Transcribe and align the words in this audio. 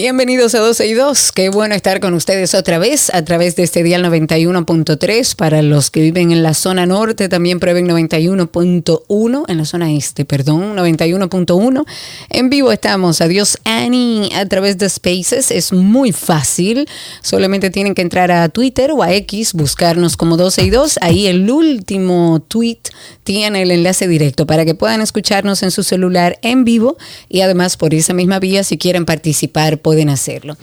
Bienvenidos 0.00 0.54
a 0.54 0.60
12 0.60 0.86
y 0.86 0.94
2. 0.94 1.32
Qué 1.32 1.48
bueno 1.48 1.74
estar 1.74 1.98
con 1.98 2.14
ustedes 2.14 2.54
otra 2.54 2.78
vez 2.78 3.12
a 3.12 3.24
través 3.24 3.56
de 3.56 3.64
este 3.64 3.82
dial 3.82 4.04
91.3. 4.04 5.34
Para 5.34 5.60
los 5.60 5.90
que 5.90 6.00
viven 6.00 6.30
en 6.30 6.44
la 6.44 6.54
zona 6.54 6.86
norte, 6.86 7.28
también 7.28 7.58
prueben 7.58 7.88
91.1. 7.88 9.44
En 9.48 9.58
la 9.58 9.64
zona 9.64 9.90
este, 9.90 10.24
perdón, 10.24 10.76
91.1. 10.76 11.84
En 12.30 12.48
vivo 12.48 12.70
estamos. 12.70 13.20
Adiós, 13.20 13.58
Annie, 13.64 14.30
a 14.36 14.46
través 14.46 14.78
de 14.78 14.88
Spaces. 14.88 15.50
Es 15.50 15.72
muy 15.72 16.12
fácil. 16.12 16.88
Solamente 17.20 17.70
tienen 17.70 17.96
que 17.96 18.02
entrar 18.02 18.30
a 18.30 18.48
Twitter 18.50 18.92
o 18.92 19.02
a 19.02 19.12
X, 19.12 19.52
buscarnos 19.52 20.16
como 20.16 20.36
12 20.36 20.62
y 20.62 20.70
2. 20.70 20.98
Ahí 21.02 21.26
el 21.26 21.50
último 21.50 22.40
tweet 22.46 22.78
tiene 23.24 23.62
el 23.62 23.72
enlace 23.72 24.06
directo 24.06 24.46
para 24.46 24.64
que 24.64 24.76
puedan 24.76 25.00
escucharnos 25.00 25.64
en 25.64 25.72
su 25.72 25.82
celular 25.82 26.38
en 26.42 26.64
vivo 26.64 26.96
y 27.28 27.40
además 27.40 27.76
por 27.76 27.94
esa 27.94 28.14
misma 28.14 28.38
vía, 28.38 28.62
si 28.62 28.78
quieren 28.78 29.04
participar, 29.04 29.78
pueden 29.88 30.10
hacerlo. 30.10 30.54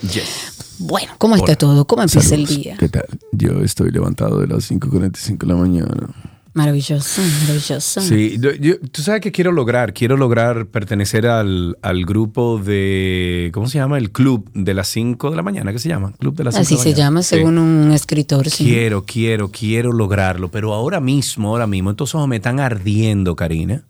Bueno, 0.78 1.14
¿cómo 1.18 1.36
está 1.36 1.46
Hola. 1.54 1.56
todo? 1.58 1.86
¿Cómo 1.88 2.04
empieza 2.04 2.30
Saludos. 2.30 2.52
el 2.52 2.62
día? 2.62 2.78
¿Qué 2.78 2.90
tal? 2.90 3.06
Yo 3.32 3.62
estoy 3.64 3.90
levantado 3.90 4.40
de 4.40 4.46
las 4.48 4.70
5.45 4.70 5.38
de 5.40 5.48
la 5.48 5.56
mañana. 5.56 6.10
Maravilloso, 6.54 7.22
maravilloso. 7.42 8.02
Sí, 8.02 8.38
yo- 8.40 8.54
yo- 8.54 8.80
tú 8.92 9.02
sabes 9.02 9.20
que 9.22 9.32
quiero 9.32 9.52
lograr, 9.52 9.94
quiero 9.94 10.16
lograr 10.16 10.68
pertenecer 10.68 11.26
al, 11.28 11.76
al 11.82 12.06
grupo 12.06 12.60
de, 12.64 13.50
¿cómo 13.54 13.68
se 13.68 13.80
llama? 13.80 13.98
El 13.98 14.12
club 14.12 14.50
de 14.54 14.74
las 14.76 14.88
5 14.90 15.32
de 15.32 15.36
la 15.38 15.42
mañana, 15.42 15.74
¿qué 15.74 15.80
se 15.80 15.90
llama? 15.90 16.14
Club 16.20 16.36
de 16.36 16.44
las 16.46 16.54
5 16.56 16.62
Así 16.62 16.76
de 16.76 16.78
la 16.78 16.84
se 16.84 16.90
mañana. 16.92 17.06
llama, 17.08 17.24
Sí. 17.24 17.36
según 17.36 17.58
un 17.58 17.92
escritor. 17.92 18.48
sí. 18.50 18.64
Quiero, 18.64 19.04
quiero, 19.06 19.50
quiero 19.52 19.92
lograrlo, 19.92 20.50
pero 20.52 20.74
ahora 20.74 21.00
mismo, 21.02 21.50
ahora 21.50 21.66
mismo, 21.68 21.90
estos 21.92 22.14
ojos 22.16 22.28
me 22.28 22.36
están 22.38 22.60
ardiendo, 22.60 23.36
Karina. 23.36 23.84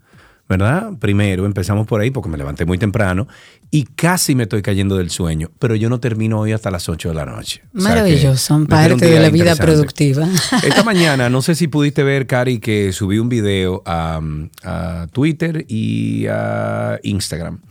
¿Verdad? 0.47 0.91
Primero 0.99 1.47
empezamos 1.47 1.87
por 1.87 2.01
ahí 2.01 2.11
porque 2.11 2.29
me 2.29 2.37
levanté 2.37 2.65
muy 2.65 2.77
temprano 2.77 3.27
y 3.71 3.83
casi 3.83 4.35
me 4.35 4.43
estoy 4.43 4.61
cayendo 4.61 4.95
del 4.95 5.09
sueño, 5.09 5.49
pero 5.57 5.73
yo 5.73 5.89
no 5.89 5.99
termino 5.99 6.39
hoy 6.39 6.51
hasta 6.51 6.69
las 6.69 6.87
8 6.87 7.09
de 7.09 7.15
la 7.15 7.25
noche. 7.25 7.63
Maravilloso, 7.73 8.55
un 8.55 8.67
parte 8.67 9.05
de 9.07 9.19
la 9.19 9.29
vida 9.31 9.55
productiva. 9.55 10.27
Esta 10.63 10.83
mañana, 10.85 11.29
no 11.31 11.41
sé 11.41 11.55
si 11.55 11.67
pudiste 11.67 12.03
ver, 12.03 12.27
Cari, 12.27 12.59
que 12.59 12.91
subí 12.93 13.17
un 13.17 13.27
video 13.27 13.81
a, 13.87 14.21
a 14.63 15.07
Twitter 15.11 15.65
y 15.67 16.27
a 16.27 16.99
Instagram. 17.01 17.61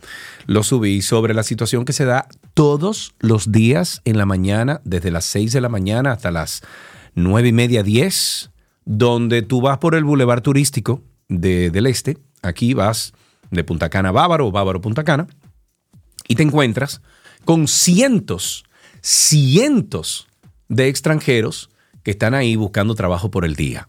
Lo 0.45 0.61
subí 0.61 1.01
sobre 1.01 1.33
la 1.33 1.43
situación 1.43 1.85
que 1.85 1.93
se 1.93 2.03
da 2.03 2.27
todos 2.53 3.15
los 3.19 3.53
días 3.53 4.01
en 4.03 4.17
la 4.17 4.25
mañana, 4.25 4.81
desde 4.83 5.11
las 5.11 5.23
6 5.25 5.53
de 5.53 5.61
la 5.61 5.69
mañana 5.69 6.11
hasta 6.11 6.29
las 6.29 6.61
9 7.15 7.47
y 7.47 7.53
media, 7.53 7.83
10, 7.83 8.51
donde 8.83 9.43
tú 9.43 9.61
vas 9.61 9.77
por 9.77 9.95
el 9.95 10.03
bulevar 10.03 10.41
turístico 10.41 11.01
de- 11.29 11.71
del 11.71 11.87
este. 11.87 12.17
Aquí 12.45 12.73
vas 12.73 13.13
de 13.51 13.63
Punta 13.63 13.89
Cana 13.89 14.09
a 14.09 14.11
Bávaro 14.11 14.51
Bávaro 14.51 14.79
a 14.79 14.81
Punta 14.81 15.03
Cana 15.03 15.27
y 16.27 16.35
te 16.35 16.43
encuentras 16.43 17.01
con 17.43 17.67
cientos, 17.67 18.65
cientos 19.01 20.27
de 20.67 20.87
extranjeros 20.87 21.69
que 22.03 22.11
están 22.11 22.33
ahí 22.33 22.55
buscando 22.55 22.95
trabajo 22.95 23.29
por 23.31 23.45
el 23.45 23.55
día. 23.55 23.87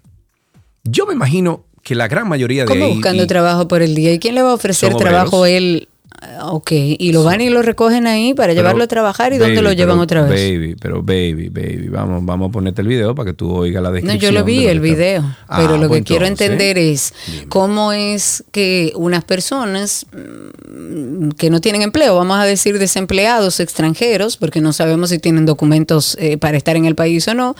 Yo 0.85 1.07
me 1.07 1.15
imagino 1.15 1.65
que 1.83 1.95
la 1.95 2.09
gran 2.09 2.29
mayoría 2.29 2.63
de 2.63 2.69
¿Cómo 2.69 2.85
ahí... 2.85 2.93
buscando 2.95 3.25
y- 3.25 3.27
trabajo 3.27 3.69
por 3.69 3.83
el 3.83 3.95
día? 3.95 4.13
¿Y 4.13 4.19
quién 4.19 4.35
le 4.35 4.43
va 4.43 4.51
a 4.51 4.55
ofrecer 4.55 4.95
trabajo 4.97 5.47
él? 5.47 5.89
Ah, 6.39 6.53
Ok, 6.53 6.73
y 6.73 7.13
lo 7.13 7.25
van 7.25 7.41
y 7.41 7.49
lo 7.51 7.63
recogen 7.63 8.07
ahí 8.07 8.35
para 8.35 8.49
pero, 8.49 8.61
llevarlo 8.61 8.85
a 8.85 8.87
trabajar 8.87 9.33
y 9.33 9.39
dónde 9.39 9.55
baby, 9.57 9.65
lo 9.65 9.73
llevan 9.73 9.97
pero, 9.97 10.03
otra 10.03 10.23
vez. 10.23 10.31
Baby, 10.53 10.77
pero 10.81 11.03
baby, 11.03 11.49
baby, 11.49 11.89
vamos, 11.89 12.25
vamos 12.25 12.49
a 12.51 12.53
ponerte 12.53 12.83
el 12.83 12.89
video 12.89 13.15
para 13.15 13.31
que 13.31 13.35
tú 13.37 13.51
oigas 13.53 13.83
la 13.83 13.89
No, 13.89 13.95
descripción. 13.95 14.33
yo 14.33 14.39
lo 14.39 14.45
vi, 14.45 14.67
el 14.67 14.81
que 14.81 14.89
está- 14.91 14.97
video, 15.03 15.37
Ah, 15.49 15.59
pero 15.61 15.77
lo 15.77 15.83
que 15.85 15.89
pues 15.89 16.05
quiero 16.05 16.27
entonces, 16.27 16.51
entender 16.51 16.79
es 16.79 17.15
dime. 17.27 17.49
cómo 17.49 17.93
es 17.93 18.45
que 18.53 18.93
unas 18.97 19.25
personas 19.25 20.07
mm, 20.13 21.31
que 21.31 21.51
no 21.51 21.61
tienen 21.61 21.83
empleo, 21.83 22.17
vamos 22.17 22.39
a 22.39 22.45
decir 22.45 22.79
desempleados 22.79 23.61
extranjeros, 23.61 24.37
porque 24.37 24.61
no 24.61 24.73
sabemos 24.73 25.11
si 25.11 25.19
tienen 25.19 25.47
documentos 25.47 26.17
eh, 26.21 26.39
para 26.39 26.57
estar 26.57 26.77
en 26.77 26.85
el 26.85 26.95
país 26.95 27.27
o 27.29 27.35
no, 27.35 27.57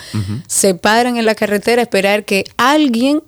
se 0.47 0.75
paran 0.75 1.17
en 1.17 1.25
la 1.27 1.35
carretera 1.35 1.81
a 1.83 1.85
esperar 1.85 2.25
que 2.25 2.45
alguien 2.57 3.23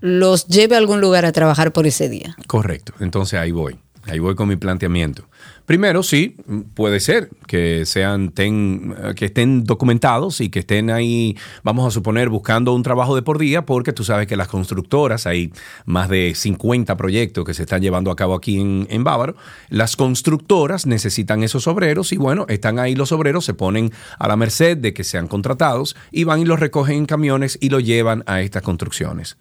los 0.00 0.46
lleve 0.46 0.74
a 0.74 0.78
algún 0.78 1.00
lugar 1.00 1.24
a 1.24 1.32
trabajar 1.32 1.72
por 1.72 1.86
ese 1.86 2.08
día. 2.08 2.36
Correcto. 2.46 2.92
Entonces 3.00 3.38
ahí 3.40 3.50
voy. 3.50 3.76
Ahí 4.06 4.20
voy 4.20 4.34
con 4.36 4.48
mi 4.48 4.56
planteamiento. 4.56 5.24
Primero, 5.64 6.04
sí, 6.04 6.36
puede 6.74 7.00
ser 7.00 7.28
que 7.48 7.84
sean 7.86 8.28
que 8.30 9.24
estén 9.24 9.64
documentados 9.64 10.40
y 10.40 10.48
que 10.48 10.60
estén 10.60 10.90
ahí, 10.90 11.36
vamos 11.64 11.84
a 11.84 11.90
suponer, 11.90 12.28
buscando 12.28 12.72
un 12.72 12.84
trabajo 12.84 13.16
de 13.16 13.22
por 13.22 13.38
día, 13.38 13.66
porque 13.66 13.92
tú 13.92 14.04
sabes 14.04 14.28
que 14.28 14.36
las 14.36 14.46
constructoras, 14.46 15.26
hay 15.26 15.52
más 15.84 16.08
de 16.08 16.34
50 16.36 16.96
proyectos 16.96 17.44
que 17.44 17.52
se 17.52 17.62
están 17.62 17.82
llevando 17.82 18.12
a 18.12 18.16
cabo 18.16 18.36
aquí 18.36 18.60
en, 18.60 18.86
en 18.90 19.02
Bávaro, 19.02 19.34
las 19.68 19.96
constructoras 19.96 20.86
necesitan 20.86 21.42
esos 21.42 21.66
obreros 21.66 22.12
y 22.12 22.16
bueno, 22.16 22.46
están 22.48 22.78
ahí 22.78 22.94
los 22.94 23.10
obreros, 23.10 23.44
se 23.44 23.54
ponen 23.54 23.90
a 24.20 24.28
la 24.28 24.36
merced 24.36 24.76
de 24.76 24.94
que 24.94 25.02
sean 25.02 25.26
contratados 25.26 25.96
y 26.12 26.22
van 26.22 26.40
y 26.40 26.44
los 26.44 26.60
recogen 26.60 26.98
en 26.98 27.06
camiones 27.06 27.58
y 27.60 27.70
los 27.70 27.82
llevan 27.82 28.22
a 28.26 28.40
estas 28.40 28.62
construcciones. 28.62 29.36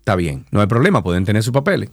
Está 0.00 0.16
bien, 0.16 0.46
no 0.50 0.60
hay 0.60 0.66
problema, 0.66 1.02
pueden 1.02 1.24
tener 1.24 1.44
sus 1.44 1.52
papeles. 1.52 1.90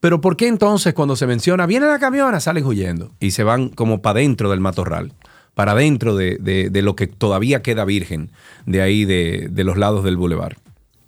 Pero 0.00 0.20
¿por 0.20 0.36
qué 0.36 0.48
entonces 0.48 0.94
cuando 0.94 1.14
se 1.16 1.26
menciona, 1.26 1.66
viene 1.66 1.86
la 1.86 1.98
camiona, 1.98 2.40
salen 2.40 2.64
huyendo 2.64 3.12
y 3.20 3.32
se 3.32 3.44
van 3.44 3.68
como 3.68 4.00
para 4.00 4.20
dentro 4.20 4.50
del 4.50 4.60
matorral, 4.60 5.12
para 5.54 5.74
dentro 5.74 6.16
de, 6.16 6.38
de- 6.40 6.70
de 6.70 6.82
lo 6.82 6.96
que 6.96 7.06
todavía 7.06 7.60
queda 7.62 7.84
virgen 7.84 8.30
de 8.66 8.80
ahí, 8.82 9.04
de, 9.04 9.48
de 9.50 9.64
los 9.64 9.76
lados 9.76 10.02
del 10.04 10.16
bulevar? 10.16 10.56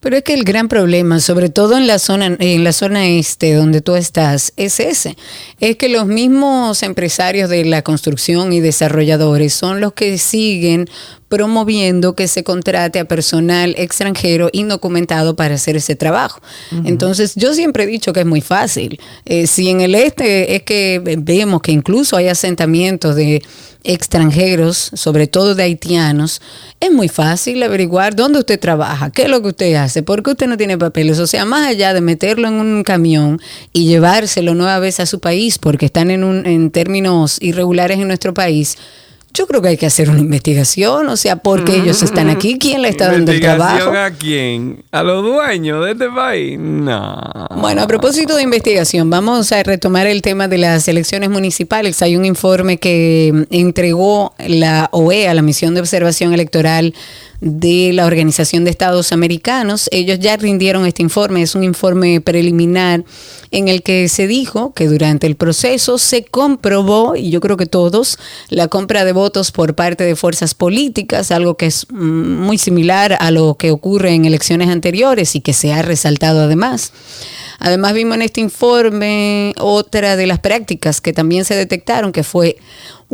Pero 0.03 0.17
es 0.17 0.25
que 0.25 0.35
el 0.35 0.43
gran 0.43 0.67
problema, 0.67 1.21
sobre 1.21 1.49
todo 1.49 1.77
en 1.79 1.87
la 1.87 2.01
zona, 2.01 2.37
en 2.41 2.65
la 2.65 2.73
zona 2.73 3.07
este 3.07 3.55
donde 3.55 3.81
tú 3.81 3.95
estás, 3.95 4.53
es 4.57 4.81
ese. 4.81 5.17
Es 5.61 5.77
que 5.77 5.89
los 5.89 6.07
mismos 6.07 6.83
empresarios 6.83 7.49
de 7.49 7.65
la 7.65 7.83
construcción 7.83 8.53
y 8.53 8.59
desarrolladores 8.59 9.55
son 9.55 9.81
los 9.81 9.93
que 9.93 10.19
siguen 10.19 10.91
promoviendo 11.29 12.15
que 12.17 12.27
se 12.27 12.43
contrate 12.43 12.99
a 12.99 13.05
personal 13.07 13.75
extranjero 13.79 14.51
indocumentado 14.53 15.37
para 15.37 15.55
hacer 15.55 15.77
ese 15.77 15.95
trabajo. 15.95 16.43
Entonces, 16.85 17.35
yo 17.37 17.55
siempre 17.55 17.85
he 17.85 17.87
dicho 17.87 18.13
que 18.13 18.21
es 18.21 18.27
muy 18.27 18.41
fácil. 18.41 19.01
Eh, 19.25 19.47
si 19.47 19.71
en 19.71 19.81
el 19.81 19.95
este 19.95 20.57
es 20.57 20.65
que 20.65 21.01
vemos 21.21 21.63
que 21.63 21.73
incluso 21.73 22.17
hay 22.17 22.27
asentamientos 22.27 23.15
de 23.15 23.41
extranjeros, 23.85 24.91
sobre 24.95 25.27
todo 25.27 25.55
de 25.55 25.65
haitianos, 25.65 26.41
es 26.81 26.91
muy 26.91 27.09
fácil 27.09 27.63
averiguar 27.63 28.15
dónde 28.15 28.39
usted 28.39 28.59
trabaja, 28.59 29.11
qué 29.11 29.23
es 29.23 29.29
lo 29.29 29.43
que 29.43 29.49
usted 29.49 29.75
hace, 29.75 30.03
por 30.03 30.23
qué 30.23 30.31
usted 30.31 30.47
no 30.47 30.57
tiene 30.57 30.79
papeles. 30.79 31.19
O 31.19 31.27
sea, 31.27 31.45
más 31.45 31.67
allá 31.67 31.95
de 31.95 32.01
meterlo 32.01 32.49
en 32.49 32.55
un 32.55 32.83
camión 32.83 33.41
y 33.73 33.87
llevárselo 33.87 34.55
nueva 34.55 34.79
vez 34.79 35.01
a 35.01 35.07
su 35.07 35.21
país 35.21 35.59
porque 35.59 35.87
están 35.87 36.11
en, 36.11 36.25
un, 36.25 36.47
en 36.47 36.71
términos 36.71 37.39
irregulares 37.41 37.99
en 37.99 38.09
nuestro 38.09 38.35
país, 38.35 38.77
yo 39.35 39.47
creo 39.47 39.63
que 39.63 39.69
hay 39.69 39.77
que 39.77 39.87
hacer 39.87 40.11
una 40.11 40.21
investigación, 40.21 41.09
o 41.09 41.17
sea, 41.17 41.37
por 41.37 41.65
qué 41.65 41.77
ellos 41.77 42.03
están 42.03 42.29
aquí, 42.29 42.59
quién 42.59 42.83
le 42.83 42.89
está 42.89 43.11
dando 43.11 43.33
el 43.33 43.41
trabajo. 43.41 43.91
a 43.93 44.11
quién? 44.11 44.85
¿A 44.91 45.03
los 45.03 45.23
dueños 45.25 45.85
de 45.85 45.93
este 45.93 46.09
país? 46.11 46.59
No. 46.59 47.49
Bueno, 47.57 47.83
a 47.83 47.87
propósito 47.87 48.37
de 48.37 48.43
investigación, 48.43 49.09
vamos 49.09 49.53
a 49.53 49.63
retomar 49.63 50.07
el 50.07 50.23
tema 50.23 50.49
de 50.49 50.59
las 50.59 50.87
elecciones 50.89 51.31
municipales. 51.31 52.03
Hay 52.03 52.17
un 52.17 52.25
informe 52.25 52.77
que 52.77 53.47
entregó 53.51 54.35
la 54.39 54.89
OEA, 54.93 55.35
la 55.35 55.43
Misión 55.43 55.75
de 55.75 55.81
Observación 55.81 56.33
Electoral 56.35 56.95
de 57.43 57.91
la 57.93 58.07
Organización 58.07 58.65
de 58.65 58.71
Estados 58.71 59.13
Americanos. 59.13 59.89
Ellos 59.91 60.21
ya 60.21 60.37
rindieron 60.37 60.87
este 60.87 61.03
informe, 61.03 61.43
es 61.43 61.57
un 61.57 61.65
informe 61.65 62.21
preliminar 62.21 63.05
en 63.51 63.67
el 63.67 63.83
que 63.83 64.09
se 64.09 64.29
dijo 64.29 64.73
que 64.73 64.87
durante 64.87 65.27
el 65.27 65.35
proceso 65.35 65.99
se 65.99 66.25
comprobó, 66.25 67.17
y 67.17 67.31
yo 67.31 67.41
creo 67.41 67.57
que 67.57 67.67
todos, 67.67 68.19
la 68.49 68.69
compra 68.69 69.05
de 69.05 69.13
votos 69.13 69.22
por 69.53 69.75
parte 69.75 70.05
de 70.05 70.17
fuerzas 70.17 70.55
políticas, 70.55 71.31
algo 71.31 71.57
que 71.57 71.67
es 71.67 71.87
mm, 71.91 71.97
muy 71.97 72.59
similar 72.59 73.17
a 73.21 73.31
lo 73.31 73.55
que 73.55 73.71
ocurre 73.71 74.15
en 74.15 74.25
elecciones 74.25 74.69
anteriores 74.69 75.37
y 75.37 75.41
que 75.41 75.53
se 75.53 75.73
ha 75.73 75.83
resaltado 75.83 76.41
además. 76.41 76.93
Además 77.59 77.93
vimos 77.95 78.17
en 78.17 78.23
este 78.23 78.41
informe 78.41 79.55
otra 79.59 80.17
de 80.17 80.27
las 80.27 80.41
prácticas 80.41 81.01
que 81.01 81.13
también 81.13 81.45
se 81.45 81.55
detectaron, 81.55 82.11
que 82.11 82.25
fue 82.25 82.57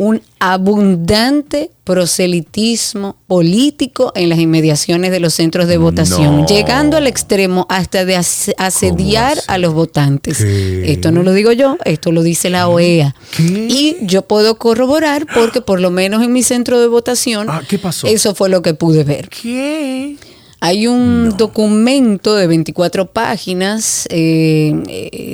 un 0.01 0.21
abundante 0.39 1.71
proselitismo 1.83 3.17
político 3.27 4.13
en 4.15 4.29
las 4.29 4.39
inmediaciones 4.39 5.11
de 5.11 5.19
los 5.19 5.33
centros 5.33 5.67
de 5.67 5.77
votación, 5.77 6.37
No. 6.37 6.45
llegando 6.47 6.95
al 6.95 7.05
extremo 7.05 7.65
hasta 7.69 8.05
de 8.05 8.15
as- 8.15 8.51
asediar 8.57 9.37
a 9.47 9.57
los 9.57 9.73
votantes. 9.73 10.37
¿Qué? 10.37 10.93
Esto 10.93 11.11
no 11.11 11.21
lo 11.21 11.33
digo 11.33 11.51
yo, 11.51 11.77
esto 11.83 12.13
lo 12.13 12.23
dice 12.23 12.49
la 12.49 12.69
OEA. 12.69 13.13
¿Qué? 13.35 13.43
Y 13.69 13.97
yo 14.01 14.21
puedo 14.21 14.57
corroborar 14.57 15.25
porque 15.33 15.59
por 15.59 15.81
lo 15.81 15.91
menos 15.91 16.23
en 16.23 16.31
mi 16.31 16.43
centro 16.43 16.79
de 16.79 16.87
votación, 16.87 17.47
Ah, 17.49 17.61
¿qué 17.67 17.77
pasó? 17.77 18.07
eso 18.07 18.33
fue 18.35 18.47
lo 18.47 18.61
que 18.61 18.73
pude 18.73 19.03
ver. 19.03 19.27
¿Qué? 19.27 20.15
Hay 20.61 20.87
un 20.87 21.37
documento 21.37 22.35
de 22.35 22.45
24 22.47 23.05
páginas, 23.05 24.05
eh, 24.09 24.73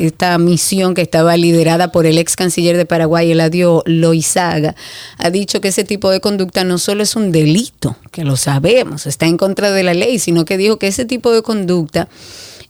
esta 0.06 0.38
misión 0.38 0.94
que 0.94 1.02
estaba 1.02 1.36
liderada 1.36 1.92
por 1.92 2.06
el 2.06 2.20
ex 2.20 2.36
canciller 2.36 2.78
de 2.78 2.86
Paraguay, 2.86 3.32
Eladio 3.32 3.82
Loizaga, 3.88 4.76
ha 5.18 5.30
dicho 5.32 5.62
que 5.62 5.70
ese 5.70 5.84
tipo 5.84 6.12
de 6.12 6.20
conducta 6.20 6.64
no 6.64 6.78
solo 6.78 7.02
es 7.02 7.16
un 7.16 7.32
delito, 7.32 7.96
que 8.12 8.24
lo 8.24 8.38
sabemos, 8.38 9.08
está 9.08 9.26
en 9.26 9.38
contra 9.38 9.72
de 9.72 9.82
la 9.82 9.96
ley, 9.96 10.20
sino 10.20 10.46
que 10.46 10.58
dijo 10.58 10.78
que 10.78 10.88
ese 10.88 11.06
tipo 11.06 11.32
de 11.32 11.42
conducta 11.42 12.08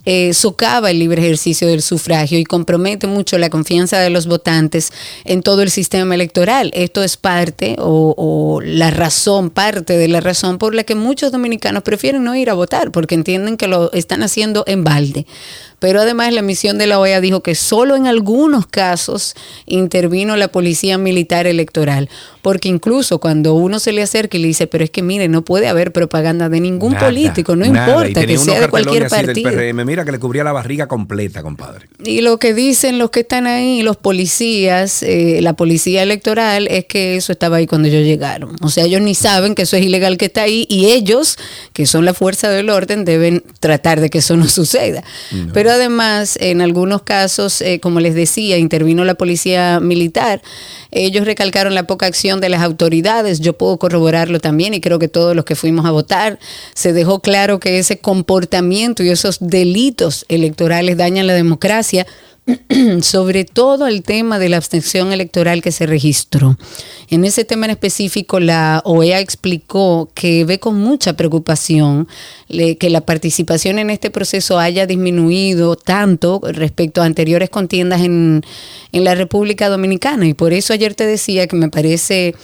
eh, 0.06 0.34
socava 0.34 0.92
el 0.92 1.00
libre 1.00 1.22
ejercicio 1.22 1.68
del 1.68 1.82
sufragio 1.82 2.40
y 2.40 2.44
compromete 2.44 3.08
mucho 3.08 3.38
la 3.38 3.50
confianza 3.50 4.00
de 4.00 4.10
los 4.10 4.28
votantes 4.28 4.92
en 5.24 5.42
todo 5.42 5.62
el 5.62 5.72
sistema 5.72 6.16
electoral. 6.16 6.72
Esto 6.74 7.04
es 7.04 7.18
parte 7.18 7.76
o, 7.80 8.14
o 8.18 8.62
la 8.62 8.92
razón, 8.92 9.50
parte 9.50 9.98
de 9.98 10.08
la 10.08 10.22
razón 10.22 10.58
por 10.58 10.76
la 10.76 10.84
que 10.84 10.96
muchos 10.96 11.32
dominicanos 11.32 11.84
prefieren 11.84 12.24
no 12.24 12.36
ir 12.36 12.50
a 12.50 12.54
votar, 12.54 12.92
porque 12.92 13.16
entienden 13.16 13.58
que 13.58 13.68
lo 13.68 13.92
están 13.94 14.24
haciendo 14.24 14.64
en 14.68 14.84
balde. 14.84 15.26
Pero 15.80 16.02
además 16.02 16.34
la 16.34 16.42
misión 16.42 16.78
de 16.78 16.88
la 16.88 17.00
OEA 17.00 17.22
dijo 17.22 17.42
que 17.42 17.56
solo 17.56 17.96
en 17.96 18.08
algunos 18.08 18.68
casos 18.68 19.36
intervino 19.66 20.36
la 20.36 20.48
policía 20.48 20.98
militar 20.98 21.48
electoral, 21.48 22.10
porque 22.42 22.70
incluso 22.70 23.20
cuando 23.20 23.54
uno 23.56 23.80
se 23.80 23.92
le 23.92 24.04
acerca 24.04 24.38
y 24.38 24.42
le 24.42 24.48
dice, 24.48 24.68
pero 24.68 24.84
es 24.84 24.90
que 24.90 25.02
mire, 25.02 25.28
no 25.28 25.44
puede 25.44 25.68
haber 25.68 25.92
propaganda 25.92 26.50
de 26.50 26.60
ningún 26.60 26.94
Nada, 26.94 27.08
político, 27.08 27.56
no 27.56 27.66
nada. 27.66 27.88
Importa 27.88 28.26
que 28.26 28.38
sea 28.38 28.62
de 28.62 28.68
cualquier 28.68 29.08
partido. 29.08 29.50
Del 29.50 29.74
PRM. 29.74 29.86
Mira 29.86 30.06
que 30.06 30.12
le 30.12 30.20
cubría 30.20 30.44
la 30.44 30.52
barriga 30.52 30.88
completa, 30.88 31.42
compadre. 31.42 31.88
Y 32.04 32.22
lo 32.22 32.38
que 32.38 32.54
dicen 32.54 33.00
los 33.00 33.10
que 33.10 33.22
están 33.22 33.48
ahí, 33.48 33.82
los 33.82 33.98
policías, 33.98 35.02
eh, 35.04 35.40
la 35.42 35.54
policía 35.54 36.04
electoral, 36.04 36.68
es 36.70 36.86
que 36.86 37.16
eso 37.16 37.32
estaba 37.32 37.58
ahí 37.58 37.68
cuando 37.68 37.88
ellos 37.88 38.04
llegaron. 38.04 38.56
O 38.62 38.70
sea, 38.70 38.86
ellos 38.86 39.02
ni 39.02 39.16
saben 39.16 39.56
que 39.56 39.64
eso 39.64 39.76
es 39.76 39.84
ilegal 39.84 40.18
que 40.18 40.26
está 40.26 40.44
ahí 40.44 40.68
y 40.70 40.86
ellos, 40.86 41.38
que 41.74 41.86
son 41.86 42.06
la 42.06 42.14
fuerza 42.14 42.50
del 42.50 42.70
orden, 42.70 43.06
deben 43.06 43.44
tratar 43.60 44.00
de 44.00 44.10
que 44.10 44.20
eso 44.20 44.38
no 44.38 44.48
suceda. 44.48 45.04
Pero 45.54 45.65
además, 45.72 46.38
en 46.40 46.62
algunos 46.62 47.04
casos, 47.04 47.62
eh, 47.62 47.80
como 47.80 48.00
les 48.00 48.16
decía, 48.16 48.58
intervino 48.58 49.06
la 49.06 49.16
policía 49.16 49.80
militar. 49.80 50.42
Ellos 50.92 51.26
recalcaron 51.26 51.76
la 51.76 51.88
poca 51.88 52.06
acción 52.06 52.42
de 52.42 52.50
las 52.50 52.62
autoridades. 52.62 53.40
Yo 53.40 53.54
puedo 53.54 53.78
corroborarlo 53.78 54.40
también 54.40 54.74
y 54.74 54.82
creo 54.82 55.00
que 55.00 55.08
todos 55.08 55.36
los 55.36 55.46
que 55.46 55.56
fuimos 55.56 55.86
a 55.86 55.92
votar 55.92 56.40
se 56.74 56.94
dejó 56.94 57.22
claro 57.22 57.60
que 57.60 57.80
ese 57.80 58.00
comportamiento 58.00 59.04
y 59.04 59.10
esos 59.10 59.38
delitos 59.40 60.26
electorales 60.30 60.98
dañan 60.98 61.28
la 61.28 61.34
democracia 61.34 62.06
sobre 63.02 63.46
todo 63.46 63.88
el 63.88 64.04
tema 64.04 64.38
de 64.38 64.50
la 64.50 64.58
abstención 64.58 65.12
electoral 65.12 65.62
que 65.62 65.72
se 65.72 65.88
registró. 65.88 66.58
En 67.10 67.26
ese 67.26 67.44
tema 67.44 67.66
en 67.66 67.72
específico, 67.72 68.40
la 68.40 68.82
OEA 68.86 69.20
explicó 69.20 70.10
que 70.14 70.46
ve 70.46 70.60
con 70.60 70.76
mucha 70.76 71.14
preocupación 71.14 72.08
que 72.48 72.90
la 72.90 73.02
participación 73.02 73.80
en 73.80 73.90
este 73.90 74.12
proceso 74.12 74.60
haya 74.60 74.86
disminuido 74.86 75.76
tanto 75.76 76.40
respecto 76.44 77.02
a 77.02 77.06
anteriores 77.06 77.50
contiendas 77.50 78.02
en, 78.02 78.44
en 78.92 79.04
la 79.04 79.16
República 79.16 79.70
Dominicana. 79.70 80.28
Y 80.28 80.34
por 80.34 80.54
eso 80.54 80.74
ayer 80.74 80.94
te 80.94 81.08
decía 81.08 81.48
que 81.48 81.56
me 81.56 81.70
parece 81.70 82.36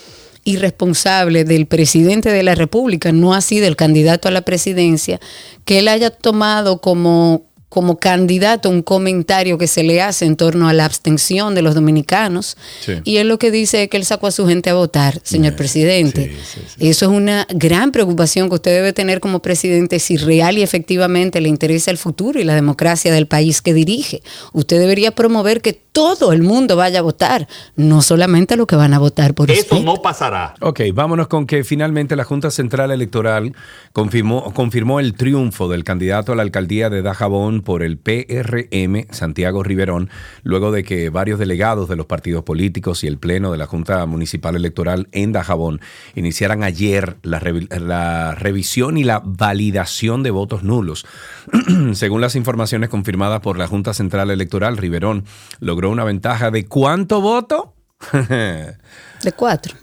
irresponsable 0.44 1.44
del 1.44 1.68
presidente 1.68 2.31
de 2.31 2.44
la 2.44 2.56
República, 2.56 3.12
no 3.12 3.33
así 3.33 3.59
del 3.59 3.75
candidato 3.75 4.27
a 4.27 4.31
la 4.31 4.42
presidencia, 4.42 5.19
que 5.65 5.80
él 5.80 5.88
haya 5.88 6.09
tomado 6.09 6.81
como, 6.81 7.44
como 7.71 8.00
candidato 8.00 8.69
un 8.69 8.81
comentario 8.81 9.57
que 9.57 9.65
se 9.65 9.81
le 9.83 10.01
hace 10.01 10.25
en 10.25 10.35
torno 10.35 10.68
a 10.68 10.73
la 10.73 10.83
abstención 10.83 11.56
de 11.56 11.62
los 11.62 11.73
dominicanos. 11.73 12.57
Sí. 12.81 12.95
Y 13.06 13.15
él 13.15 13.29
lo 13.29 13.39
que 13.39 13.50
dice 13.50 13.83
es 13.83 13.89
que 13.89 13.95
él 13.95 14.03
sacó 14.03 14.27
a 14.27 14.31
su 14.31 14.45
gente 14.45 14.69
a 14.69 14.73
votar, 14.73 15.21
señor 15.23 15.56
presidente. 15.56 16.35
sí, 16.44 16.59
sí, 16.68 16.89
Eso 16.89 17.06
es 17.06 17.12
una 17.13 17.47
gran 17.50 17.94
preocupación 17.94 18.50
que 18.50 18.56
usted 18.56 18.75
debe 18.75 18.91
tener 18.91 19.21
como 19.21 19.41
presidente 19.41 20.00
si 20.00 20.18
real 20.18 20.57
y 20.57 20.63
efectivamente 20.63 21.39
le 21.39 21.47
interesa 21.47 21.91
el 21.91 21.97
futuro 21.97 22.41
y 22.41 22.44
la 22.44 22.56
democracia 22.56 23.13
del 23.13 23.25
país 23.25 23.62
que 23.62 23.74
dirige. 23.74 24.21
Usted 24.51 24.77
debería 24.77 25.12
promover 25.12 25.62
que 25.62 25.71
todo 25.71 26.33
el 26.33 26.41
mundo 26.41 26.75
vaya 26.75 27.00
a 27.00 27.01
votar, 27.01 27.47
no 27.77 28.01
solamente 28.01 28.57
los 28.57 28.67
que 28.67 28.75
van 28.75 28.94
a 28.94 29.00
votar 29.00 29.33
por 29.33 29.50
Eso 29.50 29.75
usted. 29.75 29.85
no 29.85 30.01
pasará. 30.01 30.56
Ok, 30.59 30.81
vámonos 30.94 31.27
con 31.27 31.45
que 31.47 31.63
finalmente 31.63 32.17
la 32.17 32.25
Junta 32.25 32.51
Central 32.51 32.91
Electoral 32.91 33.53
confirmó, 33.94 34.53
confirmó 34.53 35.00
el 35.00 35.13
triunfo 35.13 35.69
del 35.69 35.83
candidato 35.85 36.33
a 36.33 36.35
la 36.35 36.44
alcaldía 36.44 36.89
de 36.89 37.01
Dajabón 37.01 37.61
por 37.62 37.84
el 37.84 37.98
PRM, 37.98 39.08
Santiago 39.12 39.63
Riverón, 39.63 40.10
luego 40.44 40.72
de 40.72 40.84
que 40.84 41.10
varios 41.10 41.40
delegados 41.40 41.90
de 41.90 41.96
los 41.96 42.06
partidos 42.06 42.44
políticos 42.44 43.04
y 43.04 43.08
el 43.08 43.18
Pleno 43.18 43.52
de 43.52 43.58
la 43.58 43.66
Junta 43.68 44.06
Municipal 44.06 44.56
Electoral 44.56 45.08
en 45.12 45.31
Dajabón 45.31 45.81
iniciaran 46.16 46.63
ayer 46.63 47.18
la, 47.24 47.40
revi- 47.40 47.69
la 47.80 48.36
revisión 48.36 48.98
y 48.98 49.04
la 49.04 49.22
validación 49.24 50.24
de 50.24 50.31
votos 50.31 50.63
nulos. 50.63 51.06
Según 51.94 52.22
las 52.22 52.36
informaciones 52.36 52.90
confirmadas 52.90 53.42
por 53.42 53.58
la 53.58 53.68
Junta 53.68 53.94
Central 53.94 54.30
Electoral, 54.31 54.78
Riverón 54.78 55.25
logró 55.60 55.90
una 55.90 56.04
ventaja 56.04 56.52
de 56.52 56.66
¿cuánto 56.66 57.22
voto? 57.22 57.74
De 58.12 59.31
cuatro. 59.36 59.75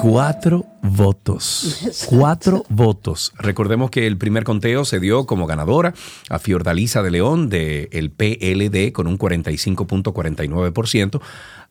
Cuatro 0.00 0.64
votos. 0.80 2.06
Cuatro 2.08 2.64
votos. 2.70 3.34
Recordemos 3.36 3.90
que 3.90 4.06
el 4.06 4.16
primer 4.16 4.44
conteo 4.44 4.86
se 4.86 4.98
dio 4.98 5.26
como 5.26 5.46
ganadora 5.46 5.92
a 6.30 6.38
Fiordalisa 6.38 7.02
de 7.02 7.10
León 7.10 7.50
del 7.50 8.10
PLD 8.10 8.92
con 8.92 9.06
un 9.06 9.18
45.49%, 9.18 11.20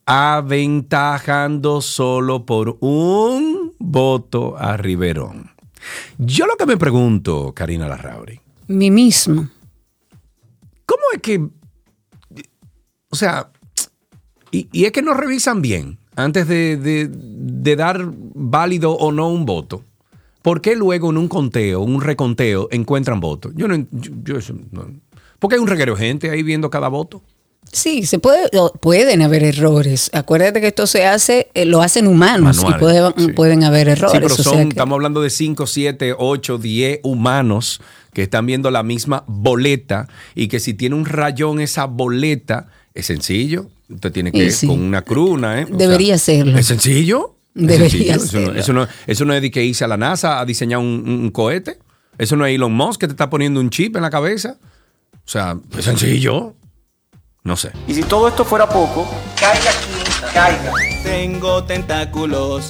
aventajando 0.06 1.82
solo 1.82 2.46
por 2.46 2.78
un 2.82 3.74
voto 3.80 4.56
a 4.60 4.78
Riverón. 4.78 5.50
Yo 6.20 6.46
lo 6.46 6.56
que 6.56 6.68
me 6.68 6.78
pregunto, 6.78 7.54
Karina 7.56 7.88
Larrauri, 7.88 8.40
Mi 8.68 8.92
mismo. 8.92 9.50
¿cómo 10.86 11.02
es 11.16 11.22
que... 11.24 11.50
O 13.10 13.16
sea, 13.16 13.50
y, 14.52 14.70
y 14.72 14.86
es 14.86 14.92
que 14.92 15.02
no 15.02 15.16
revisan 15.16 15.64
bien 15.64 15.98
antes 16.24 16.48
de, 16.48 16.78
de- 16.78 17.10
de 17.12 17.76
dar 17.76 18.10
válido 18.14 18.92
o 18.94 19.12
no 19.12 19.30
un 19.30 19.46
voto. 19.46 19.84
¿Por 20.42 20.62
qué 20.62 20.76
luego 20.76 21.10
en 21.10 21.18
un 21.18 21.28
conteo, 21.28 21.82
un 21.82 22.02
reconteo, 22.02 22.68
encuentran 22.72 23.20
votos? 23.20 23.52
Yo 23.56 23.68
no... 23.68 23.76
Yo, 23.92 24.12
yo 24.24 24.38
eso 24.38 24.54
no- 24.72 24.88
¿Por 25.38 25.50
qué 25.50 25.56
hay 25.56 25.62
un 25.62 25.68
reguero 25.68 25.96
de 25.96 26.02
gente 26.06 26.30
ahí 26.30 26.44
viendo 26.44 26.70
cada 26.70 26.88
voto? 26.90 27.22
Sí, 27.72 28.06
se 28.06 28.18
puede, 28.20 28.50
pueden 28.82 29.22
haber 29.22 29.44
errores. 29.44 30.10
Acuérdate 30.14 30.60
que 30.60 30.68
esto 30.68 30.88
se 30.88 31.06
hace, 31.06 31.50
eh, 31.54 31.66
lo 31.66 31.82
hacen 31.82 32.08
humanos 32.08 32.58
Manuales, 32.58 32.76
y 32.76 32.80
puede- 32.80 33.14
sí. 33.28 33.34
pueden 33.34 33.64
haber 33.64 33.90
errores. 33.90 34.12
Sí, 34.12 34.18
pero 34.22 34.34
o 34.34 34.38
sea 34.38 34.44
son, 34.44 34.64
que- 34.64 34.70
estamos 34.70 34.96
hablando 34.96 35.22
de 35.22 35.30
5, 35.30 35.68
7, 35.68 36.16
8, 36.18 36.58
10 36.58 37.00
humanos 37.04 37.80
que 38.14 38.24
están 38.24 38.46
viendo 38.48 38.72
la 38.72 38.82
misma 38.82 39.24
boleta 39.28 40.08
y 40.36 40.48
que 40.48 40.60
si 40.60 40.74
tiene 40.74 40.96
un 40.96 41.06
rayón 41.06 41.60
esa 41.62 41.86
boleta, 41.86 42.68
es 42.94 43.06
sencillo. 43.06 43.70
Usted 43.90 44.12
tiene 44.12 44.32
que 44.32 44.46
ir 44.46 44.52
sí. 44.52 44.68
con 44.68 44.82
una 44.82 45.02
cruna, 45.02 45.62
¿eh? 45.62 45.68
O 45.72 45.78
Debería 45.78 46.18
serlo. 46.18 46.58
¿Es 46.58 46.68
sencillo? 46.68 47.36
¿Es 47.56 47.68
Debería 47.68 47.90
sencillo? 47.90 48.14
Eso 48.14 48.40
no, 48.40 48.46
serlo. 48.46 48.60
eso, 48.60 48.74
no, 48.74 48.88
eso 49.08 49.26
no 49.26 49.34
es 49.34 49.42
de 49.42 49.52
que 49.52 49.64
irse 49.64 49.84
a 49.84 49.88
la 49.88 49.98
NASA 49.98 50.40
a 50.40 50.46
diseñar 50.46 50.80
un, 50.80 51.04
un 51.08 51.32
cohete. 51.32 51.80
Eso 52.18 52.36
no 52.36 52.46
es 52.46 52.54
Elon 52.54 52.74
Musk 52.74 53.00
que 53.02 53.08
te 53.08 53.14
está 53.14 53.30
poniendo 53.30 53.60
un 53.60 53.70
chip 53.70 53.96
en 53.96 54.02
la 54.02 54.10
cabeza. 54.10 54.58
O 55.14 55.32
sea, 55.32 55.58
es 55.78 55.86
sencillo. 55.86 56.56
No 57.44 57.56
sé. 57.56 57.72
Y 57.88 57.94
si 57.94 58.04
todo 58.04 58.28
esto 58.28 58.44
fuera 58.44 58.68
poco, 58.68 59.10
caiga 59.40 59.72
quien 59.86 60.34
caiga. 60.34 60.74
Tengo 61.04 61.64
tentáculos. 61.64 62.70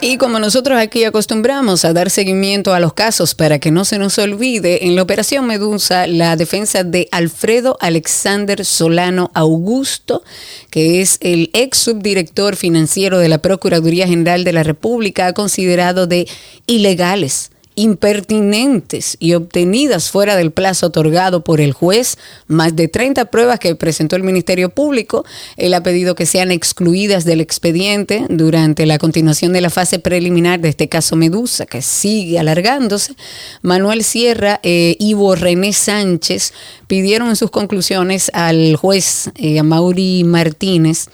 Y 0.00 0.16
como 0.16 0.38
nosotros 0.38 0.78
aquí 0.78 1.04
acostumbramos 1.04 1.84
a 1.84 1.92
dar 1.92 2.10
seguimiento 2.10 2.72
a 2.72 2.80
los 2.80 2.94
casos 2.94 3.34
para 3.34 3.58
que 3.58 3.70
no 3.70 3.84
se 3.84 3.98
nos 3.98 4.18
olvide, 4.18 4.86
en 4.86 4.96
la 4.96 5.02
Operación 5.02 5.46
Medusa, 5.46 6.06
la 6.06 6.36
defensa 6.36 6.84
de 6.84 7.08
Alfredo 7.10 7.76
Alexander 7.80 8.64
Solano 8.64 9.30
Augusto, 9.34 10.22
que 10.70 11.00
es 11.00 11.18
el 11.20 11.50
ex 11.52 11.78
subdirector 11.78 12.56
financiero 12.56 13.18
de 13.18 13.28
la 13.28 13.38
Procuraduría 13.38 14.06
General 14.06 14.44
de 14.44 14.52
la 14.52 14.62
República, 14.62 15.26
ha 15.26 15.32
considerado 15.32 16.06
de 16.06 16.28
ilegales 16.66 17.50
impertinentes 17.74 19.16
y 19.20 19.34
obtenidas 19.34 20.10
fuera 20.10 20.36
del 20.36 20.50
plazo 20.50 20.86
otorgado 20.86 21.44
por 21.44 21.60
el 21.60 21.72
juez, 21.72 22.18
más 22.46 22.76
de 22.76 22.88
30 22.88 23.26
pruebas 23.26 23.58
que 23.58 23.74
presentó 23.74 24.16
el 24.16 24.22
Ministerio 24.22 24.70
Público. 24.70 25.24
Él 25.56 25.74
ha 25.74 25.82
pedido 25.82 26.14
que 26.14 26.26
sean 26.26 26.50
excluidas 26.50 27.24
del 27.24 27.40
expediente 27.40 28.26
durante 28.28 28.86
la 28.86 28.98
continuación 28.98 29.52
de 29.52 29.60
la 29.60 29.70
fase 29.70 29.98
preliminar 29.98 30.60
de 30.60 30.68
este 30.68 30.88
caso 30.88 31.16
Medusa, 31.16 31.66
que 31.66 31.82
sigue 31.82 32.38
alargándose. 32.38 33.14
Manuel 33.62 34.04
Sierra 34.04 34.60
e 34.62 34.96
Ivo 34.98 35.34
René 35.34 35.72
Sánchez 35.72 36.52
pidieron 36.86 37.28
en 37.28 37.36
sus 37.36 37.50
conclusiones 37.50 38.30
al 38.34 38.76
juez 38.76 39.30
eh, 39.36 39.62
Mauri 39.62 40.24
Martínez 40.24 41.08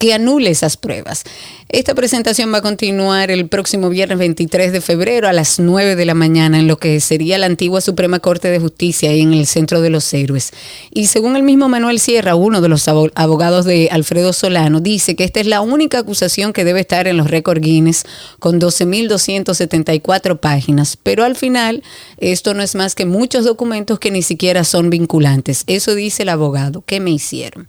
que 0.00 0.14
anule 0.14 0.48
esas 0.48 0.78
pruebas. 0.78 1.24
Esta 1.68 1.94
presentación 1.94 2.52
va 2.52 2.58
a 2.58 2.62
continuar 2.62 3.30
el 3.30 3.46
próximo 3.48 3.90
viernes 3.90 4.16
23 4.18 4.72
de 4.72 4.80
febrero 4.80 5.28
a 5.28 5.34
las 5.34 5.60
9 5.60 5.94
de 5.94 6.06
la 6.06 6.14
mañana 6.14 6.58
en 6.58 6.66
lo 6.66 6.78
que 6.78 6.98
sería 7.00 7.36
la 7.36 7.44
antigua 7.44 7.82
Suprema 7.82 8.18
Corte 8.18 8.48
de 8.48 8.58
Justicia 8.58 9.12
en 9.12 9.34
el 9.34 9.46
Centro 9.46 9.82
de 9.82 9.90
los 9.90 10.12
Héroes. 10.14 10.52
Y 10.90 11.08
según 11.08 11.36
el 11.36 11.42
mismo 11.42 11.68
Manuel 11.68 12.00
Sierra, 12.00 12.34
uno 12.34 12.62
de 12.62 12.70
los 12.70 12.88
abogados 12.88 13.66
de 13.66 13.90
Alfredo 13.92 14.32
Solano, 14.32 14.80
dice 14.80 15.14
que 15.16 15.24
esta 15.24 15.38
es 15.38 15.46
la 15.46 15.60
única 15.60 15.98
acusación 15.98 16.54
que 16.54 16.64
debe 16.64 16.80
estar 16.80 17.06
en 17.06 17.18
los 17.18 17.30
récords 17.30 17.60
Guinness 17.60 18.04
con 18.38 18.58
12.274 18.58 20.40
páginas. 20.40 20.96
Pero 20.96 21.24
al 21.24 21.36
final, 21.36 21.82
esto 22.16 22.54
no 22.54 22.62
es 22.62 22.74
más 22.74 22.94
que 22.94 23.04
muchos 23.04 23.44
documentos 23.44 23.98
que 23.98 24.10
ni 24.10 24.22
siquiera 24.22 24.64
son 24.64 24.88
vinculantes. 24.88 25.64
Eso 25.66 25.94
dice 25.94 26.22
el 26.22 26.30
abogado. 26.30 26.82
¿Qué 26.86 27.00
me 27.00 27.10
hicieron? 27.10 27.68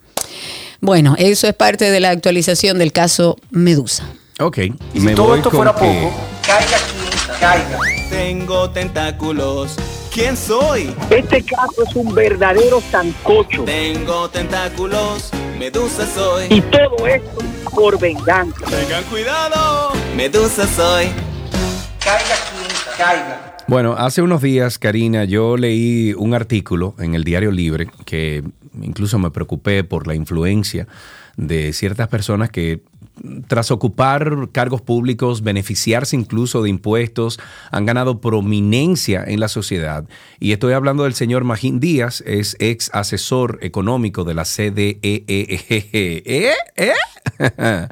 Bueno, 0.81 1.15
eso 1.19 1.47
es 1.47 1.53
parte 1.53 1.91
de 1.91 1.99
la 1.99 2.09
actualización 2.09 2.79
del 2.79 2.91
caso 2.91 3.37
Medusa. 3.51 4.03
Ok. 4.39 4.57
Y 4.95 4.99
si 4.99 5.13
todo 5.13 5.35
esto 5.35 5.51
fuera 5.51 5.75
poco, 5.75 6.11
caiga 6.45 6.75
aquí, 6.75 7.39
caiga. 7.39 7.79
Tengo 8.09 8.69
tentáculos. 8.71 9.75
¿Quién 10.11 10.35
soy? 10.35 10.93
Este 11.11 11.43
caso 11.43 11.83
es 11.87 11.95
un 11.95 12.13
verdadero 12.15 12.81
sancocho. 12.91 13.63
Tengo 13.63 14.27
tentáculos. 14.29 15.29
Medusa 15.59 16.07
soy. 16.13 16.47
Y 16.49 16.61
todo 16.61 17.05
esto 17.05 17.37
por 17.71 17.99
venganza. 17.99 18.65
Tengan 18.65 19.03
cuidado. 19.03 19.93
Medusa 20.15 20.67
soy. 20.67 21.11
Caiga 21.99 22.33
aquí, 22.33 22.97
caiga. 22.97 23.50
Bueno, 23.71 23.93
hace 23.97 24.21
unos 24.21 24.41
días, 24.41 24.77
Karina, 24.77 25.23
yo 25.23 25.55
leí 25.55 26.13
un 26.17 26.33
artículo 26.33 26.93
en 26.99 27.15
el 27.15 27.23
Diario 27.23 27.51
Libre 27.51 27.87
que 28.03 28.43
incluso 28.81 29.17
me 29.17 29.31
preocupé 29.31 29.85
por 29.85 30.07
la 30.07 30.13
influencia 30.13 30.89
de 31.37 31.71
ciertas 31.71 32.09
personas 32.09 32.49
que 32.49 32.81
tras 33.47 33.71
ocupar 33.71 34.49
cargos 34.51 34.81
públicos, 34.81 35.41
beneficiarse 35.41 36.17
incluso 36.17 36.61
de 36.61 36.69
impuestos, 36.69 37.39
han 37.71 37.85
ganado 37.85 38.19
prominencia 38.19 39.23
en 39.25 39.39
la 39.39 39.47
sociedad. 39.47 40.03
Y 40.41 40.51
estoy 40.51 40.73
hablando 40.73 41.03
del 41.03 41.13
señor 41.13 41.45
Magín 41.45 41.79
Díaz, 41.79 42.21
es 42.27 42.57
ex 42.59 42.89
asesor 42.93 43.57
económico 43.61 44.25
de 44.25 44.33
la 44.33 44.43
CDEE. 44.43 44.99
¿Eh? 45.01 46.53
¿Eh? 46.75 46.91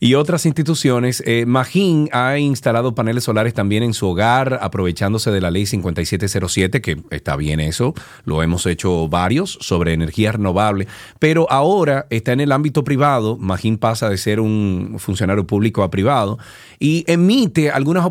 y 0.00 0.14
otras 0.14 0.46
instituciones. 0.46 1.22
Eh, 1.26 1.46
Magín 1.46 2.08
ha 2.12 2.38
instalado 2.38 2.94
paneles 2.94 3.24
solares 3.24 3.54
también 3.54 3.82
en 3.82 3.94
su 3.94 4.06
hogar, 4.08 4.58
aprovechándose 4.62 5.30
de 5.30 5.40
la 5.40 5.50
ley 5.50 5.66
5707, 5.66 6.80
que 6.80 7.02
está 7.10 7.36
bien 7.36 7.60
eso, 7.60 7.94
lo 8.24 8.42
hemos 8.42 8.66
hecho 8.66 9.08
varios 9.08 9.58
sobre 9.60 9.92
energía 9.92 10.32
renovable, 10.32 10.86
pero 11.18 11.50
ahora 11.50 12.06
está 12.10 12.32
en 12.32 12.40
el 12.40 12.52
ámbito 12.52 12.84
privado, 12.84 13.36
Magín 13.36 13.78
pasa 13.78 14.08
de 14.08 14.18
ser 14.18 14.40
un 14.40 14.96
funcionario 14.98 15.46
público 15.46 15.82
a 15.82 15.90
privado 15.90 16.38
y 16.78 17.04
emite 17.06 17.70
algunas 17.70 18.06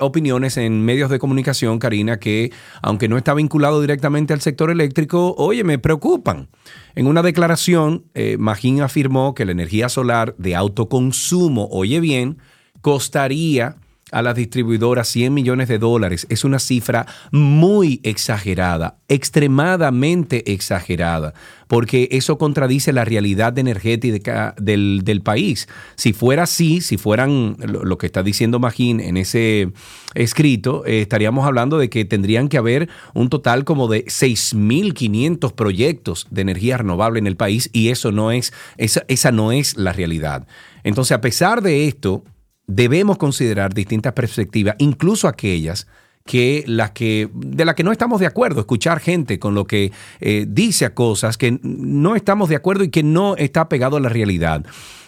opiniones 0.00 0.56
en 0.56 0.84
medios 0.84 1.10
de 1.10 1.18
comunicación, 1.18 1.78
Karina, 1.78 2.18
que 2.18 2.52
aunque 2.82 3.08
no 3.08 3.18
está 3.18 3.34
vinculado 3.34 3.80
directamente 3.80 4.32
al 4.32 4.40
sector 4.40 4.70
eléctrico, 4.70 5.34
oye, 5.36 5.64
me 5.64 5.78
preocupan. 5.78 6.48
En 6.94 7.06
una 7.06 7.22
declaración, 7.22 8.06
eh, 8.14 8.36
Magín 8.38 8.80
afirmó 8.80 9.34
que 9.34 9.44
la 9.44 9.52
energía 9.52 9.90
solar 9.90 10.34
de 10.38 10.56
autoconsumo, 10.56 11.25
oye 11.70 12.00
bien, 12.00 12.38
costaría 12.80 13.76
a 14.12 14.22
las 14.22 14.36
distribuidoras 14.36 15.08
100 15.08 15.34
millones 15.34 15.68
de 15.68 15.78
dólares. 15.78 16.26
Es 16.30 16.44
una 16.44 16.60
cifra 16.60 17.06
muy 17.32 18.00
exagerada, 18.04 18.98
extremadamente 19.08 20.52
exagerada, 20.52 21.34
porque 21.66 22.08
eso 22.12 22.38
contradice 22.38 22.92
la 22.92 23.04
realidad 23.04 23.58
energética 23.58 24.54
del, 24.58 25.00
del 25.02 25.22
país. 25.22 25.68
Si 25.96 26.12
fuera 26.12 26.44
así, 26.44 26.80
si 26.82 26.98
fueran 26.98 27.56
lo, 27.58 27.98
que 27.98 28.06
está 28.06 28.22
diciendo 28.22 28.60
Magín 28.60 29.00
en 29.00 29.16
ese 29.16 29.72
escrito, 30.14 30.86
eh, 30.86 31.00
estaríamos 31.00 31.44
hablando 31.44 31.76
de 31.76 31.90
que 31.90 32.04
tendrían 32.04 32.48
que 32.48 32.58
haber 32.58 32.88
un 33.12 33.28
total 33.28 33.64
como 33.64 33.88
de 33.88 34.04
6.500 34.04 35.52
proyectos 35.52 36.28
de 36.30 36.42
energía 36.42 36.78
renovable 36.78 37.18
en 37.18 37.26
el 37.26 37.36
país 37.36 37.70
y 37.72 37.88
eso 37.88 38.12
no 38.12 38.30
es, 38.30 38.52
esa, 38.76 39.04
esa 39.08 39.32
no 39.32 39.50
es 39.50 39.76
la 39.76 39.92
realidad. 39.92 40.46
Entonces, 40.84 41.10
a 41.10 41.20
pesar 41.20 41.62
de 41.62 41.88
esto, 41.88 42.22
debemos 42.66 43.18
considerar 43.18 43.74
distintas 43.74 44.12
perspectivas, 44.12 44.76
incluso 44.78 45.28
aquellas 45.28 45.86
que 46.24 46.64
las 46.66 46.90
que 46.90 47.30
de 47.32 47.64
las 47.64 47.76
que 47.76 47.84
no 47.84 47.92
estamos 47.92 48.20
de 48.20 48.26
acuerdo, 48.26 48.60
escuchar 48.60 49.00
gente 49.00 49.38
con 49.38 49.54
lo 49.54 49.66
que 49.66 49.92
eh, 50.20 50.44
dice 50.48 50.84
a 50.84 50.94
cosas 50.94 51.38
que 51.38 51.58
no 51.62 52.16
estamos 52.16 52.48
de 52.48 52.56
acuerdo 52.56 52.84
y 52.84 52.90
que 52.90 53.04
no 53.04 53.36
está 53.36 53.68
pegado 53.68 53.96
a 53.96 54.00
la 54.00 54.08
realidad. 54.08 54.64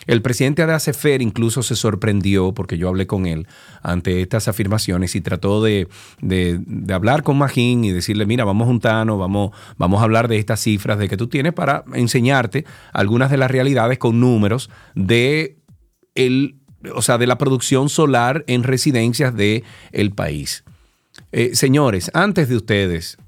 El 0.07 0.23
presidente 0.23 0.65
de 0.65 0.73
ACFER 0.73 1.21
incluso 1.21 1.63
se 1.63 1.77
sorprendió, 1.77 2.55
porque 2.55 2.79
yo 2.79 2.89
hablé 2.89 3.07
con 3.07 3.27
él 3.27 3.47
ante 3.83 4.23
estas 4.23 4.49
afirmaciones 4.49 5.15
y 5.15 5.21
trató 5.21 5.63
de, 5.63 5.87
hablar 6.91 7.23
con 7.23 7.37
Magín 7.37 7.85
y 7.85 7.93
decirle, 7.93 8.25
mira, 8.25 8.45
vamos 8.47 8.65
a 8.65 8.69
juntarnos, 8.69 9.19
vamos, 9.19 9.51
vamos 9.77 10.01
a 10.01 10.05
hablar 10.05 10.29
de 10.29 10.39
estas 10.39 10.61
cifras 10.61 10.99
de 10.99 11.11
que 11.11 11.19
tú 11.19 11.27
tienes 11.27 11.53
para 11.53 11.85
enseñarte 11.93 12.65
algunas 12.95 13.31
de 13.31 13.37
las 13.37 13.51
realidades 13.51 13.99
con 13.99 14.19
números 14.19 14.71
de 14.95 15.59
el 16.15 16.57
o 16.95 17.03
sea, 17.03 17.19
de 17.19 17.27
la 17.27 17.39
producción 17.39 17.89
solar 17.89 18.45
en 18.47 18.63
residencias 18.63 19.35
del 19.35 19.65
el 19.93 20.13
país. 20.13 20.65
Eh, 21.33 21.55
señores, 21.55 22.11
antes 22.15 22.49
de 22.49 22.57
ustedes 22.57 23.19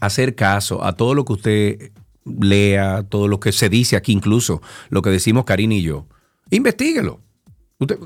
hacer 0.00 0.34
caso 0.34 0.84
a 0.84 0.94
todo 0.94 1.14
lo 1.14 1.24
que 1.24 1.32
usted 1.32 1.92
lea, 2.24 3.04
todo 3.08 3.28
lo 3.28 3.40
que 3.40 3.52
se 3.52 3.68
dice 3.68 3.96
aquí, 3.96 4.12
incluso 4.12 4.62
lo 4.88 5.02
que 5.02 5.10
decimos 5.10 5.44
Karina 5.44 5.74
y 5.74 5.82
yo, 5.82 6.06
investiguelo. 6.50 7.20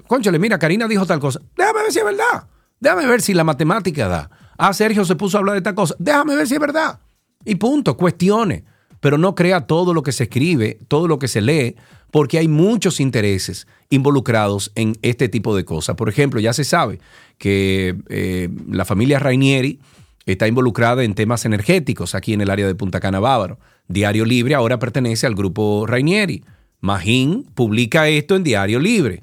Conchale, 0.07 0.39
mira, 0.39 0.59
Karina 0.59 0.89
dijo 0.89 1.07
tal 1.07 1.21
cosa. 1.21 1.41
Déjame 1.57 1.83
ver 1.83 1.93
si 1.93 1.99
es 2.01 2.05
verdad. 2.05 2.49
Déjame 2.81 3.07
ver 3.07 3.23
si 3.23 3.35
la 3.35 3.45
matemática 3.45 4.09
da. 4.09 4.31
Ah, 4.59 4.75
Sergio 4.75 5.05
se 5.05 5.15
puso 5.15 5.37
a 5.37 5.41
hablar 5.41 5.55
de 5.55 5.59
esta 5.59 5.75
cosa. 5.75 5.95
Déjame 5.99 6.35
ver 6.35 6.47
si 6.47 6.55
es 6.55 6.61
verdad. 6.61 6.99
Y 7.45 7.55
punto, 7.55 7.97
cuestione. 7.97 8.65
Pero 9.01 9.19
no 9.19 9.35
crea 9.35 9.63
todo 9.63 9.95
lo 9.95 10.03
que 10.03 10.13
se 10.13 10.25
escribe, 10.25 10.79
todo 10.89 11.09
lo 11.09 11.19
que 11.19 11.29
se 11.29 11.41
lee, 11.41 11.77
porque 12.11 12.39
hay 12.39 12.49
muchos 12.49 13.01
intereses 13.01 13.67
involucrados 13.89 14.73
en 14.75 14.97
este 15.03 15.29
tipo 15.29 15.57
de 15.57 15.65
cosas. 15.65 15.97
Por 15.97 16.09
ejemplo, 16.09 16.41
ya 16.41 16.53
se 16.53 16.65
sabe 16.65 17.01
que 17.39 17.97
eh, 18.09 18.49
la 18.69 18.85
familia 18.85 19.19
Rainieri 19.19 19.81
está 20.27 20.49
involucrada 20.49 21.05
en 21.05 21.15
temas 21.15 21.45
energéticos 21.45 22.15
aquí 22.15 22.33
en 22.33 22.41
el 22.41 22.51
área 22.51 22.67
de 22.67 22.75
Punta 22.75 23.01
Cana 23.01 23.21
Bávaro. 23.21 23.59
Diario 23.89 24.25
Libre 24.25 24.55
ahora 24.55 24.79
pertenece 24.79 25.27
al 25.27 25.35
grupo 25.35 25.87
Rainieri. 25.87 26.45
Magín 26.81 27.45
publica 27.55 28.09
esto 28.09 28.37
en 28.37 28.45
Diario 28.45 28.79
Libre, 28.79 29.23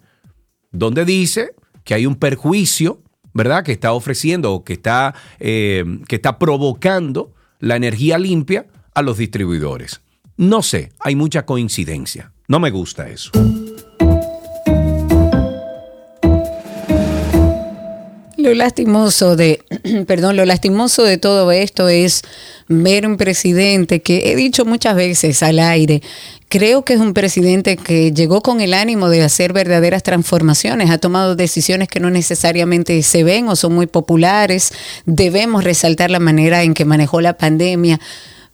donde 0.72 1.06
dice 1.06 1.54
que 1.84 1.94
hay 1.94 2.06
un 2.06 2.16
perjuicio, 2.16 3.02
¿verdad?, 3.34 3.64
que 3.64 3.72
está 3.72 3.94
ofreciendo 3.94 4.54
o 4.54 4.64
que 4.64 4.74
está, 4.74 5.16
eh, 5.40 5.84
que 6.08 6.18
está 6.18 6.38
provocando 6.38 7.34
la 7.60 7.76
energía 7.76 8.18
limpia 8.18 8.68
a 8.98 9.04
los 9.04 9.20
distribuidores. 9.20 10.02
No 10.38 10.64
sé, 10.64 10.92
hay 11.00 11.16
mucha 11.16 11.46
coincidencia. 11.46 12.32
No 12.48 12.60
me 12.60 12.72
gusta 12.72 13.08
eso. 13.08 13.30
Lo 18.38 18.56
lastimoso 18.56 19.36
de, 19.36 19.64
perdón, 20.08 20.36
lo 20.36 20.46
lastimoso 20.46 21.04
de 21.04 21.20
todo 21.20 21.52
esto 21.52 21.90
es 21.90 22.24
ver 22.70 23.06
un 23.06 23.18
presidente 23.18 24.02
que 24.02 24.32
he 24.32 24.36
dicho 24.36 24.66
muchas 24.66 24.96
veces 24.96 25.44
al 25.44 25.60
aire, 25.60 26.02
creo 26.50 26.84
que 26.84 26.94
es 26.94 27.00
un 27.00 27.14
presidente 27.14 27.78
que 27.78 28.12
llegó 28.14 28.42
con 28.42 28.62
el 28.62 28.74
ánimo 28.74 29.10
de 29.10 29.22
hacer 29.22 29.54
verdaderas 29.54 30.02
transformaciones, 30.02 30.90
ha 30.90 30.98
tomado 30.98 31.36
decisiones 31.36 31.88
que 31.88 32.00
no 32.00 32.10
necesariamente 32.10 33.04
se 33.04 33.24
ven 33.24 33.48
o 33.48 33.56
son 33.56 33.76
muy 33.76 33.86
populares, 33.86 34.74
debemos 35.06 35.64
resaltar 35.64 36.10
la 36.10 36.20
manera 36.20 36.64
en 36.64 36.74
que 36.74 36.84
manejó 36.84 37.22
la 37.22 37.38
pandemia 37.38 38.00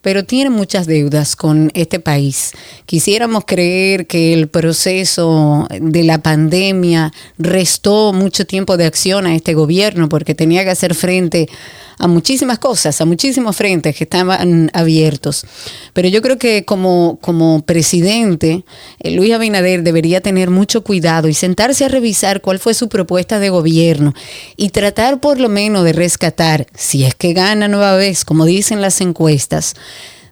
pero 0.04 0.26
tiene 0.26 0.52
muchas 0.52 0.86
deudas 0.86 1.36
con 1.36 1.72
este 1.74 2.00
país. 2.00 2.52
Quisiéramos 2.86 3.46
creer 3.46 4.06
que 4.06 4.34
el 4.34 4.50
proceso 4.50 5.68
de 5.82 6.04
la 6.04 6.22
pandemia 6.22 7.12
restó 7.40 8.14
mucho 8.14 8.46
tiempo 8.46 8.78
de 8.78 8.86
acción 8.86 9.26
a 9.26 9.34
este 9.34 9.56
gobierno 9.56 10.10
porque 10.10 10.36
tenía 10.36 10.64
que 10.64 10.70
hacer 10.70 10.94
frente 10.94 11.48
a 11.98 12.08
muchísimas 12.08 12.60
cosas, 12.60 13.00
a 13.02 13.06
muchísimos 13.06 13.56
frentes 13.56 13.96
que 13.96 14.04
estaban 14.04 14.70
abiertos. 14.74 15.46
Pero 15.94 16.08
yo 16.08 16.22
creo 16.22 16.38
que 16.38 16.66
como, 16.66 17.18
como 17.22 17.62
presidente, 17.62 18.64
eh, 19.00 19.12
Luis 19.12 19.34
Abinader 19.34 19.84
debería 19.84 20.22
tener 20.22 20.50
mucho 20.50 20.84
cuidado 20.84 21.28
y 21.28 21.34
sentarse 21.34 21.86
a 21.86 21.90
revisar 21.90 22.42
cuál 22.42 22.60
fue 22.60 22.74
su 22.74 22.90
propuesta 22.90 23.40
de 23.40 23.50
gobierno 23.50 24.14
y 24.58 24.70
tratar 24.70 25.20
por 25.20 25.40
lo 25.40 25.50
menos 25.50 25.84
de 25.84 25.94
rescatar, 25.94 26.68
si 26.76 27.04
es 27.04 27.16
que 27.16 27.34
gana 27.34 27.68
nueva 27.68 27.96
vez, 27.96 28.26
como 28.26 28.46
dicen 28.46 28.82
las 28.82 29.02
encuestas, 29.02 29.76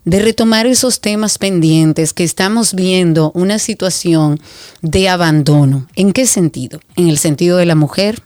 de 0.03 0.19
retomar 0.19 0.65
esos 0.65 0.99
temas 0.99 1.37
pendientes 1.37 2.13
que 2.13 2.23
estamos 2.23 2.73
viendo 2.73 3.31
una 3.35 3.59
situación 3.59 4.39
de 4.81 5.09
abandono. 5.09 5.87
¿En 5.95 6.11
qué 6.11 6.25
sentido? 6.25 6.79
En 6.95 7.07
el 7.07 7.17
sentido 7.17 7.57
de 7.57 7.67
la 7.67 7.75
mujer, 7.75 8.23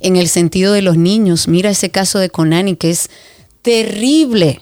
en 0.00 0.16
el 0.16 0.28
sentido 0.28 0.72
de 0.72 0.82
los 0.82 0.96
niños. 0.96 1.48
Mira 1.48 1.70
ese 1.70 1.90
caso 1.90 2.18
de 2.18 2.30
Conani 2.30 2.76
que 2.76 2.90
es 2.90 3.10
terrible, 3.62 4.60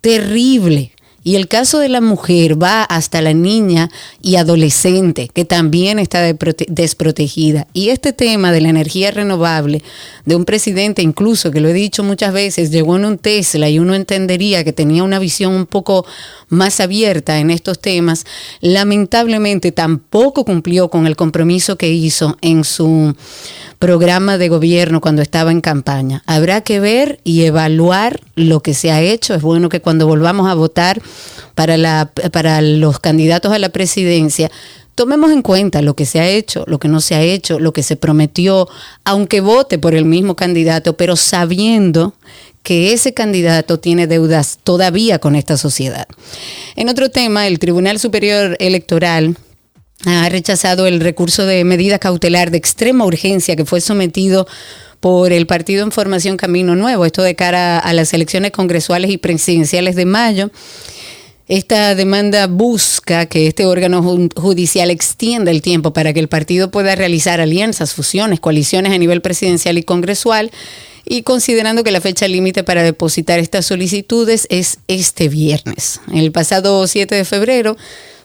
terrible. 0.00 0.92
Y 1.22 1.36
el 1.36 1.48
caso 1.48 1.78
de 1.78 1.88
la 1.90 2.00
mujer 2.00 2.60
va 2.60 2.82
hasta 2.82 3.20
la 3.20 3.34
niña 3.34 3.90
y 4.22 4.36
adolescente, 4.36 5.28
que 5.32 5.44
también 5.44 5.98
está 5.98 6.22
desprotegida. 6.68 7.66
Y 7.74 7.90
este 7.90 8.12
tema 8.12 8.52
de 8.52 8.62
la 8.62 8.70
energía 8.70 9.10
renovable, 9.10 9.82
de 10.24 10.36
un 10.36 10.46
presidente 10.46 11.02
incluso, 11.02 11.50
que 11.50 11.60
lo 11.60 11.68
he 11.68 11.74
dicho 11.74 12.02
muchas 12.02 12.32
veces, 12.32 12.70
llegó 12.70 12.96
en 12.96 13.04
un 13.04 13.18
Tesla 13.18 13.68
y 13.68 13.78
uno 13.78 13.94
entendería 13.94 14.64
que 14.64 14.72
tenía 14.72 15.04
una 15.04 15.18
visión 15.18 15.52
un 15.52 15.66
poco 15.66 16.06
más 16.48 16.80
abierta 16.80 17.38
en 17.38 17.50
estos 17.50 17.80
temas, 17.80 18.24
lamentablemente 18.60 19.72
tampoco 19.72 20.44
cumplió 20.44 20.88
con 20.88 21.06
el 21.06 21.16
compromiso 21.16 21.76
que 21.76 21.90
hizo 21.90 22.36
en 22.40 22.64
su 22.64 23.14
programa 23.78 24.36
de 24.36 24.48
gobierno 24.48 25.00
cuando 25.00 25.22
estaba 25.22 25.52
en 25.52 25.60
campaña. 25.60 26.22
Habrá 26.26 26.60
que 26.60 26.80
ver 26.80 27.20
y 27.24 27.44
evaluar 27.44 28.20
lo 28.40 28.60
que 28.60 28.74
se 28.74 28.90
ha 28.90 29.00
hecho. 29.00 29.34
Es 29.34 29.42
bueno 29.42 29.68
que 29.68 29.80
cuando 29.80 30.06
volvamos 30.06 30.48
a 30.48 30.54
votar 30.54 31.00
para, 31.54 31.76
la, 31.76 32.10
para 32.32 32.60
los 32.62 32.98
candidatos 32.98 33.52
a 33.52 33.58
la 33.58 33.68
presidencia, 33.68 34.50
tomemos 34.94 35.30
en 35.32 35.42
cuenta 35.42 35.82
lo 35.82 35.94
que 35.94 36.06
se 36.06 36.20
ha 36.20 36.28
hecho, 36.28 36.64
lo 36.66 36.78
que 36.78 36.88
no 36.88 37.00
se 37.00 37.14
ha 37.14 37.22
hecho, 37.22 37.58
lo 37.58 37.72
que 37.72 37.82
se 37.82 37.96
prometió, 37.96 38.68
aunque 39.04 39.40
vote 39.40 39.78
por 39.78 39.94
el 39.94 40.04
mismo 40.04 40.36
candidato, 40.36 40.96
pero 40.96 41.16
sabiendo 41.16 42.14
que 42.62 42.92
ese 42.92 43.14
candidato 43.14 43.78
tiene 43.78 44.06
deudas 44.06 44.58
todavía 44.62 45.18
con 45.18 45.34
esta 45.34 45.56
sociedad. 45.56 46.06
En 46.76 46.88
otro 46.88 47.10
tema, 47.10 47.46
el 47.46 47.58
Tribunal 47.58 47.98
Superior 47.98 48.56
Electoral 48.60 49.36
ha 50.06 50.28
rechazado 50.28 50.86
el 50.86 51.00
recurso 51.00 51.44
de 51.46 51.64
medida 51.64 51.98
cautelar 51.98 52.50
de 52.50 52.58
extrema 52.58 53.04
urgencia 53.04 53.56
que 53.56 53.64
fue 53.64 53.80
sometido 53.80 54.46
por 55.00 55.32
el 55.32 55.46
Partido 55.46 55.82
en 55.82 55.92
Formación 55.92 56.36
Camino 56.36 56.76
Nuevo, 56.76 57.06
esto 57.06 57.22
de 57.22 57.34
cara 57.34 57.78
a 57.78 57.92
las 57.92 58.12
elecciones 58.12 58.50
congresuales 58.50 59.10
y 59.10 59.18
presidenciales 59.18 59.96
de 59.96 60.04
mayo. 60.04 60.50
Esta 61.48 61.94
demanda 61.96 62.46
busca 62.46 63.26
que 63.26 63.48
este 63.48 63.66
órgano 63.66 64.02
judicial 64.36 64.90
extienda 64.90 65.50
el 65.50 65.62
tiempo 65.62 65.92
para 65.92 66.12
que 66.12 66.20
el 66.20 66.28
partido 66.28 66.70
pueda 66.70 66.94
realizar 66.94 67.40
alianzas, 67.40 67.92
fusiones, 67.92 68.38
coaliciones 68.38 68.92
a 68.92 68.98
nivel 68.98 69.20
presidencial 69.20 69.76
y 69.76 69.82
congresual 69.82 70.52
y 71.04 71.22
considerando 71.22 71.82
que 71.82 71.90
la 71.90 72.00
fecha 72.00 72.28
límite 72.28 72.62
para 72.62 72.84
depositar 72.84 73.40
estas 73.40 73.66
solicitudes 73.66 74.46
es 74.48 74.78
este 74.86 75.28
viernes. 75.28 76.00
El 76.12 76.30
pasado 76.30 76.86
7 76.86 77.16
de 77.16 77.24
febrero 77.24 77.76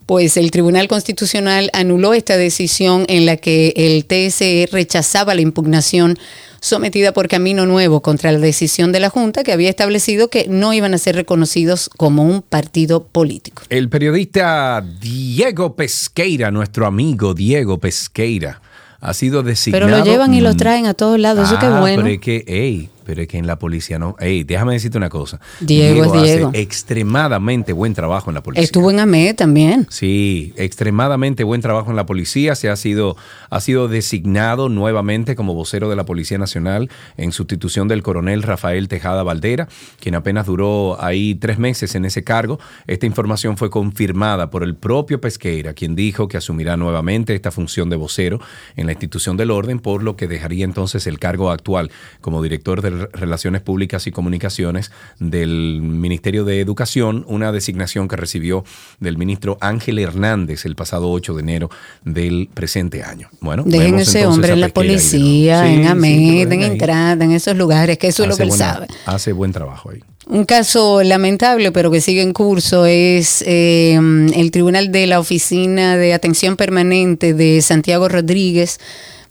pues 0.05 0.38
el 0.38 0.51
Tribunal 0.51 0.88
Constitucional 0.88 1.69
anuló 1.74 2.13
esta 2.13 2.38
decisión 2.38 3.05
en 3.07 3.25
la 3.25 3.38
que 3.38 3.74
el 3.75 4.05
TSE 4.05 4.69
rechazaba 4.71 5.33
la 5.33 5.41
impugnación 5.41 6.17
sometida 6.59 7.12
por 7.12 7.27
Camino 7.27 7.65
Nuevo 7.65 8.01
contra 8.01 8.31
la 8.31 8.39
decisión 8.39 8.91
de 8.91 9.00
la 9.00 9.09
Junta 9.09 9.43
que 9.43 9.51
había 9.51 9.69
establecido 9.69 10.29
que 10.29 10.47
no 10.47 10.74
iban 10.74 10.93
a 10.93 10.97
ser 10.97 11.15
reconocidos 11.15 11.89
como 11.95 12.24
un 12.24 12.41
partido 12.41 13.03
político. 13.03 13.63
El 13.69 13.89
periodista 13.89 14.83
Diego 15.00 15.75
Pesqueira, 15.75 16.51
nuestro 16.51 16.88
amigo 16.88 17.33
Diego 17.33 17.79
Pesqueira, 17.79 18.62
ha 19.00 19.13
sido 19.13 19.43
designado. 19.43 19.85
Pero 19.85 19.97
lo 19.97 20.03
llevan 20.03 20.33
y 20.33 20.41
lo 20.41 20.55
traen 20.55 20.88
a 20.88 20.95
todos 20.95 21.20
lados, 21.20 21.50
eso 21.50 21.59
qué 21.59 21.68
ah, 21.68 21.79
bueno. 21.79 22.03
Pero 22.03 22.15
es 22.15 22.22
que, 22.22 22.44
ey, 22.48 22.89
pero 23.05 23.22
es 23.22 23.27
que 23.27 23.37
en 23.37 23.48
la 23.48 23.59
policía 23.59 24.00
no. 24.00 24.15
Ey, 24.20 24.44
déjame 24.44 24.74
decirte 24.74 24.98
una 24.98 25.09
cosa. 25.09 25.39
Diego, 25.61 26.05
es 26.05 26.24
Diego. 26.24 26.50
Hace 26.50 26.61
extremadamente 26.61 27.72
buen 27.74 27.94
trabajo 27.94 28.29
en 28.29 28.35
la 28.35 28.44
policía. 28.44 28.63
Estuvo 28.63 28.91
en 28.91 29.00
AME 29.00 29.33
también. 29.33 29.87
Sí, 29.89 30.53
extremadamente 30.57 31.44
buen 31.44 31.61
trabajo 31.61 31.89
en 31.89 31.96
la 31.96 32.05
policía. 32.05 32.55
Se 32.55 32.70
ha 32.70 32.75
sido, 32.75 33.15
ha 33.50 33.61
sido 33.61 33.87
designado 33.87 34.70
nuevamente 34.70 35.35
como 35.35 35.53
vocero 35.53 35.89
de 35.89 35.96
la 35.96 36.05
Policía 36.05 36.37
Nacional 36.37 36.89
en 37.18 37.31
sustitución 37.31 37.87
del 37.87 38.03
coronel 38.03 38.44
Rafael 38.44 38.87
Tejada 38.87 39.24
Valdera, 39.24 39.68
quien 40.00 40.15
apenas 40.15 40.46
duró 40.46 41.01
ahí 41.01 41.35
tres 41.35 41.59
meses 41.59 41.96
en 41.96 42.05
ese 42.05 42.24
cargo. 42.24 42.59
Esta 42.87 43.05
información 43.05 43.57
fue 43.57 43.70
confirmada 43.70 44.50
por 44.50 44.63
el 44.63 44.75
propio 44.75 45.22
Pesqueira, 45.22 45.74
quien 45.74 45.96
dijo 45.96 46.27
que 46.27 46.37
asumirá 46.37 46.77
nuevamente 46.77 47.35
esta 47.35 47.51
función 47.51 47.89
de 47.89 47.96
vocero 47.96 48.39
en 48.75 48.87
la 48.87 48.94
institución 48.94 49.37
del 49.37 49.51
orden, 49.51 49.79
por 49.79 50.03
lo 50.03 50.15
que 50.15 50.27
dejaría 50.27 50.65
entonces 50.65 51.07
el 51.07 51.20
cargo 51.20 51.51
actual 51.51 51.91
como 52.22 52.41
director 52.41 52.81
del 52.81 52.95
Relaciones 53.14 53.62
Públicas 53.62 54.08
y 54.08 54.12
Comunicaciones 54.12 54.92
del 55.20 55.81
Ministerio 55.81 56.46
de 56.46 56.62
Educación, 56.62 57.25
una 57.27 57.51
designación 57.51 58.08
que 58.08 58.16
recibió 58.16 58.64
del 59.00 59.18
ministro 59.18 59.58
Ángel 59.62 60.00
Hernández 60.00 60.66
el 60.66 60.75
pasado 60.75 61.12
8 61.12 61.34
de 61.34 61.42
enero 61.42 61.70
del 62.03 62.50
presente 62.53 63.03
año. 63.03 63.29
Bueno, 63.42 63.64
dejen 63.66 64.00
ese 64.00 64.25
hombre 64.25 64.53
en 64.53 64.62
la 64.62 64.70
policía, 64.70 65.72
en 65.72 65.88
AMED, 65.88 66.51
en 66.51 66.62
entrada, 66.62 67.24
en 67.24 67.31
esos 67.31 67.55
lugares, 67.55 67.98
que 67.98 68.08
eso 68.08 68.24
es 68.24 68.29
lo 68.29 68.38
que 68.38 68.44
él 68.44 68.51
sabe. 68.51 68.88
Hace 69.05 69.31
buen 69.34 69.51
trabajo 69.51 69.92
ahí. 69.92 70.01
Un 70.27 70.46
caso 70.46 71.03
lamentable, 71.03 71.72
pero 71.72 71.92
que 71.92 72.01
sigue 72.01 72.24
en 72.24 72.34
curso, 72.34 72.88
es 72.88 73.44
eh, 73.46 73.94
el 73.94 74.50
Tribunal 74.50 74.92
de 74.92 75.05
la 75.05 75.20
Oficina 75.20 75.98
de 75.98 76.16
Atención 76.16 76.55
Permanente 76.55 77.36
de 77.36 77.62
Santiago 77.62 78.10
Rodríguez 78.10 78.79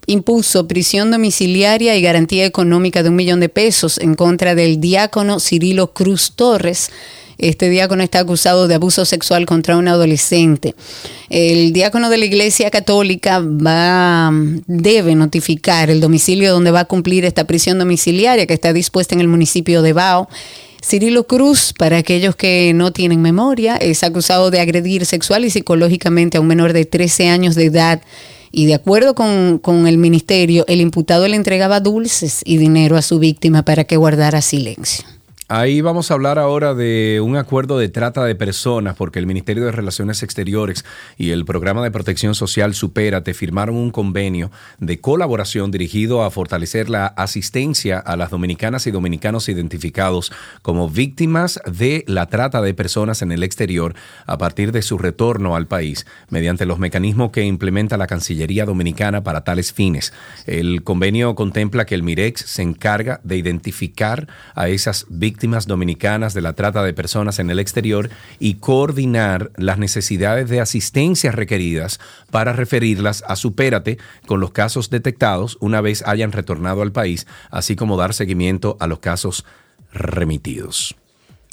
impuso 0.07 0.67
prisión 0.69 1.11
domiciliaria 1.11 1.97
y 1.97 2.03
garantía 2.03 2.45
económica 2.45 3.03
de 3.03 3.09
un 3.09 3.17
millón 3.17 3.41
de 3.41 3.49
pesos 3.49 3.99
en 3.99 4.15
contra 4.15 4.55
del 4.55 4.81
diácono 4.81 5.41
Cirilo 5.41 5.93
Cruz 5.93 6.33
Torres. 6.35 6.91
Este 7.39 7.69
diácono 7.69 8.03
está 8.03 8.21
acusado 8.21 8.69
de 8.69 8.77
abuso 8.77 9.05
sexual 9.05 9.45
contra 9.45 9.77
un 9.77 9.89
adolescente. 9.89 10.75
El 11.31 11.73
diácono 11.73 12.09
de 12.09 12.19
la 12.19 12.27
Iglesia 12.27 12.71
Católica 12.71 13.41
va, 13.41 14.31
debe 14.67 15.15
notificar 15.15 15.91
el 15.91 16.01
domicilio 16.01 16.53
donde 16.53 16.71
va 16.71 16.81
a 16.81 16.85
cumplir 16.85 17.25
esta 17.25 17.45
prisión 17.45 17.79
domiciliaria 17.79 18.47
que 18.47 18.55
está 18.55 18.73
dispuesta 18.73 19.15
en 19.15 19.21
el 19.21 19.29
municipio 19.29 19.83
de 19.83 19.93
Bao. 19.93 20.29
Cirilo 20.85 21.27
Cruz, 21.27 21.73
para 21.73 21.97
aquellos 21.97 22.37
que 22.37 22.73
no 22.75 22.93
tienen 22.93 23.23
memoria, 23.23 23.77
es 23.77 24.05
acusado 24.05 24.51
de 24.51 24.61
agredir 24.61 25.07
sexual 25.07 25.45
y 25.45 25.51
psicológicamente 25.51 26.37
a 26.37 26.41
un 26.41 26.47
menor 26.47 26.75
de 26.75 26.85
13 26.85 27.31
años 27.31 27.55
de 27.55 27.65
edad 27.65 28.03
y 28.55 28.67
de 28.67 28.75
acuerdo 28.75 29.15
con, 29.15 29.59
con, 29.59 29.87
el 29.87 29.99
ministerio, 29.99 30.65
el 30.69 30.81
imputado 30.81 31.27
le 31.29 31.37
entregaba 31.37 31.81
dulces 31.81 32.41
y 32.45 32.57
dinero 32.57 32.97
a 32.97 33.03
su 33.03 33.19
víctima 33.19 33.65
para 33.65 33.85
que 33.85 33.97
guardara 33.97 34.41
silencio. 34.41 35.14
Ahí 35.49 35.83
vamos 35.83 36.11
a 36.11 36.15
hablar 36.15 36.39
ahora 36.39 36.73
de 36.73 37.21
un 37.23 37.37
acuerdo 37.37 37.79
de 37.79 37.91
trata 37.91 38.25
de 38.25 38.35
personas, 38.35 38.97
porque 38.97 39.19
el 39.19 39.27
Ministerio 39.27 39.67
de 39.67 39.73
Relaciones 39.73 40.23
Exteriores 40.23 40.87
y 41.19 41.33
el 41.33 41.45
Programa 41.45 41.83
de 41.83 41.91
Protección 41.91 42.35
Social 42.35 42.73
Supérate 42.73 43.35
firmaron 43.35 43.77
un 43.77 43.91
convenio 43.91 44.51
de 44.79 45.01
colaboración 45.01 45.71
dirigido 45.71 46.23
a 46.23 46.31
fortalecer 46.31 46.89
la 46.89 47.09
asistencia 47.09 47.99
a 47.99 48.17
las 48.17 48.31
dominicanas 48.31 48.87
y 48.87 48.91
dominicanos 48.91 49.51
identificados 49.51 50.33
como 50.63 50.89
víctimas 50.89 51.61
de 51.67 52.05
la 52.07 52.25
trata 52.29 52.63
de 52.63 52.73
personas 52.73 53.21
en 53.21 53.31
el 53.31 53.43
exterior 53.43 53.95
a 54.25 54.39
partir 54.39 54.73
de 54.73 54.81
su 54.81 54.97
retorno 54.97 55.57
al 55.57 55.67
país, 55.67 56.07
mediante 56.31 56.65
los 56.65 56.79
mecanismos 56.79 57.33
que 57.33 57.45
implementa 57.45 57.99
la 57.99 58.07
Cancillería 58.07 58.65
Dominicana 58.65 59.23
para 59.23 59.45
tales 59.45 59.75
fines. 59.75 60.15
El 60.47 60.83
convenio 60.85 61.35
contempla 61.35 61.85
que 61.85 61.95
el 61.95 62.03
MIREX 62.03 62.41
se 62.41 62.63
encarga 62.63 63.21
de 63.25 63.37
identificar 63.37 64.27
a 64.55 64.71
esas 64.71 65.05
víctimas 65.11 65.34
víctimas 65.35 65.67
dominicanas 65.67 66.33
de 66.33 66.43
la 66.43 66.53
trata 66.53 66.85
de 66.85 66.95
personas 66.95 67.41
en 67.41 67.51
el 67.51 67.59
exterior 67.59 68.09
y 68.39 68.55
coordinar 68.55 69.51
las 69.57 69.79
necesidades 69.79 70.49
de 70.49 70.61
asistencia 70.61 71.33
requeridas 71.33 71.99
para 72.31 72.53
referirlas 72.53 73.25
a 73.27 73.35
Supérate 73.35 73.99
con 74.27 74.39
los 74.39 74.53
casos 74.53 74.91
detectados 74.91 75.59
una 75.61 75.81
vez 75.81 76.05
hayan 76.07 76.31
retornado 76.31 76.83
al 76.83 76.93
país, 76.93 77.27
así 77.51 77.75
como 77.75 77.97
dar 77.97 78.15
seguimiento 78.15 78.77
a 78.79 78.87
los 78.87 79.01
casos 79.01 79.45
remitidos. 79.93 80.95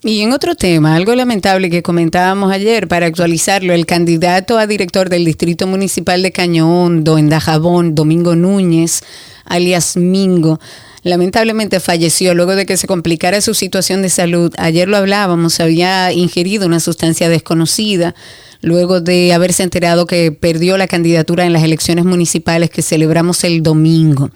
Y 0.03 0.21
en 0.21 0.31
otro 0.31 0.53
tema, 0.53 0.95
algo 0.95 1.15
lamentable 1.15 1.71
que 1.71 1.81
comentábamos 1.81 2.51
ayer, 2.51 2.87
para 2.87 3.07
actualizarlo, 3.07 3.73
el 3.73 3.87
candidato 3.87 4.59
a 4.59 4.67
director 4.67 5.09
del 5.09 5.25
Distrito 5.25 5.65
Municipal 5.65 6.21
de 6.21 6.61
Hondo, 6.61 7.17
en 7.17 7.29
Dajabón, 7.29 7.95
Domingo 7.95 8.35
Núñez, 8.35 9.01
alias 9.45 9.97
Mingo, 9.97 10.59
lamentablemente 11.03 11.79
falleció 11.79 12.33
luego 12.33 12.55
de 12.55 12.65
que 12.65 12.77
se 12.77 12.87
complicara 12.87 13.41
su 13.41 13.53
situación 13.53 14.01
de 14.01 14.09
salud. 14.09 14.53
Ayer 14.57 14.87
lo 14.87 14.97
hablábamos, 14.97 15.59
había 15.59 16.11
ingerido 16.11 16.67
una 16.67 16.79
sustancia 16.79 17.29
desconocida 17.29 18.15
luego 18.61 19.01
de 19.01 19.33
haberse 19.33 19.63
enterado 19.63 20.05
que 20.05 20.31
perdió 20.31 20.77
la 20.77 20.87
candidatura 20.87 21.45
en 21.45 21.53
las 21.53 21.63
elecciones 21.63 22.05
municipales 22.05 22.69
que 22.69 22.81
celebramos 22.81 23.43
el 23.43 23.63
domingo. 23.63 24.29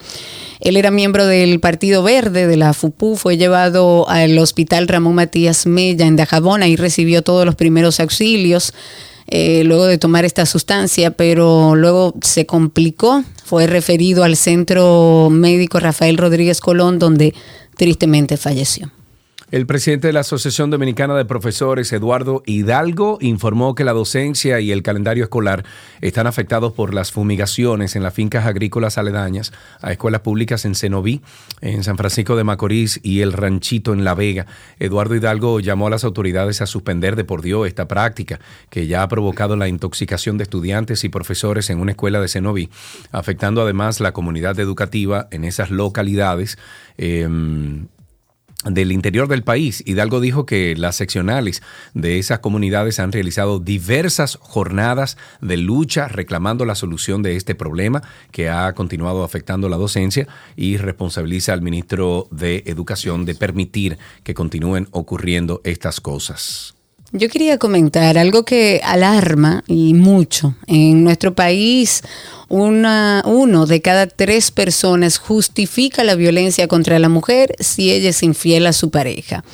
Él 0.60 0.76
era 0.76 0.90
miembro 0.90 1.26
del 1.26 1.60
Partido 1.60 2.02
Verde 2.02 2.46
de 2.46 2.56
la 2.56 2.72
FUPU, 2.72 3.16
fue 3.16 3.36
llevado 3.36 4.08
al 4.08 4.36
Hospital 4.38 4.88
Ramón 4.88 5.14
Matías 5.14 5.66
Mella 5.66 6.06
en 6.06 6.16
Dajabona 6.16 6.66
y 6.66 6.76
recibió 6.76 7.22
todos 7.22 7.46
los 7.46 7.54
primeros 7.54 8.00
auxilios. 8.00 8.72
Eh, 9.28 9.64
luego 9.64 9.86
de 9.86 9.98
tomar 9.98 10.24
esta 10.24 10.46
sustancia, 10.46 11.10
pero 11.10 11.74
luego 11.74 12.14
se 12.22 12.46
complicó, 12.46 13.24
fue 13.44 13.66
referido 13.66 14.24
al 14.24 14.36
centro 14.36 15.28
médico 15.30 15.80
Rafael 15.80 16.16
Rodríguez 16.16 16.60
Colón, 16.60 16.98
donde 16.98 17.34
tristemente 17.76 18.36
falleció. 18.36 18.90
El 19.52 19.64
presidente 19.64 20.08
de 20.08 20.12
la 20.12 20.20
Asociación 20.20 20.70
Dominicana 20.70 21.14
de 21.14 21.24
Profesores, 21.24 21.92
Eduardo 21.92 22.42
Hidalgo, 22.46 23.18
informó 23.20 23.76
que 23.76 23.84
la 23.84 23.92
docencia 23.92 24.58
y 24.58 24.72
el 24.72 24.82
calendario 24.82 25.22
escolar 25.22 25.64
están 26.00 26.26
afectados 26.26 26.72
por 26.72 26.92
las 26.92 27.12
fumigaciones 27.12 27.94
en 27.94 28.02
las 28.02 28.12
fincas 28.12 28.44
agrícolas 28.44 28.98
aledañas 28.98 29.52
a 29.80 29.92
escuelas 29.92 30.22
públicas 30.22 30.64
en 30.64 30.74
Cenoví, 30.74 31.22
en 31.60 31.84
San 31.84 31.96
Francisco 31.96 32.34
de 32.34 32.42
Macorís 32.42 32.98
y 33.04 33.20
el 33.20 33.32
Ranchito 33.32 33.92
en 33.92 34.02
La 34.02 34.16
Vega. 34.16 34.46
Eduardo 34.80 35.14
Hidalgo 35.14 35.60
llamó 35.60 35.86
a 35.86 35.90
las 35.90 36.02
autoridades 36.02 36.60
a 36.60 36.66
suspender 36.66 37.14
de 37.14 37.22
por 37.22 37.40
Dios 37.40 37.68
esta 37.68 37.86
práctica 37.86 38.40
que 38.68 38.88
ya 38.88 39.04
ha 39.04 39.08
provocado 39.08 39.54
la 39.54 39.68
intoxicación 39.68 40.38
de 40.38 40.42
estudiantes 40.42 41.04
y 41.04 41.08
profesores 41.08 41.70
en 41.70 41.78
una 41.78 41.92
escuela 41.92 42.20
de 42.20 42.26
Cenoví, 42.26 42.68
afectando 43.12 43.62
además 43.62 44.00
la 44.00 44.10
comunidad 44.10 44.58
educativa 44.58 45.28
en 45.30 45.44
esas 45.44 45.70
localidades. 45.70 46.58
eh, 46.98 47.28
del 48.70 48.92
interior 48.92 49.28
del 49.28 49.42
país. 49.42 49.82
Hidalgo 49.86 50.20
dijo 50.20 50.46
que 50.46 50.76
las 50.76 50.96
seccionales 50.96 51.62
de 51.94 52.18
esas 52.18 52.40
comunidades 52.40 52.98
han 53.00 53.12
realizado 53.12 53.58
diversas 53.58 54.38
jornadas 54.40 55.16
de 55.40 55.56
lucha 55.56 56.08
reclamando 56.08 56.64
la 56.64 56.74
solución 56.74 57.22
de 57.22 57.36
este 57.36 57.54
problema 57.54 58.02
que 58.30 58.48
ha 58.48 58.72
continuado 58.74 59.24
afectando 59.24 59.68
la 59.68 59.76
docencia 59.76 60.26
y 60.56 60.76
responsabiliza 60.76 61.52
al 61.52 61.62
ministro 61.62 62.28
de 62.30 62.62
Educación 62.66 63.24
de 63.24 63.34
permitir 63.34 63.98
que 64.22 64.34
continúen 64.34 64.88
ocurriendo 64.90 65.60
estas 65.64 66.00
cosas. 66.00 66.75
Yo 67.12 67.28
quería 67.28 67.56
comentar 67.56 68.18
algo 68.18 68.44
que 68.44 68.80
alarma 68.82 69.62
y 69.68 69.94
mucho. 69.94 70.54
En 70.66 71.04
nuestro 71.04 71.34
país, 71.34 72.02
una, 72.48 73.22
uno 73.24 73.66
de 73.66 73.80
cada 73.80 74.08
tres 74.08 74.50
personas 74.50 75.18
justifica 75.18 76.02
la 76.02 76.16
violencia 76.16 76.66
contra 76.66 76.98
la 76.98 77.08
mujer 77.08 77.54
si 77.60 77.92
ella 77.92 78.10
es 78.10 78.24
infiel 78.24 78.66
a 78.66 78.72
su 78.72 78.90
pareja. 78.90 79.44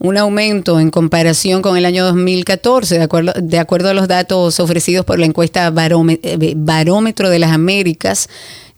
Un 0.00 0.16
aumento 0.16 0.80
en 0.80 0.90
comparación 0.90 1.62
con 1.62 1.76
el 1.76 1.84
año 1.86 2.04
2014, 2.04 2.98
de 2.98 3.04
acuerdo, 3.04 3.32
de 3.40 3.58
acuerdo 3.60 3.88
a 3.88 3.94
los 3.94 4.08
datos 4.08 4.58
ofrecidos 4.58 5.04
por 5.04 5.20
la 5.20 5.26
encuesta 5.26 5.72
eh, 5.72 6.54
Barómetro 6.56 7.30
de 7.30 7.38
las 7.38 7.52
Américas, 7.52 8.28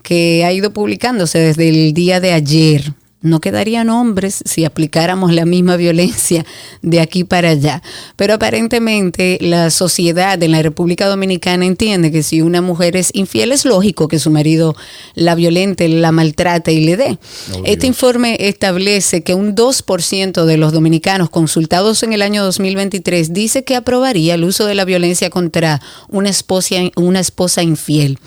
que 0.03 0.45
ha 0.45 0.53
ido 0.53 0.73
publicándose 0.73 1.39
desde 1.39 1.69
el 1.71 1.95
día 1.95 2.21
de 2.21 2.33
ayer. 2.33 2.93
No 3.21 3.41
quedarían 3.41 3.91
hombres 3.91 4.43
si 4.45 4.65
aplicáramos 4.65 5.33
la 5.33 5.45
misma 5.45 5.77
violencia 5.77 6.47
de 6.83 7.01
aquí 7.01 7.25
para 7.25 7.51
allá. 7.51 7.83
Pero 8.15 8.35
aparentemente 8.35 9.39
la 9.41 9.71
sociedad 9.71 10.41
en 10.41 10.53
la 10.53 10.63
República 10.63 11.07
Dominicana 11.09 11.67
entiende 11.67 12.13
que 12.13 12.23
si 12.23 12.43
una 12.43 12.63
mujer 12.63 12.97
es 12.97 13.11
infiel 13.15 13.51
es 13.51 13.65
lógico 13.65 14.07
que 14.07 14.21
su 14.21 14.31
marido 14.31 14.77
la 15.15 15.35
violente, 15.35 15.89
la 15.89 16.13
maltrate 16.13 16.73
y 16.73 16.85
le 16.85 16.97
dé. 16.97 17.19
Este 17.65 17.89
informe 17.89 18.37
establece 18.39 19.23
que 19.23 19.35
un 19.35 19.57
2% 19.57 20.45
de 20.45 20.57
los 20.57 20.73
dominicanos 20.73 21.29
consultados 21.29 22.05
en 22.05 22.13
el 22.13 22.23
año 22.23 22.45
2023 22.45 23.33
dice 23.33 23.65
que 23.65 23.75
aprobaría 23.75 24.35
el 24.35 24.45
uso 24.45 24.67
de 24.67 24.75
la 24.75 24.85
violencia 24.85 25.29
contra 25.29 25.81
una 26.09 26.31
esposa, 26.31 26.77
una 26.95 27.21
esposa 27.21 27.63
infiel. 27.63 28.19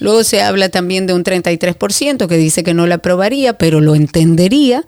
Luego 0.00 0.24
se 0.24 0.42
habla 0.42 0.70
también 0.70 1.06
de 1.06 1.14
un 1.14 1.22
33% 1.22 2.26
que 2.26 2.36
dice 2.36 2.64
que 2.64 2.74
no 2.74 2.86
la 2.86 2.96
aprobaría, 2.96 3.58
pero 3.58 3.80
lo 3.80 3.94
entendería, 4.24 4.84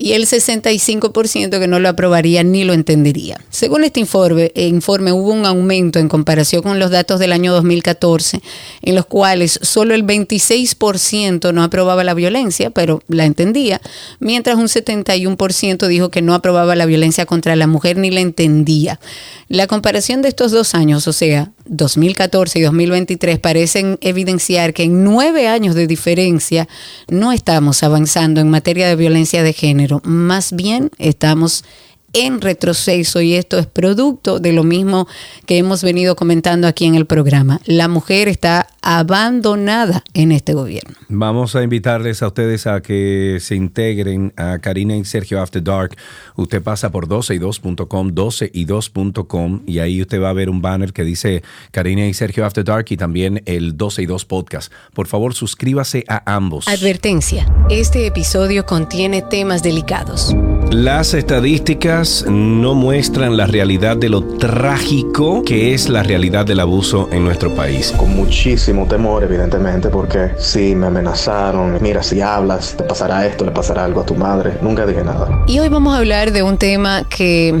y 0.00 0.12
el 0.12 0.26
65% 0.26 1.58
que 1.58 1.66
no 1.66 1.80
lo 1.80 1.88
aprobaría 1.88 2.44
ni 2.44 2.62
lo 2.62 2.72
entendería. 2.72 3.40
Según 3.50 3.82
este 3.82 3.98
informe, 3.98 4.52
eh, 4.54 4.68
informe, 4.68 5.12
hubo 5.12 5.32
un 5.32 5.44
aumento 5.44 5.98
en 5.98 6.08
comparación 6.08 6.62
con 6.62 6.78
los 6.78 6.90
datos 6.90 7.18
del 7.18 7.32
año 7.32 7.52
2014, 7.52 8.40
en 8.82 8.94
los 8.94 9.06
cuales 9.06 9.58
solo 9.62 9.94
el 9.94 10.04
26% 10.04 11.52
no 11.52 11.64
aprobaba 11.64 12.04
la 12.04 12.14
violencia, 12.14 12.70
pero 12.70 13.02
la 13.08 13.24
entendía, 13.24 13.80
mientras 14.20 14.56
un 14.56 14.68
71% 14.68 15.88
dijo 15.88 16.10
que 16.10 16.22
no 16.22 16.34
aprobaba 16.34 16.76
la 16.76 16.86
violencia 16.86 17.26
contra 17.26 17.56
la 17.56 17.66
mujer 17.66 17.96
ni 17.96 18.10
la 18.10 18.20
entendía. 18.20 19.00
La 19.48 19.66
comparación 19.66 20.22
de 20.22 20.28
estos 20.28 20.52
dos 20.52 20.74
años, 20.74 21.08
o 21.08 21.12
sea, 21.12 21.50
2014 21.68 22.58
y 22.58 22.62
2023, 22.62 23.38
parecen 23.38 23.98
evidenciar 24.00 24.74
que 24.74 24.84
en 24.84 25.04
nueve 25.04 25.48
años 25.48 25.74
de 25.74 25.86
diferencia 25.86 26.68
no 27.08 27.32
estamos 27.32 27.82
avanzando 27.82 28.40
en 28.40 28.50
materia 28.50 28.88
de 28.88 28.96
violencia 28.96 29.42
de 29.42 29.52
género, 29.52 30.00
más 30.04 30.52
bien 30.52 30.90
estamos 30.98 31.64
en 32.12 32.40
retroceso 32.40 33.20
y 33.20 33.34
esto 33.34 33.58
es 33.58 33.66
producto 33.66 34.38
de 34.38 34.52
lo 34.52 34.64
mismo 34.64 35.06
que 35.46 35.58
hemos 35.58 35.82
venido 35.82 36.16
comentando 36.16 36.66
aquí 36.66 36.86
en 36.86 36.94
el 36.94 37.06
programa. 37.06 37.60
La 37.66 37.88
mujer 37.88 38.28
está 38.28 38.68
abandonada 38.88 40.02
en 40.14 40.32
este 40.32 40.54
gobierno. 40.54 40.94
Vamos 41.10 41.54
a 41.54 41.62
invitarles 41.62 42.22
a 42.22 42.28
ustedes 42.28 42.66
a 42.66 42.80
que 42.80 43.36
se 43.38 43.54
integren 43.54 44.32
a 44.38 44.60
Karina 44.60 44.96
y 44.96 45.04
Sergio 45.04 45.42
After 45.42 45.62
Dark. 45.62 45.94
Usted 46.36 46.62
pasa 46.62 46.90
por 46.90 47.06
12y2.com, 47.06 48.14
12y2.com 48.14 49.60
y 49.66 49.80
ahí 49.80 50.00
usted 50.00 50.22
va 50.22 50.30
a 50.30 50.32
ver 50.32 50.48
un 50.48 50.62
banner 50.62 50.94
que 50.94 51.04
dice 51.04 51.42
Karina 51.70 52.06
y 52.06 52.14
Sergio 52.14 52.46
After 52.46 52.64
Dark 52.64 52.86
y 52.88 52.96
también 52.96 53.42
el 53.44 53.76
12 53.76 54.02
y 54.02 54.06
2 54.06 54.24
podcast. 54.24 54.72
Por 54.94 55.06
favor, 55.06 55.34
suscríbase 55.34 56.04
a 56.08 56.34
ambos. 56.34 56.66
Advertencia, 56.66 57.46
este 57.68 58.06
episodio 58.06 58.64
contiene 58.64 59.20
temas 59.20 59.62
delicados. 59.62 60.34
Las 60.70 61.12
estadísticas 61.12 62.24
no 62.28 62.74
muestran 62.74 63.36
la 63.36 63.46
realidad 63.46 63.98
de 63.98 64.08
lo 64.08 64.22
trágico 64.22 65.42
que 65.44 65.74
es 65.74 65.88
la 65.88 66.02
realidad 66.02 66.46
del 66.46 66.60
abuso 66.60 67.08
en 67.10 67.24
nuestro 67.24 67.54
país. 67.54 67.92
con 67.96 68.14
muchísimo 68.14 68.77
temor, 68.86 69.24
evidentemente, 69.24 69.88
porque 69.88 70.32
sí, 70.38 70.74
me 70.74 70.86
amenazaron. 70.86 71.78
Mira, 71.80 72.02
si 72.02 72.20
hablas, 72.20 72.74
te 72.76 72.84
pasará 72.84 73.26
esto, 73.26 73.44
le 73.44 73.50
pasará 73.50 73.84
algo 73.84 74.02
a 74.02 74.06
tu 74.06 74.14
madre. 74.14 74.58
Nunca 74.60 74.86
dije 74.86 75.02
nada. 75.02 75.44
Y 75.46 75.58
hoy 75.58 75.68
vamos 75.68 75.94
a 75.94 75.98
hablar 75.98 76.32
de 76.32 76.42
un 76.42 76.58
tema 76.58 77.04
que, 77.08 77.60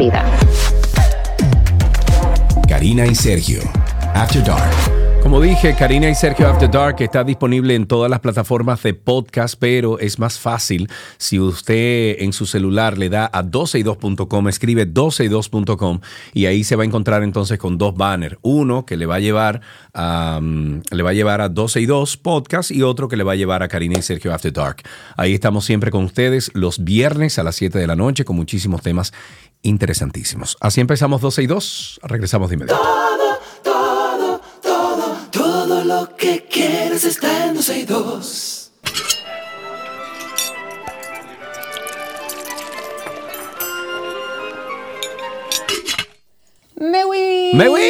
Karina 2.67 3.05
y 3.05 3.13
Sergio, 3.13 3.61
After 4.15 4.43
Dark. 4.43 5.00
Como 5.21 5.39
dije, 5.39 5.75
Karina 5.75 6.09
y 6.09 6.15
Sergio 6.15 6.47
After 6.47 6.69
Dark 6.69 6.95
está 6.99 7.23
disponible 7.23 7.75
en 7.75 7.85
todas 7.85 8.09
las 8.09 8.19
plataformas 8.19 8.81
de 8.81 8.95
podcast, 8.95 9.55
pero 9.57 9.99
es 9.99 10.17
más 10.17 10.39
fácil 10.39 10.89
si 11.17 11.39
usted 11.39 12.17
en 12.19 12.33
su 12.33 12.47
celular 12.47 12.97
le 12.97 13.07
da 13.09 13.29
a 13.31 13.43
12y2.com, 13.43 14.49
escribe 14.49 14.91
12y2.com 14.91 15.99
y 16.33 16.47
ahí 16.47 16.63
se 16.63 16.75
va 16.75 16.83
a 16.83 16.85
encontrar 16.87 17.21
entonces 17.21 17.59
con 17.59 17.77
dos 17.77 17.95
banners. 17.95 18.37
Uno 18.41 18.85
que 18.85 18.97
le 18.97 19.05
va 19.05 19.15
a 19.15 19.19
llevar 19.19 19.61
a, 19.93 20.41
le 20.41 21.03
va 21.03 21.11
a 21.11 21.13
llevar 21.13 21.41
a 21.41 21.49
12 21.49 21.81
y 21.81 21.85
2 21.85 22.17
podcast 22.17 22.71
y 22.71 22.81
otro 22.81 23.07
que 23.07 23.15
le 23.15 23.23
va 23.23 23.33
a 23.33 23.35
llevar 23.35 23.61
a 23.61 23.67
Karina 23.67 23.99
y 23.99 24.01
Sergio 24.01 24.33
After 24.33 24.51
Dark. 24.51 24.81
Ahí 25.17 25.35
estamos 25.35 25.65
siempre 25.65 25.91
con 25.91 26.03
ustedes 26.03 26.49
los 26.55 26.83
viernes 26.83 27.37
a 27.37 27.43
las 27.43 27.55
7 27.55 27.77
de 27.77 27.87
la 27.87 27.95
noche 27.95 28.25
con 28.25 28.35
muchísimos 28.35 28.81
temas 28.81 29.13
interesantísimos. 29.61 30.57
Así 30.59 30.81
empezamos 30.81 31.21
12 31.21 31.43
y 31.43 31.47
2. 31.47 31.99
Regresamos 32.03 32.49
de 32.49 32.55
inmediato. 32.55 32.81
Que 36.91 36.97
quieres 36.97 37.05
está 37.05 37.45
en 37.47 37.53
12 37.55 37.79
y 37.79 37.83
2. 37.85 38.71
Me 46.75 47.05
voy. 47.05 47.51
Me 47.53 47.69
voy. 47.69 47.81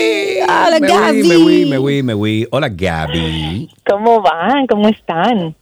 Hola, 0.44 0.78
me 0.80 0.88
Gaby. 0.88 2.48
Hola, 2.52 2.70
Gaby. 2.70 3.70
¿Cómo 3.90 4.22
van? 4.22 4.68
¿Cómo 4.68 4.88
están? 4.90 5.56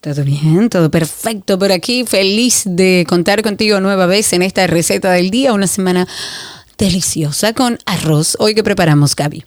Todo 0.00 0.24
bien, 0.24 0.68
todo 0.68 0.90
perfecto 0.90 1.58
por 1.60 1.70
aquí. 1.70 2.04
Feliz 2.04 2.64
de 2.66 3.04
contar 3.08 3.42
contigo 3.42 3.78
nueva 3.80 4.06
vez 4.06 4.32
en 4.32 4.42
esta 4.42 4.66
receta 4.66 5.12
del 5.12 5.30
día. 5.30 5.52
Una 5.52 5.68
semana 5.68 6.08
deliciosa 6.78 7.52
con 7.52 7.78
arroz. 7.86 8.36
Hoy 8.40 8.56
que 8.56 8.64
preparamos, 8.64 9.14
Gaby. 9.14 9.44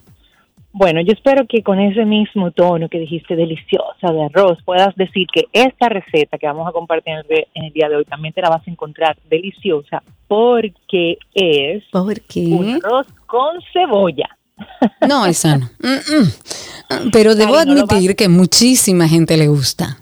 Bueno, 0.71 1.01
yo 1.01 1.13
espero 1.13 1.47
que 1.47 1.63
con 1.63 1.79
ese 1.79 2.05
mismo 2.05 2.51
tono 2.51 2.89
que 2.89 2.99
dijiste 2.99 3.35
deliciosa 3.35 4.11
de 4.11 4.25
arroz 4.25 4.59
puedas 4.63 4.95
decir 4.95 5.25
que 5.33 5.45
esta 5.51 5.89
receta 5.89 6.37
que 6.37 6.45
vamos 6.45 6.67
a 6.67 6.71
compartir 6.71 7.13
en 7.55 7.65
el, 7.65 7.73
día 7.73 7.89
de 7.89 7.95
hoy 7.95 8.05
también 8.05 8.33
te 8.33 8.41
la 8.41 8.49
vas 8.49 8.67
a 8.67 8.71
encontrar 8.71 9.17
deliciosa 9.29 10.03
porque 10.27 11.17
es 11.33 11.83
¿Por 11.91 12.21
qué? 12.21 12.45
un 12.45 12.75
arroz 12.75 13.07
con 13.25 13.59
cebolla. 13.73 14.29
No, 15.07 15.25
esa 15.25 15.57
no. 15.57 15.65
Mm, 15.79 17.05
mm. 17.05 17.11
Pero 17.11 17.33
debo 17.33 17.57
Ay, 17.57 17.65
no 17.65 17.73
lo 17.73 17.81
admitir 17.81 18.15
que 18.15 18.27
muchísima 18.27 19.07
gente 19.07 19.37
le 19.37 19.47
gusta. 19.47 19.97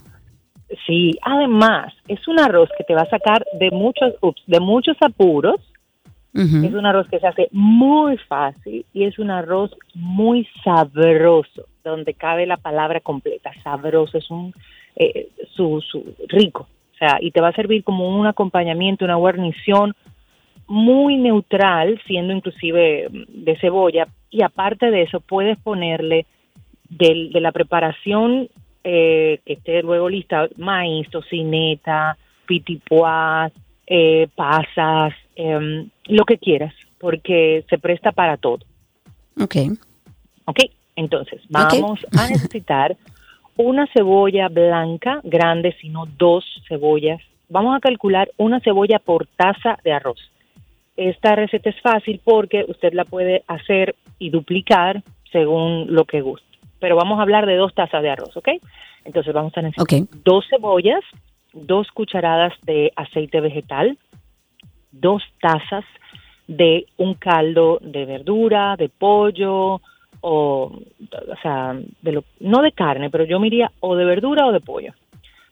Sí, 0.85 1.17
además 1.21 1.93
es 2.07 2.27
un 2.27 2.39
arroz 2.39 2.69
que 2.77 2.83
te 2.83 2.93
va 2.93 3.03
a 3.03 3.09
sacar 3.09 3.45
de 3.59 3.71
muchos, 3.71 4.13
ups, 4.21 4.41
de 4.47 4.59
muchos 4.59 4.97
apuros. 4.99 5.55
Es 6.37 6.73
un 6.73 6.85
arroz 6.85 7.07
que 7.09 7.19
se 7.19 7.27
hace 7.27 7.47
muy 7.51 8.17
fácil 8.17 8.85
y 8.93 9.05
es 9.05 9.17
un 9.17 9.31
arroz 9.31 9.75
muy 9.95 10.47
sabroso, 10.63 11.65
donde 11.83 12.13
cabe 12.13 12.45
la 12.45 12.57
palabra 12.57 12.99
completa, 12.99 13.51
sabroso, 13.63 14.19
es 14.19 14.29
un 14.29 14.53
eh, 14.95 15.29
su, 15.55 15.81
su 15.81 16.15
rico, 16.27 16.67
o 16.93 16.97
sea, 16.97 17.17
y 17.21 17.31
te 17.31 17.41
va 17.41 17.49
a 17.49 17.53
servir 17.53 17.83
como 17.83 18.07
un 18.07 18.27
acompañamiento, 18.27 19.05
una 19.05 19.15
guarnición 19.15 19.95
muy 20.67 21.17
neutral, 21.17 21.99
siendo 22.05 22.33
inclusive 22.33 23.09
mm, 23.09 23.43
de 23.43 23.57
cebolla, 23.57 24.07
y 24.29 24.43
aparte 24.43 24.91
de 24.91 25.03
eso 25.03 25.19
puedes 25.21 25.57
ponerle 25.59 26.25
de 26.89 27.41
la 27.41 27.51
preparación 27.51 28.47
eh, 28.83 29.39
que 29.45 29.53
esté 29.53 29.81
luego 29.81 30.07
lista, 30.07 30.47
maíz, 30.57 31.09
tocineta, 31.09 32.17
pitipoas, 32.45 33.51
eh, 33.85 34.29
pasas, 34.33 35.13
em, 35.37 35.89
lo 36.05 36.25
que 36.25 36.37
quieras, 36.37 36.73
porque 36.99 37.63
se 37.69 37.77
presta 37.77 38.11
para 38.11 38.37
todo. 38.37 38.59
Ok. 39.39 39.55
¿Ok? 40.45 40.59
Entonces, 40.95 41.41
vamos 41.49 41.99
a 42.17 42.27
necesitar 42.29 42.97
una 43.55 43.87
cebolla 43.93 44.49
blanca 44.49 45.21
grande, 45.23 45.75
sino 45.79 46.05
dos 46.17 46.43
cebollas. 46.67 47.21
Vamos 47.49 47.75
a 47.75 47.79
calcular 47.79 48.29
una 48.37 48.59
cebolla 48.59 48.99
por 48.99 49.27
taza 49.27 49.77
de 49.83 49.91
arroz. 49.93 50.19
Esta 50.95 51.35
receta 51.35 51.69
es 51.69 51.79
fácil 51.81 52.19
porque 52.23 52.65
usted 52.67 52.93
la 52.93 53.05
puede 53.05 53.43
hacer 53.47 53.95
y 54.17 54.31
duplicar 54.31 55.03
según 55.31 55.85
lo 55.93 56.05
que 56.05 56.21
guste. 56.21 56.47
Pero 56.79 56.95
vamos 56.95 57.19
a 57.19 57.21
hablar 57.21 57.45
de 57.45 57.55
dos 57.55 57.73
tazas 57.75 58.01
de 58.01 58.09
arroz, 58.09 58.35
¿ok? 58.35 58.49
Entonces 59.05 59.33
vamos 59.33 59.55
a 59.55 59.61
necesitar 59.61 60.01
Ok. 60.01 60.09
dos 60.23 60.45
cebollas, 60.49 61.03
dos 61.53 61.87
cucharadas 61.91 62.53
de 62.63 62.91
aceite 62.95 63.39
vegetal, 63.39 63.97
dos 64.99 65.23
tazas 65.39 65.85
de 66.47 66.87
un 66.97 67.15
caldo 67.15 67.79
de 67.81 68.05
verdura, 68.05 68.75
de 68.77 68.89
pollo, 68.89 69.81
o, 70.21 70.71
o 70.71 71.35
sea, 71.41 71.75
de 72.01 72.11
lo, 72.11 72.23
no 72.39 72.61
de 72.61 72.71
carne, 72.71 73.09
pero 73.09 73.25
yo 73.25 73.39
me 73.39 73.47
iría 73.47 73.71
o 73.79 73.95
de 73.95 74.05
verdura 74.05 74.47
o 74.47 74.51
de 74.51 74.61
pollo. 74.61 74.93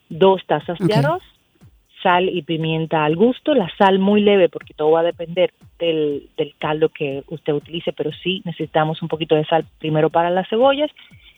Dos 0.10 0.46
tazas 0.46 0.78
de 0.80 0.94
Ok. 0.94 1.06
arroz, 1.06 1.24
sal 2.02 2.30
y 2.30 2.42
pimienta 2.44 3.04
al 3.04 3.16
gusto, 3.16 3.54
la 3.54 3.70
sal 3.78 4.00
muy 4.00 4.22
leve 4.22 4.50
porque 4.50 4.74
todo 4.74 4.92
va 4.92 5.02
a 5.02 5.12
depender 5.12 5.52
del, 5.80 6.30
del 6.38 6.54
caldo 6.58 6.90
que 6.90 7.24
usted 7.28 7.54
utilice, 7.54 7.94
pero 7.94 8.12
sí 8.12 8.42
necesitamos 8.46 9.02
un 9.02 9.08
poquito 9.08 9.36
de 9.36 9.46
sal 9.46 9.66
primero 9.80 10.10
para 10.10 10.30
las 10.30 10.48
cebollas 10.48 10.92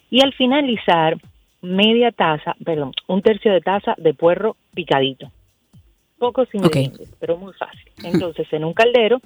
y 0.10 0.22
al 0.22 0.34
finalizar 0.34 1.18
media 1.62 2.12
taza, 2.12 2.56
perdón, 2.64 2.92
un 3.08 3.22
tercio 3.22 3.52
de 3.52 3.62
taza 3.62 3.96
de 3.98 4.14
puerro 4.14 4.56
picadito. 4.74 5.32
Pocos 6.18 6.48
ingredientes, 6.54 7.14
pero 7.20 7.38
muy 7.38 7.54
fácil. 7.54 7.92
Entonces, 8.04 8.48
en 8.52 8.66
un 8.66 8.74
caldero, 8.74 9.20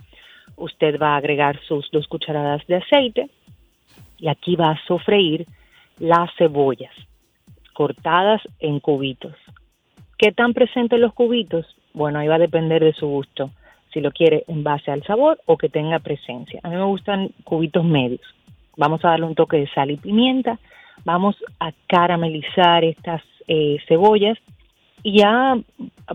usted 0.55 0.99
va 0.99 1.13
a 1.13 1.17
agregar 1.17 1.59
sus 1.67 1.89
dos 1.91 2.07
cucharadas 2.07 2.65
de 2.67 2.75
aceite 2.75 3.29
y 4.17 4.27
aquí 4.27 4.55
va 4.55 4.71
a 4.71 4.85
sofreír 4.87 5.45
las 5.99 6.29
cebollas 6.37 6.93
cortadas 7.73 8.41
en 8.59 8.79
cubitos. 8.79 9.33
¿Qué 10.17 10.31
tan 10.31 10.53
presentes 10.53 10.99
los 10.99 11.13
cubitos? 11.13 11.65
Bueno, 11.93 12.19
ahí 12.19 12.27
va 12.27 12.35
a 12.35 12.39
depender 12.39 12.83
de 12.83 12.93
su 12.93 13.07
gusto. 13.07 13.51
Si 13.91 14.01
lo 14.01 14.11
quiere 14.11 14.43
en 14.47 14.63
base 14.63 14.91
al 14.91 15.03
sabor 15.03 15.39
o 15.45 15.57
que 15.57 15.69
tenga 15.69 15.99
presencia. 15.99 16.59
A 16.63 16.69
mí 16.69 16.75
me 16.75 16.83
gustan 16.83 17.29
cubitos 17.43 17.83
medios. 17.83 18.21
Vamos 18.77 19.03
a 19.03 19.09
darle 19.09 19.25
un 19.25 19.35
toque 19.35 19.57
de 19.57 19.67
sal 19.69 19.91
y 19.91 19.97
pimienta. 19.97 20.59
Vamos 21.03 21.35
a 21.59 21.71
caramelizar 21.87 22.83
estas 22.83 23.21
eh, 23.47 23.77
cebollas 23.87 24.37
y 25.03 25.19
ya 25.19 25.57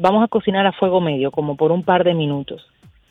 vamos 0.00 0.24
a 0.24 0.28
cocinar 0.28 0.66
a 0.66 0.72
fuego 0.72 1.00
medio, 1.00 1.30
como 1.30 1.56
por 1.56 1.72
un 1.72 1.82
par 1.82 2.04
de 2.04 2.14
minutos. 2.14 2.66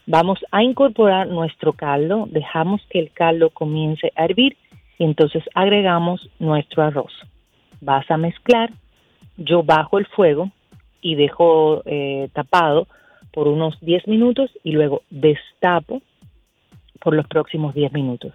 Vamos 0.07 0.39
a 0.51 0.63
incorporar 0.63 1.27
nuestro 1.27 1.73
caldo, 1.73 2.27
dejamos 2.29 2.81
que 2.89 2.99
el 2.99 3.11
caldo 3.11 3.49
comience 3.49 4.11
a 4.15 4.25
hervir 4.25 4.55
y 4.99 5.03
entonces 5.03 5.43
agregamos 5.55 6.29
nuestro 6.39 6.83
arroz. 6.83 7.11
Vas 7.81 8.09
a 8.09 8.17
mezclar, 8.17 8.71
yo 9.37 9.63
bajo 9.63 9.97
el 9.97 10.05
fuego 10.05 10.51
y 11.01 11.15
dejo 11.15 11.81
eh, 11.85 12.29
tapado 12.33 12.87
por 13.33 13.47
unos 13.47 13.79
10 13.81 14.07
minutos 14.07 14.51
y 14.63 14.71
luego 14.71 15.01
destapo 15.09 16.01
por 17.01 17.15
los 17.15 17.27
próximos 17.27 17.73
10 17.73 17.91
minutos. 17.93 18.33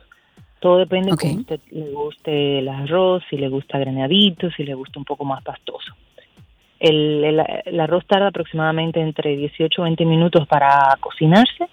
Todo 0.61 0.77
depende 0.79 1.13
Ok. 1.13 1.21
cómo 1.23 1.37
a 1.37 1.41
usted 1.41 1.61
le 1.71 1.91
guste 1.93 2.59
el 2.59 2.69
arroz, 2.69 3.23
si 3.31 3.37
le 3.37 3.49
gusta 3.49 3.79
granadito, 3.79 4.51
si 4.51 4.63
le 4.65 4.75
gusta 4.75 4.99
un 4.99 5.07
poco 5.07 5.25
más 5.25 5.43
pastoso. 5.43 5.95
El, 6.81 7.23
el- 7.25 7.43
el 7.67 7.81
arroz 7.81 8.05
tarda 8.07 8.29
aproximadamente 8.29 9.01
entre 9.01 9.37
18 9.37 9.81
o 9.81 9.85
20 9.85 10.05
minutos 10.07 10.49
para 10.49 10.97
cocinarse. 11.01 11.67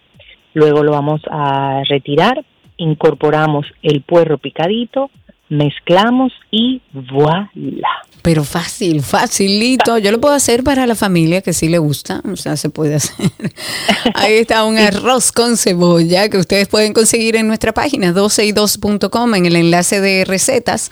Luego 0.54 0.84
lo 0.84 0.92
vamos 0.92 1.22
a 1.32 1.82
retirar, 1.88 2.44
incorporamos 2.78 3.66
el 3.84 4.02
puerro 4.02 4.38
picadito, 4.38 5.10
mezclamos 5.50 6.34
y 6.52 6.82
voilà. 6.92 7.88
Pero 8.22 8.44
fácil, 8.44 9.02
facilito. 9.02 9.98
Yo 10.00 10.12
lo 10.12 10.20
puedo 10.20 10.34
hacer 10.36 10.62
para 10.64 10.86
la 10.86 10.96
familia 10.96 11.42
que 11.42 11.54
sí 11.54 11.70
le 11.70 11.78
gusta. 11.78 12.22
O 12.30 12.36
sea, 12.36 12.58
se 12.58 12.70
puede 12.70 12.96
hacer. 12.96 13.32
Ahí 14.16 14.34
está 14.34 14.66
un 14.66 14.78
arroz 14.78 15.32
con 15.32 15.56
cebolla 15.56 16.28
que 16.30 16.38
ustedes 16.38 16.68
pueden 16.68 16.92
conseguir 16.92 17.38
en 17.38 17.48
nuestra 17.48 17.72
página 17.74 18.12
12y2.com 18.14 19.36
en 19.36 19.46
el 19.46 19.56
enlace 19.56 20.02
de 20.02 20.26
recetas. 20.26 20.92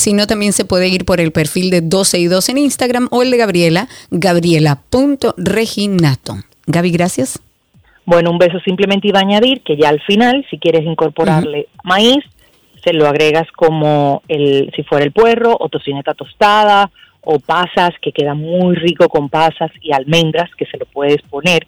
Si 0.00 0.12
no, 0.14 0.26
también 0.26 0.54
se 0.54 0.64
puede 0.64 0.88
ir 0.88 1.04
por 1.04 1.20
el 1.20 1.30
perfil 1.30 1.68
de 1.68 1.82
12 1.82 2.20
y 2.20 2.24
2 2.24 2.48
en 2.48 2.56
Instagram 2.56 3.08
o 3.10 3.20
el 3.20 3.30
de 3.30 3.36
Gabriela, 3.36 3.86
gabriela.reginato. 4.10 6.36
Gaby, 6.66 6.90
gracias. 6.90 7.38
Bueno, 8.06 8.30
un 8.30 8.38
beso 8.38 8.58
simplemente 8.60 9.08
iba 9.08 9.18
a 9.18 9.22
añadir 9.22 9.60
que 9.60 9.76
ya 9.76 9.90
al 9.90 10.00
final, 10.00 10.46
si 10.50 10.58
quieres 10.58 10.86
incorporarle 10.86 11.68
maíz, 11.84 12.24
se 12.82 12.94
lo 12.94 13.06
agregas 13.06 13.46
como 13.54 14.22
el, 14.26 14.72
si 14.74 14.84
fuera 14.84 15.04
el 15.04 15.12
puerro 15.12 15.54
o 15.60 15.68
tocineta 15.68 16.14
tostada 16.14 16.90
o 17.20 17.38
pasas, 17.38 17.90
que 18.00 18.12
queda 18.12 18.32
muy 18.32 18.76
rico 18.76 19.06
con 19.10 19.28
pasas 19.28 19.70
y 19.82 19.92
almendras, 19.92 20.48
que 20.56 20.64
se 20.64 20.78
lo 20.78 20.86
puedes 20.86 21.20
poner. 21.28 21.66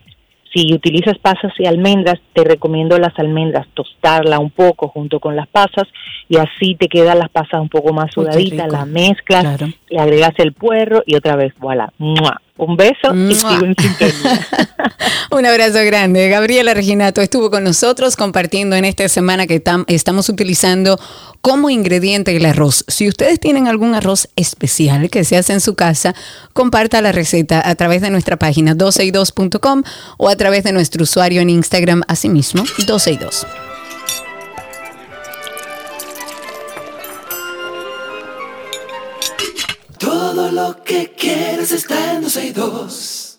Si 0.55 0.73
utilizas 0.75 1.19
pasas 1.19 1.53
y 1.59 1.67
almendras, 1.67 2.21
te 2.35 2.45
recomiendo 2.45 2.99
las 2.99 3.19
almendras 3.19 3.67
tostarla 3.75 4.39
un 4.39 4.51
poco 4.51 4.89
junto 4.89 5.19
con 5.19 5.35
las 5.35 5.49
pasas 5.49 5.89
y 6.29 6.37
así 6.37 6.75
te 6.75 6.89
quedan 6.89 7.19
las 7.19 7.31
pasas 7.31 7.61
un 7.61 7.69
poco 7.69 7.93
más 7.93 8.13
sudaditas, 8.13 8.71
las 8.71 8.87
mezclas, 8.87 9.43
Claro. 9.43 9.73
le 9.89 9.99
agregas 9.99 10.33
el 10.39 10.53
puerro 10.53 11.03
y 11.07 11.17
otra 11.17 11.37
vez, 11.37 11.55
voilà. 11.59 11.93
¡Mua! 11.99 12.41
Un 12.65 12.77
beso 12.77 13.13
y 13.15 13.35
sigo 13.35 13.65
en 13.65 13.75
sintonía. 13.77 14.47
Un 15.33 15.45
abrazo 15.47 15.79
grande. 15.85 16.29
Gabriela 16.29 16.75
Reginato 16.75 17.21
estuvo 17.21 17.51
con 17.51 17.65
nosotros 17.65 18.15
compartiendo 18.17 18.77
en 18.77 18.85
esta 18.85 19.09
semana 19.09 19.47
que 19.49 19.63
tam- 19.63 19.85
estamos 19.89 20.29
utilizando 20.29 20.99
como 21.41 21.71
ingrediente 21.71 22.37
el 22.37 22.45
arroz. 22.47 22.85
Si 22.87 23.09
ustedes 23.09 23.41
tienen 23.41 23.67
algún 23.67 23.95
arroz 23.97 24.29
especial 24.37 25.11
que 25.11 25.25
se 25.25 25.37
hace 25.37 25.55
en 25.55 25.61
su 25.61 25.75
casa, 25.75 26.15
comparta 26.53 27.01
la 27.03 27.11
receta 27.11 27.61
a 27.69 27.75
través 27.75 28.01
de 28.01 28.11
nuestra 28.11 28.37
página 28.37 28.75
12y2.com 28.77 29.83
o 30.19 30.29
a 30.29 30.37
través 30.37 30.63
de 30.63 30.73
nuestro 30.73 31.03
usuario 31.03 31.41
en 31.41 31.51
Instagram, 31.51 32.03
asimismo, 32.07 32.63
12y2. 32.63 33.45
Todo 40.35 40.51
lo 40.51 40.83
que 40.83 41.13
quieres 41.13 41.73
está 41.73 42.15
en 42.15 42.23
12 42.23 42.47
y 42.47 42.53
2. 42.53 43.39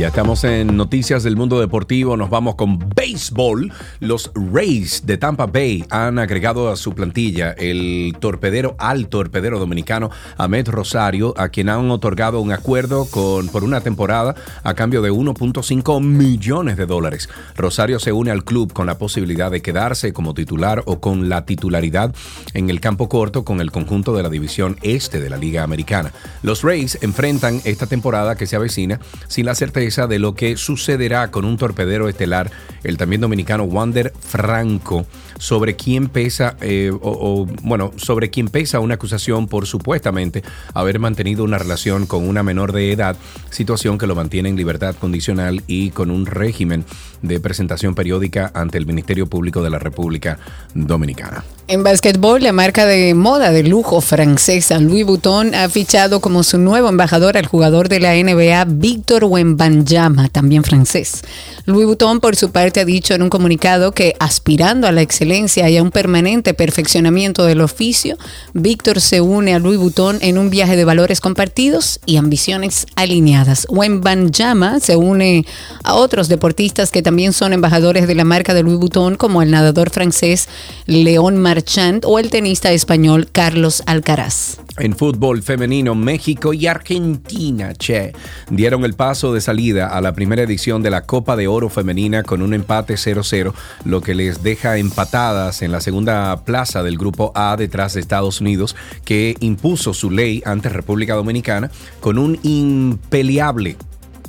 Ya 0.00 0.08
estamos 0.08 0.44
en 0.44 0.78
noticias 0.78 1.24
del 1.24 1.36
mundo 1.36 1.60
deportivo, 1.60 2.16
nos 2.16 2.30
vamos 2.30 2.54
con 2.54 2.78
béisbol. 2.78 3.70
Los 3.98 4.32
Rays 4.34 5.04
de 5.04 5.18
Tampa 5.18 5.44
Bay 5.44 5.84
han 5.90 6.18
agregado 6.18 6.70
a 6.70 6.76
su 6.76 6.94
plantilla 6.94 7.50
el 7.50 8.16
torpedero 8.18 8.76
al 8.78 9.08
torpedero 9.08 9.58
dominicano 9.58 10.08
Ahmed 10.38 10.70
Rosario, 10.70 11.34
a 11.36 11.50
quien 11.50 11.68
han 11.68 11.90
otorgado 11.90 12.40
un 12.40 12.50
acuerdo 12.50 13.04
con, 13.10 13.48
por 13.48 13.62
una 13.62 13.82
temporada 13.82 14.34
a 14.62 14.72
cambio 14.72 15.02
de 15.02 15.12
1.5 15.12 16.02
millones 16.02 16.78
de 16.78 16.86
dólares. 16.86 17.28
Rosario 17.54 17.98
se 17.98 18.12
une 18.12 18.30
al 18.30 18.44
club 18.44 18.72
con 18.72 18.86
la 18.86 18.96
posibilidad 18.96 19.50
de 19.50 19.60
quedarse 19.60 20.14
como 20.14 20.32
titular 20.32 20.82
o 20.86 20.98
con 21.02 21.28
la 21.28 21.44
titularidad 21.44 22.14
en 22.54 22.70
el 22.70 22.80
campo 22.80 23.10
corto 23.10 23.44
con 23.44 23.60
el 23.60 23.70
conjunto 23.70 24.16
de 24.16 24.22
la 24.22 24.30
división 24.30 24.78
este 24.80 25.20
de 25.20 25.28
la 25.28 25.36
Liga 25.36 25.62
Americana. 25.62 26.10
Los 26.42 26.62
Rays 26.62 26.96
enfrentan 27.02 27.60
esta 27.66 27.86
temporada 27.86 28.34
que 28.34 28.46
se 28.46 28.56
avecina 28.56 28.98
sin 29.28 29.44
la 29.44 29.54
certeza 29.54 29.89
de 29.90 30.20
lo 30.20 30.34
que 30.36 30.56
sucederá 30.56 31.32
con 31.32 31.44
un 31.44 31.56
torpedero 31.56 32.08
estelar, 32.08 32.50
el 32.84 32.96
también 32.96 33.20
dominicano 33.20 33.64
Wander 33.64 34.12
Franco, 34.20 35.04
sobre 35.40 35.74
quién 35.74 36.08
pesa, 36.08 36.56
eh, 36.60 36.92
o, 37.00 37.46
bueno, 37.62 37.92
sobre 37.96 38.30
quién 38.30 38.48
pesa 38.48 38.78
una 38.78 38.94
acusación 38.94 39.48
por 39.48 39.66
supuestamente 39.66 40.44
haber 40.74 40.98
mantenido 40.98 41.42
una 41.44 41.58
relación 41.58 42.06
con 42.06 42.28
una 42.28 42.42
menor 42.42 42.72
de 42.72 42.92
edad, 42.92 43.16
situación 43.48 43.96
que 43.96 44.06
lo 44.06 44.14
mantiene 44.14 44.50
en 44.50 44.56
libertad 44.56 44.94
condicional 44.94 45.62
y 45.66 45.90
con 45.90 46.10
un 46.10 46.26
régimen 46.26 46.84
de 47.22 47.40
presentación 47.40 47.94
periódica 47.94 48.50
ante 48.54 48.78
el 48.78 48.86
Ministerio 48.86 49.26
Público 49.26 49.62
de 49.62 49.70
la 49.70 49.78
República 49.78 50.38
Dominicana. 50.74 51.42
En 51.68 51.84
básquetbol, 51.84 52.42
la 52.42 52.52
marca 52.52 52.84
de 52.84 53.14
moda 53.14 53.52
de 53.52 53.62
lujo 53.62 54.00
francesa 54.00 54.78
Louis 54.78 55.06
Vuitton 55.06 55.54
ha 55.54 55.68
fichado 55.68 56.20
como 56.20 56.42
su 56.42 56.58
nuevo 56.58 56.88
embajador 56.88 57.36
al 57.36 57.46
jugador 57.46 57.88
de 57.88 58.00
la 58.00 58.14
NBA 58.14 58.64
Víctor 58.66 59.24
Wembanyama, 59.24 60.28
también 60.28 60.64
francés. 60.64 61.22
Louis 61.66 61.86
Vuitton, 61.86 62.20
por 62.20 62.36
su 62.36 62.50
parte, 62.50 62.80
ha 62.80 62.84
dicho 62.84 63.14
en 63.14 63.22
un 63.22 63.30
comunicado 63.30 63.92
que 63.92 64.16
aspirando 64.18 64.86
a 64.86 64.92
la 64.92 65.02
excelencia 65.02 65.29
y 65.30 65.76
a 65.76 65.82
un 65.82 65.92
permanente 65.92 66.54
perfeccionamiento 66.54 67.44
del 67.44 67.60
oficio, 67.60 68.16
Víctor 68.52 69.00
se 69.00 69.20
une 69.20 69.54
a 69.54 69.60
Louis 69.60 69.78
Vuitton 69.78 70.18
en 70.22 70.38
un 70.38 70.50
viaje 70.50 70.74
de 70.74 70.84
valores 70.84 71.20
compartidos 71.20 72.00
y 72.04 72.16
ambiciones 72.16 72.86
alineadas. 72.96 73.64
Wembanyama 73.70 74.80
se 74.80 74.96
une 74.96 75.46
a 75.84 75.94
otros 75.94 76.26
deportistas 76.26 76.90
que 76.90 77.02
también 77.02 77.32
son 77.32 77.52
embajadores 77.52 78.08
de 78.08 78.16
la 78.16 78.24
marca 78.24 78.54
de 78.54 78.64
Louis 78.64 78.78
Vuitton, 78.78 79.14
como 79.14 79.40
el 79.40 79.52
nadador 79.52 79.90
francés 79.90 80.48
León 80.86 81.36
Marchand 81.36 82.04
o 82.06 82.18
el 82.18 82.28
tenista 82.30 82.72
español 82.72 83.28
Carlos 83.30 83.84
Alcaraz. 83.86 84.58
En 84.78 84.96
fútbol 84.96 85.42
femenino, 85.42 85.94
México 85.94 86.54
y 86.54 86.66
Argentina, 86.66 87.74
che, 87.74 88.14
dieron 88.50 88.84
el 88.84 88.94
paso 88.94 89.32
de 89.34 89.40
salida 89.40 89.88
a 89.88 90.00
la 90.00 90.14
primera 90.14 90.42
edición 90.42 90.82
de 90.82 90.90
la 90.90 91.02
Copa 91.02 91.36
de 91.36 91.48
Oro 91.48 91.68
Femenina 91.68 92.22
con 92.22 92.40
un 92.40 92.54
empate 92.54 92.94
0-0, 92.94 93.52
lo 93.84 94.00
que 94.00 94.14
les 94.14 94.42
deja 94.42 94.78
en 95.20 95.70
la 95.70 95.82
segunda 95.82 96.44
plaza 96.46 96.82
del 96.82 96.96
Grupo 96.96 97.30
A 97.34 97.54
detrás 97.58 97.92
de 97.92 98.00
Estados 98.00 98.40
Unidos, 98.40 98.74
que 99.04 99.36
impuso 99.40 99.92
su 99.92 100.10
ley 100.10 100.42
ante 100.46 100.70
República 100.70 101.14
Dominicana 101.14 101.70
con 102.00 102.16
un 102.16 102.38
impeleable 102.42 103.76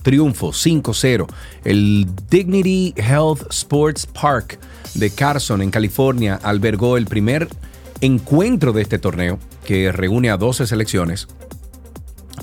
triunfo 0.03 0.51
5-0. 0.51 1.27
El 1.63 2.07
Dignity 2.29 2.93
Health 2.97 3.43
Sports 3.51 4.05
Park 4.05 4.59
de 4.95 5.09
Carson, 5.11 5.61
en 5.61 5.71
California, 5.71 6.37
albergó 6.43 6.97
el 6.97 7.05
primer 7.05 7.47
encuentro 8.01 8.73
de 8.73 8.81
este 8.81 8.99
torneo 8.99 9.39
que 9.63 9.93
reúne 9.93 10.29
a 10.29 10.35
12 10.35 10.67
selecciones. 10.67 11.29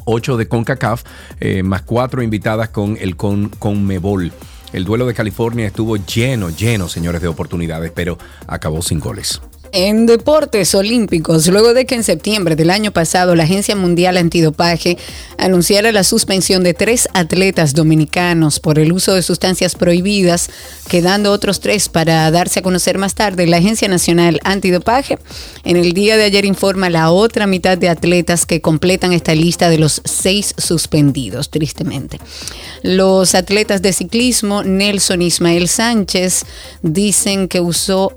8 0.07 0.39
de 0.39 0.49
CONCACAF, 0.49 1.03
eh, 1.41 1.63
más 1.63 1.83
4 1.83 2.23
invitadas 2.23 2.71
con 2.71 2.97
el 2.99 3.15
con, 3.17 3.51
CONMEBOL. 3.51 4.33
El 4.73 4.85
duelo 4.85 5.07
de 5.07 5.15
California 5.15 5.67
estuvo 5.67 5.97
lleno, 5.97 6.51
lleno, 6.51 6.89
señores, 6.89 7.23
de 7.23 7.29
oportunidades, 7.29 7.91
pero 7.95 8.19
acabó 8.47 8.83
sin 8.83 9.01
goles. 9.01 9.41
En 9.73 10.07
deportes 10.07 10.75
olímpicos, 10.75 11.47
luego 11.49 11.75
de 11.75 11.85
que 11.85 11.95
en 11.95 12.03
septiembre 12.03 12.57
del 12.57 12.71
año 12.71 12.91
pasado 12.91 13.35
la 13.35 13.45
Agencia 13.45 13.77
Mundial 13.77 14.17
Antidopaje 14.17 14.97
anunciara 15.37 15.93
la 15.93 16.05
suspensión 16.05 16.63
de 16.63 16.73
tres 16.73 17.07
atletas 17.13 17.75
dominicanos 17.75 18.61
por 18.61 18.79
el 18.79 18.93
uso 18.93 19.15
de 19.15 19.23
sustancias 19.23 19.75
prohibidas, 19.75 20.49
quedando 20.89 21.33
otros 21.33 21.61
tres 21.61 21.91
para 21.91 22.31
darse 22.31 22.61
a 22.61 22.63
conocer 22.63 22.97
más 22.97 23.15
tarde, 23.15 23.47
la 23.47 23.59
Agencia 23.59 23.89
Nacional 23.89 24.41
Antidopaje 24.43 25.19
en 25.65 25.77
el 25.77 25.93
día 25.93 26.17
de 26.17 26.25
ayer 26.25 26.47
informa 26.47 26.89
la 26.89 27.11
otra 27.11 27.47
mitad 27.47 27.77
de 27.77 27.91
atletas 27.91 28.47
que 28.47 28.63
completan 28.63 29.13
esta 29.13 29.35
lista 29.35 29.69
de 29.69 29.79
los 29.79 30.01
seis 30.05 30.55
suspendidos, 30.57 31.51
tristemente. 31.51 32.19
Los 32.83 33.35
atletas 33.35 33.83
de 33.83 33.93
ciclismo, 33.93 34.63
Nelson 34.63 35.21
Ismael 35.21 35.69
Sánchez, 35.69 36.45
dicen 36.83 37.49
que 37.49 37.61
usó 37.61 38.15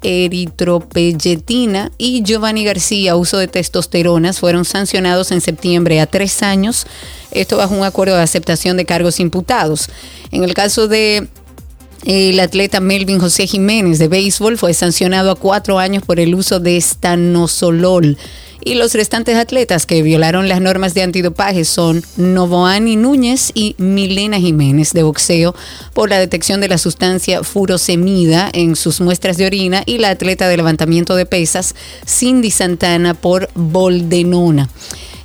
y 1.98 2.24
Giovanni 2.24 2.64
García, 2.64 3.16
uso 3.16 3.38
de 3.38 3.48
testosteronas, 3.48 4.40
fueron 4.40 4.66
sancionados 4.66 5.32
en 5.32 5.42
septiembre 5.42 6.00
a 6.00 6.06
tres 6.06 6.44
años, 6.44 6.86
esto 7.32 7.58
bajo 7.58 7.76
un 7.76 7.84
acuerdo 7.84 8.16
de 8.16 8.22
aceptación 8.22 8.78
de 8.78 8.86
cargos 8.86 9.20
imputados. 9.20 9.90
En 10.32 10.44
el 10.44 10.54
caso 10.54 10.88
de 10.88 11.28
el 12.06 12.40
atleta 12.40 12.80
Melvin 12.80 13.20
José 13.20 13.48
Jiménez 13.48 14.00
de 14.00 14.08
béisbol 14.08 14.58
fue 14.58 14.74
sancionado 14.74 15.32
a 15.32 15.36
cuatro 15.36 15.80
años 15.80 16.04
por 16.04 16.20
el 16.20 16.34
uso 16.34 16.60
de 16.60 16.78
estanosolol 16.78 18.18
y 18.64 18.76
los 18.76 18.94
restantes 18.94 19.36
atletas 19.38 19.86
que 19.86 20.04
violaron 20.04 20.48
las 20.48 20.62
normas 20.62 20.94
de 20.94 21.02
antidopaje 21.02 21.66
son 21.66 22.04
Novoani 22.18 22.96
Núñez 22.96 23.52
y 23.54 23.76
Milena 23.78 24.40
Jiménez 24.40 24.94
de 24.94 25.04
boxeo 25.04 25.56
por 25.94 26.10
la 26.10 26.20
detección 26.20 26.62
de 26.62 26.68
la 26.68 26.78
sustancia 26.78 27.44
furosemida 27.44 28.50
en 28.54 28.76
sus 28.76 29.02
muestras 29.02 29.38
de 29.38 29.48
orina 29.48 29.84
y 29.86 29.98
la 29.98 30.10
atleta 30.10 30.48
de 30.48 30.58
levantamiento 30.58 31.16
de 31.16 31.26
pesas 31.26 31.76
Cindy 32.06 32.52
Santana 32.52 33.14
por 33.14 33.50
boldenona. 33.56 34.70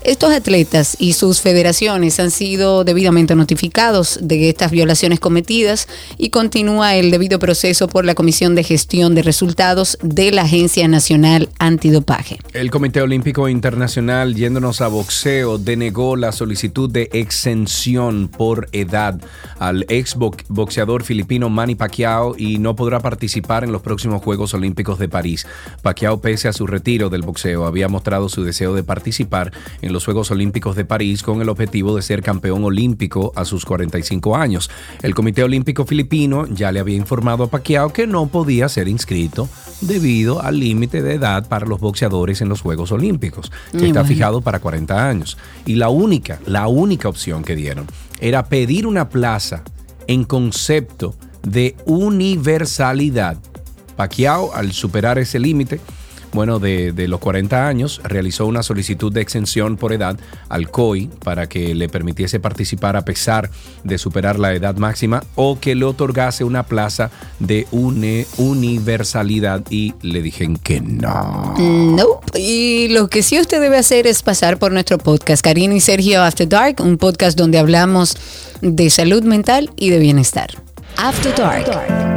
Estos 0.06 0.32
atletas 0.32 0.96
y 1.00 1.14
sus 1.14 1.40
federaciones 1.40 2.20
han 2.20 2.30
sido 2.30 2.84
debidamente 2.84 3.34
notificados 3.34 4.20
de 4.22 4.48
estas 4.48 4.70
violaciones 4.70 5.18
cometidas 5.18 5.88
y 6.16 6.30
continúa 6.30 6.94
el 6.94 7.10
debido 7.10 7.40
proceso 7.40 7.88
por 7.88 8.04
la 8.04 8.14
Comisión 8.14 8.54
de 8.54 8.62
Gestión 8.62 9.16
de 9.16 9.22
Resultados 9.22 9.98
de 10.02 10.30
la 10.30 10.42
Agencia 10.42 10.86
Nacional 10.86 11.48
Antidopaje. 11.58 12.38
El 12.52 12.70
Comité 12.70 13.02
Olímpico 13.02 13.48
Internacional, 13.48 14.36
yéndonos 14.36 14.80
a 14.80 14.86
boxeo, 14.86 15.58
denegó 15.58 16.14
la 16.14 16.30
solicitud 16.30 16.88
de 16.88 17.10
exención 17.12 18.28
por 18.28 18.68
edad 18.70 19.20
al 19.58 19.86
ex 19.88 20.14
boxeador 20.14 21.02
filipino 21.02 21.50
Manny 21.50 21.74
Pacquiao 21.74 22.36
y 22.38 22.58
no 22.58 22.76
podrá 22.76 23.00
participar 23.00 23.64
en 23.64 23.72
los 23.72 23.82
próximos 23.82 24.22
Juegos 24.22 24.54
Olímpicos 24.54 25.00
de 25.00 25.08
París. 25.08 25.48
Pacquiao, 25.82 26.20
pese 26.20 26.46
a 26.46 26.52
su 26.52 26.68
retiro 26.68 27.10
del 27.10 27.22
boxeo, 27.22 27.66
había 27.66 27.88
mostrado 27.88 28.28
su 28.28 28.44
deseo 28.44 28.72
de 28.72 28.84
participar 28.84 29.50
en 29.82 29.95
los 29.95 29.95
Juegos 30.04 30.30
Olímpicos 30.30 30.76
de 30.76 30.84
París 30.84 31.22
con 31.22 31.40
el 31.40 31.48
objetivo 31.48 31.96
de 31.96 32.02
ser 32.02 32.22
campeón 32.22 32.64
olímpico 32.64 33.32
a 33.34 33.44
sus 33.44 33.64
45 33.64 34.36
años. 34.36 34.70
El 35.02 35.14
Comité 35.14 35.42
Olímpico 35.42 35.84
Filipino 35.84 36.46
ya 36.46 36.72
le 36.72 36.80
había 36.80 36.96
informado 36.96 37.44
a 37.44 37.50
Pacquiao 37.50 37.92
que 37.92 38.06
no 38.06 38.26
podía 38.26 38.68
ser 38.68 38.88
inscrito 38.88 39.48
debido 39.80 40.42
al 40.42 40.60
límite 40.60 41.02
de 41.02 41.14
edad 41.14 41.48
para 41.48 41.66
los 41.66 41.80
boxeadores 41.80 42.40
en 42.40 42.48
los 42.48 42.60
Juegos 42.60 42.92
Olímpicos, 42.92 43.52
que 43.72 43.86
está 43.86 44.04
fijado 44.04 44.40
para 44.40 44.60
40 44.60 45.08
años. 45.08 45.38
Y 45.64 45.76
la 45.76 45.88
única, 45.88 46.40
la 46.46 46.68
única 46.68 47.08
opción 47.08 47.42
que 47.44 47.56
dieron 47.56 47.86
era 48.20 48.46
pedir 48.46 48.86
una 48.86 49.08
plaza 49.08 49.62
en 50.06 50.24
concepto 50.24 51.14
de 51.42 51.76
universalidad. 51.86 53.38
Pacquiao, 53.96 54.52
al 54.54 54.72
superar 54.72 55.18
ese 55.18 55.38
límite, 55.38 55.80
bueno, 56.32 56.58
de, 56.58 56.92
los 57.08 57.20
40 57.20 57.66
años, 57.66 58.00
realizó 58.04 58.46
una 58.46 58.62
solicitud 58.62 59.12
de 59.12 59.20
exención 59.20 59.76
por 59.76 59.92
edad 59.92 60.18
al 60.48 60.70
COI 60.70 61.10
para 61.22 61.48
que 61.48 61.74
le 61.74 61.88
permitiese 61.88 62.40
participar 62.40 62.96
a 62.96 63.04
pesar 63.04 63.50
de 63.84 63.98
superar 63.98 64.38
la 64.38 64.54
edad 64.54 64.76
máxima 64.76 65.22
o 65.34 65.58
que 65.60 65.74
le 65.74 65.84
otorgase 65.84 66.44
una 66.44 66.64
plaza 66.64 67.10
de 67.38 67.66
universalidad 67.70 69.62
y 69.70 69.94
le 70.02 70.22
dijeron 70.22 70.56
que 70.56 70.80
no. 70.80 71.54
No. 71.58 72.20
Y 72.34 72.88
lo 72.88 73.08
que 73.08 73.22
sí 73.22 73.38
usted 73.38 73.60
debe 73.60 73.78
hacer 73.78 74.06
es 74.06 74.22
pasar 74.22 74.58
por 74.58 74.72
nuestro 74.72 74.98
podcast, 74.98 75.42
Karina 75.42 75.74
y 75.74 75.80
Sergio 75.80 76.22
After 76.22 76.48
Dark, 76.48 76.76
un 76.80 76.98
podcast 76.98 77.38
donde 77.38 77.58
hablamos 77.58 78.16
de 78.60 78.90
salud 78.90 79.22
mental 79.22 79.70
y 79.76 79.90
de 79.90 79.98
bienestar. 79.98 80.50
After 80.96 81.34
Dark. 81.34 82.15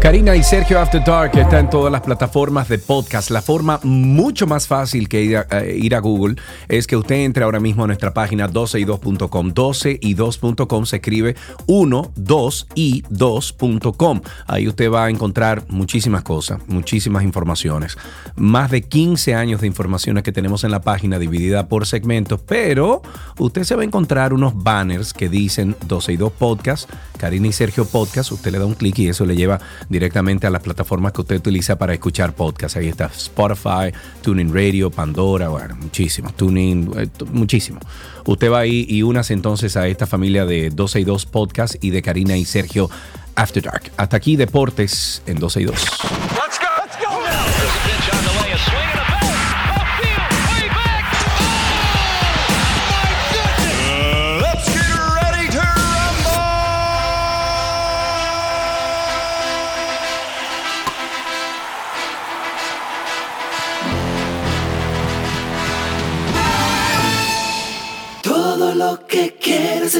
Karina 0.00 0.34
y 0.34 0.42
Sergio 0.42 0.80
After 0.80 1.04
Dark 1.04 1.36
está 1.36 1.58
en 1.58 1.68
todas 1.68 1.92
las 1.92 2.00
plataformas 2.00 2.70
de 2.70 2.78
podcast. 2.78 3.28
La 3.30 3.42
forma 3.42 3.80
mucho 3.82 4.46
más 4.46 4.66
fácil 4.66 5.10
que 5.10 5.22
ir 5.22 5.36
a, 5.36 5.46
eh, 5.50 5.76
ir 5.76 5.94
a 5.94 5.98
Google 5.98 6.36
es 6.68 6.86
que 6.86 6.96
usted 6.96 7.16
entre 7.16 7.44
ahora 7.44 7.60
mismo 7.60 7.84
a 7.84 7.86
nuestra 7.86 8.14
página 8.14 8.48
12y2.com. 8.48 9.52
12y2.com 9.52 10.86
se 10.86 10.96
escribe 10.96 11.36
1, 11.66 12.12
2 12.16 12.66
y 12.74 13.02
2.com. 13.10 14.22
Ahí 14.46 14.68
usted 14.68 14.90
va 14.90 15.04
a 15.04 15.10
encontrar 15.10 15.64
muchísimas 15.68 16.22
cosas, 16.22 16.60
muchísimas 16.66 17.22
informaciones. 17.22 17.98
Más 18.36 18.70
de 18.70 18.80
15 18.80 19.34
años 19.34 19.60
de 19.60 19.66
informaciones 19.66 20.22
que 20.22 20.32
tenemos 20.32 20.64
en 20.64 20.70
la 20.70 20.80
página 20.80 21.18
dividida 21.18 21.68
por 21.68 21.86
segmentos, 21.86 22.40
pero 22.40 23.02
usted 23.38 23.64
se 23.64 23.76
va 23.76 23.82
a 23.82 23.84
encontrar 23.84 24.32
unos 24.32 24.54
banners 24.54 25.12
que 25.12 25.28
dicen 25.28 25.76
12 25.86 26.14
y 26.14 26.16
2 26.16 26.32
podcast, 26.32 26.90
Karina 27.18 27.48
y 27.48 27.52
Sergio 27.52 27.84
podcast. 27.84 28.32
Usted 28.32 28.50
le 28.50 28.58
da 28.58 28.64
un 28.64 28.74
clic 28.74 28.98
y 28.98 29.08
eso 29.08 29.26
le 29.26 29.36
lleva 29.36 29.60
directamente 29.90 30.46
a 30.46 30.50
las 30.50 30.62
plataformas 30.62 31.12
que 31.12 31.20
usted 31.20 31.36
utiliza 31.36 31.76
para 31.76 31.92
escuchar 31.92 32.32
podcasts. 32.32 32.78
Ahí 32.78 32.88
está 32.88 33.06
Spotify, 33.06 33.92
Tuning 34.22 34.54
Radio, 34.54 34.90
Pandora, 34.90 35.48
bueno, 35.48 35.76
muchísimo, 35.76 36.32
Tuning, 36.32 36.90
eh, 36.96 37.08
muchísimo. 37.30 37.80
Usted 38.24 38.50
va 38.50 38.60
ahí 38.60 38.86
y 38.88 39.02
unas 39.02 39.30
entonces 39.30 39.76
a 39.76 39.86
esta 39.88 40.06
familia 40.06 40.46
de 40.46 40.70
12 40.70 41.00
y 41.00 41.04
2 41.04 41.26
Podcast 41.26 41.74
y 41.84 41.90
de 41.90 42.00
Karina 42.00 42.36
y 42.38 42.46
Sergio 42.46 42.88
After 43.34 43.62
Dark. 43.62 43.90
Hasta 43.96 44.16
aquí 44.16 44.36
Deportes 44.36 45.22
en 45.26 45.38
12 45.38 45.60
y 45.60 45.64
2. 45.64 45.74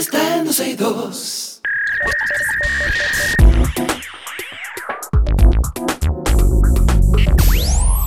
Está 0.00 0.38
en 0.38 0.46
12 0.46 0.70
y 0.70 0.76
2. 0.76 1.62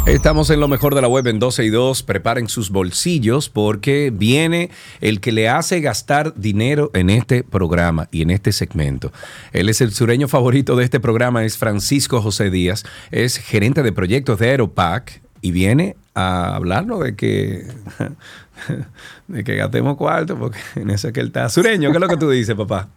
Estamos 0.08 0.50
en 0.50 0.60
lo 0.60 0.68
mejor 0.68 0.96
de 0.96 1.02
la 1.04 1.08
web 1.08 1.28
en 1.28 1.38
12 1.38 1.66
y 1.66 1.70
2. 1.70 2.02
Preparen 2.02 2.50
sus 2.50 2.72
bolsillos 2.72 3.48
porque 3.50 4.12
viene 4.12 4.72
el 5.02 5.20
que 5.20 5.32
le 5.32 5.50
hace 5.50 5.82
gastar 5.82 6.34
dinero 6.36 6.90
en 6.96 7.12
este 7.12 7.44
programa 7.44 8.10
y 8.12 8.24
en 8.24 8.32
este 8.32 8.54
segmento. 8.54 9.12
Él 9.52 9.70
es 9.70 9.80
el 9.80 9.94
sureño 9.94 10.28
favorito 10.28 10.76
de 10.76 10.86
este 10.86 11.00
programa, 11.00 11.46
es 11.46 11.60
Francisco 11.60 12.24
José 12.24 12.50
Díaz, 12.50 12.86
es 13.12 13.38
gerente 13.38 13.84
de 13.84 13.92
proyectos 13.92 14.40
de 14.40 14.50
Aeropac 14.50 15.22
y 15.42 15.52
viene 15.52 15.96
a 16.16 16.56
hablarnos 16.56 17.02
de 17.02 17.16
que, 17.16 17.68
de 19.28 19.44
que 19.44 19.56
gastemos 19.56 19.98
cuarto, 19.98 20.38
porque 20.38 20.60
en 20.76 20.90
eso 20.90 21.08
es 21.08 21.14
que 21.14 21.20
él 21.20 21.28
está. 21.28 21.50
Sureño, 21.50 21.92
¿qué 21.92 21.98
es 21.98 22.02
lo 22.02 22.08
que 22.08 22.18
tú 22.18 22.30
dices, 22.30 22.56
papá? 22.56 22.90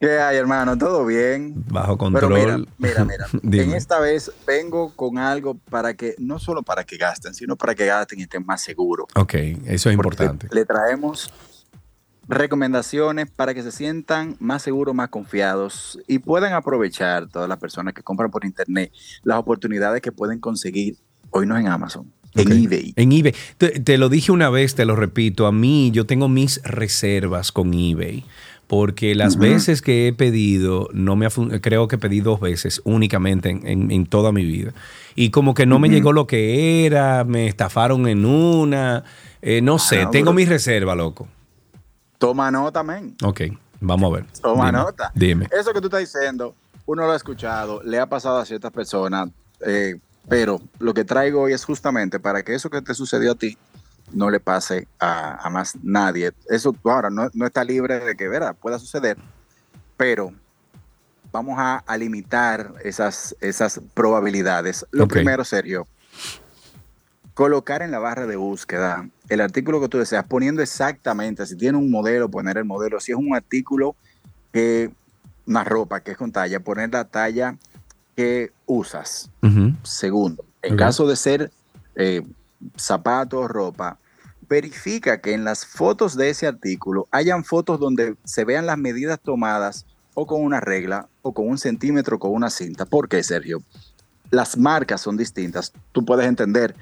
¿Qué 0.00 0.18
hay, 0.18 0.36
hermano? 0.36 0.76
¿Todo 0.76 1.06
bien? 1.06 1.54
Bajo 1.68 1.96
control. 1.96 2.66
Pero 2.80 3.04
mira, 3.04 3.04
mira, 3.04 3.26
en 3.62 3.72
esta 3.72 4.00
vez 4.00 4.30
vengo 4.46 4.92
con 4.94 5.18
algo 5.18 5.54
para 5.70 5.94
que, 5.94 6.14
no 6.18 6.38
solo 6.38 6.62
para 6.62 6.84
que 6.84 6.96
gasten, 6.96 7.34
sino 7.34 7.56
para 7.56 7.74
que 7.74 7.86
gasten 7.86 8.18
y 8.18 8.22
estén 8.22 8.44
más 8.44 8.60
seguros. 8.60 9.06
Ok, 9.14 9.34
eso 9.66 9.88
es 9.88 9.94
importante. 9.94 10.48
Le 10.50 10.64
traemos 10.64 11.32
recomendaciones 12.28 13.30
para 13.30 13.54
que 13.54 13.62
se 13.62 13.70
sientan 13.70 14.36
más 14.40 14.62
seguros, 14.62 14.94
más 14.94 15.08
confiados 15.08 15.98
y 16.06 16.18
puedan 16.18 16.52
aprovechar 16.52 17.28
todas 17.28 17.48
las 17.48 17.58
personas 17.58 17.94
que 17.94 18.02
compran 18.02 18.30
por 18.30 18.44
internet 18.44 18.92
las 19.22 19.38
oportunidades 19.38 20.00
que 20.00 20.10
pueden 20.10 20.40
conseguir 20.40 20.96
hoy 21.30 21.46
no 21.46 21.58
en 21.58 21.68
Amazon, 21.68 22.10
en 22.34 22.52
eBay. 22.52 22.92
En 22.96 23.12
eBay. 23.12 23.34
Te, 23.58 23.80
te 23.80 23.98
lo 23.98 24.08
dije 24.08 24.32
una 24.32 24.50
vez, 24.50 24.74
te 24.74 24.84
lo 24.84 24.96
repito. 24.96 25.46
A 25.46 25.52
mí, 25.52 25.90
yo 25.92 26.06
tengo 26.06 26.28
mis 26.28 26.60
reservas 26.64 27.52
con 27.52 27.72
eBay. 27.74 28.24
Porque 28.66 29.14
las 29.14 29.36
veces 29.36 29.82
que 29.82 30.08
he 30.08 30.12
pedido, 30.14 30.88
no 30.94 31.16
me 31.16 31.28
creo 31.60 31.86
que 31.86 31.98
pedí 31.98 32.20
dos 32.20 32.40
veces 32.40 32.80
únicamente 32.84 33.50
en, 33.50 33.66
en- 33.66 33.90
en 33.90 34.06
toda 34.06 34.32
mi 34.32 34.44
vida. 34.44 34.72
Y 35.14 35.30
como 35.30 35.52
que 35.52 35.66
no 35.66 35.78
me 35.78 35.90
llegó 35.90 36.12
lo 36.14 36.26
que 36.26 36.86
era, 36.86 37.24
me 37.24 37.46
estafaron 37.46 38.08
en 38.08 38.24
una. 38.24 39.04
eh, 39.42 39.60
no 39.60 39.78
sé, 39.78 40.00
Ah, 40.00 40.04
no, 40.04 40.10
tengo 40.10 40.24
pero- 40.30 40.34
mis 40.36 40.48
reservas, 40.48 40.96
loco. 40.96 41.28
Toma 42.18 42.50
nota, 42.50 42.82
men. 42.82 43.14
Ok, 43.22 43.42
vamos 43.80 44.10
a 44.10 44.16
ver. 44.16 44.26
Toma 44.40 44.66
Dime, 44.66 44.78
nota. 44.78 45.12
Dime. 45.14 45.48
Eso 45.60 45.72
que 45.74 45.80
tú 45.80 45.88
estás 45.88 46.00
diciendo, 46.00 46.54
uno 46.86 47.02
lo 47.06 47.12
ha 47.12 47.16
escuchado, 47.16 47.82
le 47.84 47.98
ha 48.00 48.06
pasado 48.06 48.38
a 48.38 48.46
ciertas 48.46 48.72
personas, 48.72 49.28
eh, 49.66 49.96
pero 50.28 50.60
lo 50.78 50.94
que 50.94 51.04
traigo 51.04 51.42
hoy 51.42 51.52
es 51.52 51.64
justamente 51.64 52.18
para 52.20 52.42
que 52.42 52.54
eso 52.54 52.70
que 52.70 52.82
te 52.82 52.94
sucedió 52.94 53.32
a 53.32 53.34
ti 53.34 53.58
no 54.12 54.30
le 54.30 54.40
pase 54.40 54.86
a, 54.98 55.46
a 55.46 55.50
más 55.50 55.76
nadie. 55.82 56.32
Eso 56.48 56.74
ahora 56.84 57.10
no, 57.10 57.30
no 57.34 57.46
está 57.46 57.64
libre 57.64 58.00
de 58.00 58.16
que 58.16 58.28
¿verdad? 58.28 58.56
pueda 58.60 58.78
suceder, 58.78 59.16
pero 59.96 60.32
vamos 61.32 61.56
a, 61.58 61.78
a 61.78 61.96
limitar 61.96 62.74
esas, 62.84 63.36
esas 63.40 63.80
probabilidades. 63.92 64.86
Lo 64.92 65.08
primero, 65.08 65.44
Sergio, 65.44 65.86
colocar 67.34 67.82
en 67.82 67.90
la 67.90 67.98
barra 67.98 68.26
de 68.26 68.36
búsqueda 68.36 69.08
el 69.28 69.40
artículo 69.40 69.80
que 69.80 69.88
tú 69.88 69.98
deseas, 69.98 70.24
poniendo 70.24 70.62
exactamente, 70.62 71.44
si 71.46 71.56
tiene 71.56 71.76
un 71.76 71.90
modelo, 71.90 72.30
poner 72.30 72.58
el 72.58 72.64
modelo, 72.64 73.00
si 73.00 73.12
es 73.12 73.18
un 73.18 73.34
artículo 73.34 73.96
que, 74.52 74.90
una 75.46 75.64
ropa 75.64 76.00
que 76.00 76.12
es 76.12 76.16
con 76.16 76.30
talla, 76.30 76.60
poner 76.60 76.92
la 76.92 77.04
talla 77.04 77.56
que 78.14 78.52
usas. 78.66 79.30
Segundo, 79.82 80.44
en 80.62 80.76
caso 80.76 81.06
de 81.06 81.16
ser 81.16 81.50
eh, 81.96 82.22
zapatos, 82.76 83.48
ropa, 83.48 83.98
verifica 84.48 85.20
que 85.20 85.32
en 85.32 85.44
las 85.44 85.66
fotos 85.66 86.16
de 86.16 86.30
ese 86.30 86.46
artículo 86.46 87.08
hayan 87.10 87.44
fotos 87.44 87.80
donde 87.80 88.16
se 88.24 88.44
vean 88.44 88.66
las 88.66 88.78
medidas 88.78 89.20
tomadas 89.20 89.86
o 90.14 90.26
con 90.26 90.42
una 90.42 90.60
regla 90.60 91.08
o 91.22 91.32
con 91.32 91.48
un 91.48 91.58
centímetro 91.58 92.18
con 92.18 92.32
una 92.32 92.50
cinta. 92.50 92.86
¿Por 92.86 93.08
qué, 93.08 93.22
Sergio? 93.22 93.62
Las 94.30 94.56
marcas 94.56 95.00
son 95.00 95.16
distintas. 95.16 95.72
Tú 95.92 96.04
puedes 96.04 96.26
entender 96.26 96.74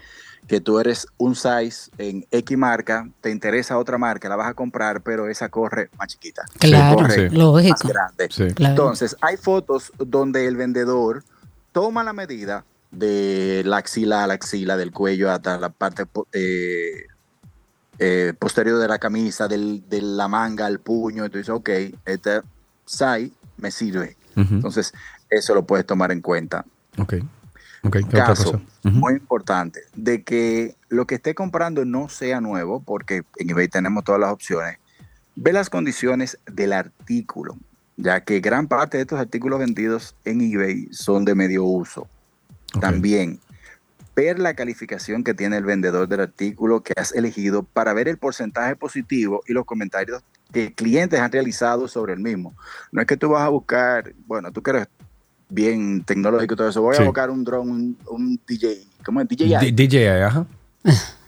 que 0.47 0.61
tú 0.61 0.79
eres 0.79 1.07
un 1.19 1.35
size 1.35 1.91
en 1.99 2.27
X 2.31 2.59
marca, 2.59 3.09
te 3.21 3.31
interesa 3.31 3.79
otra 3.79 3.97
marca, 3.97 4.29
la 4.29 4.37
vas 4.37 4.49
a 4.49 4.55
comprar, 4.55 5.03
pero 5.03 5.29
esa 5.29 5.49
corre 5.49 5.89
más 5.99 6.09
chiquita. 6.09 6.45
Claro, 6.59 6.97
corre 6.97 7.31
sí. 7.31 7.37
lógico. 7.37 7.71
más 7.71 7.93
grande. 7.93 8.29
Sí. 8.31 8.49
Claro. 8.55 8.73
Entonces, 8.73 9.17
hay 9.21 9.37
fotos 9.37 9.93
donde 9.99 10.47
el 10.47 10.57
vendedor 10.57 11.25
toma 11.73 12.05
la 12.05 12.13
medida 12.13 12.65
de 12.91 13.63
la 13.65 13.79
axila 13.79 14.23
a 14.25 14.27
la 14.27 14.35
axila, 14.35 14.77
del 14.77 14.93
cuello 14.93 15.31
hasta 15.31 15.59
la 15.59 15.71
parte 15.71 16.05
eh, 16.33 17.07
eh, 17.99 18.35
posterior 18.39 18.79
de 18.79 18.89
la 18.89 18.99
camisa, 18.99 19.49
del- 19.49 19.89
de 19.89 20.03
la 20.03 20.29
manga 20.29 20.67
al 20.67 20.79
puño, 20.81 21.25
y 21.25 21.31
tú 21.31 21.39
dices, 21.39 21.51
ok, 21.55 21.71
este 22.05 22.41
size 22.85 23.31
me 23.57 23.71
sirve. 23.71 24.17
Entonces, 24.35 24.93
eso 25.29 25.55
lo 25.55 25.65
puedes 25.67 25.85
tomar 25.87 26.11
en 26.11 26.21
cuenta. 26.23 26.65
Ok. 26.99 27.15
Ok, 27.85 27.97
¿qué 27.99 28.05
otra 28.05 28.27
Caso 28.27 28.53
cosa? 28.53 28.65
Ujú. 28.85 28.97
muy 28.97 29.13
importante 29.15 29.81
de 29.95 30.23
que 30.23 30.77
lo 30.89 31.07
que 31.07 31.17
esté 31.17 31.35
comprando 31.35 31.85
no 31.85 32.09
sea 32.09 32.41
nuevo, 32.41 32.81
porque 32.81 33.23
en 33.37 33.51
eBay 33.51 33.69
tenemos 33.69 34.05
todas 34.05 34.21
las 34.21 34.33
opciones, 34.33 34.79
Ve 35.35 35.53
las 35.55 35.71
condiciones 35.71 36.39
del 36.47 36.75
artículo, 36.75 37.57
ya 37.97 38.21
que 38.23 38.41
gran 38.41 38.67
parte 38.69 38.97
de 38.97 39.03
estos 39.03 39.19
artículos 39.21 39.59
vendidos 39.59 40.15
en 40.25 40.41
eBay 40.41 40.89
son 40.93 41.25
de 41.25 41.35
medio 41.35 41.65
uso. 41.65 42.09
También 42.81 43.39
ver 44.17 44.39
la 44.39 44.55
calificación 44.55 45.25
que 45.25 45.35
tiene 45.35 45.57
el 45.57 45.65
vendedor 45.65 46.09
del 46.09 46.21
artículo 46.21 46.83
que 46.83 46.93
has 46.97 47.13
elegido 47.15 47.63
para 47.63 47.93
ver 47.95 48.09
el 48.09 48.19
porcentaje 48.19 48.77
positivo 48.77 49.43
y 49.47 49.53
los 49.53 49.65
comentarios 49.65 50.23
que 50.53 50.73
clientes 50.75 51.19
han 51.21 51.33
realizado 51.33 51.89
sobre 51.89 52.13
el 52.13 52.21
mismo. 52.21 52.55
No 52.93 53.01
es 53.01 53.07
que 53.07 53.17
tú 53.17 53.31
vas 53.31 53.43
a 53.43 53.49
buscar, 53.49 54.13
bueno, 54.27 54.53
tú 54.53 54.63
que 54.63 54.71
eres 54.71 54.87
bien 55.49 56.03
tecnológico 56.05 56.55
y 56.55 56.57
todo 56.57 56.69
eso, 56.69 56.83
voy 56.83 56.97
Sí. 56.97 57.03
a 57.03 57.07
buscar 57.07 57.31
un 57.31 57.45
drone, 57.45 57.71
un, 57.71 57.99
un 58.09 58.41
DJ, 58.47 58.85
¿cómo 59.05 59.21
es? 59.21 59.29
DJI. 59.29 59.73
D- 59.73 59.87
DJI, 59.87 60.07
ajá. 60.07 60.47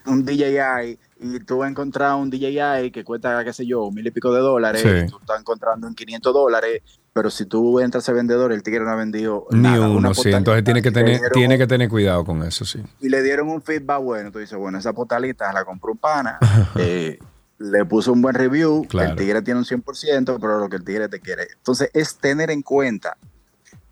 un 0.06 0.24
DJI 0.24 0.98
y 1.20 1.38
tú 1.40 1.58
vas 1.58 1.66
a 1.68 1.70
encontrar 1.70 2.14
un 2.16 2.28
DJI 2.30 2.90
que 2.92 3.04
cuesta, 3.04 3.42
qué 3.44 3.52
sé 3.52 3.66
yo, 3.66 3.90
mil 3.90 4.06
y 4.06 4.10
pico 4.10 4.32
de 4.32 4.40
dólares, 4.40 4.82
Sí. 4.82 4.88
y 4.88 5.08
tú 5.08 5.18
estás 5.20 5.40
encontrando 5.40 5.86
en 5.86 5.94
500 5.94 6.34
dólares, 6.34 6.82
pero 7.12 7.30
si 7.30 7.46
tú 7.46 7.78
entras 7.80 8.08
a 8.08 8.12
vendedor, 8.12 8.52
el 8.52 8.62
tigre 8.62 8.84
no 8.84 8.90
ha 8.90 8.96
vendido 8.96 9.46
Ni 9.52 9.60
nada, 9.60 9.88
uno, 9.88 10.12
sí. 10.14 10.30
Entonces 10.32 10.64
tiene 10.64 10.82
que 10.82 10.90
tener, 10.90 11.12
dieron 11.18 11.32
tiene 11.32 11.58
que 11.58 11.66
tener 11.66 11.88
cuidado 11.88 12.24
con 12.24 12.42
eso, 12.42 12.64
sí. 12.64 12.82
y 13.00 13.08
le 13.08 13.22
dieron 13.22 13.48
un 13.48 13.62
feedback 13.62 14.00
bueno. 14.02 14.32
Tú 14.32 14.40
dices, 14.40 14.58
bueno, 14.58 14.78
esa 14.78 14.92
postalita 14.92 15.52
la 15.52 15.64
compró 15.64 15.92
un 15.92 15.98
pana, 15.98 16.38
eh, 16.76 17.18
le 17.58 17.84
puso 17.84 18.12
un 18.12 18.20
buen 18.20 18.34
review, 18.34 18.84
Claro. 18.88 19.10
el 19.12 19.16
tigre 19.16 19.40
tiene 19.42 19.60
un 19.60 19.64
100%, 19.66 20.38
pero 20.40 20.58
lo 20.58 20.68
que 20.68 20.76
el 20.76 20.84
tigre 20.84 21.08
te 21.08 21.20
quiere. 21.20 21.46
Entonces, 21.56 21.88
es 21.94 22.16
tener 22.16 22.50
en 22.50 22.62
cuenta 22.62 23.16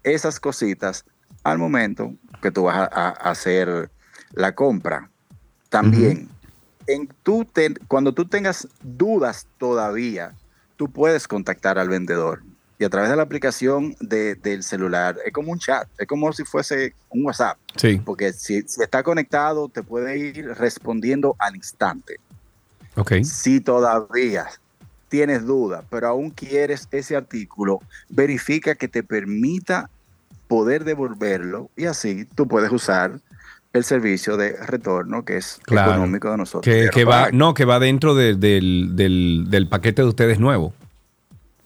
esas 0.02 0.40
cositas 0.40 1.04
al 1.44 1.58
momento 1.58 2.12
que 2.42 2.50
tú 2.50 2.64
vas 2.64 2.76
a, 2.76 2.84
a 3.08 3.10
hacer 3.30 3.90
la 4.32 4.54
compra. 4.56 5.08
También, 5.68 6.28
en 6.94 7.08
tú 7.22 7.44
te- 7.44 7.74
cuando 7.88 8.12
tú 8.12 8.24
tengas 8.26 8.66
dudas 8.82 9.46
todavía, 9.58 10.32
tú 10.76 10.90
puedes 10.90 11.26
contactar 11.28 11.78
al 11.78 11.88
vendedor. 11.88 12.42
Y 12.78 12.84
a 12.84 12.88
través 12.90 13.10
de 13.10 13.16
la 13.16 13.22
aplicación 13.22 13.94
de- 14.00 14.34
del 14.34 14.62
celular, 14.64 15.16
es 15.24 15.32
como 15.32 15.52
un 15.52 15.58
chat, 15.58 15.86
es 15.98 16.06
como 16.08 16.32
si 16.32 16.44
fuese 16.44 16.94
un 17.10 17.24
WhatsApp. 17.24 17.56
Sí. 17.76 18.00
Porque 18.04 18.32
si, 18.32 18.62
si 18.62 18.82
está 18.82 19.02
conectado, 19.02 19.68
te 19.68 19.82
puede 19.82 20.18
ir 20.18 20.46
respondiendo 20.54 21.36
al 21.38 21.54
instante. 21.56 22.16
Ok. 22.96 23.22
Si 23.22 23.60
todavía 23.60 24.46
tienes 25.08 25.44
duda, 25.46 25.84
pero 25.90 26.08
aún 26.08 26.30
quieres 26.30 26.88
ese 26.90 27.14
artículo, 27.14 27.80
verifica 28.08 28.74
que 28.74 28.88
te 28.88 29.02
permita 29.02 29.88
poder 30.48 30.84
devolverlo 30.84 31.70
y 31.76 31.84
así 31.86 32.24
tú 32.34 32.48
puedes 32.48 32.72
usar 32.72 33.20
el 33.72 33.84
servicio 33.84 34.36
de 34.36 34.56
retorno 34.66 35.24
que 35.24 35.38
es 35.38 35.58
Claro. 35.64 35.92
económico 35.92 36.30
de 36.30 36.36
nosotros. 36.36 36.62
Que, 36.74 36.90
que 36.92 37.04
va, 37.04 37.30
no, 37.32 37.54
que 37.54 37.64
va 37.64 37.78
dentro 37.78 38.14
de- 38.14 38.34
del, 38.34 38.90
del, 38.96 39.46
del 39.48 39.68
paquete 39.68 40.02
de 40.02 40.08
ustedes 40.08 40.38
nuevo. 40.38 40.74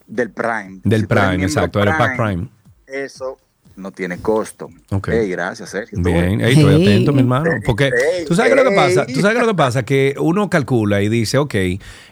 Del 0.06 0.30
Prime. 0.30 0.80
Del 0.84 1.00
Si 1.02 1.06
Prime, 1.06 1.42
exacto, 1.42 1.80
Aeropack 1.80 2.16
Prime. 2.16 2.48
Eso 2.86 3.38
no 3.74 3.90
tiene 3.90 4.18
costo. 4.18 4.70
Ok. 4.90 5.08
Ey, 5.08 5.28
gracias, 5.28 5.70
Sergio. 5.70 5.98
Bien, 6.00 6.40
ey, 6.40 6.54
estoy 6.54 6.74
Hey. 6.76 6.82
atento, 6.86 7.12
mi 7.12 7.18
hermano. 7.20 7.50
Porque 7.66 7.90
Hey, 7.92 8.24
tú 8.26 8.34
sabes 8.36 8.54
lo 8.54 8.62
que 8.62 8.70
hey. 8.70 8.76
pasa. 8.76 9.06
Tú 9.06 9.20
sabes 9.20 9.38
lo 9.40 9.46
que 9.48 9.54
pasa, 9.54 9.82
que 9.82 10.14
uno 10.18 10.48
calcula 10.48 11.02
y 11.02 11.08
dice, 11.08 11.38
ok, 11.38 11.54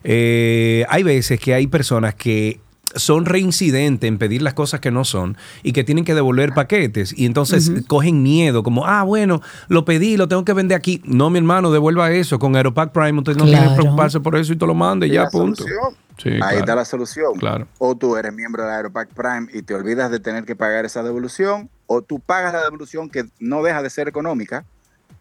eh, 0.03 0.85
hay 0.89 1.03
veces 1.05 1.39
que 1.41 1.55
hay 1.55 1.67
personas 1.69 2.15
que 2.15 2.61
son 2.95 3.25
reincidentes 3.27 4.07
en 4.09 4.19
pedir 4.19 4.43
las 4.43 4.55
cosas 4.55 4.81
que 4.81 4.91
no 4.91 5.05
son 5.05 5.37
y 5.63 5.73
que 5.73 5.85
tienen 5.85 6.05
que 6.05 6.15
devolver 6.15 6.53
paquetes 6.55 7.15
y 7.17 7.27
entonces 7.27 7.71
cogen 7.89 8.23
miedo 8.23 8.63
como, 8.63 8.87
ah, 8.87 9.03
bueno, 9.03 9.41
lo 9.69 9.85
pedí, 9.85 10.17
lo 10.17 10.29
tengo 10.29 10.45
que 10.45 10.53
vender 10.53 10.77
aquí. 10.77 11.03
No, 11.05 11.31
mi 11.31 11.39
hermano, 11.39 11.71
devuelva 11.71 12.11
eso. 12.13 12.39
Con 12.39 12.57
Aeropack 12.57 12.93
Prime 12.93 13.19
usted 13.19 13.37
no 13.37 13.45
tiene 13.45 13.61
que 13.61 13.67
Claro. 13.67 13.83
preocuparse 13.83 14.21
por 14.21 14.37
eso 14.37 14.53
y 14.53 14.57
te 14.57 14.67
lo 14.67 14.75
Y 15.05 15.11
ya, 15.11 15.29
punto. 15.29 15.65
Sí, 16.23 16.29
Ahí 16.31 16.39
claro. 16.39 16.59
está 16.59 16.75
la 16.77 16.85
solución. 16.85 17.35
Claro. 17.39 17.67
O 17.79 17.97
tú 17.97 18.17
eres 18.17 18.33
miembro 18.33 18.65
de 18.65 18.71
Aeropack 18.73 19.09
Prime 19.09 19.49
y 19.53 19.63
te 19.63 19.75
olvidas 19.75 20.11
de 20.11 20.21
tener 20.21 20.45
que 20.45 20.55
pagar 20.55 20.85
esa 20.85 21.03
devolución, 21.03 21.69
o 21.87 22.03
tú 22.03 22.21
pagas 22.21 22.53
la 22.53 22.63
devolución 22.63 23.11
que 23.11 23.25
no 23.41 23.63
deja 23.63 23.83
de 23.83 23.91
ser 23.91 24.07
económica. 24.09 24.65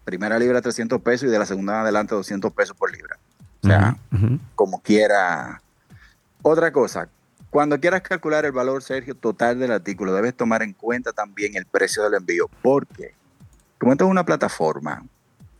Primera 0.04 0.38
libra 0.38 0.60
300 0.62 1.00
pesos 1.00 1.28
y 1.28 1.32
de 1.32 1.38
la 1.38 1.46
segunda 1.46 1.72
en 1.74 1.78
adelante 1.80 2.14
200 2.14 2.52
pesos 2.52 2.76
por 2.76 2.92
libra. 2.92 3.16
O 3.62 3.66
sea, 3.66 3.96
como 4.54 4.80
quiera. 4.82 5.60
Otra 6.42 6.70
cosa, 6.72 7.08
cuando 7.54 7.78
quieras 7.78 8.02
calcular 8.02 8.44
el 8.44 8.50
valor, 8.50 8.82
Sergio, 8.82 9.14
total 9.14 9.60
del 9.60 9.70
artículo, 9.70 10.12
debes 10.12 10.34
tomar 10.34 10.64
en 10.64 10.72
cuenta 10.72 11.12
también 11.12 11.54
el 11.54 11.66
precio 11.66 12.02
del 12.02 12.14
envío. 12.14 12.50
Porque, 12.62 13.14
como 13.78 13.92
esto 13.92 14.06
es 14.06 14.10
una 14.10 14.26
plataforma 14.26 15.06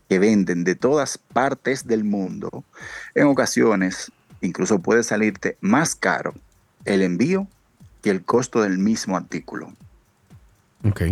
que 0.08 0.18
venden 0.18 0.64
de 0.64 0.74
todas 0.74 1.18
partes 1.18 1.86
del 1.86 2.02
mundo, 2.02 2.64
en 3.14 3.28
ocasiones 3.28 4.10
incluso 4.40 4.80
puede 4.80 5.04
salirte 5.04 5.56
más 5.60 5.94
caro 5.94 6.34
el 6.84 7.00
envío 7.00 7.46
que 8.02 8.10
el 8.10 8.24
costo 8.24 8.60
del 8.60 8.76
mismo 8.76 9.16
artículo. 9.16 9.72
Ok. 10.82 11.02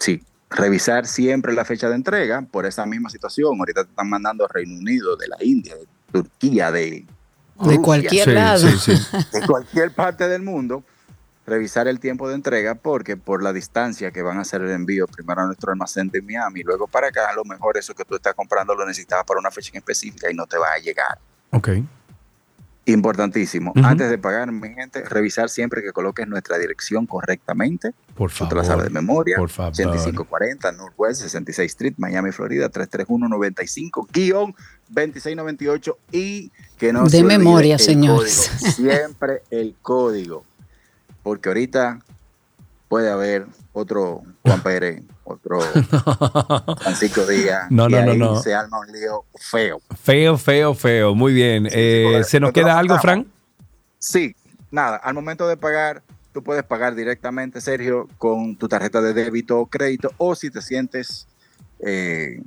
Sí, 0.00 0.22
revisar 0.50 1.06
siempre 1.06 1.54
la 1.54 1.64
fecha 1.64 1.88
de 1.88 1.94
entrega 1.94 2.42
por 2.42 2.66
esa 2.66 2.84
misma 2.84 3.08
situación. 3.08 3.58
Ahorita 3.58 3.84
te 3.84 3.88
están 3.88 4.10
mandando 4.10 4.44
a 4.44 4.48
Reino 4.48 4.76
Unido, 4.78 5.16
de 5.16 5.28
la 5.28 5.36
India, 5.40 5.74
de 5.76 5.86
Turquía, 6.12 6.70
de, 6.70 7.06
De 7.68 7.80
cualquier 7.80 8.24
Sí, 8.24 8.30
lado. 8.32 8.68
sí, 8.68 8.78
sí. 8.96 9.16
de 9.32 9.46
cualquier 9.46 9.92
parte 9.94 10.28
del 10.28 10.42
mundo, 10.42 10.82
revisar 11.46 11.88
el 11.88 11.98
tiempo 12.00 12.28
de 12.28 12.34
entrega 12.36 12.74
porque 12.76 13.16
por 13.16 13.42
la 13.42 13.52
distancia 13.52 14.10
que 14.12 14.22
van 14.22 14.38
a 14.38 14.42
hacer 14.42 14.62
el 14.62 14.70
envío, 14.70 15.06
primero 15.08 15.42
a 15.42 15.46
nuestro 15.46 15.72
almacén 15.72 16.08
de 16.08 16.22
Miami 16.22 16.60
y 16.60 16.62
luego 16.62 16.86
para 16.86 17.08
acá, 17.08 17.28
a 17.30 17.34
lo 17.34 17.44
mejor 17.44 17.76
eso 17.76 17.94
que 17.94 18.04
tú 18.04 18.14
estás 18.14 18.34
comprando 18.34 18.74
lo 18.74 18.86
necesitabas 18.86 19.24
para 19.24 19.40
una 19.40 19.50
fecha 19.50 19.70
en 19.72 19.78
específica 19.78 20.30
y 20.30 20.34
no 20.34 20.46
te 20.46 20.56
va 20.58 20.72
a 20.72 20.78
llegar. 20.78 21.18
Ok. 21.50 21.68
Importantísimo. 22.84 23.72
Antes 23.76 24.10
de 24.10 24.18
pagar, 24.18 24.50
mi 24.50 24.68
gente, 24.74 25.02
revisar 25.04 25.48
siempre 25.48 25.82
que 25.82 25.92
coloques 25.92 26.26
nuestra 26.26 26.58
dirección 26.58 27.06
correctamente. 27.06 27.92
Por 28.16 28.30
te 28.32 28.54
la 28.56 28.64
sabes 28.64 28.84
de 28.84 28.90
favor. 28.90 28.92
memoria. 28.92 29.36
Por 29.36 29.50
favor. 29.50 29.70
8540 29.72 30.72
Northwest 30.72 31.22
66 31.22 31.70
Street, 31.70 31.94
Miami, 31.98 32.32
Florida, 32.32 32.68
331-95-2698 34.92 35.96
y 36.12 36.50
que 36.78 36.92
no 36.92 37.04
De 37.04 37.10
se 37.10 37.22
memoria, 37.24 37.74
el 37.74 37.80
señores. 37.80 38.50
código. 38.58 38.72
Siempre 38.72 39.42
el 39.50 39.74
código. 39.80 40.44
Porque 41.22 41.48
ahorita 41.50 42.00
puede 42.88 43.10
haber 43.10 43.46
otro 43.72 44.22
Juan 44.42 44.62
Pérez, 44.62 45.02
otro 45.24 45.60
Francisco 46.80 47.26
Díaz. 47.26 47.70
No, 47.70 47.88
no, 47.88 48.02
no, 48.02 48.12
ahí 48.12 48.18
no. 48.18 48.42
Se 48.42 48.54
arma 48.54 48.80
un 48.80 48.92
lío 48.92 49.24
feo. 49.34 49.80
Feo, 50.00 50.36
feo, 50.36 50.74
feo. 50.74 51.14
Muy 51.14 51.32
bien. 51.32 51.68
Eh, 51.70 52.22
¿Se 52.24 52.40
nos 52.40 52.52
queda 52.52 52.78
algo. 52.78 52.98
Fran? 52.98 53.26
Sí, 53.98 54.34
nada, 54.70 54.96
al 54.96 55.14
momento 55.14 55.46
de 55.46 55.56
pagar, 55.56 56.02
tú 56.32 56.42
puedes 56.42 56.64
pagar 56.64 56.94
directamente, 56.94 57.60
Sergio, 57.60 58.08
con 58.18 58.56
tu 58.56 58.68
tarjeta 58.68 59.00
de 59.00 59.12
débito 59.12 59.58
o 59.58 59.66
crédito, 59.66 60.10
o 60.18 60.34
si 60.34 60.50
te 60.50 60.60
sientes 60.60 61.28
eh, 61.80 62.42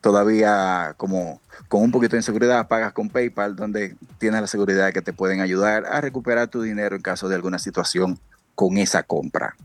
todavía 0.00 0.94
como 0.96 1.40
con 1.68 1.82
un 1.82 1.90
poquito 1.90 2.12
de 2.12 2.20
inseguridad, 2.20 2.68
pagas 2.68 2.92
con 2.92 3.08
PayPal, 3.08 3.56
donde 3.56 3.96
tienes 4.18 4.40
la 4.40 4.46
seguridad 4.46 4.86
de 4.86 4.92
que 4.92 5.02
te 5.02 5.12
pueden 5.12 5.40
ayudar 5.40 5.86
a 5.86 6.00
recuperar 6.00 6.48
tu 6.48 6.62
dinero 6.62 6.96
en 6.96 7.02
caso 7.02 7.28
de 7.28 7.34
alguna 7.34 7.58
situación 7.58 8.18
con 8.54 8.76
esa 8.78 9.02
compra. 9.02 9.56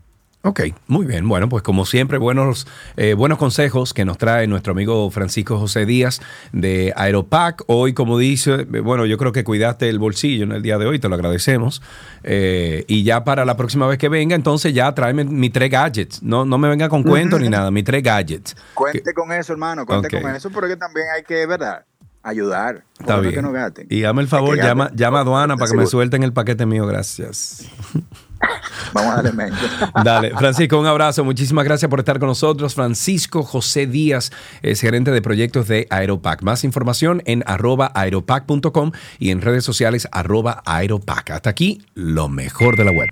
Ok, 0.44 0.62
muy 0.88 1.06
bien. 1.06 1.28
Bueno, 1.28 1.50
pues 1.50 1.64
como 1.64 1.86
siempre, 1.86 2.18
buenos, 2.20 2.68
eh, 2.96 3.16
buenos 3.16 3.38
consejos 3.38 3.94
que 3.94 4.06
nos 4.06 4.18
trae 4.18 4.48
nuestro 4.48 4.72
amigo 4.72 5.10
Francisco 5.10 5.58
José 5.58 5.86
Díaz 5.86 6.22
de 6.54 6.94
Aeropack. 6.96 7.64
Hoy, 7.68 7.94
como 7.94 8.18
dice, 8.18 8.54
eh, 8.54 8.80
bueno, 8.80 9.06
yo 9.06 9.18
creo 9.18 9.32
que 9.32 9.44
cuidaste 9.44 9.90
el 9.90 10.00
bolsillo 10.00 10.44
en 10.44 10.52
el 10.52 10.62
día 10.62 10.78
de 10.78 10.86
hoy, 10.86 11.00
te 11.00 11.10
lo 11.10 11.16
agradecemos. 11.16 11.82
Eh, 12.24 12.86
y 12.88 13.04
ya 13.04 13.24
para 13.24 13.46
la 13.46 13.58
próxima 13.58 13.88
vez 13.88 13.98
que 13.98 14.10
venga, 14.10 14.36
entonces 14.36 14.74
ya 14.74 14.94
tráeme 14.94 15.26
mis 15.26 15.52
tres 15.52 15.72
gadgets. 15.72 16.22
No, 16.22 16.46
no 16.46 16.58
me 16.58 16.70
venga 16.70 16.88
con 16.88 17.04
cuentos 17.04 17.42
ni 17.42 17.50
nada, 17.50 17.72
mis 17.72 17.84
tres 17.84 18.04
gadgets. 18.04 18.56
Cuente 18.74 19.14
con 19.14 19.32
eso, 19.34 19.52
hermano, 19.52 19.86
cuente 19.86 20.10
con 20.10 20.34
eso, 20.34 20.50
porque 20.52 20.78
también 20.78 21.08
hay 21.16 21.24
que, 21.24 21.46
¿verdad? 21.46 21.84
Ayudar. 22.22 22.84
Está 23.00 23.20
bien. 23.20 23.34
que 23.34 23.42
no 23.42 23.52
gasten. 23.52 23.88
Y 23.90 24.04
hazme 24.04 24.22
el 24.22 24.28
favor, 24.28 24.56
llama, 24.56 24.92
llama 24.94 25.20
a 25.20 25.22
aduana 25.22 25.58
para 25.58 25.72
que 25.72 25.78
me 25.78 25.88
suelten 25.88 26.24
el 26.24 26.32
paquete 26.32 26.66
mío, 26.66 26.86
gracias. 26.86 27.66
Vamos 28.94 29.14
a 29.14 29.16
darle 29.18 29.32
mente. 29.32 29.58
Dale, 30.04 30.32
Francisco, 30.32 30.80
un 30.80 30.88
abrazo. 30.88 31.24
Muchísimas 31.24 31.66
gracias 31.66 31.90
por 31.90 32.00
estar 32.00 32.20
con 32.20 32.28
nosotros. 32.28 32.76
Francisco 32.76 33.44
José 33.44 33.88
Díaz 33.88 34.32
es 34.62 34.82
gerente 34.82 35.12
de 35.12 35.22
proyectos 35.22 35.68
de 35.68 35.88
Aeropack. 35.90 36.42
Más 36.42 36.64
información 36.64 37.22
en 37.26 37.44
arroba 37.46 37.92
aeropack.com 37.94 38.92
y 39.20 39.32
en 39.32 39.42
redes 39.42 39.64
sociales 39.64 40.08
arroba 40.12 40.62
aeropack. 40.66 41.32
Hasta 41.32 41.50
aquí, 41.50 41.82
lo 41.94 42.30
mejor 42.30 42.78
de 42.78 42.86
la 42.86 42.92
web. 42.92 43.10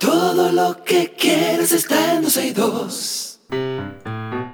Todo 0.00 0.52
lo 0.52 0.82
que 0.84 1.14
quieres 1.18 1.72
está 1.72 2.14
en 2.14 2.22
262. 2.22 4.51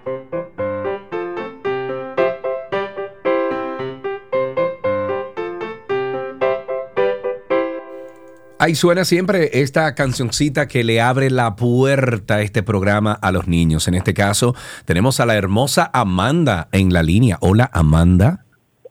Ahí 8.61 8.75
suena 8.75 9.05
siempre 9.05 9.61
esta 9.61 9.95
cancioncita 9.95 10.67
que 10.67 10.83
le 10.83 11.01
abre 11.01 11.31
la 11.31 11.55
puerta 11.55 12.37
a 12.37 12.43
este 12.43 12.65
programa 12.65 13.13
a 13.13 13.31
los 13.31 13.47
niños. 13.47 13.87
En 13.87 13.95
este 13.95 14.15
caso, 14.15 14.55
tenemos 14.85 15.21
a 15.21 15.27
la 15.27 15.37
hermosa 15.37 15.89
Amanda 15.93 16.69
en 16.73 16.93
la 16.93 17.05
línea. 17.05 17.39
Hola, 17.41 17.71
Amanda. 17.73 18.45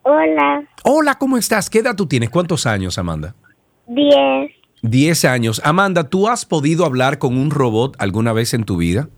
Hola, 0.03 0.63
Hola, 0.85 1.15
¿cómo 1.15 1.37
estás? 1.37 1.69
¿Qué 1.69 1.79
edad 1.79 1.95
tú 1.97 2.07
tienes? 2.07 2.29
¿Cuántos 2.29 2.65
años, 2.65 2.97
Amanda? 2.97 3.35
10. 3.87 4.51
Diez 4.81 5.25
años. 5.25 5.61
Amanda, 5.65 6.05
¿tú 6.05 6.29
has 6.29 6.45
podido 6.45 6.85
hablar 6.85 7.17
con 7.19 7.37
un 7.37 7.51
robot 7.51 7.95
alguna 7.99 8.31
vez 8.31 8.53
en 8.53 8.63
tu 8.63 8.77
vida? 8.77 9.09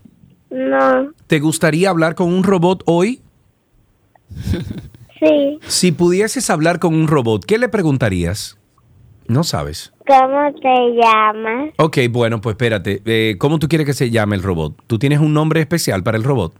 No, 0.50 1.12
¿Te 1.28 1.38
gustaría 1.38 1.90
hablar 1.90 2.16
con 2.16 2.26
un 2.32 2.42
robot 2.42 2.82
hoy? 2.86 3.22
sí. 5.20 5.58
Si 5.68 5.92
pudieses 5.92 6.50
hablar 6.50 6.80
con 6.80 6.92
un 6.94 7.06
robot, 7.06 7.44
¿qué 7.44 7.56
le 7.56 7.68
preguntarías? 7.68 8.58
No 9.30 9.44
sabes. 9.44 9.92
¿Cómo 10.08 10.52
te 10.60 10.92
llamas? 11.00 11.70
Ok, 11.78 11.98
bueno, 12.10 12.40
pues 12.40 12.54
espérate. 12.54 13.00
Eh, 13.04 13.36
¿Cómo 13.38 13.60
tú 13.60 13.68
quieres 13.68 13.86
que 13.86 13.92
se 13.92 14.10
llame 14.10 14.34
el 14.34 14.42
robot? 14.42 14.74
¿Tú 14.88 14.98
tienes 14.98 15.20
un 15.20 15.32
nombre 15.32 15.60
especial 15.60 16.02
para 16.02 16.16
el 16.16 16.24
robot? 16.24 16.52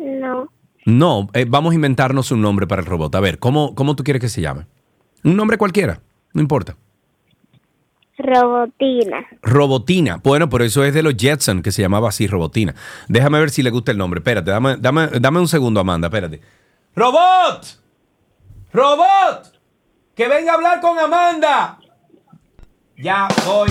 No, 0.00 0.48
No, 0.84 1.28
eh, 1.32 1.46
vamos 1.48 1.70
a 1.70 1.74
inventarnos 1.76 2.32
un 2.32 2.40
nombre 2.40 2.66
para 2.66 2.82
el 2.82 2.86
robot. 2.86 3.14
A 3.14 3.20
ver, 3.20 3.38
¿cómo, 3.38 3.76
¿cómo 3.76 3.94
tú 3.94 4.02
quieres 4.02 4.20
que 4.20 4.28
se 4.28 4.40
llame? 4.40 4.66
Un 5.22 5.36
nombre 5.36 5.58
cualquiera, 5.58 6.00
no 6.34 6.40
importa. 6.40 6.74
Robotina. 8.18 9.24
Robotina. 9.40 10.16
Bueno, 10.16 10.48
pero 10.48 10.64
eso 10.64 10.82
es 10.82 10.92
de 10.92 11.04
los 11.04 11.14
Jetson, 11.16 11.62
que 11.62 11.70
se 11.70 11.82
llamaba 11.82 12.08
así, 12.08 12.26
Robotina. 12.26 12.74
Déjame 13.06 13.38
ver 13.38 13.50
si 13.50 13.62
le 13.62 13.70
gusta 13.70 13.92
el 13.92 13.98
nombre. 13.98 14.18
Espérate, 14.18 14.50
dame, 14.50 14.76
dame, 14.76 15.06
dame 15.20 15.38
un 15.38 15.46
segundo, 15.46 15.78
Amanda, 15.78 16.08
espérate. 16.08 16.40
¡Robot! 16.96 17.64
¡Robot! 18.72 19.60
¡Que 20.16 20.26
venga 20.26 20.50
a 20.50 20.54
hablar 20.56 20.80
con 20.80 20.98
Amanda! 20.98 21.77
Ya, 23.00 23.28
voy. 23.46 23.70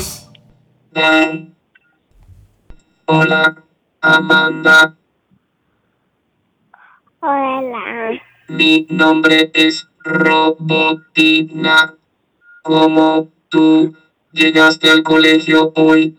Hola, 3.08 3.62
Amanda. 4.00 4.96
Hola. 7.20 8.22
Mi 8.48 8.88
nombre 8.90 9.52
es 9.54 9.90
Robotina. 10.00 11.96
¿Cómo 12.64 13.28
tú 13.50 13.98
llegaste 14.32 14.90
al 14.90 15.04
colegio 15.04 15.74
hoy? 15.76 16.18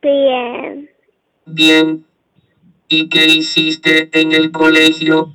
Bien. 0.00 0.88
Bien. 1.44 2.06
¿Y 2.88 3.10
qué 3.10 3.26
hiciste 3.26 4.08
en 4.18 4.32
el 4.32 4.52
colegio? 4.52 5.34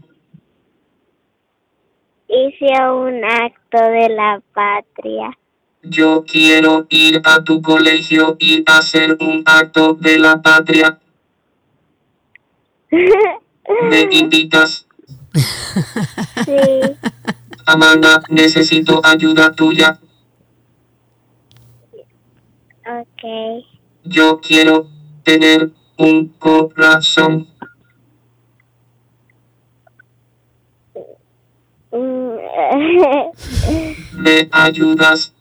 Hice 2.27 2.89
un 2.89 3.23
acto 3.23 3.77
de 3.77 4.09
la 4.09 4.41
patria. 4.51 5.37
Yo 5.83 6.23
quiero 6.25 6.87
ir 6.89 7.21
a 7.25 7.43
tu 7.43 7.61
colegio 7.61 8.37
y 8.39 8.63
hacer 8.65 9.17
un 9.19 9.43
acto 9.45 9.93
de 9.93 10.17
la 10.17 10.41
patria. 10.41 10.97
¿Me 12.89 14.07
invitas? 14.11 14.87
Sí. 16.45 16.53
Amanda, 17.65 18.23
necesito 18.29 19.01
ayuda 19.03 19.51
tuya. 19.51 19.99
Ok. 22.85 23.65
Yo 24.05 24.39
quiero 24.39 24.87
tener 25.23 25.71
un 25.97 26.29
corazón. 26.39 27.47
Mm, 31.91 32.37
¿Me 34.21 34.49
ayudas? 34.51 35.32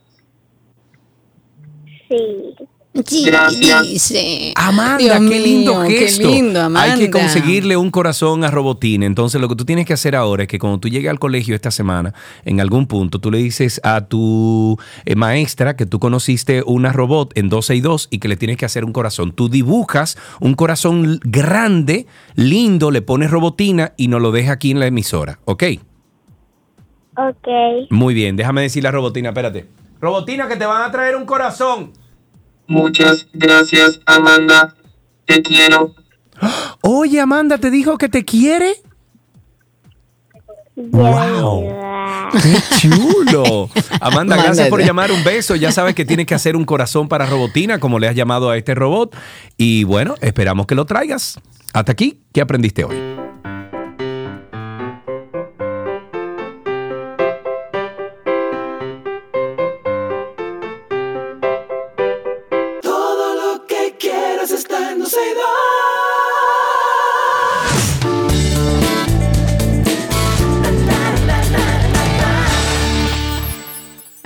Sí. 2.17 3.23
Gracias. 3.25 4.13
Amanda, 4.55 4.97
Dios 4.97 5.17
qué 5.17 5.39
lindo 5.39 5.79
mío, 5.79 5.87
qué 5.87 5.97
gesto. 5.99 6.29
lindo, 6.29 6.61
Amanda. 6.61 6.93
Hay 6.93 6.99
que 6.99 7.09
conseguirle 7.09 7.75
un 7.75 7.89
corazón 7.89 8.43
a 8.43 8.51
Robotín. 8.51 9.01
Entonces, 9.01 9.41
lo 9.41 9.49
que 9.49 9.55
tú 9.55 9.65
tienes 9.65 9.85
que 9.85 9.93
hacer 9.93 10.15
ahora 10.15 10.43
es 10.43 10.49
que 10.49 10.59
cuando 10.59 10.79
tú 10.79 10.89
llegues 10.89 11.09
al 11.09 11.17
colegio 11.17 11.55
esta 11.55 11.71
semana, 11.71 12.13
en 12.45 12.61
algún 12.61 12.85
punto, 12.85 13.19
tú 13.19 13.31
le 13.31 13.39
dices 13.39 13.81
a 13.83 14.05
tu 14.05 14.77
eh, 15.05 15.15
maestra 15.15 15.75
que 15.75 15.85
tú 15.85 15.99
conociste 15.99 16.61
una 16.65 16.93
robot 16.93 17.35
en 17.35 17.49
12 17.49 17.75
y 17.75 17.81
2 17.81 18.07
y 18.11 18.19
que 18.19 18.27
le 18.27 18.37
tienes 18.37 18.57
que 18.57 18.65
hacer 18.65 18.85
un 18.85 18.93
corazón. 18.93 19.31
Tú 19.31 19.49
dibujas 19.49 20.17
un 20.39 20.53
corazón 20.53 21.19
grande, 21.23 22.05
lindo, 22.35 22.91
le 22.91 23.01
pones 23.01 23.31
Robotina 23.31 23.93
y 23.97 24.07
nos 24.07 24.21
lo 24.21 24.31
dejas 24.31 24.53
aquí 24.53 24.71
en 24.71 24.79
la 24.79 24.85
emisora. 24.85 25.39
¿Ok? 25.45 25.63
Ok. 27.17 27.47
Muy 27.89 28.13
bien, 28.13 28.35
déjame 28.35 28.61
decirle 28.61 28.89
a 28.89 28.91
Robotina, 28.91 29.29
espérate. 29.29 29.67
Robotina, 29.99 30.47
que 30.47 30.57
te 30.57 30.65
van 30.65 30.81
a 30.83 30.91
traer 30.91 31.15
un 31.15 31.25
corazón. 31.25 32.02
Muchas 32.67 33.27
gracias, 33.33 33.99
Amanda. 34.05 34.75
Te 35.25 35.41
quiero. 35.41 35.93
Oye, 36.81 37.19
Amanda, 37.19 37.57
¿te 37.57 37.71
dijo 37.71 37.97
que 37.97 38.09
te 38.09 38.25
quiere? 38.25 38.73
¡Wow! 40.75 41.69
¡Qué 42.31 42.57
chulo! 42.79 43.69
Amanda, 44.01 44.35
gracias 44.35 44.69
por 44.69 44.83
llamar. 44.83 45.11
Un 45.11 45.23
beso. 45.23 45.55
Ya 45.55 45.71
sabes 45.71 45.93
que 45.93 46.03
tienes 46.03 46.25
que 46.25 46.35
hacer 46.35 46.55
un 46.55 46.65
corazón 46.65 47.07
para 47.07 47.25
Robotina, 47.25 47.79
como 47.79 47.99
le 47.99 48.07
has 48.07 48.15
llamado 48.15 48.49
a 48.49 48.57
este 48.57 48.73
robot. 48.73 49.15
Y 49.57 49.83
bueno, 49.83 50.15
esperamos 50.21 50.65
que 50.65 50.75
lo 50.75 50.85
traigas. 50.85 51.39
Hasta 51.73 51.91
aquí, 51.91 52.21
¿qué 52.33 52.41
aprendiste 52.41 52.83
hoy? 52.83 53.22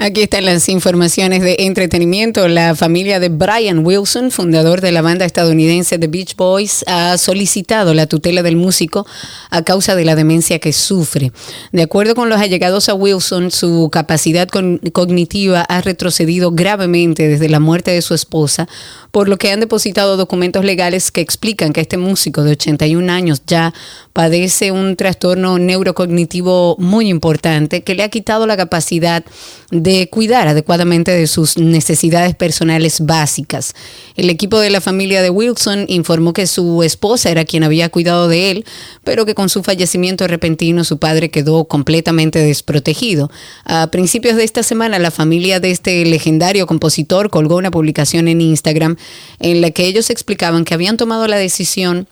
Aquí 0.08 0.22
están 0.22 0.46
las 0.46 0.70
informaciones 0.70 1.42
de 1.42 1.58
entretenimiento. 1.60 2.48
La 2.48 2.76
familia 2.76 3.20
de 3.20 3.28
Brian 3.28 3.86
Wilson, 3.86 4.32
fundador 4.32 4.80
de 4.80 4.94
la 4.94 5.02
banda 5.02 5.26
estadounidense 5.26 6.00
The 6.00 6.08
Beach 6.08 6.38
Boys, 6.38 6.86
ha 6.88 7.18
solicitado 7.18 7.94
la 7.94 8.08
tutela 8.08 8.42
del 8.42 8.56
músico 8.56 9.06
a 9.50 9.64
causa 9.64 9.98
de 9.98 10.06
la 10.06 10.16
demencia 10.16 10.60
que 10.60 10.72
sufre. 10.72 11.34
De 11.74 11.82
acuerdo 11.82 12.16
con 12.16 12.30
los 12.30 12.40
allegados 12.40 12.88
a 12.88 12.94
Wilson, 12.94 13.52
su 13.52 13.90
capacidad 13.92 14.48
cognitiva 14.94 15.64
ha 15.64 15.82
retrocedido 15.82 16.52
gravemente 16.52 17.28
desde 17.28 17.50
la 17.50 17.60
muerte 17.60 17.92
de 17.92 18.02
su 18.02 18.14
esposa, 18.14 18.70
por 19.12 19.28
lo 19.28 19.38
que 19.38 19.52
han 19.52 19.60
depositado 19.60 20.16
documentos 20.16 20.64
legales 20.64 21.12
que 21.12 21.20
explican 21.20 21.74
que 21.74 21.82
este 21.82 21.98
músico 21.98 22.44
de 22.44 22.52
81 22.52 23.12
años 23.12 23.42
ya 23.46 23.74
padece 24.14 24.72
un 24.72 24.96
trastorno 24.96 25.60
neurocognitivo 25.60 26.78
muy 26.80 27.10
importante 27.10 27.84
que 27.84 27.94
le 27.94 28.04
ha 28.04 28.10
quitado 28.10 28.48
la 28.48 28.56
capacidad 28.56 29.26
de 29.70 29.97
cuidar 30.06 30.48
adecuadamente 30.48 31.12
de 31.12 31.26
sus 31.26 31.58
necesidades 31.58 32.36
personales 32.36 33.02
básicas. 33.02 33.74
El 34.16 34.30
equipo 34.30 34.60
de 34.60 34.70
la 34.70 34.82
familia 34.82 35.24
de 35.24 35.32
Wilson 35.32 35.86
informó 35.88 36.34
que 36.34 36.46
su 36.46 36.84
esposa 36.84 37.32
era 37.32 37.44
quien 37.44 37.64
había 37.64 37.90
cuidado 37.90 38.28
de 38.28 38.52
él, 38.52 38.66
pero 39.04 39.26
que 39.26 39.34
con 39.34 39.50
su 39.50 39.64
fallecimiento 39.64 40.28
repentino 40.28 40.84
su 40.84 41.00
padre 41.00 41.30
quedó 41.30 41.66
completamente 41.66 42.40
desprotegido. 42.40 43.32
A 43.66 43.88
principios 43.88 44.36
de 44.36 44.44
esta 44.44 44.64
semana 44.64 45.00
la 45.00 45.12
familia 45.12 45.60
de 45.60 45.72
este 45.72 46.06
legendario 46.06 46.68
compositor 46.68 47.30
colgó 47.30 47.56
una 47.56 47.72
publicación 47.72 48.28
en 48.28 48.42
Instagram 48.42 48.98
en 49.40 49.62
la 49.62 49.72
que 49.72 49.86
ellos 49.88 50.10
explicaban 50.10 50.66
que 50.66 50.76
habían 50.76 50.98
tomado 50.98 51.28
la 51.28 51.38
decisión 51.38 52.08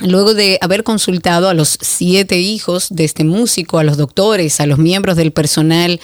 Luego 0.00 0.34
de 0.34 0.58
haber 0.60 0.84
consultado 0.84 1.48
a 1.48 1.54
los 1.54 1.76
siete 1.80 2.38
hijos 2.38 2.88
de 2.90 3.04
este 3.04 3.24
músico, 3.24 3.78
a 3.78 3.84
los 3.84 3.96
doctores, 3.96 4.60
a 4.60 4.66
los 4.66 4.78
miembros 4.78 5.16
del 5.16 5.32
personal 5.32 6.00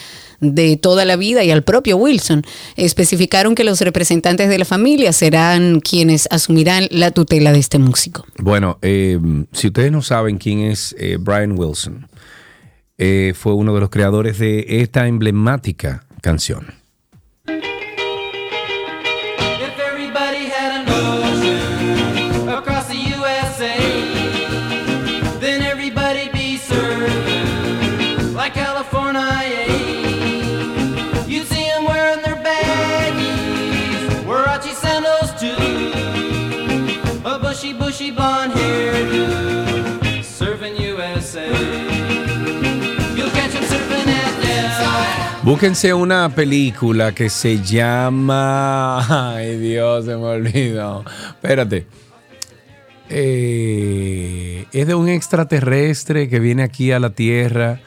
de 0.53 0.77
toda 0.77 1.05
la 1.05 1.17
vida 1.17 1.45
y 1.45 1.51
al 1.51 1.63
propio 1.65 1.97
Wilson, 1.97 2.43
especificaron 2.77 3.55
que 3.55 3.65
los 3.65 3.81
representantes 3.81 4.49
de 4.49 4.59
la 4.59 4.65
familia 4.65 5.13
serán 5.13 5.81
quienes 5.81 6.29
asumirán 6.31 6.87
la 6.91 7.11
tutela 7.11 7.53
de 7.53 7.59
este 7.59 7.79
músico. 7.79 8.27
Bueno, 8.39 8.79
eh, 8.83 9.19
si 9.53 9.69
ustedes 9.69 9.93
no 9.93 10.03
saben 10.03 10.39
quién 10.39 10.61
es 10.61 10.95
eh, 10.99 11.17
Brian 11.19 11.59
Wilson, 11.59 12.09
eh, 12.99 13.33
fue 13.35 13.55
uno 13.55 13.75
de 13.75 13.81
los 13.81 13.91
creadores 13.91 14.39
de 14.39 14.65
esta 14.69 15.09
emblemática 15.09 16.05
canción. 16.21 16.84
Búsquense 45.45 45.93
una 45.93 46.31
película 46.31 47.13
que 47.15 47.29
se 47.29 47.61
llama. 47.63 49.35
Ay, 49.37 49.59
Dios, 49.59 50.07
se 50.07 50.17
me 50.17 50.25
olvidó. 50.25 51.05
Espérate. 51.29 51.87
Eh, 53.11 54.65
es 54.73 54.87
de 54.87 54.95
un 54.95 55.11
extraterrestre 55.11 56.31
que 56.31 56.41
viene 56.41 56.63
aquí 56.63 56.93
a 56.93 56.99
la 56.99 57.11
Tierra 57.11 57.81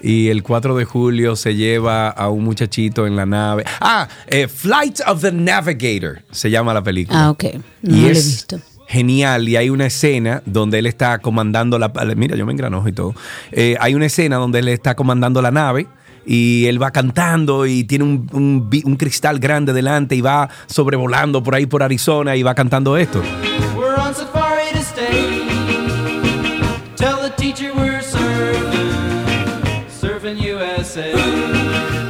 y 0.00 0.28
el 0.28 0.44
4 0.44 0.76
de 0.76 0.84
julio 0.84 1.34
se 1.34 1.56
lleva 1.56 2.08
a 2.08 2.28
un 2.28 2.44
muchachito 2.44 3.04
en 3.08 3.16
la 3.16 3.26
nave. 3.26 3.64
Ah, 3.80 4.08
eh, 4.28 4.46
Flight 4.46 5.00
of 5.08 5.22
the 5.22 5.32
Navigator 5.32 6.22
se 6.30 6.50
llama 6.52 6.72
la 6.72 6.84
película. 6.84 7.24
Ah, 7.24 7.30
ok. 7.30 7.44
No 7.82 7.96
y 7.96 8.00
lo 8.02 8.06
he 8.06 8.10
visto. 8.10 8.60
genial 8.86 9.48
y 9.48 9.56
hay 9.56 9.70
una 9.70 9.86
escena 9.86 10.40
donde 10.46 10.78
él 10.78 10.86
está 10.86 11.18
comandando 11.18 11.80
la 11.80 11.90
mira 12.14 12.36
yo 12.36 12.46
me 12.46 12.52
engranojo 12.52 12.86
y 12.88 12.92
todo 12.92 13.14
Eh, 13.50 13.76
hay 13.80 13.94
una 13.96 14.06
escena 14.06 14.36
donde 14.36 14.60
él 14.60 14.68
está 14.68 14.94
comandando 14.94 15.42
la 15.42 15.50
nave 15.50 15.88
y 16.24 16.66
él 16.66 16.80
va 16.82 16.90
cantando 16.90 17.66
y 17.66 17.84
tiene 17.84 18.04
un, 18.04 18.70
un 18.84 18.96
cristal 18.96 19.38
grande 19.38 19.72
delante 19.72 20.14
y 20.14 20.20
va 20.20 20.48
sobrevolando 20.66 21.42
por 21.42 21.54
ahí 21.54 21.66
por 21.66 21.82
Arizona 21.82 22.36
y 22.36 22.42
va 22.42 22.54
cantando 22.54 22.96
esto. 22.96 23.22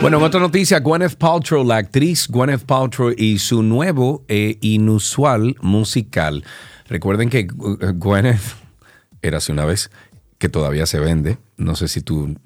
Bueno, 0.02 0.18
en 0.18 0.24
otra 0.24 0.40
noticia, 0.40 0.80
Gwyneth 0.80 1.14
Paltrow, 1.14 1.64
la 1.64 1.76
actriz 1.76 2.26
Gwyneth 2.28 2.64
Paltrow 2.64 3.14
y 3.16 3.38
su 3.38 3.62
nuevo 3.62 4.24
e 4.26 4.58
inusual 4.60 5.54
musical. 5.60 6.44
Recuerden 6.88 7.30
que 7.30 7.38
eh, 7.38 7.46
Gwyneth 7.94 8.40
era 9.22 9.38
hace 9.38 9.52
una 9.52 9.64
vez 9.64 9.92
que 10.38 10.48
todavía 10.48 10.86
se 10.86 10.98
vende. 10.98 11.38
No 11.56 11.76
sé 11.76 11.86
si 11.86 12.00
tú. 12.00 12.36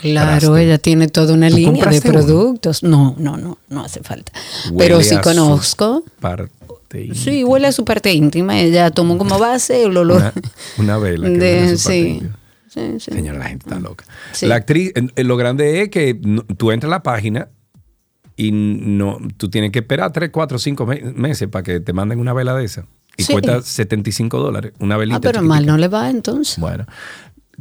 Claro, 0.00 0.56
ella 0.56 0.78
tiene 0.78 1.08
toda 1.08 1.34
una 1.34 1.48
¿Tú 1.50 1.56
línea 1.56 1.84
de 1.86 1.98
uno? 1.98 2.12
productos. 2.12 2.82
No, 2.82 3.14
no, 3.18 3.36
no, 3.36 3.58
no 3.68 3.84
hace 3.84 4.00
falta. 4.02 4.32
Huele 4.70 4.78
Pero 4.78 5.02
sí 5.02 5.16
conozco. 5.22 6.04
parte 6.20 6.52
Sí, 7.14 7.44
huele 7.44 7.66
a 7.66 7.72
su 7.72 7.84
parte 7.84 8.12
íntima. 8.12 8.58
Ella 8.60 8.90
tomó 8.90 9.18
como 9.18 9.38
base 9.38 9.84
el 9.84 9.96
olor 9.96 10.16
Una, 10.18 10.32
una 10.78 10.98
vela. 10.98 11.28
que 11.28 11.32
de. 11.38 11.54
huele 11.60 11.72
a 11.72 11.76
su 11.76 11.84
parte 11.84 11.92
Sí. 11.92 12.08
íntima. 12.08 12.38
Sí, 12.68 12.80
sí. 13.00 13.10
Señora, 13.12 13.38
la 13.38 13.44
gente 13.46 13.66
está 13.68 13.80
loca. 13.80 14.04
Sí. 14.32 14.46
La 14.46 14.54
actriz, 14.56 14.92
eh, 14.94 15.08
eh, 15.16 15.24
lo 15.24 15.36
grande 15.36 15.82
es 15.82 15.88
que 15.88 16.18
tú 16.56 16.70
entras 16.70 16.88
a 16.88 16.96
la 16.96 17.02
página 17.02 17.48
y 18.36 18.52
no, 18.52 19.18
tú 19.36 19.50
tienes 19.50 19.72
que 19.72 19.80
esperar 19.80 20.12
3, 20.12 20.30
4, 20.30 20.58
5 20.58 20.86
meses 21.14 21.48
para 21.48 21.62
que 21.62 21.80
te 21.80 21.92
manden 21.92 22.20
una 22.20 22.32
vela 22.32 22.54
de 22.54 22.64
esa. 22.64 22.86
Y 23.16 23.24
Sí. 23.24 23.32
cuesta 23.32 23.62
75 23.62 24.38
dólares, 24.38 24.74
una 24.78 24.96
velita. 24.96 25.16
Ah, 25.16 25.20
pero 25.20 25.40
chiquitica. 25.40 25.54
mal 25.54 25.66
no 25.66 25.76
le 25.76 25.88
va 25.88 26.08
entonces. 26.08 26.58
Bueno, 26.58 26.86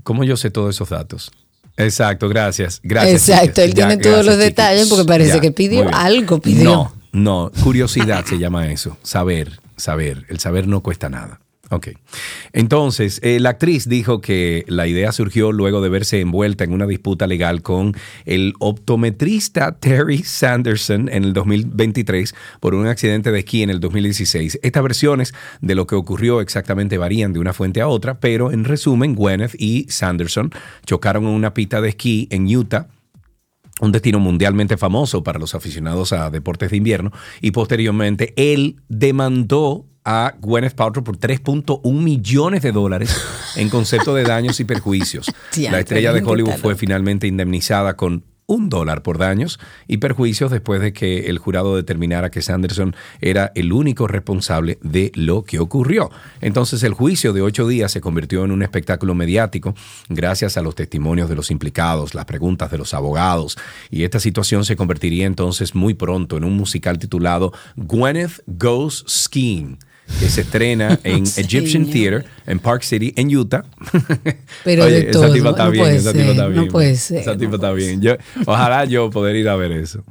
¿cómo 0.04 0.24
yo 0.24 0.38
sé 0.38 0.52
todos 0.52 0.76
esos 0.76 0.90
datos? 0.90 1.32
Exacto, 1.78 2.28
gracias. 2.28 2.80
Gracias. 2.84 3.30
Exacto, 3.30 3.62
él 3.62 3.74
Ya, 3.74 3.88
tiene 3.88 3.98
todos 4.02 4.26
los 4.26 4.36
chiquis. 4.36 4.46
detalles 4.50 4.88
porque 4.90 5.06
parece 5.06 5.36
Ya, 5.36 5.40
que 5.42 5.52
pidió 5.52 5.88
algo, 5.94 6.42
pidió. 6.42 6.64
No, 6.64 6.94
no, 7.14 7.52
curiosidad 7.64 8.26
se 8.26 8.38
llama 8.40 8.72
eso. 8.72 8.98
Saber, 9.04 9.60
saber. 9.76 10.26
El 10.30 10.40
saber 10.40 10.68
no 10.68 10.82
cuesta 10.82 11.08
nada. 11.10 11.40
Ok. 11.70 11.90
Entonces, 12.54 13.20
eh, 13.24 13.40
la 13.42 13.50
actriz 13.50 13.90
dijo 13.90 14.22
que 14.22 14.64
la 14.68 14.88
idea 14.88 15.12
surgió 15.12 15.52
luego 15.52 15.82
de 15.82 15.90
verse 15.90 16.22
envuelta 16.22 16.64
en 16.64 16.72
una 16.72 16.88
disputa 16.88 17.28
legal 17.28 17.62
con 17.62 17.94
el 18.26 18.54
optometrista 18.60 19.74
Terry 19.74 20.24
Sanderson 20.24 21.10
en 21.10 21.26
el 21.26 21.34
2023 21.34 22.34
por 22.62 22.74
un 22.74 22.88
accidente 22.88 23.32
de 23.32 23.40
esquí 23.40 23.64
en 23.64 23.70
el 23.70 23.82
2016. 23.82 24.60
Estas 24.64 24.84
versiones 24.84 25.34
de 25.60 25.76
lo 25.76 25.88
que 25.88 25.96
ocurrió 25.96 26.40
exactamente 26.40 26.98
varían 26.98 27.34
de 27.34 27.40
una 27.40 27.52
fuente 27.52 27.82
a 27.82 27.88
otra, 27.90 28.20
pero 28.20 28.52
en 28.52 28.64
resumen, 28.64 29.16
Gwyneth 29.16 29.56
y 29.60 29.88
Sanderson 29.90 30.52
chocaron 30.86 31.26
en 31.26 31.32
una 31.32 31.54
pista 31.54 31.82
de 31.82 31.90
esquí 31.90 32.28
en 32.32 32.48
Utah 32.56 32.88
un 33.80 33.92
destino 33.92 34.20
mundialmente 34.20 34.78
famoso 34.78 35.24
para 35.24 35.40
los 35.40 35.56
aficionados 35.56 36.14
a 36.14 36.30
deportes 36.30 36.72
de 36.72 36.78
invierno, 36.78 37.12
y 37.42 37.52
posteriormente 37.52 38.34
él 38.36 38.82
demandó 38.90 39.86
a 40.04 40.36
Gwyneth 40.40 40.76
Paltrow 40.76 41.04
por 41.04 41.18
3.1 41.18 41.92
millones 41.92 42.62
de 42.62 42.72
dólares 42.72 43.22
en 43.58 43.70
concepto 43.70 44.16
de 44.16 44.24
daños 44.24 44.60
y 44.62 44.64
perjuicios. 44.64 45.30
La 45.70 45.80
estrella 45.80 46.14
de 46.14 46.24
Hollywood 46.24 46.56
fue 46.62 46.76
finalmente 46.76 47.28
indemnizada 47.28 47.98
con 47.98 48.24
un 48.48 48.70
dólar 48.70 49.04
por 49.04 49.18
daños 49.18 49.60
y 49.88 49.98
perjuicios 49.98 50.50
después 50.50 50.82
de 50.82 50.94
que 50.94 51.28
el 51.28 51.38
jurado 51.38 51.76
determinara 51.76 52.32
que 52.32 52.42
Sanderson 52.42 52.96
era 53.22 53.52
el 53.56 53.74
único 53.74 54.08
responsable 54.08 54.80
de 54.82 55.12
lo 55.16 55.44
que 55.44 55.60
ocurrió. 55.60 56.10
Entonces 56.42 56.82
el 56.84 56.94
juicio 56.94 57.34
de 57.34 57.42
ocho 57.42 57.68
días 57.68 57.92
se 57.92 58.02
convirtió 58.02 58.46
en 58.46 58.52
un 58.52 58.64
espectáculo 58.64 59.14
mediático 59.14 59.76
gracias 60.10 60.58
a 60.58 60.62
los 60.62 60.76
testimonios 60.76 61.30
de 61.30 61.36
los 61.36 61.52
implicados, 61.52 62.16
las 62.16 62.26
preguntas 62.26 62.72
de 62.72 62.78
los 62.78 62.94
abogados 62.94 63.58
y 63.92 64.04
esta 64.04 64.20
situación 64.20 64.64
se 64.64 64.78
convertiría 64.78 65.26
entonces 65.26 65.76
muy 65.76 65.94
pronto 65.94 66.38
en 66.38 66.46
un 66.46 66.56
musical 66.56 66.98
titulado 66.98 67.52
Gwyneth 67.76 68.42
Goes 68.48 69.04
Skiing 69.08 69.78
que 70.20 70.30
se 70.30 70.42
estrena 70.42 71.00
en 71.04 71.24
Egyptian. 71.24 71.86
Theater 71.90 72.26
en 72.46 72.60
Park 72.60 72.84
City, 72.84 73.14
en 73.16 73.36
Utah. 73.36 73.64
Pero 74.64 74.84
Oye, 74.86 75.02
de 75.04 75.10
esa 75.12 75.32
tipa 75.32 75.50
está 75.50 75.66
no 75.66 75.72
bien, 75.72 75.88
esa 75.88 76.14
tipa 76.14 76.26
está 76.32 76.44
no 76.44 76.50
bien. 76.50 76.68
puede 76.70 76.96
ser, 76.96 77.20
Esa 77.22 77.38
tipa 77.38 77.56
está 77.56 77.72
bien. 77.74 78.02
Yo, 78.02 78.16
ojalá 78.46 78.86
yo 78.86 79.10
poder 79.10 79.36
ir 79.36 79.50
a 79.50 79.56
ver 79.56 79.72
eso. 79.74 80.04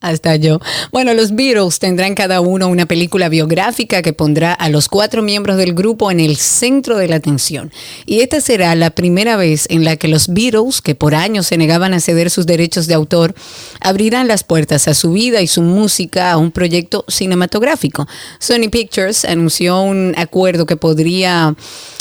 Hasta 0.00 0.36
yo. 0.36 0.60
Bueno, 0.92 1.12
los 1.12 1.34
Beatles 1.34 1.80
tendrán 1.80 2.14
cada 2.14 2.40
uno 2.40 2.68
una 2.68 2.86
película 2.86 3.28
biográfica 3.28 4.00
que 4.00 4.12
pondrá 4.12 4.52
a 4.52 4.68
los 4.68 4.88
cuatro 4.88 5.22
miembros 5.22 5.56
del 5.56 5.74
grupo 5.74 6.12
en 6.12 6.20
el 6.20 6.36
centro 6.36 6.98
de 6.98 7.08
la 7.08 7.16
atención. 7.16 7.72
Y 8.06 8.20
esta 8.20 8.40
será 8.40 8.76
la 8.76 8.90
primera 8.90 9.36
vez 9.36 9.66
en 9.70 9.84
la 9.84 9.96
que 9.96 10.06
los 10.06 10.28
Beatles, 10.28 10.82
que 10.82 10.94
por 10.94 11.16
años 11.16 11.48
se 11.48 11.56
negaban 11.56 11.94
a 11.94 12.00
ceder 12.00 12.30
sus 12.30 12.46
derechos 12.46 12.86
de 12.86 12.94
autor, 12.94 13.34
abrirán 13.80 14.28
las 14.28 14.44
puertas 14.44 14.86
a 14.86 14.94
su 14.94 15.10
vida 15.10 15.42
y 15.42 15.48
su 15.48 15.62
música 15.62 16.30
a 16.30 16.36
un 16.36 16.52
proyecto 16.52 17.04
cinematográfico. 17.08 18.06
Sony 18.38 18.70
Pictures 18.70 19.24
anunció 19.24 19.80
un 19.80 20.14
acuerdo 20.16 20.64
que 20.64 20.76
podría 20.76 21.56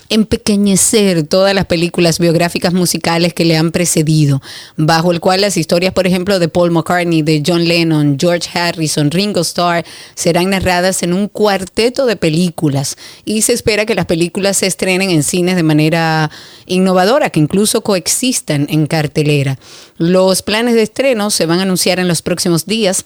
empequeñecer 0.09 1.23
todas 1.23 1.53
las 1.53 1.65
películas 1.65 2.19
biográficas 2.19 2.73
musicales 2.73 3.33
que 3.33 3.45
le 3.45 3.57
han 3.57 3.71
precedido, 3.71 4.41
bajo 4.75 5.11
el 5.11 5.19
cual 5.19 5.41
las 5.41 5.57
historias, 5.57 5.93
por 5.93 6.07
ejemplo, 6.07 6.39
de 6.39 6.47
Paul 6.47 6.71
McCartney, 6.71 7.21
de 7.21 7.43
John 7.45 7.65
Lennon, 7.65 8.17
George 8.19 8.49
Harrison, 8.57 9.11
Ringo 9.11 9.41
Starr, 9.41 9.85
serán 10.15 10.49
narradas 10.49 11.03
en 11.03 11.13
un 11.13 11.27
cuarteto 11.27 12.05
de 12.05 12.15
películas 12.15 12.97
y 13.25 13.41
se 13.41 13.53
espera 13.53 13.85
que 13.85 13.95
las 13.95 14.05
películas 14.05 14.57
se 14.57 14.67
estrenen 14.67 15.09
en 15.09 15.23
cines 15.23 15.55
de 15.55 15.63
manera 15.63 16.31
innovadora, 16.65 17.29
que 17.29 17.39
incluso 17.39 17.81
coexistan 17.81 18.67
en 18.69 18.87
cartelera. 18.87 19.59
Los 19.97 20.41
planes 20.41 20.75
de 20.75 20.83
estreno 20.83 21.29
se 21.29 21.45
van 21.45 21.59
a 21.59 21.63
anunciar 21.63 21.99
en 21.99 22.07
los 22.07 22.21
próximos 22.21 22.65
días. 22.65 23.05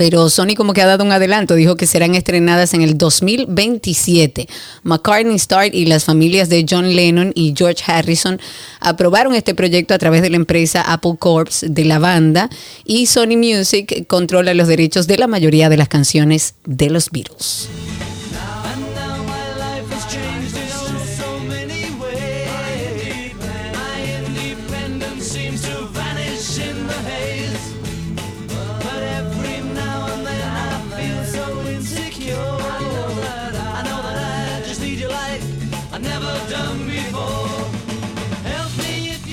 Pero 0.00 0.30
Sony 0.30 0.54
como 0.56 0.72
que 0.72 0.80
ha 0.80 0.86
dado 0.86 1.04
un 1.04 1.12
adelanto, 1.12 1.54
dijo 1.54 1.76
que 1.76 1.86
serán 1.86 2.14
estrenadas 2.14 2.72
en 2.72 2.80
el 2.80 2.96
2027. 2.96 4.48
McCartney, 4.82 5.34
Starr 5.34 5.74
y 5.74 5.84
las 5.84 6.04
familias 6.04 6.48
de 6.48 6.64
John 6.66 6.96
Lennon 6.96 7.32
y 7.34 7.52
George 7.54 7.84
Harrison 7.86 8.40
aprobaron 8.80 9.34
este 9.34 9.54
proyecto 9.54 9.92
a 9.92 9.98
través 9.98 10.22
de 10.22 10.30
la 10.30 10.36
empresa 10.36 10.80
Apple 10.80 11.16
Corps 11.18 11.66
de 11.68 11.84
la 11.84 11.98
banda 11.98 12.48
y 12.86 13.08
Sony 13.08 13.36
Music 13.36 14.06
controla 14.06 14.54
los 14.54 14.68
derechos 14.68 15.06
de 15.06 15.18
la 15.18 15.26
mayoría 15.26 15.68
de 15.68 15.76
las 15.76 15.88
canciones 15.88 16.54
de 16.64 16.88
los 16.88 17.10
Beatles. 17.10 17.68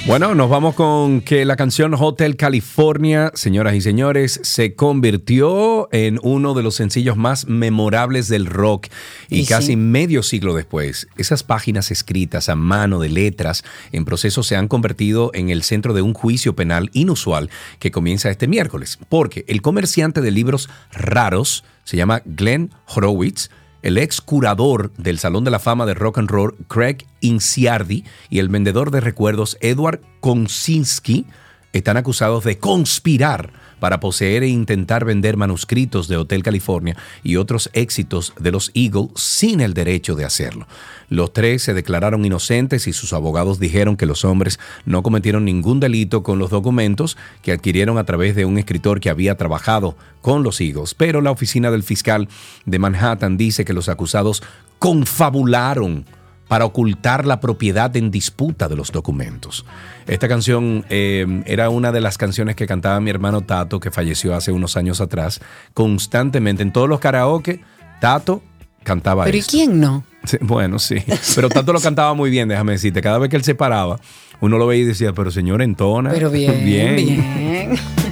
Bueno, 0.07 0.35
nos 0.35 0.49
vamos 0.49 0.73
con 0.73 1.19
que 1.19 1.43
la 1.43 1.57
canción 1.57 1.93
Hotel 1.93 2.37
California, 2.37 3.29
señoras 3.35 3.75
y 3.75 3.81
señores, 3.81 4.39
se 4.41 4.73
convirtió 4.73 5.89
en 5.91 6.17
uno 6.23 6.53
de 6.53 6.63
los 6.63 6.75
sencillos 6.75 7.17
más 7.17 7.49
memorables 7.49 8.29
del 8.29 8.45
rock 8.45 8.87
y, 9.29 9.41
Y 9.41 9.45
casi 9.45 9.67
sí. 9.67 9.75
medio 9.75 10.23
siglo 10.23 10.55
después, 10.55 11.09
esas 11.17 11.43
páginas 11.43 11.91
escritas 11.91 12.47
a 12.47 12.55
mano 12.55 12.99
de 12.99 13.09
letras 13.09 13.65
en 13.91 14.05
proceso 14.05 14.43
se 14.43 14.55
han 14.55 14.69
convertido 14.69 15.29
en 15.33 15.49
el 15.49 15.61
centro 15.61 15.93
de 15.93 16.01
un 16.01 16.13
juicio 16.13 16.55
penal 16.55 16.89
inusual 16.93 17.49
que 17.79 17.91
comienza 17.91 18.29
este 18.29 18.47
miércoles, 18.47 18.99
porque 19.09 19.43
el 19.49 19.61
comerciante 19.61 20.21
de 20.21 20.31
libros 20.31 20.69
raros 20.93 21.65
se 21.83 21.97
llama 21.97 22.21
Glenn 22.23 22.71
Horowitz, 22.85 23.49
el 23.81 23.97
ex 23.97 24.21
curador 24.21 24.91
del 24.93 25.19
Salón 25.19 25.43
de 25.43 25.51
la 25.51 25.59
Fama 25.59 25.85
de 25.85 25.93
Rock 25.93 26.17
and 26.17 26.29
Roll, 26.29 26.55
Craig 26.67 27.05
Inciardi, 27.21 28.03
y 28.29 28.39
el 28.39 28.49
vendedor 28.49 28.91
de 28.91 29.01
recuerdos, 29.01 29.57
Edward 29.61 30.01
Konsinski, 30.19 31.25
están 31.73 31.97
acusados 31.97 32.43
de 32.43 32.57
conspirar 32.57 33.51
para 33.79 33.99
poseer 33.99 34.43
e 34.43 34.47
intentar 34.47 35.05
vender 35.05 35.37
manuscritos 35.37 36.07
de 36.07 36.17
Hotel 36.17 36.43
California 36.43 36.95
y 37.23 37.35
otros 37.35 37.69
éxitos 37.73 38.33
de 38.39 38.51
los 38.51 38.71
Eagles 38.73 39.09
sin 39.15 39.61
el 39.61 39.73
derecho 39.73 40.15
de 40.15 40.25
hacerlo. 40.25 40.67
Los 41.09 41.31
tres 41.31 41.61
se 41.61 41.73
declararon 41.73 42.25
inocentes 42.25 42.87
y 42.87 42.93
sus 42.93 43.13
abogados 43.13 43.59
dijeron 43.59 43.95
que 43.95 44.05
los 44.05 44.25
hombres 44.25 44.59
no 44.85 45.03
cometieron 45.03 45.45
ningún 45.45 45.79
delito 45.79 46.23
con 46.23 46.39
los 46.39 46.49
documentos 46.49 47.17
que 47.41 47.51
adquirieron 47.51 47.97
a 47.97 48.03
través 48.03 48.35
de 48.35 48.45
un 48.45 48.57
escritor 48.57 48.99
que 48.99 49.09
había 49.09 49.37
trabajado 49.37 49.95
con 50.21 50.43
los 50.43 50.59
Eagles. 50.59 50.93
Pero 50.95 51.21
la 51.21 51.31
oficina 51.31 51.71
del 51.71 51.83
fiscal 51.83 52.27
de 52.65 52.79
Manhattan 52.79 53.37
dice 53.37 53.63
que 53.63 53.73
los 53.73 53.89
acusados 53.89 54.43
confabularon 54.79 56.05
para 56.47 56.65
ocultar 56.65 57.25
la 57.25 57.39
propiedad 57.39 57.95
en 57.95 58.11
disputa 58.11 58.67
de 58.67 58.75
los 58.75 58.91
documentos. 58.91 59.65
Esta 60.07 60.27
canción 60.27 60.85
eh, 60.89 61.43
era 61.45 61.69
una 61.69 61.91
de 61.91 62.01
las 62.01 62.17
canciones 62.17 62.55
que 62.55 62.67
cantaba 62.67 62.99
mi 62.99 63.09
hermano 63.09 63.41
Tato, 63.41 63.79
que 63.79 63.91
falleció 63.91 64.35
hace 64.35 64.51
unos 64.51 64.77
años 64.77 65.01
atrás, 65.01 65.41
constantemente 65.73 66.63
en 66.63 66.71
todos 66.71 66.87
los 66.87 66.99
karaoke. 66.99 67.61
Tato 67.99 68.41
cantaba 68.83 69.25
Pero 69.25 69.37
¿y 69.37 69.41
quién 69.41 69.79
no? 69.79 70.03
Sí, 70.23 70.37
Bueno, 70.41 70.77
sí. 70.79 70.97
Pero 71.35 71.49
Tato 71.49 71.73
lo 71.73 71.79
cantaba 71.79 72.13
muy 72.13 72.29
bien, 72.29 72.47
déjame 72.49 72.73
decirte. 72.73 73.01
Cada 73.01 73.17
vez 73.17 73.29
que 73.29 73.37
él 73.37 73.43
se 73.43 73.55
paraba, 73.55 73.99
uno 74.39 74.57
lo 74.57 74.67
veía 74.67 74.83
y 74.83 74.85
decía, 74.85 75.13
pero 75.13 75.31
señor, 75.31 75.61
entona. 75.61 76.11
Pero 76.11 76.29
bien, 76.29 76.65
bien. 76.65 76.95
There 76.95 78.06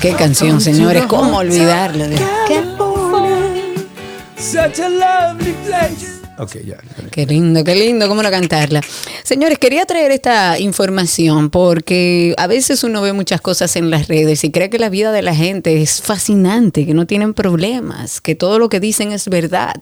Qué 0.00 0.14
canción, 0.14 0.60
señores, 0.60 1.04
cómo 1.06 1.38
olvidarlo. 1.38 2.08
de- 2.08 2.16
Such 4.38 4.80
a 4.80 4.88
lovely 4.88 5.54
place. 5.66 6.06
Ok, 6.38 6.56
ya. 6.66 6.78
Qué 7.10 7.26
lindo, 7.26 7.62
qué 7.62 7.74
lindo, 7.74 8.08
cómo 8.08 8.22
no 8.22 8.30
cantarla. 8.30 8.80
Señores, 9.22 9.58
quería 9.58 9.84
traer 9.84 10.10
esta 10.10 10.58
información 10.58 11.50
porque 11.50 12.34
a 12.38 12.46
veces 12.46 12.82
uno 12.82 13.02
ve 13.02 13.12
muchas 13.12 13.42
cosas 13.42 13.76
en 13.76 13.90
las 13.90 14.08
redes 14.08 14.42
y 14.44 14.50
cree 14.50 14.70
que 14.70 14.78
la 14.78 14.88
vida 14.88 15.12
de 15.12 15.20
la 15.20 15.34
gente 15.34 15.82
es 15.82 16.00
fascinante, 16.00 16.86
que 16.86 16.94
no 16.94 17.06
tienen 17.06 17.34
problemas, 17.34 18.22
que 18.22 18.34
todo 18.34 18.58
lo 18.58 18.70
que 18.70 18.80
dicen 18.80 19.12
es 19.12 19.28
verdad. 19.28 19.74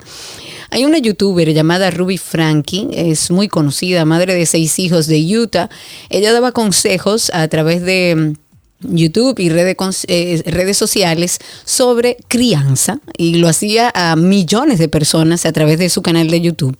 Hay 0.70 0.84
una 0.84 0.98
youtuber 0.98 1.52
llamada 1.54 1.92
Ruby 1.92 2.18
Frankie, 2.18 2.88
es 2.92 3.30
muy 3.30 3.46
conocida, 3.46 4.04
madre 4.04 4.34
de 4.34 4.44
seis 4.46 4.80
hijos 4.80 5.06
de 5.06 5.20
Utah. 5.38 5.70
Ella 6.10 6.32
daba 6.32 6.50
consejos 6.50 7.30
a 7.32 7.46
través 7.46 7.82
de 7.82 8.34
YouTube 8.80 9.38
y 9.40 9.48
redes, 9.48 9.76
eh, 10.06 10.42
redes 10.46 10.76
sociales 10.76 11.38
sobre 11.64 12.16
crianza 12.28 13.00
y 13.16 13.34
lo 13.34 13.48
hacía 13.48 13.90
a 13.94 14.14
millones 14.14 14.78
de 14.78 14.88
personas 14.88 15.46
a 15.46 15.52
través 15.52 15.78
de 15.78 15.90
su 15.90 16.02
canal 16.02 16.30
de 16.30 16.40
YouTube. 16.40 16.76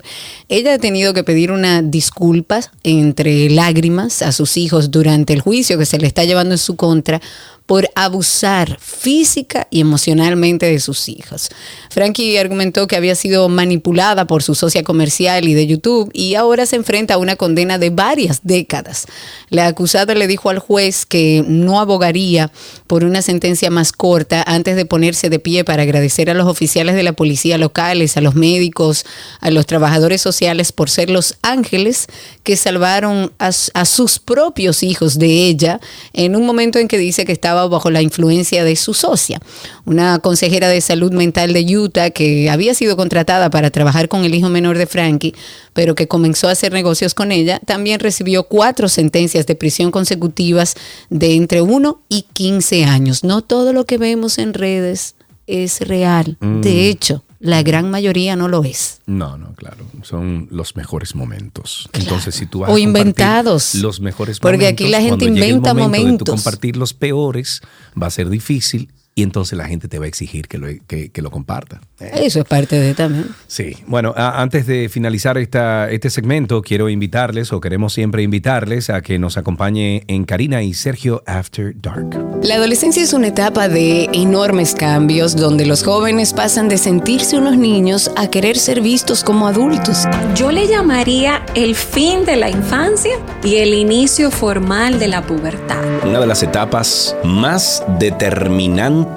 Ella 0.49 0.75
ha 0.75 0.79
tenido 0.79 1.13
que 1.13 1.25
pedir 1.25 1.51
una 1.51 1.83
disculpa 1.83 2.61
entre 2.85 3.51
lágrimas 3.51 4.23
a 4.23 4.33
sus 4.33 4.57
hijos 4.57 4.91
durante 4.91 5.33
el 5.33 5.41
juicio 5.41 5.77
que 5.77 5.87
se 5.87 5.99
le 5.99 6.07
está 6.07 6.25
llevando 6.25 6.55
en 6.55 6.59
su 6.59 6.77
contra 6.77 7.21
por 7.69 7.91
abusar 7.95 8.79
física 8.81 9.69
y 9.71 9.83
emocionalmente 9.83 10.65
de 10.65 10.81
sus 10.81 11.07
hijos. 11.11 11.51
Frankie 11.91 12.39
argumentó 12.39 12.87
que 12.87 12.97
había 12.97 13.15
sido 13.15 13.47
manipulada 13.51 14.27
por 14.27 14.43
su 14.43 14.55
socia 14.55 14.83
comercial 14.83 15.47
y 15.47 15.53
de 15.53 15.67
YouTube 15.67 16.11
y 16.15 16.35
ahora 16.35 16.65
se 16.65 16.77
enfrenta 16.77 17.13
a 17.13 17.19
una 17.19 17.37
condena 17.37 17.77
de 17.77 17.91
varias 17.91 18.41
décadas. 18.43 19.05
La 19.51 19.67
acusada 19.67 20.15
le 20.15 20.27
dijo 20.27 20.49
al 20.49 20.61
juez 20.61 21.05
que 21.05 21.45
no 21.47 21.79
abogaría 21.79 22.51
por 22.87 23.05
una 23.05 23.21
sentencia 23.21 23.69
más 23.69 23.93
corta 23.93 24.43
antes 24.47 24.75
de 24.75 24.87
ponerse 24.87 25.29
de 25.29 25.39
pie 25.39 25.63
para 25.63 25.83
agradecer 25.83 26.31
a 26.31 26.35
los 26.35 26.47
oficiales 26.47 26.95
de 26.95 27.03
la 27.03 27.13
policía 27.13 27.59
locales, 27.59 28.17
a 28.17 28.23
los 28.23 28.35
médicos, 28.35 29.05
a 29.41 29.51
los 29.51 29.67
trabajadores 29.67 30.23
sociales 30.23 30.73
por 30.73 30.89
ser 30.89 31.11
los 31.11 31.37
ángeles 31.43 32.07
que 32.45 32.57
salvaron 32.57 33.31
a, 33.39 33.51
a 33.75 33.85
sus 33.85 34.19
propios 34.19 34.83
hijos 34.83 35.19
de 35.19 35.49
ella 35.49 35.81
en 36.15 36.35
un 36.35 36.47
momento 36.47 36.79
en 36.79 36.89
que 36.89 36.97
dice 36.97 37.27
que 37.27 37.33
estaba 37.33 37.58
bajo 37.67 37.91
la 37.91 38.03
influencia 38.03 38.63
de 38.63 38.77
su 38.77 38.95
socia, 38.95 39.41
una 39.85 40.19
consejera 40.21 40.69
de 40.69 40.81
salud 40.81 41.13
mental 41.13 41.53
de 41.53 41.77
Utah 41.77 42.11
que 42.11 42.51
había 42.51 42.75
sido 42.75 42.97
contratada 42.97 43.51
para 43.51 43.71
trabajar 43.71 44.09
con 44.09 44.25
el 44.25 44.35
hijo 44.35 44.49
menor 44.49 44.79
de 44.79 44.87
Frankie, 44.87 45.35
pero 45.73 45.95
que 45.95 46.09
comenzó 46.09 46.49
a 46.49 46.53
hacer 46.53 46.73
negocios 46.73 47.15
con 47.15 47.33
ella, 47.33 47.61
también 47.65 48.01
recibió 48.01 48.45
cuatro 48.45 48.89
sentencias 48.89 49.47
de 49.47 49.55
prisión 49.55 49.91
consecutivas 49.91 50.75
de 51.11 51.35
entre 51.35 51.63
1 51.63 52.03
y 52.09 52.27
15 52.33 52.85
años. 52.85 53.25
No 53.25 53.43
todo 53.43 53.73
lo 53.73 53.85
que 53.85 53.99
vemos 53.99 54.39
en 54.39 54.55
redes 54.55 55.17
es 55.47 55.81
real. 55.81 56.37
Mm. 56.41 56.61
De 56.61 56.89
hecho, 56.89 57.25
la 57.41 57.63
gran 57.63 57.91
mayoría 57.91 58.35
no 58.37 58.49
lo 58.49 58.65
es. 58.65 59.01
No, 59.07 59.37
no, 59.39 59.55
claro. 59.55 59.85
Son 60.03 60.49
los 60.51 60.75
mejores 60.77 61.15
momentos. 61.15 61.89
Entonces, 61.93 62.35
si 62.35 62.47
tú 62.47 62.61
vas 62.61 62.71
O 62.71 62.75
a 62.75 62.81
inventados. 62.81 63.75
los 63.77 64.01
mejores 64.01 64.41
Porque 64.41 64.59
momentos, 64.65 64.73
aquí 64.83 64.89
la 64.91 65.01
gente 65.01 65.25
inventa 65.25 65.73
momento 65.75 65.75
de 65.75 65.83
tú 65.83 66.09
momentos. 66.09 66.29
compartir 66.35 66.77
los 66.77 66.95
peores, 66.95 67.61
va 68.01 68.09
a 68.09 68.11
ser 68.11 68.29
difícil 68.29 68.91
y 69.19 69.23
entonces 69.25 69.59
la 69.59 69.67
gente 69.67 69.89
te 69.89 69.99
va 69.99 70.05
a 70.05 70.09
exigir 70.09 70.47
que 70.47 70.59
lo, 70.59 70.69
que, 70.87 71.09
que 71.11 71.23
lo 71.23 71.31
comparta. 71.33 71.81
Eso 71.99 72.39
es 72.39 72.45
parte 72.45 72.77
de 72.79 72.95
también. 72.95 73.27
Sí, 73.49 73.77
bueno, 73.89 74.15
a- 74.17 74.41
antes 74.41 74.65
de 74.69 74.89
finalizar 74.89 75.37
esta, 75.39 75.91
este 75.91 76.09
segmento, 76.09 76.63
quiero 76.63 76.89
invitarles, 76.89 77.53
o 77.53 77.61
queremos 77.61 77.93
siempre 77.93 78.23
invitarles, 78.23 78.91
a 78.91 79.01
que 79.03 79.19
nos 79.19 79.37
acompañe 79.37 80.05
en 80.07 80.25
Karina 80.25 80.63
y 80.63 80.73
Sergio 80.73 81.25
After 81.27 81.75
Dark. 81.81 82.17
La 82.45 82.55
adolescencia 82.55 83.03
es 83.03 83.13
una 83.13 83.27
etapa 83.27 83.69
de 83.69 84.09
enormes 84.13 84.77
cambios 84.77 85.35
donde 85.35 85.67
los 85.67 85.83
jóvenes 85.83 86.33
pasan 86.33 86.69
de 86.69 86.79
sentirse 86.79 87.37
unos 87.37 87.57
niños 87.59 88.13
a 88.17 88.29
querer 88.31 88.57
ser 88.57 88.81
vistos 88.81 89.25
como 89.25 89.49
adultos. 89.49 90.05
Yo 90.37 90.53
le 90.53 90.69
llamaría 90.69 91.45
el 91.57 91.75
fin 91.75 92.25
de 92.25 92.37
la 92.37 92.51
infancia 92.51 93.17
y 93.43 93.57
el 93.57 93.75
inicio 93.75 94.31
formal 94.31 95.01
de 95.01 95.09
la 95.09 95.23
pubertad. 95.27 95.83
Una 96.07 96.21
de 96.21 96.27
las 96.29 96.45
etapas 96.45 97.17
más 97.25 97.83
determinantes 97.99 99.08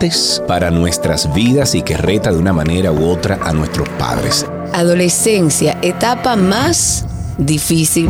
para 0.47 0.71
nuestras 0.71 1.33
vidas 1.33 1.75
y 1.75 1.81
que 1.81 1.95
reta 1.95 2.31
de 2.31 2.37
una 2.37 2.53
manera 2.53 2.91
u 2.91 3.05
otra 3.05 3.39
a 3.43 3.53
nuestros 3.53 3.87
padres. 3.89 4.45
Adolescencia, 4.73 5.77
etapa 5.81 6.35
más 6.35 7.05
difícil, 7.37 8.09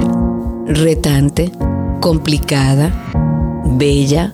retante, 0.68 1.52
complicada, 2.00 2.92
bella, 3.66 4.34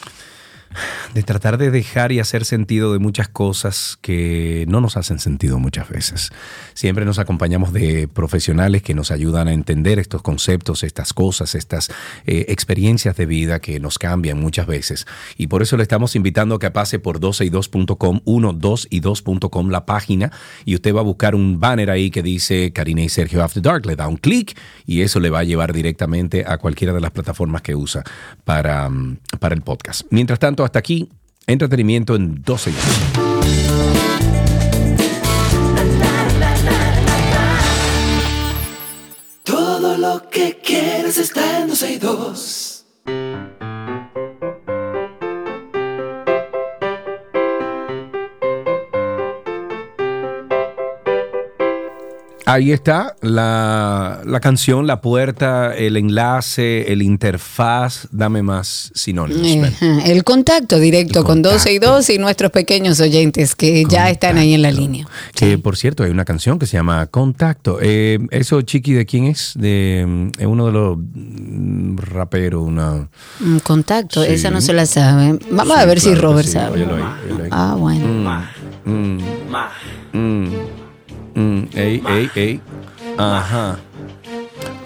de 1.13 1.23
tratar 1.23 1.57
de 1.57 1.71
dejar 1.71 2.11
y 2.11 2.19
hacer 2.19 2.45
sentido 2.45 2.93
de 2.93 2.99
muchas 2.99 3.27
cosas 3.27 3.97
que 4.01 4.65
no 4.67 4.81
nos 4.81 4.97
hacen 4.97 5.19
sentido 5.19 5.59
muchas 5.59 5.89
veces. 5.89 6.29
Siempre 6.73 7.05
nos 7.05 7.19
acompañamos 7.19 7.73
de 7.73 8.07
profesionales 8.07 8.81
que 8.81 8.93
nos 8.93 9.11
ayudan 9.11 9.47
a 9.47 9.53
entender 9.53 9.99
estos 9.99 10.21
conceptos, 10.21 10.83
estas 10.83 11.13
cosas, 11.13 11.55
estas 11.55 11.89
eh, 12.25 12.45
experiencias 12.49 13.15
de 13.15 13.25
vida 13.25 13.59
que 13.59 13.79
nos 13.79 13.99
cambian 13.99 14.39
muchas 14.39 14.67
veces. 14.67 15.05
Y 15.37 15.47
por 15.47 15.61
eso 15.61 15.77
le 15.77 15.83
estamos 15.83 16.15
invitando 16.15 16.55
a 16.55 16.59
que 16.59 16.71
pase 16.71 16.99
por 16.99 17.19
12y2.com, 17.19 18.21
12y2.com, 18.25 19.69
la 19.69 19.85
página, 19.85 20.31
y 20.65 20.75
usted 20.75 20.93
va 20.95 21.01
a 21.01 21.03
buscar 21.03 21.35
un 21.35 21.59
banner 21.59 21.89
ahí 21.89 22.11
que 22.11 22.23
dice 22.23 22.71
Karina 22.73 23.01
y 23.01 23.09
Sergio 23.09 23.43
After 23.43 23.61
Dark, 23.61 23.85
le 23.85 23.95
da 23.95 24.07
un 24.07 24.17
clic 24.17 24.57
y 24.85 25.01
eso 25.01 25.19
le 25.19 25.29
va 25.29 25.39
a 25.39 25.43
llevar 25.43 25.73
directamente 25.73 26.43
a 26.47 26.57
cualquiera 26.57 26.93
de 26.93 27.01
las 27.01 27.11
plataformas 27.11 27.61
que 27.61 27.75
usa 27.75 28.03
para, 28.43 28.89
mm, 28.89 29.17
para 29.39 29.55
el 29.55 29.61
podcast. 29.61 30.03
Mientras 30.09 30.39
tanto, 30.39 30.60
hasta 30.63 30.79
aquí, 30.79 31.09
entretenimiento 31.47 32.15
en 32.15 32.41
12 32.41 32.69
y 32.69 32.73
2. 32.73 32.83
Todo 39.43 39.97
lo 39.97 40.29
que 40.29 40.59
quieres 40.63 41.17
está 41.17 41.59
12 41.99 42.81
Ahí 52.51 52.73
está 52.73 53.15
la, 53.21 54.19
la 54.25 54.39
canción, 54.41 54.85
la 54.85 54.99
puerta, 54.99 55.73
el 55.73 55.95
enlace, 55.95 56.91
el 56.91 57.01
interfaz. 57.01 58.09
Dame 58.11 58.43
más 58.43 58.91
sinónimos. 58.93 59.69
Ajá, 59.71 60.03
El 60.05 60.25
contacto 60.25 60.77
directo 60.77 61.23
con 61.23 61.41
12 61.41 61.71
y 61.71 61.79
2 61.79 62.09
y 62.09 62.17
nuestros 62.17 62.51
pequeños 62.51 62.99
oyentes 62.99 63.55
que 63.55 63.85
ya 63.85 64.09
están 64.09 64.37
ahí 64.37 64.53
en 64.53 64.63
la 64.63 64.71
línea. 64.71 65.07
Que 65.33 65.57
por 65.57 65.77
cierto, 65.77 66.03
hay 66.03 66.11
una 66.11 66.25
canción 66.25 66.59
que 66.59 66.65
se 66.65 66.75
llama 66.75 67.07
Contacto. 67.07 67.79
Eh, 67.81 68.19
¿Eso, 68.31 68.61
Chiqui, 68.61 68.91
de 68.93 69.05
quién 69.05 69.25
es? 69.27 69.53
De 69.55 70.03
mm, 70.05 70.45
uno 70.45 70.65
de 70.65 70.71
los 70.73 70.97
mm, 70.97 71.95
raperos, 71.99 72.63
una. 72.63 73.07
Contacto, 73.63 74.25
Sí. 74.25 74.33
esa 74.33 74.51
no 74.51 74.59
se 74.59 74.73
la 74.73 74.85
sabe. 74.85 75.39
Vamos 75.51 75.77
a 75.77 75.85
ver 75.85 76.01
si 76.01 76.09
claro 76.11 76.31
Robert 76.31 76.47
sí. 76.47 76.53
sabe. 76.53 76.85
Ah, 77.49 77.75
bueno. 77.79 78.05
Mm, 78.83 78.91
mm, 78.91 79.19
mm, 80.13 80.80
ey, 81.35 82.01
ey, 82.07 82.29
ey. 82.35 82.61
Ajá. 83.17 83.79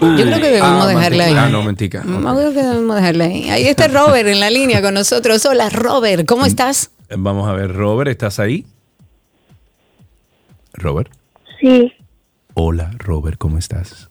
Yo 0.02 0.16
creo 0.16 0.40
que 0.40 0.48
debemos 0.48 0.84
Ah, 0.86 0.88
dejarla 0.88 1.24
ahí. 1.26 1.34
Ah, 1.38 1.50
no, 1.50 1.64
mentica. 1.64 2.04
Yo 2.06 2.20
creo 2.22 2.54
que 2.54 2.62
debemos 2.64 2.96
dejarla 2.96 3.26
ahí. 3.26 3.50
Ahí 3.50 3.66
está 3.68 3.88
Robert 3.88 4.28
en 4.28 4.40
la 4.40 4.50
línea 4.50 4.82
con 4.82 4.94
nosotros. 4.94 5.46
Hola, 5.46 5.70
Robert, 5.70 6.26
¿cómo 6.28 6.46
estás? 6.46 6.92
Vamos 7.16 7.48
a 7.48 7.54
ver, 7.54 7.74
Robert, 7.74 8.10
¿estás 8.10 8.40
ahí? 8.40 8.66
Robert. 10.74 11.12
Sí, 11.62 11.94
Hola, 12.54 12.92
Robert, 12.98 13.38
¿cómo 13.38 13.58
estás? 13.58 14.10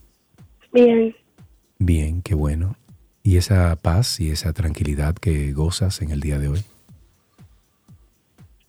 bien. 0.73 1.15
Bien, 1.79 2.23
qué 2.23 2.35
bueno. 2.35 2.77
¿Y 3.23 3.37
esa 3.37 3.75
paz 3.77 4.21
y 4.21 4.31
esa 4.31 4.53
tranquilidad 4.53 5.15
que 5.15 5.53
gozas 5.53 6.03
en 6.03 6.11
el 6.11 6.21
día 6.21 6.39
de 6.39 6.49
hoy? 6.49 6.63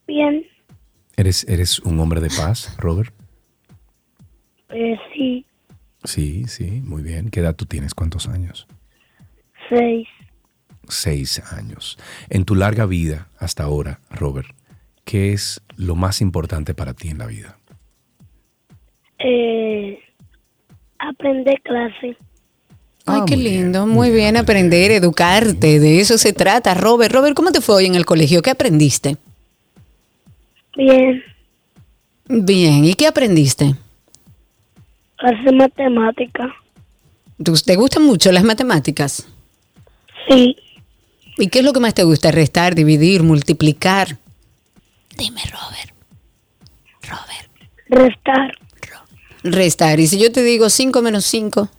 Bien, 0.07 0.45
¿Eres, 1.17 1.45
eres 1.47 1.79
un 1.79 1.99
hombre 1.99 2.19
de 2.21 2.29
paz, 2.29 2.75
Robert? 2.77 3.13
Eh, 4.75 4.99
sí, 5.13 5.45
Sí, 6.03 6.45
sí, 6.47 6.81
muy 6.83 7.01
bien. 7.01 7.29
¿Qué 7.29 7.39
edad 7.39 7.55
tú 7.55 7.65
tienes? 7.65 7.93
¿Cuántos 7.93 8.27
años? 8.27 8.67
seis. 9.69 10.07
Seis 10.87 11.41
años. 11.51 11.97
En 12.29 12.45
tu 12.45 12.53
larga 12.53 12.85
vida 12.85 13.27
hasta 13.39 13.63
ahora, 13.63 13.99
Robert, 14.11 14.49
¿qué 15.03 15.33
es 15.33 15.61
lo 15.77 15.95
más 15.95 16.21
importante 16.21 16.75
para 16.75 16.93
ti 16.93 17.09
en 17.09 17.17
la 17.17 17.25
vida? 17.25 17.57
Eh, 19.17 19.97
aprender 20.99 21.59
clase. 21.63 22.15
Ay, 23.07 23.21
qué 23.25 23.35
lindo. 23.35 23.87
Muy 23.87 24.11
bien 24.11 24.37
aprender, 24.37 24.91
educarte. 24.91 25.79
De 25.79 25.99
eso 25.99 26.19
se 26.19 26.33
trata. 26.33 26.75
Robert, 26.75 27.11
Robert, 27.11 27.35
¿cómo 27.35 27.51
te 27.51 27.61
fue 27.61 27.75
hoy 27.75 27.85
en 27.85 27.95
el 27.95 28.05
colegio? 28.05 28.41
¿Qué 28.41 28.51
aprendiste? 28.51 29.17
Bien, 30.75 31.23
Bien. 32.27 32.85
¿Y 32.85 32.95
qué 32.95 33.07
aprendiste? 33.07 33.75
Hacer 35.19 35.53
matemática. 35.53 36.53
¿Tú- 37.43 37.53
¿Te 37.65 37.75
gustan 37.75 38.03
mucho 38.03 38.31
las 38.31 38.43
matemáticas? 38.43 39.27
Sí. 40.29 40.55
¿Y 41.37 41.47
qué 41.49 41.59
es 41.59 41.65
lo 41.65 41.73
que 41.73 41.79
más 41.81 41.93
te 41.93 42.03
gusta? 42.03 42.31
Restar, 42.31 42.75
dividir, 42.75 43.23
multiplicar. 43.23 44.17
Dime, 45.17 45.41
Robert. 45.51 45.91
Restar. 47.87 48.51
Restar. 49.43 49.99
Y 49.99 50.07
si 50.07 50.17
yo 50.19 50.31
te 50.31 50.41
digo 50.43 50.69
5 50.69 51.01
menos 51.03 51.23
5. 51.25 51.69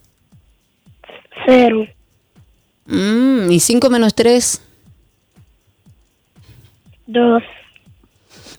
Cero. 1.46 1.84
Mm, 2.86 3.50
¿Y 3.50 3.58
5 3.60 3.90
menos 3.90 4.14
3? 4.14 4.60
Dos. 7.06 7.42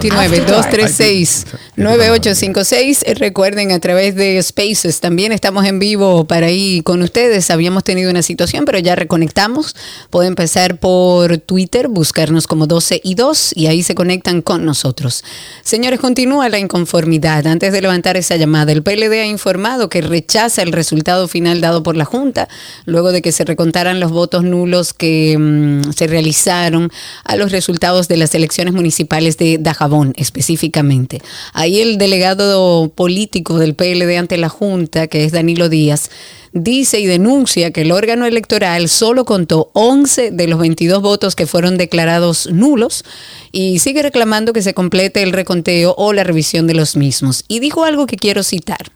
829-236-9856. 1.78 3.04
Eh, 3.06 3.14
Recuerden, 3.16 3.72
a 3.72 3.80
través 3.80 4.16
de 4.16 4.42
Spaces 4.44 5.00
también 5.00 5.32
estamos 5.32 5.66
en 5.66 5.80
vivo 5.80 6.26
para 6.26 6.48
ahí 6.48 6.82
con 6.84 7.02
ustedes. 7.02 7.50
Habíamos 7.50 7.84
tenido 7.84 8.12
una 8.12 8.22
situación, 8.22 8.66
pero 8.66 8.78
ya 8.80 8.96
reconectamos. 8.96 9.76
Pueden 10.10 10.30
empezar 10.34 10.78
por 10.78 11.38
Twitter, 11.40 11.88
buscarnos 11.88 12.46
como 12.48 12.68
12 12.68 13.02
y 13.04 13.16
2 13.16 13.54
y 13.56 13.68
ahí 13.68 13.82
se 13.82 13.96
conectan 13.96 14.42
con 14.42 14.66
nosotros. 14.66 15.24
Señores, 15.64 16.00
continúa 16.00 16.48
la 16.50 16.60
inconformidad. 16.60 17.48
Antes 17.48 17.72
de 17.74 17.82
levantar 17.82 18.18
esa 18.18 18.36
llamada, 18.36 18.72
el 18.72 18.84
PLD 18.84 19.22
ha 19.22 19.26
informado 19.26 19.90
que 19.90 20.02
rechaza 20.02 20.62
el 20.62 20.72
resultado 20.74 21.28
final 21.28 21.60
dado 21.62 21.82
por 21.82 21.96
la 21.98 22.06
Junta, 22.06 22.48
luego 22.86 23.12
de 23.12 23.22
que 23.22 23.32
se 23.32 23.46
recontaran 23.46 24.00
los 24.00 24.12
votos 24.12 24.44
nulos 24.44 24.94
que 24.94 25.36
mm, 25.40 25.92
se 25.94 26.08
realizaron 26.08 26.92
a 27.24 27.36
los 27.36 27.52
resultados 27.52 27.79
de 27.80 28.18
las 28.18 28.36
elecciones 28.36 28.74
municipales 28.74 29.38
de 29.38 29.58
Dajabón 29.58 30.14
específicamente. 30.18 31.22
Ahí 31.54 31.80
el 31.80 31.98
delegado 31.98 32.90
político 32.90 33.58
del 33.58 33.74
PLD 33.74 34.18
ante 34.18 34.38
la 34.38 34.50
Junta, 34.50 35.08
que 35.08 35.24
es 35.24 35.32
Danilo 35.32 35.70
Díaz, 35.70 36.12
dice 36.52 37.00
y 37.00 37.06
denuncia 37.06 37.72
que 37.72 37.82
el 37.82 37.92
órgano 37.92 38.26
electoral 38.26 38.90
solo 38.90 39.24
contó 39.24 39.72
11 39.74 40.32
de 40.32 40.48
los 40.48 40.60
22 40.60 41.02
votos 41.02 41.36
que 41.36 41.48
fueron 41.48 41.78
declarados 41.78 42.50
nulos 42.52 43.06
y 43.52 43.80
sigue 43.80 44.04
reclamando 44.04 44.52
que 44.52 44.62
se 44.62 44.74
complete 44.74 45.24
el 45.24 45.32
reconteo 45.32 45.96
o 45.98 46.12
la 46.12 46.24
revisión 46.24 46.68
de 46.68 46.74
los 46.74 46.98
mismos. 46.98 47.46
Y 47.48 47.60
dijo 47.60 47.86
algo 47.86 48.08
que 48.08 48.18
quiero 48.18 48.44
citar. 48.44 48.92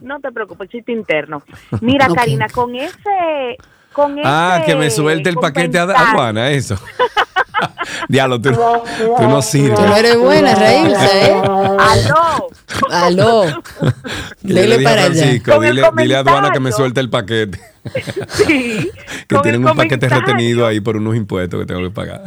No 0.05 0.19
te 0.19 0.31
preocupes, 0.31 0.69
chiste 0.69 0.91
interno. 0.91 1.41
Mira. 1.81 2.07
Karina, 2.15 2.47
con 2.49 2.75
ese... 2.75 3.57
Con 3.91 4.17
Ah, 4.25 4.61
que 4.65 4.75
me 4.75 4.89
suelte 4.91 5.29
el 5.29 5.35
paquete 5.35 5.79
a, 5.79 5.83
a 5.83 5.85
comentario- 5.87 6.13
Juana, 6.15 6.49
eso. 6.51 6.77
Diablo, 8.09 8.41
tú, 8.41 8.51
tú 8.51 9.23
no 9.23 9.41
sirves. 9.41 9.79
Tú 9.79 9.85
no 9.85 9.95
eres 9.95 10.17
buena, 10.19 10.53
Raílsa, 10.53 11.27
¿eh? 11.27 11.41
¡Aló! 11.79 12.47
Aló. 12.91 13.43
Dele 14.41 14.79
para 14.79 15.03
allá. 15.05 15.13
Francisco, 15.15 15.55
Con 15.55 15.65
el 15.65 15.75
dile, 15.77 15.87
dile 15.95 16.15
a 16.15 16.19
Aduana 16.19 16.51
que 16.51 16.59
me 16.59 16.71
comentario. 16.71 16.75
suelte 16.77 16.99
el 16.99 17.09
paquete. 17.09 17.59
Sí, 18.29 18.91
Que 19.29 19.37
tienen 19.39 19.65
un 19.65 19.75
paquete 19.75 20.09
retenido 20.09 20.65
ahí 20.67 20.81
por 20.81 20.97
unos 20.97 21.15
impuestos 21.15 21.59
que 21.61 21.65
tengo 21.65 21.81
que 21.81 21.91
pagar. 21.91 22.23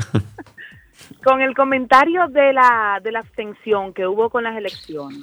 con 1.23 1.43
el 1.43 1.55
comentario 1.55 2.29
de 2.29 2.53
la, 2.55 2.99
de 3.03 3.13
la 3.13 3.19
abstención 3.21 3.93
que 3.93 4.07
hubo 4.07 4.31
con 4.31 4.45
las 4.45 4.57
elecciones, 4.57 5.21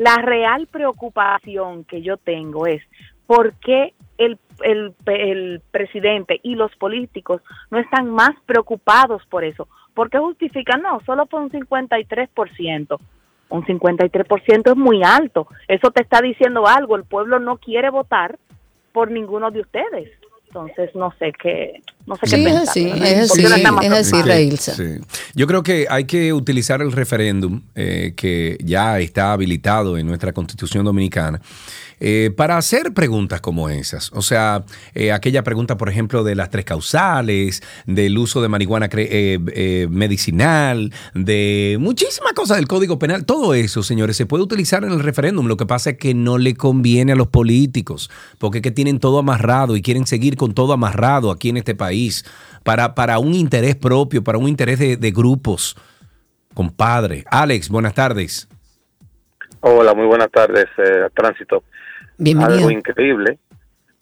la 0.00 0.16
real 0.16 0.66
preocupación 0.66 1.84
que 1.84 2.00
yo 2.00 2.16
tengo 2.16 2.66
es 2.66 2.82
por 3.26 3.52
qué 3.56 3.92
el, 4.16 4.38
el, 4.62 4.94
el 5.04 5.60
presidente 5.70 6.40
y 6.42 6.54
los 6.54 6.74
políticos 6.76 7.42
no 7.70 7.78
están 7.78 8.08
más 8.08 8.30
preocupados 8.46 9.26
por 9.26 9.44
eso. 9.44 9.68
¿Por 9.92 10.08
qué 10.08 10.16
justifican? 10.16 10.80
No, 10.80 11.00
solo 11.04 11.26
fue 11.26 11.42
un 11.42 11.50
53%. 11.50 12.98
Un 13.50 13.62
53% 13.66 14.70
es 14.70 14.76
muy 14.76 15.02
alto. 15.02 15.46
Eso 15.68 15.90
te 15.90 16.00
está 16.00 16.22
diciendo 16.22 16.66
algo. 16.66 16.96
El 16.96 17.04
pueblo 17.04 17.38
no 17.38 17.58
quiere 17.58 17.90
votar 17.90 18.38
por 18.92 19.10
ninguno 19.10 19.50
de 19.50 19.60
ustedes. 19.60 20.10
Entonces, 20.52 20.90
no 20.96 21.14
sé 21.16 21.32
qué, 21.40 21.80
no 22.06 22.16
sé 22.16 22.26
Sí, 22.26 22.36
qué 22.36 22.42
es 22.42 22.46
pensar. 22.48 22.68
así, 22.70 22.84
¿Por 22.86 22.96
es 22.96 23.28
no 23.88 23.96
así, 23.96 24.16
es. 24.16 24.24
Sí. 24.72 24.98
Yo 25.36 25.46
creo 25.46 25.62
que 25.62 25.86
hay 25.88 26.04
que 26.06 26.32
utilizar 26.32 26.82
el 26.82 26.90
referéndum 26.90 27.62
eh, 27.76 28.14
que 28.16 28.58
ya 28.64 28.98
está 28.98 29.32
habilitado 29.32 29.96
en 29.96 30.08
nuestra 30.08 30.32
constitución 30.32 30.84
dominicana 30.84 31.40
eh, 32.00 32.32
para 32.36 32.56
hacer 32.56 32.92
preguntas 32.92 33.40
como 33.40 33.68
esas. 33.68 34.10
O 34.12 34.22
sea, 34.22 34.64
eh, 34.94 35.12
aquella 35.12 35.44
pregunta, 35.44 35.76
por 35.76 35.88
ejemplo, 35.88 36.24
de 36.24 36.34
las 36.34 36.50
tres 36.50 36.64
causales, 36.64 37.62
del 37.86 38.18
uso 38.18 38.42
de 38.42 38.48
marihuana 38.48 38.88
eh, 38.92 39.38
eh, 39.54 39.86
medicinal, 39.90 40.92
de 41.14 41.76
muchísimas 41.78 42.32
cosas 42.32 42.56
del 42.56 42.66
Código 42.66 42.98
Penal. 42.98 43.24
Todo 43.24 43.54
eso, 43.54 43.82
señores, 43.82 44.16
se 44.16 44.26
puede 44.26 44.42
utilizar 44.42 44.82
en 44.84 44.92
el 44.92 45.00
referéndum. 45.00 45.46
Lo 45.46 45.56
que 45.56 45.66
pasa 45.66 45.90
es 45.90 45.98
que 45.98 46.14
no 46.14 46.38
le 46.38 46.54
conviene 46.54 47.12
a 47.12 47.16
los 47.16 47.28
políticos, 47.28 48.10
porque 48.38 48.58
es 48.58 48.62
que 48.62 48.70
tienen 48.70 48.98
todo 48.98 49.18
amarrado 49.18 49.76
y 49.76 49.82
quieren 49.82 50.06
seguir 50.06 50.36
con 50.36 50.54
todo 50.54 50.72
amarrado 50.72 51.30
aquí 51.30 51.50
en 51.50 51.58
este 51.58 51.74
país 51.74 52.24
para, 52.64 52.94
para 52.94 53.18
un 53.18 53.34
interés 53.34 53.76
propio, 53.76 54.24
para 54.24 54.38
un 54.38 54.48
interés 54.48 54.78
de, 54.78 54.96
de 54.96 55.10
grupos. 55.10 55.76
Compadre. 56.54 57.24
Alex, 57.30 57.68
buenas 57.68 57.94
tardes. 57.94 58.48
Hola, 59.60 59.94
muy 59.94 60.06
buenas 60.06 60.30
tardes, 60.30 60.66
eh, 60.78 61.08
Tránsito. 61.14 61.62
Bienvenido. 62.20 62.58
Algo 62.58 62.70
increíble. 62.70 63.38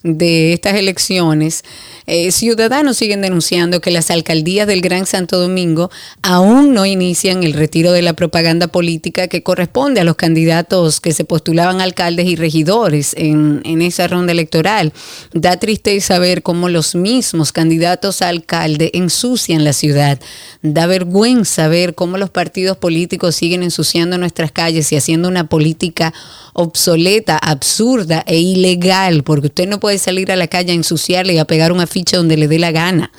de 0.02 0.52
estas 0.52 0.74
elecciones, 0.74 1.64
eh, 2.07 2.30
ciudadanos 2.30 2.96
siguen 2.96 3.20
denunciando 3.20 3.80
que 3.80 3.90
las 3.90 4.11
alcaldías 4.11 4.66
del 4.66 4.80
Gran 4.80 5.07
Santo 5.07 5.38
Domingo 5.38 5.90
aún 6.22 6.72
no 6.72 6.86
inician 6.86 7.42
el 7.42 7.52
retiro 7.52 7.92
de 7.92 8.02
la 8.02 8.12
propaganda 8.12 8.68
política 8.68 9.28
que 9.28 9.42
corresponde 9.42 10.00
a 10.00 10.04
los 10.04 10.16
candidatos 10.16 11.00
que 11.00 11.12
se 11.12 11.24
postulaban 11.24 11.80
alcaldes 11.80 12.26
y 12.26 12.36
regidores 12.36 13.14
en, 13.16 13.61
en 13.64 13.82
esa 13.82 14.07
ronda 14.07 14.32
electoral. 14.32 14.92
Da 15.32 15.57
tristeza 15.57 16.18
ver 16.18 16.42
cómo 16.42 16.68
los 16.68 16.94
mismos 16.94 17.52
candidatos 17.52 18.22
a 18.22 18.28
alcalde 18.28 18.90
ensucian 18.94 19.64
la 19.64 19.72
ciudad. 19.72 20.20
Da 20.62 20.86
vergüenza 20.86 21.68
ver 21.68 21.94
cómo 21.94 22.18
los 22.18 22.30
partidos 22.30 22.76
políticos 22.76 23.34
siguen 23.34 23.62
ensuciando 23.62 24.18
nuestras 24.18 24.52
calles 24.52 24.92
y 24.92 24.96
haciendo 24.96 25.28
una 25.28 25.48
política 25.48 26.14
obsoleta, 26.52 27.36
absurda 27.36 28.24
e 28.26 28.38
ilegal, 28.38 29.24
porque 29.24 29.48
usted 29.48 29.68
no 29.68 29.78
puede 29.78 29.98
salir 29.98 30.32
a 30.32 30.36
la 30.36 30.48
calle 30.48 30.72
a 30.72 30.74
ensuciarle 30.74 31.34
y 31.34 31.38
a 31.38 31.44
pegar 31.44 31.70
un 31.70 31.80
afiche 31.97 32.16
donde 32.16 32.36
le 32.36 32.47
dé 32.47 32.59
la 32.59 32.72
gana. 32.72 33.11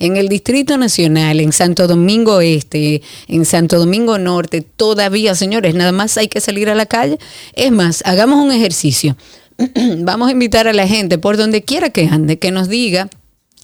En 0.00 0.16
el 0.16 0.28
Distrito 0.28 0.76
Nacional, 0.76 1.38
en 1.38 1.52
Santo 1.52 1.86
Domingo 1.86 2.40
Este, 2.40 3.00
en 3.28 3.44
Santo 3.44 3.78
Domingo 3.78 4.18
Norte, 4.18 4.60
todavía, 4.62 5.36
señores, 5.36 5.76
nada 5.76 5.92
más 5.92 6.18
hay 6.18 6.26
que 6.26 6.40
salir 6.40 6.68
a 6.68 6.74
la 6.74 6.86
calle. 6.86 7.18
Es 7.54 7.70
más, 7.70 8.02
hagamos 8.04 8.44
un 8.44 8.50
ejercicio. 8.50 9.16
Vamos 9.98 10.28
a 10.28 10.32
invitar 10.32 10.66
a 10.66 10.72
la 10.72 10.88
gente, 10.88 11.16
por 11.16 11.36
donde 11.36 11.62
quiera 11.62 11.90
que 11.90 12.08
ande, 12.08 12.40
que 12.40 12.50
nos 12.50 12.68
diga 12.68 13.08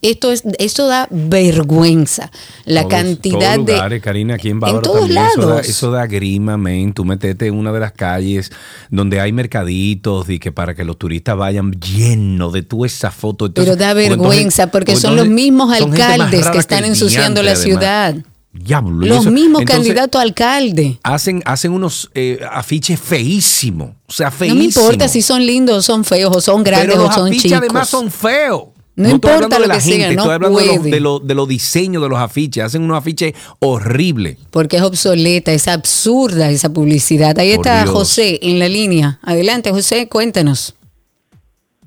esto, 0.00 0.32
es, 0.32 0.42
esto 0.58 0.86
da 0.86 1.06
vergüenza. 1.10 2.30
La 2.64 2.82
Todos- 2.82 2.92
cantidad 2.94 3.54
todos 3.56 3.66
de... 3.66 3.72
lugares, 3.74 4.02
Karina, 4.02 4.34
aquí 4.36 4.48
en 4.48 4.60
Bávaro 4.60 4.80
todos 4.82 5.00
también. 5.00 5.18
Eso 5.26 5.40
da, 5.42 5.46
lados. 5.48 5.68
eso 5.68 5.90
da 5.90 6.06
grima, 6.06 6.56
men. 6.56 6.94
Tú 6.94 7.04
metete 7.04 7.46
en 7.48 7.54
una 7.54 7.72
de 7.72 7.80
las 7.80 7.92
calles 7.92 8.50
donde 8.90 9.20
hay 9.20 9.32
mercaditos 9.32 10.30
y 10.30 10.38
que 10.38 10.50
para 10.50 10.74
que 10.74 10.84
los 10.84 10.96
turistas 10.96 11.36
vayan 11.36 11.72
llenos 11.72 12.52
de 12.54 12.62
tú 12.62 12.84
esa 12.86 13.10
foto. 13.10 13.46
Entonces- 13.46 13.74
Pero 13.74 13.84
da 13.86 13.92
porque 13.92 14.06
entonces- 14.06 14.28
vergüenza 14.30 14.66
porque 14.68 14.96
son 14.96 15.16
los 15.16 15.28
mismos 15.28 15.70
alcaldes 15.72 16.48
que 16.48 16.58
están 16.58 16.84
el 16.84 16.90
ensuciando 16.90 17.42
la 17.42 17.50
además. 17.52 17.64
ciudad. 17.64 18.14
Diablo, 18.58 19.06
Los 19.06 19.26
mismos 19.26 19.62
candidatos 19.64 20.18
a 20.18 20.22
alcalde. 20.22 20.98
Hacen, 21.02 21.42
hacen 21.44 21.72
unos 21.72 22.10
eh, 22.14 22.40
afiches 22.50 22.98
feísimos. 23.00 23.90
O 24.06 24.12
sea, 24.12 24.26
No 24.30 24.36
feísimos. 24.36 24.58
me 24.58 24.64
importa 24.64 25.08
si 25.08 25.22
son 25.22 25.44
lindos 25.44 25.76
o 25.78 25.82
son 25.82 26.04
feos 26.04 26.34
o 26.36 26.40
son 26.40 26.64
grandes 26.64 26.90
Pero 26.90 27.02
o 27.02 27.06
los 27.06 27.14
son 27.14 27.26
afiches 27.28 27.42
chicos. 27.44 27.58
además 27.58 27.88
son 27.88 28.10
feos. 28.10 28.64
No 28.96 29.04
estoy 29.08 29.14
importa 29.30 29.56
hablando 29.56 29.58
lo 29.68 29.74
que 29.74 29.80
gente, 29.80 29.98
sea, 29.98 30.06
no 30.06 30.20
estoy 30.22 30.34
hablando 30.34 30.58
de 30.58 30.66
los, 30.66 30.76
puede. 30.78 30.90
de, 30.90 31.00
los, 31.00 31.26
de 31.26 31.34
los 31.34 31.48
diseños 31.48 32.02
de 32.02 32.08
los 32.08 32.18
afiches. 32.18 32.64
Hacen 32.64 32.82
unos 32.82 32.96
afiches 32.96 33.34
horribles. 33.58 34.38
Porque 34.50 34.78
es 34.78 34.82
obsoleta, 34.82 35.52
es 35.52 35.68
absurda 35.68 36.48
esa 36.50 36.72
publicidad. 36.72 37.38
Ahí 37.38 37.54
Por 37.56 37.66
está 37.66 37.82
Dios. 37.82 37.94
José 37.94 38.38
en 38.40 38.58
la 38.58 38.68
línea. 38.68 39.18
Adelante, 39.22 39.70
José, 39.70 40.08
cuéntanos. 40.08 40.74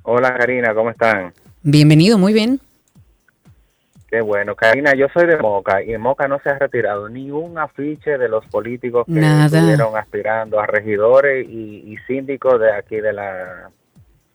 Hola 0.03 0.35
Karina, 0.37 0.73
¿cómo 0.75 0.91
están? 0.91 1.33
Bienvenido, 1.63 2.17
muy 2.19 2.31
bien. 2.33 2.59
Qué 4.09 4.21
bueno. 4.21 4.55
Karina, 4.55 4.93
yo 4.95 5.07
soy 5.13 5.27
de 5.27 5.37
Moca 5.37 5.83
y 5.83 5.93
en 5.93 6.01
Moca 6.01 6.27
no 6.27 6.39
se 6.39 6.49
ha 6.49 6.57
retirado 6.57 7.09
ni 7.09 7.29
un 7.29 7.59
afiche 7.59 8.17
de 8.17 8.27
los 8.27 8.45
políticos 8.47 9.05
que 9.05 9.19
Nada. 9.19 9.45
estuvieron 9.45 9.95
aspirando 9.95 10.59
a 10.59 10.65
regidores 10.65 11.47
y, 11.47 11.93
y 11.93 11.97
síndicos 12.07 12.59
de 12.59 12.73
aquí 12.73 12.99
de 12.99 13.13
la 13.13 13.69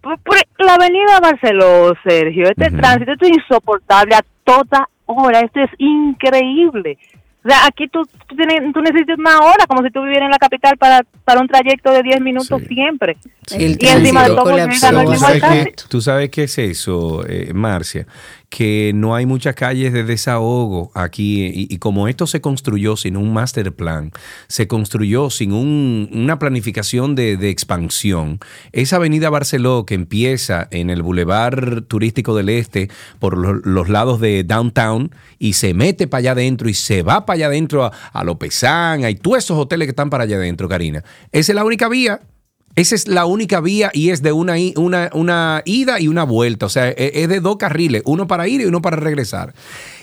Por, 0.00 0.18
por 0.20 0.36
la 0.58 0.74
avenida 0.74 1.20
Barceló, 1.20 1.94
Sergio, 2.04 2.48
este 2.48 2.70
tránsito 2.70 3.12
esto 3.12 3.26
es 3.26 3.36
insoportable 3.36 4.14
a 4.14 4.24
toda 4.44 4.88
hora, 5.06 5.40
esto 5.40 5.60
es 5.60 5.70
increíble. 5.78 6.98
O 7.46 7.48
sea, 7.48 7.64
aquí 7.64 7.86
tú, 7.86 8.02
tú, 8.26 8.34
tienes, 8.34 8.72
tú 8.72 8.80
necesitas 8.80 9.16
una 9.20 9.38
hora, 9.38 9.68
como 9.68 9.80
si 9.84 9.90
tú 9.92 10.02
vivieras 10.02 10.24
en 10.24 10.32
la 10.32 10.38
capital 10.38 10.76
para, 10.78 11.04
para 11.24 11.40
un 11.40 11.46
trayecto 11.46 11.92
de 11.92 12.02
10 12.02 12.20
minutos 12.20 12.60
siempre. 12.66 13.16
El 13.52 13.78
y 13.80 13.86
encima 13.86 14.24
de 14.24 14.34
todo, 14.34 14.50
llega 14.50 14.66
no 14.66 14.72
¿Tú 14.72 14.72
es 14.72 14.80
sabes, 14.80 15.16
igual 15.16 15.32
qué, 15.34 15.38
tránsito. 15.38 15.84
tú 15.88 16.00
sabes 16.00 16.30
qué 16.30 16.42
es 16.42 16.58
eso, 16.58 17.24
eh, 17.28 17.52
Marcia? 17.54 18.04
Que 18.48 18.92
no 18.94 19.14
hay 19.16 19.26
muchas 19.26 19.54
calles 19.56 19.92
de 19.92 20.04
desahogo 20.04 20.92
aquí 20.94 21.50
y, 21.68 21.76
como 21.78 22.06
esto 22.06 22.28
se 22.28 22.40
construyó 22.40 22.96
sin 22.96 23.16
un 23.16 23.32
master 23.32 23.74
plan, 23.74 24.12
se 24.46 24.68
construyó 24.68 25.30
sin 25.30 25.52
un- 25.52 26.08
una 26.12 26.38
planificación 26.38 27.16
de, 27.16 27.36
expansión, 27.50 28.38
esa 28.72 28.96
avenida 28.96 29.30
Barceló 29.30 29.84
que 29.84 29.94
empieza 29.94 30.68
en 30.70 30.90
el 30.90 31.02
Boulevard 31.02 31.82
Turístico 31.84 32.36
del 32.36 32.48
Este 32.48 32.88
por 33.18 33.36
lo- 33.36 33.54
los 33.54 33.88
lados 33.88 34.20
de 34.20 34.44
Downtown 34.44 35.10
y 35.40 35.54
se 35.54 35.74
mete 35.74 36.06
para 36.06 36.20
allá 36.20 36.32
adentro 36.32 36.68
y 36.68 36.74
se 36.74 37.02
va 37.02 37.26
para 37.26 37.34
allá 37.36 37.46
adentro 37.48 37.84
a, 37.84 37.92
a 38.12 38.24
Lopezán, 38.24 39.04
hay 39.04 39.16
todos 39.16 39.38
esos 39.38 39.58
hoteles 39.58 39.86
que 39.86 39.90
están 39.90 40.08
para 40.08 40.24
allá 40.24 40.36
adentro, 40.36 40.68
Karina. 40.68 41.02
Esa 41.32 41.52
es 41.52 41.56
la 41.56 41.64
única 41.64 41.88
vía. 41.88 42.20
Esa 42.76 42.94
es 42.94 43.08
la 43.08 43.24
única 43.24 43.60
vía 43.62 43.90
y 43.94 44.10
es 44.10 44.20
de 44.20 44.32
una, 44.32 44.56
una, 44.76 45.08
una 45.14 45.62
ida 45.64 45.98
y 45.98 46.08
una 46.08 46.24
vuelta. 46.24 46.66
O 46.66 46.68
sea, 46.68 46.90
e- 46.90 47.12
es 47.14 47.28
de 47.28 47.40
dos 47.40 47.56
carriles, 47.56 48.02
uno 48.04 48.26
para 48.26 48.46
ir 48.48 48.60
y 48.60 48.66
uno 48.66 48.82
para 48.82 48.96
regresar. 48.96 49.54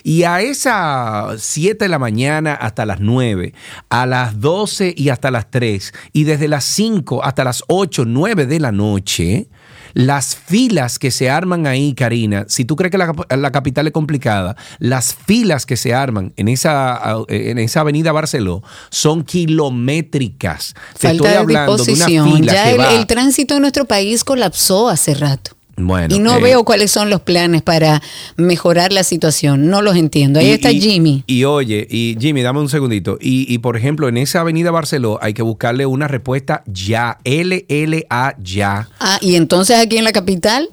Y 0.02 0.24
a 0.24 0.40
esas 0.40 1.40
7 1.40 1.84
de 1.84 1.88
la 1.88 2.00
mañana 2.00 2.52
hasta 2.54 2.84
las 2.84 2.98
9, 2.98 3.54
a 3.88 4.06
las 4.06 4.40
12 4.40 4.92
y 4.96 5.10
hasta 5.10 5.30
las 5.30 5.50
3, 5.52 5.94
y 6.12 6.24
desde 6.24 6.48
las 6.48 6.64
5 6.64 7.24
hasta 7.24 7.44
las 7.44 7.62
8, 7.68 8.04
9 8.06 8.46
de 8.46 8.58
la 8.58 8.72
noche, 8.72 9.48
las 9.94 10.36
filas 10.36 10.98
que 10.98 11.10
se 11.10 11.30
arman 11.30 11.66
ahí, 11.66 11.94
Karina, 11.94 12.44
si 12.48 12.64
tú 12.64 12.76
crees 12.76 12.90
que 12.90 12.98
la, 12.98 13.12
la 13.36 13.50
capital 13.52 13.86
es 13.86 13.92
complicada, 13.92 14.56
las 14.78 15.14
filas 15.14 15.64
que 15.66 15.76
se 15.76 15.94
arman 15.94 16.32
en 16.36 16.48
esa, 16.48 17.00
en 17.28 17.58
esa 17.58 17.80
avenida 17.80 18.12
Barceló 18.12 18.62
son 18.90 19.24
kilométricas. 19.24 20.74
Te 20.98 21.08
estoy 21.08 21.18
Falta 21.18 21.30
de 21.30 21.36
hablando 21.36 21.76
de 21.84 21.92
una 21.92 22.06
fila 22.06 22.52
Ya 22.52 22.64
que 22.64 22.70
el, 22.72 22.80
va- 22.80 22.94
el 22.94 23.06
tránsito 23.06 23.54
en 23.54 23.60
nuestro 23.62 23.84
país 23.86 24.24
colapsó 24.24 24.88
hace 24.88 25.14
rato. 25.14 25.56
Bueno, 25.76 26.14
y 26.14 26.18
no 26.20 26.36
eh, 26.38 26.40
veo 26.40 26.64
cuáles 26.64 26.90
son 26.92 27.10
los 27.10 27.20
planes 27.22 27.62
para 27.62 28.00
mejorar 28.36 28.92
la 28.92 29.02
situación. 29.02 29.68
No 29.68 29.82
los 29.82 29.96
entiendo. 29.96 30.38
Ahí 30.40 30.48
y- 30.48 30.52
está 30.52 30.70
y- 30.70 30.80
Jimmy. 30.80 31.24
Y 31.26 31.44
oye, 31.44 31.86
y 31.90 32.16
Jimmy, 32.20 32.42
dame 32.42 32.60
un 32.60 32.68
segundito. 32.68 33.18
Y, 33.20 33.52
y, 33.52 33.58
por 33.58 33.76
ejemplo, 33.76 34.08
en 34.08 34.16
esa 34.16 34.40
avenida 34.40 34.70
Barceló 34.70 35.18
hay 35.20 35.34
que 35.34 35.42
buscarle 35.42 35.86
una 35.86 36.06
respuesta 36.06 36.62
ya, 36.66 37.18
LLA 37.24 38.36
ya. 38.42 38.88
Ah, 39.00 39.18
y 39.20 39.34
entonces 39.34 39.78
aquí 39.78 39.96
en 39.96 40.04
la 40.04 40.12
capital, 40.12 40.68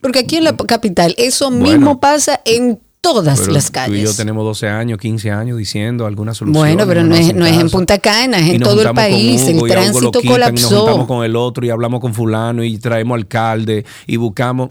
porque 0.00 0.20
aquí 0.20 0.36
en 0.36 0.44
la 0.44 0.56
capital 0.56 1.14
eso 1.18 1.50
Bueno. 1.50 1.64
mismo 1.72 2.00
pasa 2.00 2.40
en 2.44 2.80
todas 3.04 3.40
Pero 3.40 3.52
las 3.52 3.70
Tú 3.70 3.78
y 3.92 3.98
yo 3.98 4.04
calles. 4.06 4.16
tenemos 4.16 4.44
12 4.44 4.68
años, 4.68 4.98
15 4.98 5.30
años 5.30 5.58
diciendo 5.58 6.06
alguna 6.06 6.34
solución. 6.34 6.60
Bueno, 6.60 6.86
pero 6.86 7.04
no 7.04 7.14
es, 7.14 7.34
no 7.34 7.46
es 7.46 7.56
en. 7.56 7.70
Punta 7.70 7.98
Cana, 7.98 8.38
es 8.40 8.54
en 8.54 8.62
todo 8.62 8.82
el 8.82 8.92
país. 8.94 9.42
Hugo, 9.48 9.66
El 9.66 9.72
tránsito 9.72 10.20
quitan, 10.20 10.24
y 10.56 10.60
Nos 10.60 10.64
juntamos 10.64 10.86
colapsó. 10.86 11.06
con 11.06 11.24
el 11.24 11.36
otro 11.36 11.64
y 11.64 11.70
hablamos 11.70 12.00
con 12.00 12.12
fulano 12.14 12.64
y 12.64 12.78
traemos 12.78 13.14
alcalde 13.16 13.84
y 14.06 14.16
buscamos. 14.16 14.70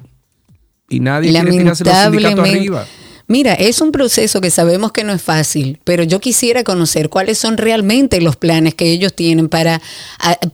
Y 0.90 1.00
nadie 1.00 1.32
quiere 1.32 1.52
tirarse 1.52 1.84
los 1.86 1.96
sindicatos 1.96 2.40
arriba. 2.50 2.86
Mira, 3.28 3.54
es 3.54 3.80
un 3.82 3.92
proceso 3.92 4.42
que 4.42 4.50
sabemos 4.50 4.92
que 4.92 5.04
no 5.04 5.14
es 5.14 5.22
fácil, 5.22 5.80
pero 5.84 6.04
yo 6.04 6.20
quisiera 6.20 6.64
conocer 6.64 7.10
cuáles 7.10 7.38
son 7.38 7.58
realmente 7.58 8.20
los 8.20 8.36
planes 8.36 8.76
que 8.76 8.92
ellos 8.92 9.14
tienen 9.14 9.48
para, 9.50 9.82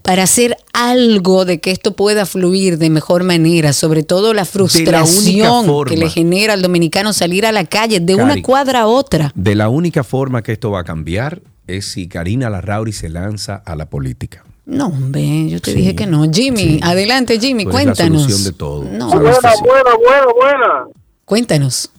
para 0.04 0.24
hacer 0.24 0.56
algo 0.74 1.46
de 1.46 1.60
que 1.60 1.72
esto 1.72 1.96
pueda 1.96 2.26
fluir 2.26 2.78
de 2.78 2.90
mejor 2.90 3.24
manera, 3.24 3.74
sobre 3.74 4.04
todo 4.04 4.34
la 4.34 4.46
frustración 4.46 5.66
forma. 5.66 5.90
que 5.90 5.98
le 5.98 6.10
genera 6.10 6.54
al 6.54 6.62
dominicano 6.62 7.12
salir 7.12 7.46
a 7.46 7.52
la 7.52 7.66
calle 7.66 8.00
de 8.00 8.16
una 8.16 8.42
cuadra 8.42 8.82
a 8.82 8.88
otra. 8.88 9.32
De 9.36 9.56
la 9.56 9.70
única 9.70 10.04
forma 10.04 10.44
que 10.44 10.52
esto 10.52 10.72
va 10.72 10.82
a 10.82 10.84
cambiar 10.84 11.42
es 11.68 11.86
si 11.86 12.08
Karina 12.08 12.50
Larrauri 12.50 12.94
se 12.94 13.10
lanza 13.10 13.56
a 13.56 13.76
la 13.76 13.90
política. 13.90 14.44
No, 14.66 14.88
hombre, 14.88 15.50
yo 15.50 15.60
te 15.60 15.74
dije 15.74 15.96
que 15.96 16.06
no. 16.06 16.30
Jimmy, 16.32 16.80
adelante 16.84 17.40
Jimmy, 17.40 17.66
la 17.66 17.72
cuéntanos. 17.72 18.22
solución 18.22 18.44
de 18.44 18.52
todo. 18.54 18.84
No, 18.84 19.10
sí. 19.10 19.18
buena, 19.18 19.40
buena, 19.64 20.26
buena. 20.36 20.88
Cuéntanos. 21.26 21.90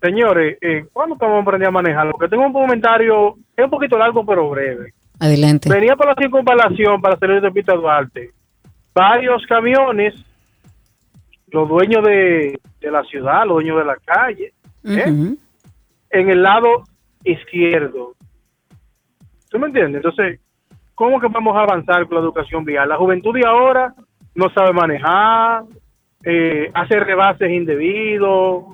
Señores, 0.00 0.58
eh, 0.60 0.86
¿cuándo 0.92 1.14
estamos 1.14 1.42
aprendiendo 1.42 1.78
a 1.78 1.82
manejar? 1.82 2.10
Porque 2.10 2.28
tengo 2.28 2.46
un 2.46 2.52
comentario, 2.52 3.36
es 3.56 3.64
un 3.64 3.70
poquito 3.70 3.98
largo 3.98 4.24
pero 4.24 4.48
breve. 4.48 4.92
Adelante. 5.18 5.68
Venía 5.68 5.96
por 5.96 6.06
la 6.06 6.14
circunvalación 6.14 7.00
para 7.00 7.18
salir 7.18 7.40
de 7.40 7.50
Pita 7.50 7.74
Duarte. 7.74 8.30
Varios 8.94 9.44
camiones, 9.46 10.14
los 11.48 11.68
dueños 11.68 12.04
de, 12.04 12.60
de 12.80 12.90
la 12.90 13.02
ciudad, 13.04 13.44
los 13.44 13.56
dueños 13.56 13.78
de 13.78 13.84
la 13.84 13.96
calle, 13.96 14.52
¿eh? 14.84 15.34
En 16.10 16.30
el 16.30 16.42
lado 16.42 16.84
izquierdo. 17.24 18.14
¿Tú 19.50 19.58
me 19.58 19.66
entiendes? 19.66 19.96
Entonces, 20.04 20.40
¿cómo 20.94 21.20
que 21.20 21.28
vamos 21.28 21.56
a 21.56 21.62
avanzar 21.62 22.06
con 22.06 22.16
la 22.16 22.22
educación 22.22 22.64
vial? 22.64 22.88
La 22.88 22.96
juventud 22.96 23.34
de 23.34 23.46
ahora 23.46 23.94
no 24.34 24.48
sabe 24.50 24.72
manejar, 24.72 25.64
eh, 26.24 26.70
hace 26.72 27.00
rebases 27.00 27.50
indebidos. 27.50 28.64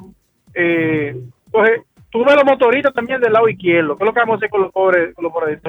Eh, 0.54 1.16
entonces, 1.46 1.82
tú 2.10 2.24
ves 2.24 2.34
los 2.36 2.44
motoristas 2.44 2.94
también 2.94 3.20
del 3.20 3.32
lado 3.32 3.48
izquierdo. 3.48 3.96
¿Qué 3.96 4.04
es 4.04 4.06
lo 4.06 4.14
que 4.14 4.20
vamos 4.20 4.34
a 4.34 4.36
hacer 4.36 4.50
con 4.50 4.62
los 4.62 4.72
pobres? 4.72 5.14
Con 5.14 5.24
los 5.24 5.32
pobres? 5.32 5.60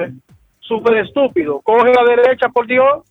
Súper 0.60 0.98
estúpido. 0.98 1.60
Coge 1.60 1.92
la 1.92 2.04
derecha, 2.04 2.48
por 2.48 2.66
Dios. 2.66 3.04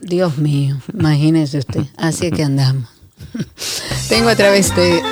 Dios 0.00 0.38
mío, 0.38 0.76
imagínese 0.92 1.58
usted. 1.58 1.82
Así 1.96 2.26
es 2.26 2.32
que 2.32 2.42
andamos. 2.42 2.88
Tengo 4.08 4.28
a 4.28 4.36
través 4.36 4.74
de. 4.76 5.02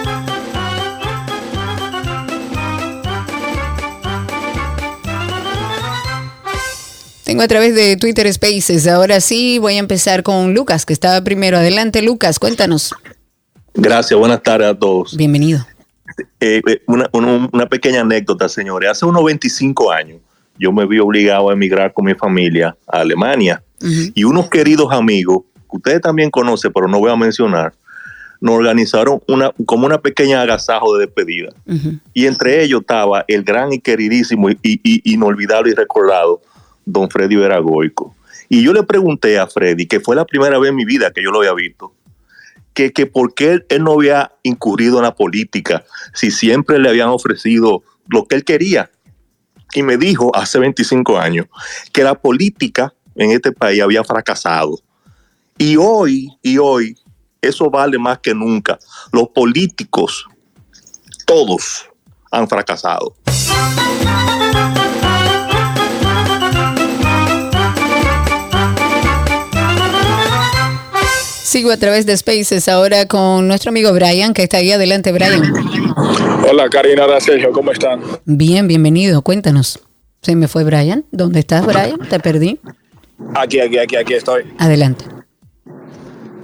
Tengo 7.25 7.43
a 7.43 7.49
través 7.49 7.75
de 7.75 7.97
Twitter 7.97 8.31
Spaces. 8.33 8.87
Ahora 8.87 9.21
sí 9.21 9.59
voy 9.59 9.75
a 9.75 9.79
empezar 9.79 10.23
con 10.23 10.55
Lucas, 10.55 10.85
que 10.85 10.93
estaba 10.93 11.23
primero. 11.25 11.57
Adelante, 11.57 12.03
Lucas, 12.03 12.39
cuéntanos. 12.39 12.95
Gracias, 13.75 14.19
buenas 14.19 14.43
tardes 14.43 14.69
a 14.69 14.79
todos. 14.79 15.17
Bienvenido. 15.17 15.65
Eh, 16.41 16.61
eh, 16.67 16.83
una, 16.87 17.67
pequeña 17.67 18.01
anécdota, 18.03 18.49
señores. 18.49 18.91
Hace 18.91 19.07
unos 19.07 19.25
25 19.25 19.91
años 19.93 20.19
yo 20.59 20.73
me 20.73 20.87
vi 20.87 20.99
obligado 20.99 21.51
a 21.51 21.53
emigrar 21.53 21.93
con 21.93 22.05
mi 22.05 22.15
familia 22.15 22.77
a 22.87 23.01
Alemania 23.01 23.63
y 24.15 24.25
unos 24.25 24.49
queridos 24.49 24.93
amigos, 24.93 25.43
que 25.71 25.77
ustedes 25.77 26.01
también 26.01 26.31
conocen, 26.31 26.73
pero 26.73 26.87
no 26.89 26.99
voy 27.01 27.11
a 27.11 27.17
mencionar, 27.17 27.73
nos 28.41 28.57
organizaron 28.57 29.21
una, 29.29 29.51
como 29.67 29.87
una 29.87 29.99
pequeña 29.99 30.43
agasajo 30.43 30.97
de 30.97 31.07
despedida. 31.07 31.51
Y 32.13 32.27
entre 32.27 32.63
ellos 32.63 32.81
estaba 32.83 33.25
el 33.29 33.43
gran 33.45 33.73
y 33.73 33.79
queridísimo 33.81 34.51
y, 34.51 34.59
y- 34.63 34.81
y 34.85 35.15
inolvidable 35.15 35.71
y 35.71 35.75
recordado 35.75 36.43
don 36.85 37.09
Freddy 37.09 37.37
Veragoico. 37.37 38.15
Y 38.49 38.63
yo 38.63 38.73
le 38.73 38.83
pregunté 38.83 39.39
a 39.39 39.47
Freddy, 39.47 39.87
que 39.87 40.01
fue 40.01 40.15
la 40.17 40.25
primera 40.27 40.59
vez 40.59 40.71
en 40.71 40.77
mi 40.77 40.85
vida 40.85 41.11
que 41.11 41.23
yo 41.23 41.31
lo 41.31 41.39
había 41.39 41.55
visto, 41.55 41.95
que, 42.75 42.93
que 42.93 43.07
por 43.07 43.35
qué 43.35 43.53
él, 43.53 43.67
él 43.69 43.85
no 43.85 43.93
había 43.93 44.33
incurrido 44.43 44.99
en 44.99 45.05
la 45.05 45.15
política 45.15 45.85
si 46.15 46.31
siempre 46.31 46.79
le 46.79 46.89
habían 46.89 47.09
ofrecido 47.09 47.83
lo 48.09 48.27
que 48.27 48.37
él 48.37 48.45
quería. 48.45 48.91
Y 49.75 49.83
me 49.83 49.97
dijo 49.97 50.35
hace 50.35 50.59
25 50.59 51.19
años 51.19 51.47
que 51.93 52.05
la 52.05 52.15
política 52.15 52.93
en 53.15 53.31
este 53.31 53.53
país 53.53 53.83
había 53.83 54.05
fracasado. 54.05 54.79
Y 55.59 55.77
hoy, 55.77 56.29
y 56.43 56.59
hoy, 56.59 56.97
Eso 57.41 57.69
vale 57.71 57.99
más 57.99 58.21
que 58.21 58.35
nunca. 58.35 58.79
Los 59.11 59.29
políticos, 59.31 60.27
todos, 61.27 61.91
han 62.31 62.49
fracasado. 62.49 63.17
Sigo 71.53 71.71
a 71.71 71.77
través 71.77 72.07
de 72.07 72.17
Spaces 72.17 72.67
ahora 72.67 73.07
con 73.07 73.47
nuestro 73.47 73.69
amigo 73.69 73.93
Brian, 73.93 74.33
que 74.33 74.43
está 74.45 74.57
ahí 74.57 74.73
adelante, 74.73 75.13
Brian. 75.13 75.43
Hola 76.49 76.71
Karina, 76.71 77.05
hola 77.05 77.21
Sergio, 77.21 77.53
¿cómo 77.53 77.71
están? 77.73 78.01
Bien, 78.25 78.67
bienvenido, 78.67 79.21
cuéntanos. 79.21 79.79
Se 80.23 80.35
me 80.35 80.49
fue 80.49 80.65
Brian. 80.65 81.05
¿Dónde 81.11 81.41
estás, 81.41 81.67
Brian? 81.67 81.99
Te 82.09 82.19
perdí. 82.21 82.59
Aquí, 83.35 83.61
aquí, 83.61 83.77
aquí, 83.77 83.97
aquí 83.97 84.15
estoy. 84.15 84.45
Adelante. 84.57 85.05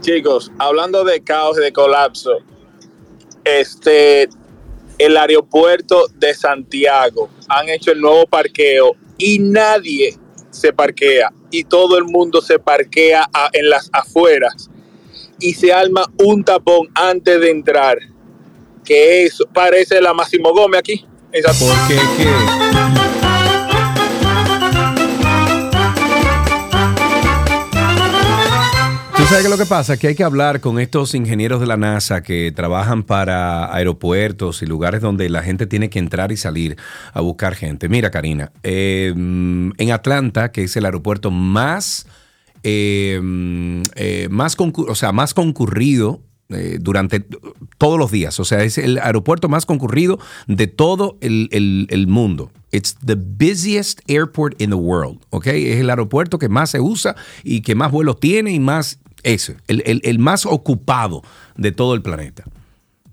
Chicos, 0.02 0.52
hablando 0.58 1.02
de 1.04 1.22
caos 1.22 1.56
y 1.56 1.62
de 1.62 1.72
colapso, 1.72 2.32
este, 3.44 4.28
el 4.98 5.16
aeropuerto 5.16 6.04
de 6.18 6.34
Santiago 6.34 7.30
han 7.48 7.70
hecho 7.70 7.92
el 7.92 8.00
nuevo 8.02 8.26
parqueo 8.26 8.92
y 9.16 9.38
nadie 9.38 10.18
se 10.50 10.70
parquea 10.74 11.32
y 11.50 11.64
todo 11.64 11.96
el 11.96 12.04
mundo 12.04 12.42
se 12.42 12.58
parquea 12.58 13.26
a- 13.32 13.48
en 13.54 13.70
las 13.70 13.88
afueras 13.90 14.68
y 15.40 15.54
se 15.54 15.72
arma 15.72 16.04
un 16.18 16.44
tapón 16.44 16.88
antes 16.94 17.40
de 17.40 17.50
entrar, 17.50 17.98
que 18.84 19.24
eso 19.24 19.44
parece 19.52 20.00
la 20.00 20.14
Máximo 20.14 20.52
Gómez 20.52 20.80
aquí. 20.80 21.04
Porque 21.30 21.94
es 21.94 22.08
que 22.16 23.08
Tú 29.18 29.24
sabes 29.24 29.42
que 29.42 29.50
lo 29.50 29.58
que 29.58 29.66
pasa 29.66 29.94
es 29.94 30.00
que 30.00 30.06
hay 30.06 30.14
que 30.14 30.22
hablar 30.22 30.60
con 30.60 30.78
estos 30.78 31.14
ingenieros 31.14 31.60
de 31.60 31.66
la 31.66 31.76
NASA 31.76 32.22
que 32.22 32.52
trabajan 32.54 33.02
para 33.02 33.74
aeropuertos 33.74 34.62
y 34.62 34.66
lugares 34.66 35.00
donde 35.00 35.28
la 35.28 35.42
gente 35.42 35.66
tiene 35.66 35.90
que 35.90 35.98
entrar 35.98 36.30
y 36.30 36.36
salir 36.36 36.76
a 37.12 37.20
buscar 37.20 37.56
gente. 37.56 37.88
Mira, 37.88 38.10
Karina, 38.10 38.52
eh, 38.62 39.12
en 39.14 39.90
Atlanta, 39.92 40.52
que 40.52 40.62
es 40.62 40.76
el 40.76 40.84
aeropuerto 40.84 41.30
más, 41.30 42.06
eh, 42.62 43.20
eh, 43.96 44.28
más, 44.30 44.56
concu- 44.56 44.86
o 44.88 44.94
sea, 44.94 45.12
más 45.12 45.34
concurrido 45.34 46.20
eh, 46.50 46.78
durante 46.80 47.24
todos 47.76 47.98
los 47.98 48.10
días. 48.10 48.40
O 48.40 48.44
sea, 48.44 48.62
es 48.64 48.78
el 48.78 48.98
aeropuerto 48.98 49.48
más 49.48 49.66
concurrido 49.66 50.18
de 50.46 50.66
todo 50.66 51.18
el, 51.20 51.48
el- 51.52 51.86
el 51.90 52.06
mundo. 52.06 52.50
It's 52.72 52.96
the 53.04 53.14
busiest 53.16 54.00
airport 54.08 54.60
in 54.60 54.70
the 54.70 54.76
world. 54.76 55.18
¿ok? 55.30 55.46
Es 55.48 55.80
el 55.80 55.90
aeropuerto 55.90 56.38
que 56.38 56.48
más 56.48 56.70
se 56.70 56.80
usa 56.80 57.16
y 57.44 57.60
que 57.62 57.74
más 57.74 57.90
vuelos 57.92 58.18
tiene 58.20 58.52
y 58.52 58.60
más. 58.60 58.98
El, 59.22 59.82
el- 59.84 60.00
el 60.04 60.18
más 60.20 60.46
ocupado 60.46 61.22
de 61.56 61.72
todo 61.72 61.94
el 61.94 62.02
planeta. 62.02 62.44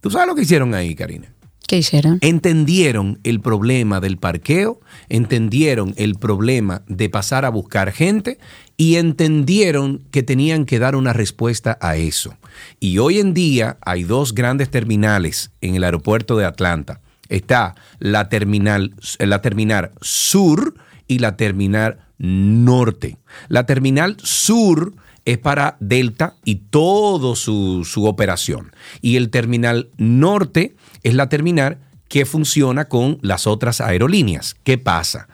¿Tú 0.01 0.11
sabes 0.11 0.27
lo 0.27 0.35
que 0.35 0.43
hicieron 0.43 0.73
ahí, 0.76 0.93
Karina? 0.95 1.34
¿Qué 1.67 1.80
hicieron? 1.80 2.19
Entendieron 2.22 3.19
el 3.23 3.41
problema 3.41 3.99
del 3.99 4.17
parqueo, 4.17 4.80
entendieron 5.09 5.93
el 5.97 6.13
problema 6.15 6.84
de 6.88 7.09
pasar 7.09 7.43
a 7.43 7.49
buscar 7.49 7.91
gente 7.91 8.38
y 8.77 8.95
entendieron 8.95 10.02
que 10.11 10.23
tenían 10.23 10.65
que 10.65 10.80
dar 10.80 10.95
una 10.95 11.14
respuesta 11.14 11.77
a 11.81 11.95
eso. 11.95 12.35
Y 12.80 12.97
hoy 12.97 13.19
en 13.19 13.34
día 13.34 13.77
hay 13.81 14.03
dos 14.03 14.34
grandes 14.34 14.69
terminales 14.69 15.52
en 15.61 15.76
el 15.76 15.84
aeropuerto 15.84 16.38
de 16.38 16.45
Atlanta. 16.45 17.02
Está 17.30 17.76
la 17.99 18.30
terminal, 18.30 18.93
la 19.19 19.41
terminal 19.41 19.91
sur 20.02 20.76
y 21.07 21.19
la 21.19 21.38
terminal 21.38 21.99
norte. 22.18 23.18
La 23.47 23.65
terminal 23.65 24.18
sur 24.22 24.93
es 25.26 25.38
para 25.38 25.77
Delta 25.80 26.35
y 26.43 26.56
todo 26.56 27.35
su, 27.35 27.84
su 27.84 28.06
operación. 28.06 28.73
Y 29.02 29.15
el 29.15 29.30
terminal 29.30 29.89
norte 29.97 30.76
es 31.03 31.15
la 31.15 31.30
terminal 31.30 31.80
que 32.07 32.26
funciona 32.26 32.85
con 32.85 33.18
las 33.22 33.47
otras 33.47 33.81
aerolíneas. 33.81 34.56
¿Qué 34.64 34.77
pasa? 34.77 35.27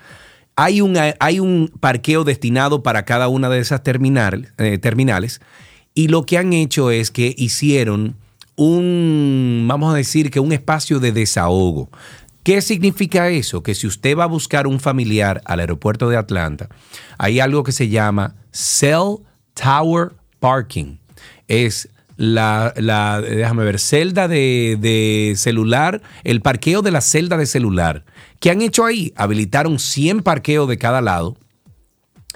Hay 0.63 0.79
un, 0.81 0.95
hay 1.19 1.39
un 1.39 1.71
parqueo 1.79 2.23
destinado 2.23 2.83
para 2.83 3.03
cada 3.03 3.27
una 3.29 3.49
de 3.49 3.59
esas 3.59 3.81
terminal- 3.83 4.51
eh, 4.57 4.77
terminales 4.77 5.41
y 5.95 6.07
lo 6.09 6.25
que 6.25 6.37
han 6.37 6.53
hecho 6.53 6.91
es 6.91 7.09
que 7.09 7.33
hicieron 7.37 8.15
un, 8.55 9.65
vamos 9.67 9.91
a 9.93 9.97
decir 9.97 10.29
que 10.29 10.39
un 10.39 10.51
espacio 10.51 10.99
de 10.99 11.11
desahogo. 11.11 11.89
¿Qué 12.43 12.61
significa 12.61 13.29
eso? 13.29 13.63
Que 13.63 13.73
si 13.75 13.87
usted 13.87 14.15
va 14.17 14.25
a 14.25 14.27
buscar 14.27 14.67
un 14.67 14.79
familiar 14.79 15.41
al 15.45 15.59
aeropuerto 15.61 16.09
de 16.09 16.17
Atlanta, 16.17 16.69
hay 17.17 17.39
algo 17.39 17.63
que 17.63 17.71
se 17.71 17.89
llama 17.89 18.35
Cell 18.51 19.17
Tower 19.53 20.13
Parking. 20.39 20.97
Es 21.47 21.89
la, 22.17 22.73
la- 22.77 23.19
déjame 23.21 23.63
ver, 23.63 23.79
celda 23.79 24.27
de, 24.27 24.77
de 24.79 25.33
celular, 25.37 26.01
el 26.23 26.41
parqueo 26.41 26.81
de 26.81 26.91
la 26.91 27.01
celda 27.01 27.37
de 27.37 27.45
celular. 27.45 28.05
¿Qué 28.41 28.49
han 28.49 28.63
hecho 28.63 28.85
ahí? 28.85 29.13
Habilitaron 29.15 29.77
100 29.77 30.23
parqueos 30.23 30.67
de 30.67 30.79
cada 30.79 30.99
lado. 30.99 31.37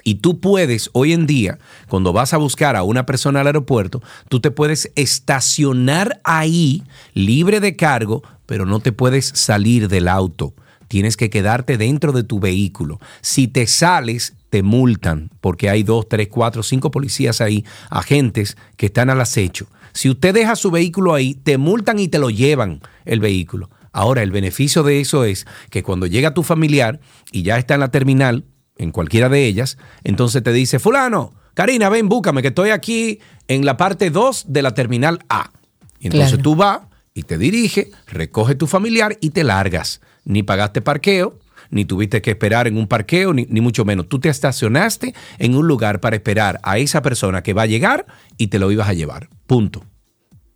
Y 0.04 0.14
tú 0.14 0.38
puedes, 0.38 0.88
hoy 0.92 1.12
en 1.12 1.26
día, 1.26 1.58
cuando 1.88 2.12
vas 2.12 2.32
a 2.32 2.36
buscar 2.36 2.76
a 2.76 2.84
una 2.84 3.06
persona 3.06 3.40
al 3.40 3.48
aeropuerto, 3.48 4.00
tú 4.28 4.38
te 4.38 4.52
puedes 4.52 4.92
estacionar 4.94 6.20
ahí, 6.22 6.84
libre 7.12 7.58
de 7.58 7.74
cargo, 7.74 8.22
pero 8.46 8.66
no 8.66 8.78
te 8.78 8.92
puedes 8.92 9.26
salir 9.34 9.88
del 9.88 10.06
auto. 10.06 10.54
Tienes 10.86 11.16
que 11.16 11.28
quedarte 11.28 11.76
dentro 11.76 12.12
de 12.12 12.22
tu 12.22 12.38
vehículo. 12.38 13.00
Si 13.20 13.48
te 13.48 13.66
sales, 13.66 14.34
te 14.48 14.62
multan, 14.62 15.30
porque 15.40 15.70
hay 15.70 15.82
dos, 15.82 16.08
tres, 16.08 16.28
cuatro, 16.28 16.62
cinco 16.62 16.92
policías 16.92 17.40
ahí, 17.40 17.64
agentes 17.90 18.56
que 18.76 18.86
están 18.86 19.10
al 19.10 19.20
acecho. 19.20 19.66
Si 19.92 20.08
usted 20.08 20.34
deja 20.34 20.54
su 20.54 20.70
vehículo 20.70 21.14
ahí, 21.14 21.34
te 21.34 21.58
multan 21.58 21.98
y 21.98 22.06
te 22.06 22.20
lo 22.20 22.30
llevan 22.30 22.80
el 23.06 23.18
vehículo. 23.18 23.70
Ahora, 23.96 24.22
el 24.22 24.30
beneficio 24.30 24.82
de 24.82 25.00
eso 25.00 25.24
es 25.24 25.46
que 25.70 25.82
cuando 25.82 26.06
llega 26.06 26.34
tu 26.34 26.42
familiar 26.42 27.00
y 27.32 27.42
ya 27.44 27.56
está 27.56 27.72
en 27.74 27.80
la 27.80 27.90
terminal, 27.90 28.44
en 28.76 28.92
cualquiera 28.92 29.30
de 29.30 29.46
ellas, 29.46 29.78
entonces 30.04 30.42
te 30.42 30.52
dice, 30.52 30.78
fulano, 30.78 31.32
Karina, 31.54 31.88
ven, 31.88 32.06
búscame, 32.06 32.42
que 32.42 32.48
estoy 32.48 32.70
aquí 32.70 33.20
en 33.48 33.64
la 33.64 33.78
parte 33.78 34.10
2 34.10 34.44
de 34.48 34.60
la 34.60 34.74
terminal 34.74 35.20
A. 35.30 35.50
Y 35.98 36.08
entonces 36.08 36.28
Claro. 36.32 36.42
tú 36.42 36.56
vas 36.56 36.80
y 37.14 37.22
te 37.22 37.38
dirige, 37.38 37.90
recoge 38.06 38.54
tu 38.54 38.66
familiar 38.66 39.16
y 39.22 39.30
te 39.30 39.44
largas. 39.44 40.02
Ni 40.26 40.42
pagaste 40.42 40.82
parqueo, 40.82 41.38
ni 41.70 41.86
tuviste 41.86 42.20
que 42.20 42.32
esperar 42.32 42.66
en 42.66 42.76
un 42.76 42.86
parqueo, 42.88 43.32
ni, 43.32 43.46
ni 43.48 43.62
mucho 43.62 43.86
menos. 43.86 44.10
Tú 44.10 44.18
te 44.18 44.28
estacionaste 44.28 45.14
en 45.38 45.54
un 45.54 45.66
lugar 45.66 46.00
para 46.00 46.16
esperar 46.16 46.60
a 46.62 46.76
esa 46.76 47.00
persona 47.00 47.42
que 47.42 47.54
va 47.54 47.62
a 47.62 47.66
llegar 47.66 48.04
y 48.36 48.48
te 48.48 48.58
lo 48.58 48.70
ibas 48.70 48.90
a 48.90 48.92
llevar. 48.92 49.30
Punto. 49.46 49.82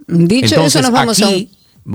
Dicho 0.07 0.57
Entonces, 0.57 0.75
eso, 0.81 0.83
nos 0.83 0.93
vamos 0.93 1.23
a 1.23 1.29
un- 1.29 1.49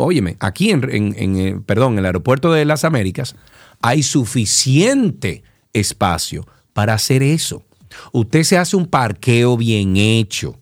Óyeme, 0.03 0.37
aquí 0.39 0.71
en, 0.71 0.83
eh, 0.89 1.59
en 1.67 1.97
el 1.97 2.05
aeropuerto 2.05 2.51
de 2.51 2.65
las 2.65 2.83
Américas 2.83 3.35
hay 3.81 4.03
suficiente 4.03 5.43
espacio 5.73 6.45
para 6.73 6.93
hacer 6.93 7.23
eso. 7.23 7.63
Usted 8.11 8.43
se 8.43 8.57
hace 8.57 8.75
un 8.75 8.87
parqueo 8.87 9.57
bien 9.57 9.95
hecho 9.97 10.59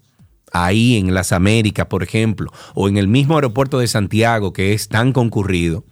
ahí 0.52 0.98
en 0.98 1.14
las 1.14 1.32
Américas, 1.32 1.88
por 1.88 2.04
ejemplo, 2.04 2.52
o 2.76 2.88
en 2.88 2.98
el 2.98 3.08
mismo 3.08 3.36
aeropuerto 3.36 3.80
de 3.80 3.88
Santiago 3.88 4.54
que 4.54 4.74
es 4.74 4.88
tan 4.88 5.12
concurrido. 5.12 5.84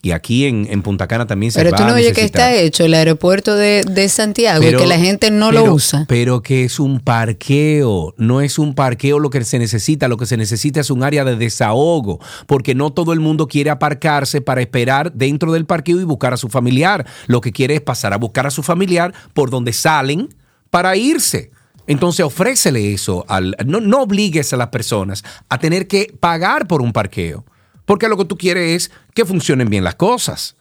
Y 0.00 0.12
aquí 0.12 0.44
en, 0.46 0.68
en 0.70 0.82
Punta 0.82 1.08
Cana 1.08 1.26
también 1.26 1.50
se 1.50 1.58
Pero 1.58 1.72
va 1.72 1.76
tú 1.78 1.84
no 1.84 1.94
oyes 1.94 2.12
que 2.12 2.22
está 2.22 2.54
hecho 2.54 2.84
el 2.84 2.94
aeropuerto 2.94 3.56
de, 3.56 3.82
de 3.84 4.08
Santiago 4.08 4.62
y 4.62 4.72
que 4.76 4.86
la 4.86 4.96
gente 4.96 5.32
no 5.32 5.50
lo 5.50 5.62
pero- 5.62 5.74
usa. 5.74 6.04
Pero 6.08 6.40
que 6.40 6.62
es 6.64 6.78
un 6.78 7.00
parqueo, 7.00 8.14
no 8.16 8.40
es 8.40 8.60
un 8.60 8.74
parqueo 8.74 9.18
lo 9.18 9.28
que 9.30 9.42
se 9.44 9.58
necesita, 9.58 10.06
lo 10.06 10.16
que 10.16 10.26
se 10.26 10.36
necesita 10.36 10.78
es 10.80 10.90
un 10.90 11.02
área 11.02 11.24
de 11.24 11.34
desahogo, 11.34 12.20
porque 12.46 12.76
no 12.76 12.92
todo 12.92 13.12
el 13.12 13.18
mundo 13.18 13.48
quiere 13.48 13.70
aparcarse 13.70 14.40
para 14.40 14.60
esperar 14.60 15.12
dentro 15.14 15.52
del 15.52 15.66
parqueo 15.66 16.00
y 16.00 16.04
buscar 16.04 16.32
a 16.32 16.36
su 16.36 16.48
familiar. 16.48 17.04
Lo 17.26 17.40
que 17.40 17.50
quiere 17.50 17.74
es 17.74 17.80
pasar 17.80 18.12
a 18.12 18.18
buscar 18.18 18.46
a 18.46 18.50
su 18.50 18.62
familiar 18.62 19.12
por 19.34 19.50
donde 19.50 19.72
salen 19.72 20.28
para 20.70 20.94
irse. 20.96 21.50
Entonces 21.88 22.24
ofrécele 22.24 22.92
eso 22.92 23.24
al 23.28 23.56
no, 23.66 23.80
no 23.80 24.02
obligues 24.02 24.52
a 24.52 24.56
las 24.58 24.68
personas 24.68 25.24
a 25.48 25.58
tener 25.58 25.88
que 25.88 26.14
pagar 26.20 26.68
por 26.68 26.82
un 26.82 26.92
parqueo, 26.92 27.44
porque 27.88 28.06
lo 28.06 28.18
que 28.18 28.26
tú 28.26 28.36
quieres 28.36 28.70
es 28.70 28.90
que 29.14 29.24
funcionen 29.24 29.70
bien 29.70 29.82
las 29.82 29.94
cosas. 29.94 30.56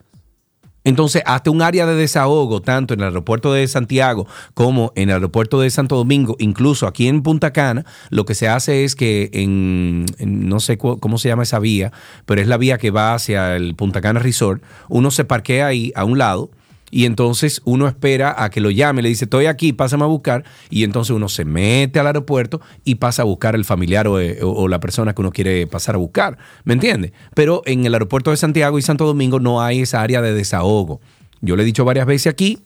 Entonces, 0.85 1.21
hasta 1.25 1.51
un 1.51 1.61
área 1.61 1.85
de 1.85 1.93
desahogo, 1.95 2.61
tanto 2.61 2.93
en 2.93 3.01
el 3.01 3.07
aeropuerto 3.07 3.51
de 3.51 3.67
Santiago 3.67 4.25
como 4.53 4.93
en 4.95 5.09
el 5.09 5.15
aeropuerto 5.15 5.59
de 5.59 5.69
Santo 5.69 5.97
Domingo, 5.97 6.37
incluso 6.39 6.87
aquí 6.87 7.09
en 7.09 7.23
Punta 7.23 7.51
Cana, 7.51 7.85
lo 8.11 8.23
que 8.23 8.33
se 8.33 8.47
hace 8.47 8.85
es 8.85 8.95
que 8.95 9.29
en, 9.33 10.05
en 10.19 10.47
no 10.47 10.61
sé 10.61 10.77
cómo 10.77 11.17
se 11.17 11.27
llama 11.27 11.43
esa 11.43 11.59
vía, 11.59 11.91
pero 12.25 12.39
es 12.39 12.47
la 12.47 12.55
vía 12.55 12.77
que 12.77 12.91
va 12.91 13.13
hacia 13.13 13.57
el 13.57 13.75
Punta 13.75 13.99
Cana 13.99 14.21
Resort, 14.21 14.63
uno 14.87 15.11
se 15.11 15.25
parquea 15.25 15.67
ahí 15.67 15.91
a 15.95 16.05
un 16.05 16.19
lado 16.19 16.49
y 16.89 17.05
entonces 17.05 17.61
uno 17.65 17.87
espera 17.87 18.41
a 18.41 18.49
que 18.49 18.61
lo 18.61 18.71
llame, 18.71 19.01
le 19.01 19.09
dice, 19.09 19.25
estoy 19.25 19.45
aquí, 19.45 19.73
pásame 19.73 20.03
a 20.03 20.07
buscar, 20.07 20.43
y 20.69 20.83
entonces 20.83 21.11
uno 21.15 21.27
se 21.29 21.43
mete 21.45 21.99
al 21.99 22.07
aeropuerto 22.07 22.61
y 22.83 22.95
pasa 22.95 23.23
a 23.23 23.25
buscar 23.25 23.55
el 23.55 23.65
familiar 23.65 24.07
o, 24.07 24.19
eh, 24.19 24.39
o- 24.41 24.51
o 24.51 24.67
la 24.67 24.79
persona 24.79 25.13
que 25.13 25.21
uno 25.21 25.31
quiere 25.31 25.67
pasar 25.67 25.95
a 25.95 25.97
buscar, 25.97 26.37
¿me 26.63 26.73
entiende? 26.73 27.11
Pero 27.33 27.61
en 27.65 27.85
el 27.85 27.93
aeropuerto 27.93 28.31
de 28.31 28.37
Santiago 28.37 28.79
y 28.79 28.81
Santo 28.81 29.05
Domingo 29.05 29.39
no 29.39 29.61
hay 29.61 29.81
esa 29.81 30.01
área 30.01 30.21
de 30.21 30.33
desahogo. 30.33 31.01
Yo 31.41 31.55
le 31.55 31.63
he 31.63 31.65
dicho 31.65 31.83
varias 31.85 32.07
veces 32.07 32.31
aquí, 32.31 32.59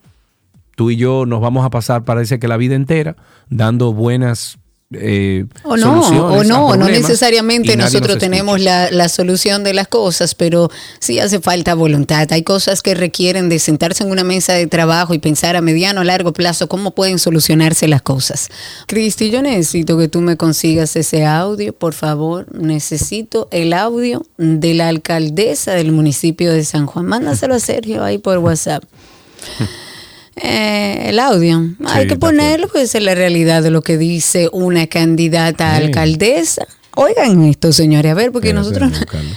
tú 0.75 0.91
y 0.91 0.95
yo 0.95 1.25
nos 1.25 1.41
vamos 1.41 1.65
a 1.65 1.69
pasar, 1.69 2.03
parece 2.05 2.39
que 2.39 2.47
la 2.47 2.57
vida 2.57 2.75
entera, 2.75 3.15
dando 3.49 3.91
buenas 3.93 4.57
eh, 4.93 5.45
O 5.63 5.77
no, 5.77 6.01
o 6.01 6.43
no, 6.43 6.75
no 6.75 6.87
necesariamente 6.89 7.77
nosotros 7.77 8.15
nos 8.15 8.17
tenemos 8.17 8.59
la, 8.59 8.91
la 8.91 9.07
solución 9.07 9.63
de 9.63 9.73
las 9.73 9.87
cosas, 9.87 10.35
pero 10.35 10.69
sí 10.99 11.19
hace 11.19 11.39
falta 11.39 11.75
voluntad. 11.75 12.27
Hay 12.31 12.43
cosas 12.43 12.81
que 12.81 12.93
requieren 12.93 13.47
de 13.47 13.59
sentarse 13.59 14.03
en 14.03 14.11
una 14.11 14.23
mesa 14.23 14.53
de 14.53 14.67
trabajo 14.67 15.13
y 15.13 15.19
pensar 15.19 15.55
a 15.55 15.61
mediano 15.61 16.01
o 16.01 16.03
largo 16.03 16.33
plazo 16.33 16.67
cómo 16.67 16.91
pueden 16.91 17.19
solucionarse 17.19 17.87
las 17.87 18.01
cosas. 18.01 18.49
Cristi, 18.87 19.29
yo 19.29 19.41
necesito 19.41 19.97
que 19.97 20.07
tú 20.07 20.19
me 20.21 20.35
consigas 20.35 20.95
ese 20.95 21.25
audio, 21.25 21.73
por 21.73 21.93
favor. 21.93 22.47
Necesito 22.53 23.47
el 23.51 23.73
audio 23.73 24.25
de 24.37 24.73
la 24.73 24.89
alcaldesa 24.89 25.71
del 25.71 25.91
municipio 25.91 26.51
de 26.51 26.65
San 26.65 26.85
Juan. 26.85 27.05
Mándaselo 27.05 27.55
a 27.55 27.59
Sergio 27.59 28.03
ahí 28.03 28.17
por 28.17 28.37
WhatsApp. 28.39 28.83
Eh, 30.35 31.09
el 31.09 31.19
audio. 31.19 31.61
Hay 31.85 32.07
que 32.07 32.15
ponerlo, 32.15 32.67
porque 32.67 32.83
esa 32.83 32.97
es 32.97 33.03
la 33.03 33.15
realidad 33.15 33.61
de 33.63 33.69
lo 33.71 33.81
que 33.81 33.97
dice 33.97 34.49
una 34.51 34.87
candidata 34.87 35.75
a 35.75 35.77
Sí. 35.79 35.85
alcaldesa. 35.85 36.65
Oigan 36.93 37.43
esto, 37.45 37.71
señores, 37.71 38.11
a 38.11 38.15
ver, 38.15 38.33
porque 38.33 38.51
nosotros, 38.53 38.91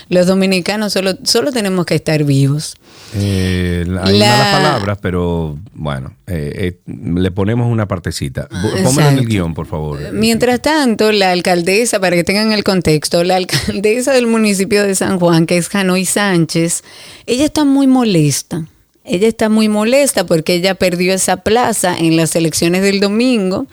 los 0.08 0.26
dominicanos, 0.26 0.92
solo, 0.92 1.14
solo 1.22 1.52
tenemos 1.52 1.86
que 1.86 1.94
estar 1.94 2.24
vivos. 2.24 2.74
Eh, 3.14 3.84
hay 4.02 4.18
La- 4.18 4.26
malas 4.26 4.52
palabras, 4.54 4.98
pero 5.00 5.56
bueno, 5.72 6.16
eh, 6.26 6.78
eh, 6.86 6.92
le 7.14 7.30
ponemos 7.30 7.70
una 7.70 7.86
partecita. 7.86 8.48
Pónmelo 8.82 9.08
en 9.10 9.18
el 9.18 9.26
guion, 9.26 9.54
por 9.54 9.66
favor. 9.66 10.00
Mientras 10.12 10.62
tanto, 10.62 11.12
la 11.12 11.30
alcaldesa, 11.30 12.00
para 12.00 12.16
que 12.16 12.24
tengan 12.24 12.50
el 12.50 12.64
contexto, 12.64 13.22
la 13.22 13.36
alcaldesa 13.36 14.12
del 14.12 14.26
municipio 14.26 14.82
de 14.82 14.96
San 14.96 15.20
Juan, 15.20 15.46
que 15.46 15.56
es 15.56 15.72
Hanoi 15.72 16.04
Sánchez, 16.06 16.82
ella 17.26 17.44
está 17.44 17.64
muy 17.64 17.86
molesta. 17.86 18.64
Ella 19.04 19.28
está 19.28 19.48
muy 19.48 19.68
molesta 19.68 20.24
porque 20.24 20.54
ella 20.54 20.74
perdió 20.74 21.12
esa 21.12 21.38
plaza 21.38 21.96
en 21.96 22.16
las 22.16 22.34
elecciones 22.36 22.82
del 22.82 23.00
domingo, 23.00 23.66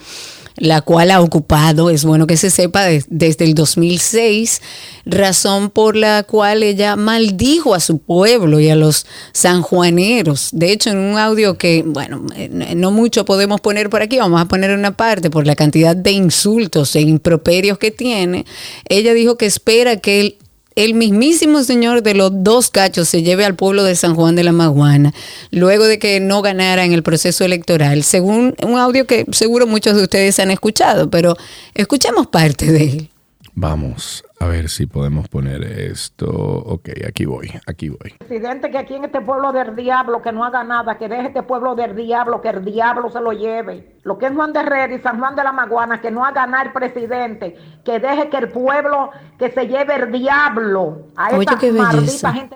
la 0.58 0.82
cual 0.82 1.10
ha 1.12 1.22
ocupado, 1.22 1.90
es 1.90 2.04
bueno 2.04 2.28
que 2.28 2.36
se 2.36 2.50
sepa, 2.50 2.84
de- 2.84 3.04
desde 3.08 3.46
el 3.46 3.54
2006, 3.56 4.62
razón 5.06 5.70
por 5.70 5.96
la 5.96 6.24
cual 6.24 6.62
ella 6.64 6.98
maldijo 6.98 7.74
a 7.74 7.80
su 7.80 8.00
pueblo 8.00 8.60
y 8.60 8.70
a 8.70 8.76
los 8.76 9.06
sanjuaneros. 9.32 10.50
De 10.52 10.72
hecho, 10.74 10.90
en 10.90 10.98
un 10.98 11.18
audio 11.18 11.58
que, 11.58 11.84
bueno, 11.86 12.26
eh, 12.36 12.50
no 12.76 12.92
mucho 12.92 13.24
podemos 13.24 13.62
poner 13.62 13.90
por 13.90 14.02
aquí, 14.02 14.18
vamos 14.18 14.42
a 14.42 14.46
poner 14.46 14.72
una 14.72 14.96
parte 14.98 15.30
por 15.30 15.48
la 15.48 15.56
cantidad 15.56 15.96
de 15.96 16.12
insultos 16.12 16.96
e 16.98 17.02
improperios 17.02 17.78
que 17.78 17.92
tiene, 17.92 18.46
ella 18.90 19.14
dijo 19.14 19.38
que 19.38 19.46
espera 19.46 19.96
que 19.98 20.20
el 20.20 20.36
el 20.76 20.94
mismísimo 20.94 21.64
señor 21.64 22.02
de 22.02 22.14
los 22.14 22.32
dos 22.34 22.70
cachos 22.70 23.10
se 23.10 23.24
lleve 23.24 23.46
al 23.46 23.56
pueblo 23.56 23.84
de 23.84 23.96
San 23.96 24.16
Juan 24.16 24.36
de 24.36 24.44
la 24.44 24.52
Maguana, 24.52 25.14
luego 25.52 25.86
de 25.86 26.00
que 26.00 26.20
no 26.20 26.42
ganara 26.42 26.86
en 26.86 26.94
el 26.94 27.04
proceso 27.04 27.44
electoral, 27.44 28.04
según 28.04 28.56
un 28.64 28.78
audio 28.78 29.06
que 29.06 29.26
seguro 29.32 29.68
muchos 29.68 29.96
de 29.96 30.04
ustedes 30.04 30.40
han 30.40 30.52
escuchado, 30.52 31.10
pero 31.10 31.36
escuchemos 31.74 32.28
parte 32.28 32.72
de 32.72 32.84
él. 32.84 33.11
Vamos 33.54 34.24
a 34.40 34.48
ver 34.48 34.70
si 34.70 34.86
podemos 34.88 35.28
poner 35.28 35.62
esto. 35.64 36.28
Ok, 36.30 36.90
aquí 37.08 37.26
voy, 37.26 37.52
aquí 37.68 37.90
voy. 37.90 38.14
presidente 38.18 38.72
que 38.72 38.78
aquí 38.78 38.96
en 38.96 39.04
este 39.06 39.22
pueblo 39.22 39.52
del 39.52 39.76
diablo 39.76 40.22
que 40.22 40.32
no 40.32 40.46
haga 40.46 40.64
nada, 40.64 40.98
que 40.98 41.10
deje 41.10 41.28
este 41.28 41.44
pueblo 41.44 41.76
del 41.76 41.96
diablo, 41.96 42.42
que 42.42 42.50
el 42.50 42.64
diablo 42.64 43.10
se 43.12 43.20
lo 43.20 43.34
lleve. 43.34 43.98
Lo 44.04 44.18
que 44.18 44.28
es 44.28 44.34
Juan 44.34 44.54
de 44.54 44.62
Herrera 44.62 44.96
y 44.96 45.00
San 45.02 45.20
Juan 45.20 45.36
de 45.36 45.44
la 45.44 45.52
Maguana, 45.52 46.02
que 46.02 46.10
no 46.10 46.26
haga 46.26 46.48
nada 46.48 46.64
el 46.64 46.72
presidente, 46.72 47.56
que 47.84 48.00
deje 48.00 48.30
que 48.30 48.38
el 48.38 48.50
pueblo 48.50 49.12
que 49.38 49.52
se 49.52 49.68
lleve 49.68 49.96
el 49.96 50.12
diablo 50.12 51.08
a 51.16 51.28
Oye, 51.36 51.40
esta 51.42 51.58
qué 51.60 51.72
maldita 51.72 52.02
belleza. 52.02 52.34
gente. 52.34 52.56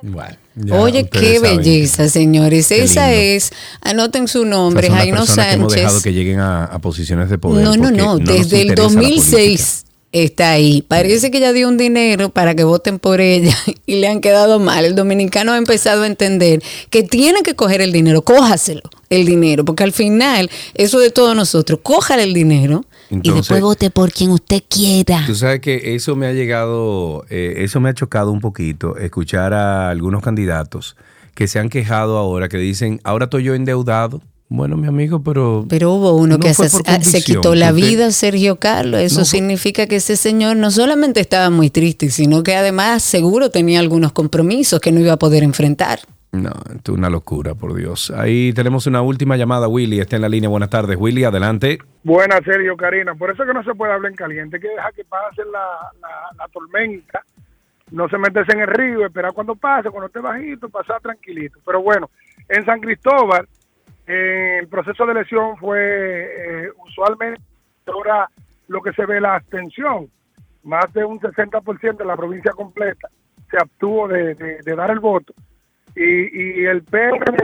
Ya 0.55 0.75
Oye, 0.79 1.09
qué 1.09 1.35
saben 1.39 1.57
belleza, 1.57 2.07
señores. 2.07 2.69
Qué 2.69 2.83
Esa 2.83 3.07
lindo. 3.09 3.21
es, 3.21 3.51
anoten 3.81 4.27
su 4.29 4.45
nombre, 4.45 4.87
son 4.87 4.95
las 4.95 5.03
Jaino 5.03 5.17
que 5.25 5.53
hemos 5.53 5.73
dejado 5.73 5.89
Sánchez. 5.89 6.03
que 6.03 6.13
lleguen 6.13 6.39
a, 6.39 6.65
a 6.65 6.79
posiciones 6.79 7.29
de 7.29 7.37
poder. 7.37 7.63
No, 7.65 7.75
no, 7.75 7.91
no, 7.91 8.17
desde 8.17 8.61
el 8.61 8.69
interesa 8.69 8.81
la 8.95 9.01
2006 9.01 9.84
está 10.23 10.51
ahí. 10.51 10.81
Parece 10.81 11.29
que 11.29 11.39
ella 11.39 11.51
dio 11.51 11.67
un 11.67 11.77
dinero 11.77 12.29
para 12.29 12.55
que 12.55 12.63
voten 12.63 12.99
por 12.99 13.19
ella 13.19 13.55
y 13.85 13.95
le 13.95 14.07
han 14.07 14.21
quedado 14.21 14.59
mal. 14.59 14.85
El 14.85 14.95
dominicano 14.95 15.51
ha 15.51 15.57
empezado 15.57 16.03
a 16.03 16.07
entender 16.07 16.61
que 16.89 17.03
tiene 17.03 17.43
que 17.43 17.55
coger 17.55 17.81
el 17.81 17.91
dinero, 17.91 18.21
cójaselo 18.21 18.81
el 19.09 19.25
dinero, 19.25 19.63
porque 19.65 19.83
al 19.83 19.91
final 19.91 20.49
eso 20.73 20.99
de 20.99 21.11
todos 21.11 21.35
nosotros, 21.35 21.79
cójale 21.83 22.23
el 22.23 22.33
dinero 22.33 22.85
y 23.11 23.31
después 23.31 23.61
vote 23.61 23.91
por 23.91 24.11
quien 24.11 24.31
usted 24.31 24.63
quiera. 24.67 25.23
Tú 25.27 25.35
sabes 25.35 25.59
que 25.59 25.95
eso 25.95 26.15
me 26.15 26.27
ha 26.27 26.33
llegado, 26.33 27.25
eh, 27.29 27.55
eso 27.57 27.79
me 27.79 27.89
ha 27.89 27.93
chocado 27.93 28.31
un 28.31 28.39
poquito, 28.39 28.97
escuchar 28.97 29.53
a 29.53 29.89
algunos 29.89 30.23
candidatos 30.23 30.95
que 31.35 31.47
se 31.47 31.59
han 31.59 31.69
quejado 31.69 32.17
ahora, 32.17 32.49
que 32.49 32.57
dicen, 32.57 32.99
ahora 33.03 33.25
estoy 33.25 33.43
yo 33.43 33.53
endeudado. 33.53 34.21
Bueno, 34.47 34.77
mi 34.77 34.87
amigo, 34.87 35.23
pero... 35.23 35.65
Pero 35.67 35.91
hubo 35.93 36.15
uno 36.15 36.37
no 36.37 36.39
que 36.39 36.53
se, 36.53 36.65
ah, 36.85 37.01
se 37.01 37.23
quitó 37.23 37.55
la 37.55 37.71
usted- 37.71 37.75
vida, 37.87 38.11
Sergio 38.11 38.57
Carlos. 38.57 39.01
Eso 39.01 39.19
No 39.21 39.25
fue- 39.25 39.39
significa 39.39 39.87
que 39.87 39.95
ese 39.95 40.15
señor 40.15 40.55
no 40.55 40.69
solamente 40.69 41.19
estaba 41.19 41.49
muy 41.49 41.71
triste, 41.71 42.09
sino 42.11 42.43
que 42.43 42.55
además 42.55 43.01
seguro 43.01 43.49
tenía 43.49 43.79
algunos 43.79 44.11
compromisos 44.11 44.79
que 44.79 44.91
no 44.91 44.99
iba 44.99 45.13
a 45.13 45.17
poder 45.17 45.41
enfrentar. 45.43 45.99
No, 46.31 46.51
esto 46.75 46.91
es 46.91 46.97
una 46.97 47.09
locura, 47.09 47.55
por 47.55 47.73
Dios. 47.73 48.11
Ahí 48.11 48.51
tenemos 48.53 48.85
una 48.87 49.01
última 49.01 49.35
llamada, 49.37 49.67
Willy, 49.67 49.99
está 50.01 50.17
en 50.17 50.21
la 50.21 50.29
línea. 50.29 50.49
Buenas 50.49 50.69
tardes, 50.69 50.97
Willy, 50.99 51.23
adelante. 51.23 51.79
Buenas, 52.03 52.41
Sergio, 52.43 52.75
Karina. 52.77 53.15
Por 53.15 53.31
eso 53.31 53.43
es 53.43 53.47
que 53.47 53.53
no 53.53 53.63
se 53.63 53.73
puede 53.73 53.93
hablar 53.93 54.11
en 54.11 54.17
caliente, 54.17 54.57
hay 54.57 54.61
que 54.61 54.67
dejar 54.69 54.93
que 54.93 55.05
pase 55.05 55.41
la, 55.51 55.89
la, 56.01 56.09
la 56.37 56.47
tormenta, 56.49 57.23
no 57.91 58.07
se 58.09 58.17
meterse 58.17 58.51
en 58.51 58.59
el 58.61 58.67
río, 58.67 59.05
esperar 59.05 59.31
cuando 59.33 59.55
pase, 59.55 59.89
cuando 59.89 60.07
esté 60.07 60.19
bajito, 60.19 60.67
pasar 60.69 61.01
tranquilito. 61.01 61.57
Pero 61.65 61.81
bueno, 61.81 62.09
en 62.49 62.65
San 62.65 62.81
Cristóbal, 62.81 63.47
eh, 64.07 64.59
el 64.59 64.67
proceso 64.67 65.05
de 65.05 65.11
elección 65.13 65.57
fue 65.57 65.79
eh, 65.79 66.69
usualmente 66.85 67.41
ahora 67.87 68.29
lo 68.67 68.81
que 68.81 68.93
se 68.93 69.05
ve 69.05 69.21
la 69.21 69.35
abstención. 69.35 70.09
Más 70.63 70.91
de 70.93 71.05
un 71.05 71.19
60% 71.19 71.97
de 71.97 72.05
la 72.05 72.17
provincia 72.17 72.51
completa 72.51 73.07
se 73.51 73.57
abstuvo 73.57 74.07
de 74.07 74.73
dar 74.75 74.89
el 74.89 74.99
voto. 74.99 75.33
Y, 75.95 76.61
y 76.61 76.65
el 76.65 76.83
PRM 76.83 77.37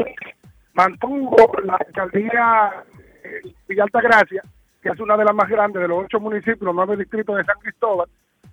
mantuvo 0.74 1.52
la 1.64 1.76
alcaldía 1.76 2.84
eh, 3.24 3.54
Villa 3.68 3.84
Altagracia, 3.84 4.44
que 4.82 4.90
es 4.90 5.00
una 5.00 5.18
de 5.18 5.26
las 5.26 5.36
más 5.36 5.50
grandes 5.50 5.82
de 5.82 5.88
los 5.88 6.06
ocho 6.06 6.20
municipios, 6.20 6.62
los 6.62 6.76
nueve 6.76 6.98
distritos 6.98 7.38
de 7.38 7.44
San 7.44 7.60
Cristóbal. 7.60 8.08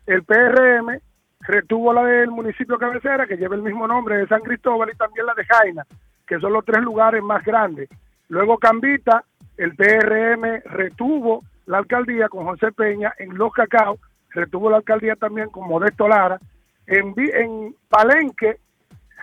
El 0.06 0.24
PRM 0.24 0.98
retuvo 1.40 1.92
la 1.92 2.04
del 2.04 2.30
municipio 2.30 2.78
cabecera, 2.78 3.26
que 3.26 3.36
lleva 3.36 3.54
el 3.54 3.62
mismo 3.62 3.86
nombre 3.86 4.18
de 4.18 4.26
San 4.26 4.40
Cristóbal, 4.40 4.90
y 4.92 4.96
también 4.96 5.26
la 5.26 5.34
de 5.34 5.44
Jaina, 5.44 5.86
que 6.28 6.38
son 6.38 6.52
los 6.52 6.64
tres 6.64 6.82
lugares 6.82 7.22
más 7.22 7.42
grandes. 7.44 7.88
Luego 8.28 8.58
Cambita, 8.58 9.24
el 9.56 9.74
PRM 9.74 10.62
retuvo 10.66 11.42
la 11.66 11.78
alcaldía 11.78 12.28
con 12.28 12.44
José 12.44 12.70
Peña 12.72 13.12
en 13.18 13.36
Los 13.36 13.52
Cacao, 13.52 13.98
retuvo 14.30 14.70
la 14.70 14.78
alcaldía 14.78 15.16
también 15.16 15.48
con 15.48 15.66
Modesto 15.66 16.06
Lara. 16.06 16.38
En, 16.86 17.14
en 17.16 17.74
Palenque 17.88 18.58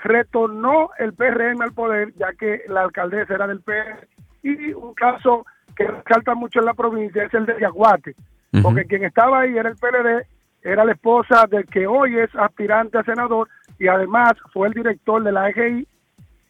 retornó 0.03 0.89
el 0.99 1.13
PRM 1.13 1.61
al 1.61 1.73
poder, 1.73 2.13
ya 2.15 2.33
que 2.33 2.63
la 2.67 2.81
alcaldesa 2.81 3.35
era 3.35 3.47
del 3.47 3.61
PR. 3.61 4.07
Y 4.43 4.73
un 4.73 4.93
caso 4.93 5.45
que 5.75 5.87
resalta 5.87 6.35
mucho 6.35 6.59
en 6.59 6.65
la 6.65 6.73
provincia 6.73 7.23
es 7.23 7.33
el 7.33 7.45
de 7.45 7.59
Yaguate, 7.59 8.15
porque 8.61 8.85
quien 8.85 9.03
estaba 9.03 9.41
ahí 9.41 9.57
era 9.57 9.69
el 9.69 9.75
PLD, 9.75 10.25
era 10.63 10.85
la 10.85 10.93
esposa 10.93 11.45
del 11.49 11.65
que 11.65 11.85
hoy 11.85 12.17
es 12.17 12.33
aspirante 12.35 12.97
a 12.97 13.03
senador 13.03 13.49
y 13.77 13.87
además 13.87 14.33
fue 14.53 14.67
el 14.67 14.73
director 14.73 15.21
de 15.23 15.31
la 15.31 15.49
EGI 15.49 15.87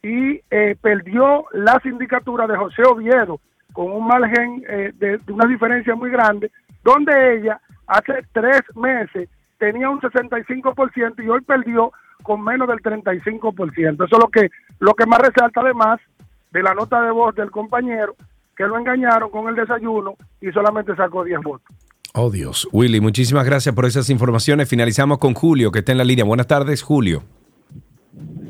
y 0.06 0.40
eh, 0.52 0.76
perdió 0.80 1.46
la 1.52 1.80
sindicatura 1.82 2.46
de 2.46 2.56
José 2.56 2.82
Oviedo 2.84 3.40
con 3.72 3.90
un 3.90 4.06
margen 4.06 4.64
eh, 4.68 4.92
de, 4.94 5.18
una 5.32 5.48
diferencia 5.48 5.96
muy 5.96 6.10
grande, 6.10 6.52
donde 6.84 7.38
ella 7.38 7.60
hace 7.88 8.24
tres 8.32 8.60
meses 8.76 9.28
tenía 9.58 9.90
un 9.90 10.00
65% 10.00 11.24
y 11.24 11.28
hoy 11.28 11.40
perdió 11.40 11.90
con 12.22 12.44
menos 12.44 12.68
del 12.68 12.78
35%. 12.78 13.94
Eso 13.94 14.04
es 14.04 14.10
lo 14.10 14.28
que, 14.28 14.48
lo 14.78 14.94
que 14.94 15.06
más 15.06 15.18
resalta 15.18 15.60
además 15.60 15.98
de 16.52 16.62
la 16.62 16.72
nota 16.72 17.02
de 17.02 17.10
voz 17.10 17.34
del 17.34 17.50
compañero, 17.50 18.14
que 18.56 18.64
lo 18.64 18.78
engañaron 18.78 19.28
con 19.30 19.48
el 19.48 19.56
desayuno 19.56 20.14
y 20.40 20.52
solamente 20.52 20.94
sacó 20.94 21.24
10 21.24 21.40
votos. 21.42 21.76
Oh, 22.14 22.30
Dios. 22.30 22.68
Willy, 22.70 23.00
muchísimas 23.00 23.44
gracias 23.44 23.74
por 23.74 23.84
esas 23.84 24.08
informaciones. 24.08 24.68
Finalizamos 24.68 25.18
con 25.18 25.34
Julio, 25.34 25.72
que 25.72 25.80
está 25.80 25.90
en 25.90 25.98
la 25.98 26.04
línea. 26.04 26.24
Buenas 26.24 26.46
tardes, 26.46 26.80
Julio. 26.82 27.24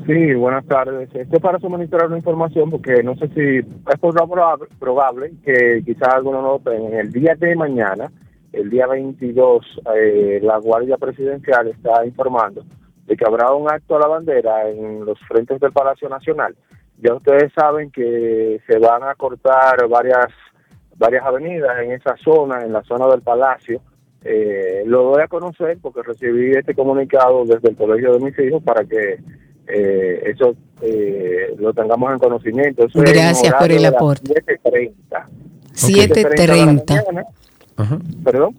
Sí, 0.05 0.33
buenas 0.35 0.65
tardes. 0.65 1.09
Esto 1.13 1.35
es 1.35 1.41
para 1.41 1.59
suministrar 1.59 2.07
una 2.07 2.17
información 2.17 2.69
porque 2.69 3.03
no 3.03 3.15
sé 3.17 3.27
si 3.29 3.57
es 3.57 4.75
probable, 4.79 5.33
que 5.43 5.81
quizás 5.85 6.13
algunos 6.13 6.41
no 6.41 6.51
lo 6.53 6.59
tengan. 6.59 6.93
El 6.93 7.11
día 7.11 7.35
de 7.35 7.55
mañana, 7.55 8.09
el 8.53 8.69
día 8.69 8.87
22, 8.87 9.81
eh, 9.95 10.39
la 10.41 10.59
Guardia 10.59 10.97
Presidencial 10.97 11.67
está 11.67 12.05
informando 12.05 12.63
de 13.05 13.17
que 13.17 13.25
habrá 13.25 13.51
un 13.53 13.69
acto 13.69 13.97
a 13.97 13.99
la 13.99 14.07
bandera 14.07 14.69
en 14.69 15.05
los 15.05 15.19
frentes 15.27 15.59
del 15.59 15.73
Palacio 15.73 16.07
Nacional. 16.07 16.55
Ya 16.99 17.13
ustedes 17.13 17.51
saben 17.53 17.91
que 17.91 18.61
se 18.65 18.79
van 18.79 19.03
a 19.03 19.15
cortar 19.15 19.87
varias 19.89 20.27
varias 20.97 21.23
avenidas 21.25 21.77
en 21.83 21.91
esa 21.91 22.15
zona, 22.17 22.63
en 22.63 22.73
la 22.73 22.81
zona 22.83 23.07
del 23.07 23.21
Palacio. 23.21 23.81
Eh, 24.23 24.83
lo 24.85 25.03
doy 25.03 25.21
a 25.21 25.27
conocer 25.27 25.77
porque 25.81 26.01
recibí 26.01 26.51
este 26.51 26.73
comunicado 26.73 27.45
desde 27.45 27.69
el 27.69 27.75
colegio 27.75 28.13
de 28.13 28.19
mis 28.19 28.39
hijos 28.39 28.63
para 28.63 28.83
que 28.83 29.19
eh, 29.67 30.23
eso 30.25 30.55
eh, 30.81 31.55
lo 31.57 31.73
tengamos 31.73 32.13
en 32.13 32.19
conocimiento. 32.19 32.85
Eso 32.85 32.99
Gracias 32.99 33.53
por 33.53 33.71
el 33.71 33.85
aporte. 33.85 34.33
7:30. 34.45 34.93
7.30. 35.73 36.35
de 36.35 36.47
la 36.47 36.65
mañana. 36.65 37.25
Perdón. 38.23 38.55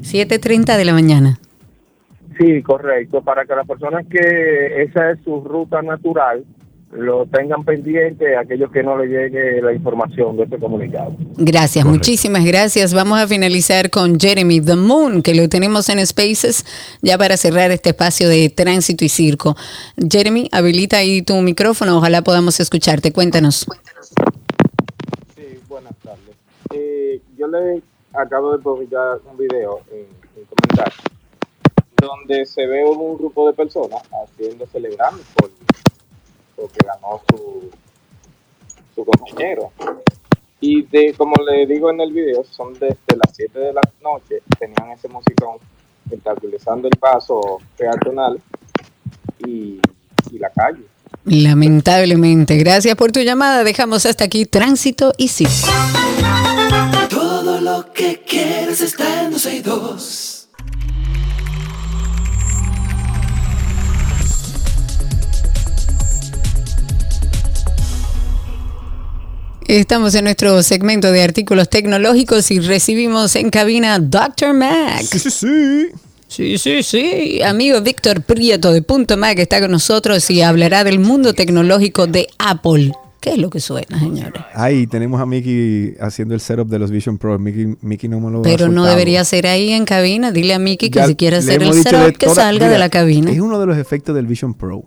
7.30 0.00 0.76
de 0.76 0.84
la 0.84 0.92
mañana. 0.92 1.38
Sí, 2.38 2.62
correcto, 2.62 3.22
para 3.22 3.44
que 3.44 3.54
las 3.54 3.66
personas 3.66 4.06
que 4.06 4.82
esa 4.82 5.10
es 5.10 5.18
su 5.22 5.42
ruta 5.42 5.82
natural 5.82 6.44
lo 6.92 7.24
tengan 7.26 7.64
pendiente, 7.64 8.36
aquellos 8.36 8.70
que 8.72 8.82
no 8.82 8.98
le 8.98 9.06
llegue 9.06 9.62
la 9.62 9.72
información 9.72 10.36
de 10.36 10.44
este 10.44 10.58
comunicado. 10.58 11.14
Gracias, 11.36 11.84
muchísimas 11.84 12.44
gracias. 12.44 12.92
Vamos 12.92 13.20
a 13.20 13.28
finalizar 13.28 13.90
con 13.90 14.18
Jeremy 14.18 14.60
The 14.60 14.76
Moon, 14.76 15.22
que 15.22 15.34
lo 15.34 15.48
tenemos 15.48 15.88
en 15.88 16.04
Spaces, 16.04 16.64
ya 17.00 17.16
para 17.16 17.36
cerrar 17.36 17.70
este 17.70 17.90
espacio 17.90 18.28
de 18.28 18.48
tránsito 18.50 19.04
y 19.04 19.08
circo. 19.08 19.56
Jeremy, 19.96 20.48
habilita 20.50 20.98
ahí 20.98 21.22
tu 21.22 21.34
micrófono, 21.36 21.98
ojalá 21.98 22.22
podamos 22.22 22.58
escucharte. 22.58 23.12
Cuéntanos. 23.12 23.66
Sí, 25.36 25.60
buenas 25.68 25.94
tardes. 26.02 26.34
Eh, 26.74 27.20
yo 27.38 27.46
le 27.46 27.82
acabo 28.14 28.56
de 28.56 28.58
publicar 28.62 29.18
un 29.30 29.36
video 29.38 29.80
en, 29.92 30.06
en 30.36 30.44
comentarios 30.46 31.04
donde 32.00 32.46
se 32.46 32.66
ve 32.66 32.84
un 32.84 33.18
grupo 33.18 33.46
de 33.46 33.52
personas 33.52 34.02
haciendo 34.10 34.66
celebrando 34.66 35.22
por 35.36 35.50
porque 36.60 36.78
ganó 36.84 37.20
su, 37.28 37.70
su 38.94 39.04
compañero. 39.04 39.72
Y 40.60 40.82
de, 40.82 41.14
como 41.14 41.34
le 41.42 41.66
digo 41.66 41.90
en 41.90 42.00
el 42.00 42.12
video, 42.12 42.44
son 42.44 42.74
desde 42.74 43.16
las 43.16 43.34
7 43.34 43.58
de 43.58 43.72
la 43.72 43.80
noche, 44.02 44.42
tenían 44.58 44.90
ese 44.90 45.08
musicón 45.08 45.56
espectacularizando 46.04 46.88
el 46.88 46.98
paso 46.98 47.58
peatonal 47.76 48.40
y, 49.38 49.80
y 50.30 50.38
la 50.38 50.50
calle. 50.50 50.84
Lamentablemente. 51.24 52.56
Gracias 52.56 52.94
por 52.96 53.12
tu 53.12 53.20
llamada. 53.20 53.64
Dejamos 53.64 54.06
hasta 54.06 54.24
aquí 54.24 54.46
tránsito 54.46 55.12
y 55.16 55.28
circo. 55.28 55.52
Todo 57.08 57.60
lo 57.60 57.92
que 57.92 58.22
quieres 58.22 58.80
está 58.80 59.24
en 59.24 59.32
262. 59.32 60.29
Estamos 69.78 70.16
en 70.16 70.24
nuestro 70.24 70.60
segmento 70.64 71.12
de 71.12 71.22
artículos 71.22 71.70
tecnológicos 71.70 72.50
y 72.50 72.58
recibimos 72.58 73.36
en 73.36 73.50
cabina 73.50 74.00
Dr. 74.00 74.52
Mac. 74.52 75.02
Sí, 75.02 75.18
sí, 75.20 75.30
sí. 75.30 75.86
Sí, 76.26 76.58
sí, 76.58 76.82
sí. 76.82 77.40
Amigo 77.44 77.80
Víctor 77.80 78.22
Prieto 78.22 78.72
de 78.72 78.82
Punto 78.82 79.16
Mac 79.16 79.38
está 79.38 79.60
con 79.60 79.70
nosotros 79.70 80.28
y 80.28 80.42
hablará 80.42 80.82
del 80.82 80.98
mundo 80.98 81.34
tecnológico 81.34 82.08
de 82.08 82.26
Apple. 82.38 82.90
¿Qué 83.20 83.30
es 83.30 83.38
lo 83.38 83.48
que 83.48 83.60
suena, 83.60 83.96
señores? 84.00 84.42
Ahí 84.54 84.88
tenemos 84.88 85.20
a 85.20 85.26
Mickey 85.26 85.94
haciendo 86.00 86.34
el 86.34 86.40
setup 86.40 86.68
de 86.68 86.80
los 86.80 86.90
Vision 86.90 87.16
Pro. 87.16 87.38
Mickey, 87.38 87.76
Mickey 87.80 88.08
no 88.10 88.18
me 88.18 88.28
lo 88.32 88.42
Pero 88.42 88.68
no 88.68 88.84
debería 88.86 89.24
ser 89.24 89.46
ahí 89.46 89.70
en 89.70 89.84
cabina. 89.84 90.32
Dile 90.32 90.54
a 90.54 90.58
Mickey 90.58 90.90
que 90.90 90.98
Ya 90.98 91.06
si 91.06 91.14
quiere 91.14 91.36
hacer 91.36 91.62
el 91.62 91.74
setup, 91.74 92.16
que 92.16 92.26
toda- 92.26 92.34
salga 92.34 92.66
mira, 92.66 92.72
de 92.72 92.78
la 92.80 92.88
cabina. 92.88 93.30
Es 93.30 93.38
uno 93.38 93.60
de 93.60 93.66
los 93.66 93.78
efectos 93.78 94.16
del 94.16 94.26
Vision 94.26 94.52
Pro. 94.54 94.82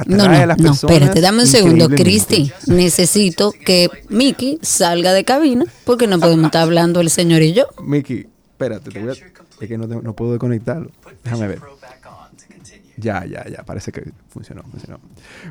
Atrae 0.00 0.16
No, 0.16 0.24
a 0.24 0.28
no, 0.40 0.46
las 0.46 0.58
no, 0.58 0.64
personas 0.70 0.92
espérate, 0.94 1.20
dame 1.20 1.40
un 1.42 1.46
segundo. 1.46 1.88
Cristi, 1.88 2.50
necesito 2.66 3.52
que 3.52 3.88
Mickey 4.08 4.58
salga 4.62 5.12
de 5.12 5.24
cabina 5.24 5.64
porque 5.84 6.06
no 6.06 6.18
podemos 6.18 6.46
estar 6.46 6.62
hablando 6.62 7.00
el 7.00 7.10
señor 7.10 7.42
y 7.42 7.52
yo. 7.54 7.64
Mickey, 7.82 8.26
espérate, 8.52 8.90
te 8.90 8.98
voy 9.00 9.10
a- 9.10 9.12
es 9.12 9.68
que 9.68 9.78
no, 9.78 9.88
te- 9.88 9.96
no 10.02 10.12
puedo 10.14 10.32
desconectarlo. 10.32 10.90
Déjame 11.24 11.48
ver. 11.48 11.60
Ya, 12.98 13.26
ya, 13.26 13.44
ya, 13.46 13.62
parece 13.62 13.92
que 13.92 14.02
funcionó, 14.30 14.62
funcionó. 14.70 14.98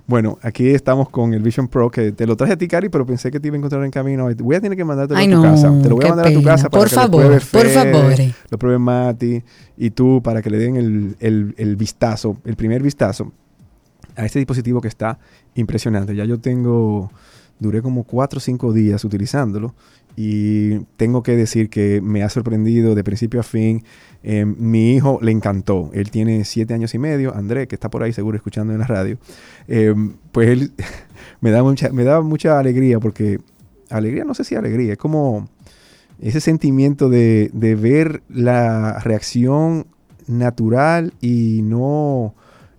Bueno, 0.08 0.40
aquí 0.42 0.68
estamos 0.70 1.10
con 1.10 1.32
el 1.36 1.44
Vision 1.44 1.68
Pro, 1.68 1.92
que 1.92 2.12
te 2.12 2.26
lo 2.26 2.36
traje 2.36 2.54
a 2.54 2.58
ti, 2.58 2.68
Cari, 2.68 2.90
pero 2.90 3.06
pensé 3.06 3.30
que 3.30 3.40
te 3.40 3.48
iba 3.48 3.56
a 3.56 3.60
encontrar 3.60 3.86
en 3.86 3.92
camino. 3.92 4.28
Voy 4.40 4.56
a 4.56 4.62
tener 4.62 4.76
que 4.76 4.84
mandártelo 4.84 5.20
Ay, 5.20 5.28
a 5.28 5.30
tu 5.30 5.36
no, 5.36 5.44
casa. 5.44 5.72
Te 5.84 5.90
lo 5.90 5.96
voy 5.96 6.06
a 6.06 6.08
qué 6.08 6.10
mandar 6.10 6.26
a 6.28 6.30
tu 6.34 6.40
pena. 6.40 6.52
casa 6.52 6.70
para 6.72 6.82
Por 6.82 6.90
que 6.90 6.96
favor, 6.96 7.22
lo 7.22 7.40
pruebe 7.40 7.46
por 7.52 7.68
favor. 7.94 8.14
Lo 8.50 8.58
pruebe 8.58 8.80
Mati 8.80 9.44
y 9.78 9.92
tú 9.92 10.22
para 10.24 10.42
que 10.42 10.50
le 10.50 10.58
den 10.58 10.76
el, 10.76 11.16
el- 11.20 11.54
el 11.58 11.76
vistazo, 11.76 12.38
el 12.46 12.56
primer 12.56 12.82
vistazo 12.82 13.32
a 14.16 14.26
este 14.26 14.40
dispositivo 14.40 14.82
que 14.82 14.88
está 14.88 15.20
impresionante. 15.56 16.16
Ya 16.16 16.26
yo 16.26 16.40
tengo, 16.40 17.12
duré 17.60 17.82
como 17.82 18.04
cuatro 18.04 18.38
o 18.38 18.42
cinco 18.42 18.74
días 18.74 19.04
utilizándolo 19.04 19.74
y 20.16 20.80
tengo 20.98 21.24
que 21.24 21.36
decir 21.36 21.70
que 21.70 22.00
me 22.02 22.24
ha 22.24 22.30
sorprendido 22.30 22.96
de 22.96 23.04
principio 23.04 23.42
a 23.42 23.44
fin. 23.44 23.84
Eh, 24.24 24.46
mi 24.46 24.94
hijo 24.96 25.20
le 25.22 25.32
encantó. 25.32 25.90
Él 25.94 26.10
tiene 26.10 26.46
siete 26.46 26.74
años 26.74 26.94
y 26.94 27.00
medio. 27.00 27.36
André, 27.36 27.68
que 27.68 27.76
está 27.76 27.90
por 27.90 28.04
ahí 28.04 28.14
seguro 28.14 28.38
escuchando 28.38 28.74
en 28.74 28.80
la 28.80 28.88
radio. 28.88 29.18
eh, 29.68 29.94
pues 30.32 30.50
él 30.50 30.72
me 31.42 31.52
da 31.52 31.64
mucha, 31.64 31.90
me 31.90 32.04
da 32.04 32.22
mucha 32.22 32.60
alegría 32.60 33.00
porque 33.00 33.40
alegría, 33.90 34.24
no 34.24 34.34
sé 34.34 34.44
si 34.44 34.56
alegría, 34.56 34.94
es 34.94 34.98
como 34.98 35.50
ese 36.20 36.40
sentimiento 36.40 37.10
de, 37.10 37.52
de 37.54 37.76
ver 37.76 38.24
la 38.30 39.00
reacción 39.00 39.86
natural 40.28 41.14
y 41.22 41.62
no 41.64 42.34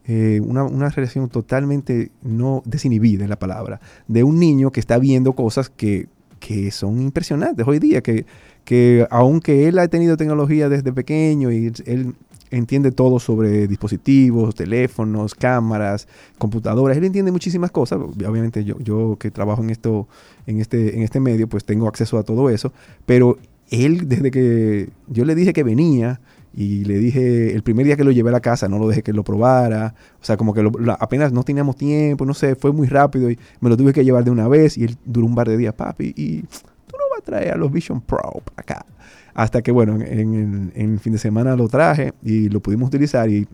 eh, 0.09 0.41
una, 0.45 0.65
una 0.65 0.89
reacción 0.89 1.29
totalmente 1.29 2.11
no 2.23 2.63
desinhibida 2.65 3.25
en 3.25 3.31
la 3.31 3.39
palabra, 3.39 3.81
de 4.07 4.23
un 4.23 4.39
niño 4.39 4.71
que 4.71 4.81
está 4.81 4.99
viendo 4.99 5.33
cosas 5.33 5.69
que, 5.69 6.09
que 6.39 6.71
son 6.71 7.01
impresionantes 7.01 7.67
hoy 7.67 7.79
día, 7.79 8.03
que, 8.03 8.27
que 8.65 9.07
aunque 9.11 9.69
él 9.69 9.79
ha 9.79 9.89
tenido 9.89 10.17
tecnología 10.17 10.69
desde 10.69 10.93
pequeño 10.93 11.51
y 11.51 11.73
él 11.87 12.15
entiende 12.51 12.93
todo 12.93 13.19
sobre 13.19 13.67
dispositivos, 13.67 14.55
teléfonos, 14.55 15.35
cámaras, 15.35 16.07
computadoras, 16.39 16.97
él 16.97 17.05
entiende 17.05 17.33
muchísimas 17.33 17.71
cosas. 17.71 17.99
Obviamente 17.99 18.65
yo, 18.65 18.79
yo 18.79 19.17
que 19.19 19.31
trabajo 19.31 19.63
en 19.63 19.71
esto, 19.71 20.07
en 20.47 20.61
este, 20.61 20.97
en 20.97 21.03
este 21.03 21.21
medio, 21.21 21.49
pues 21.49 21.65
tengo 21.65 21.89
acceso 21.89 22.19
a 22.19 22.23
todo 22.23 22.51
eso. 22.51 22.73
Pero 23.05 23.39
él, 23.71 24.09
desde 24.09 24.31
que 24.31 24.91
yo 25.09 25.25
le 25.25 25.35
dije 25.35 25.53
que 25.53 25.65
venía, 25.65 26.21
y 26.57 26.85
le 26.85 26.99
dije, 26.99 27.55
el 27.55 27.63
primer 27.63 27.85
día 27.85 27.97
que 27.97 28.03
lo 28.03 28.11
llevé 28.11 28.31
a 28.31 28.33
la 28.33 28.41
casa, 28.41 28.67
no 28.67 28.79
lo 28.79 28.89
dejé 28.89 29.03
que 29.03 29.13
lo 29.13 29.23
probara. 29.23 29.95
O 30.23 30.25
sea, 30.25 30.39
como 30.39 30.55
que 30.55 30.67
apenas 30.99 31.31
no 31.31 31.45
teníamos 31.45 31.77
tiempo, 31.77 32.25
no 32.25 32.33
sé, 32.33 32.57
fue 32.57 32.73
muy 32.73 32.89
rápido 32.89 33.31
y 33.31 33.39
me 33.61 33.69
lo 33.69 33.77
tuve 33.77 33.93
que 33.93 34.03
llevar 34.03 34.25
de 34.25 34.31
una 34.31 34.49
vez 34.49 34.79
y 34.79 34.85
él 34.85 34.97
duró 35.05 35.27
un 35.27 35.35
par 35.35 35.51
de 35.51 35.59
días, 35.59 35.75
papi, 35.75 36.15
y 36.17 36.41
tú 36.41 36.97
no 36.97 37.05
vas 37.11 37.21
a 37.21 37.25
traer 37.25 37.53
a 37.53 37.57
los 37.57 37.71
Vision 37.71 38.01
Pro 38.01 38.43
acá. 38.57 38.87
Hasta 39.35 39.61
que, 39.61 39.71
bueno, 39.71 39.99
en, 40.01 40.99
fin 40.99 41.13
de 41.13 41.19
semana 41.19 41.55
lo 41.57 41.69
traje 41.69 42.15
y 42.23 42.49
lo 42.49 42.61
pudimos 42.61 42.89
utilizar 42.89 43.29
y 43.29 43.47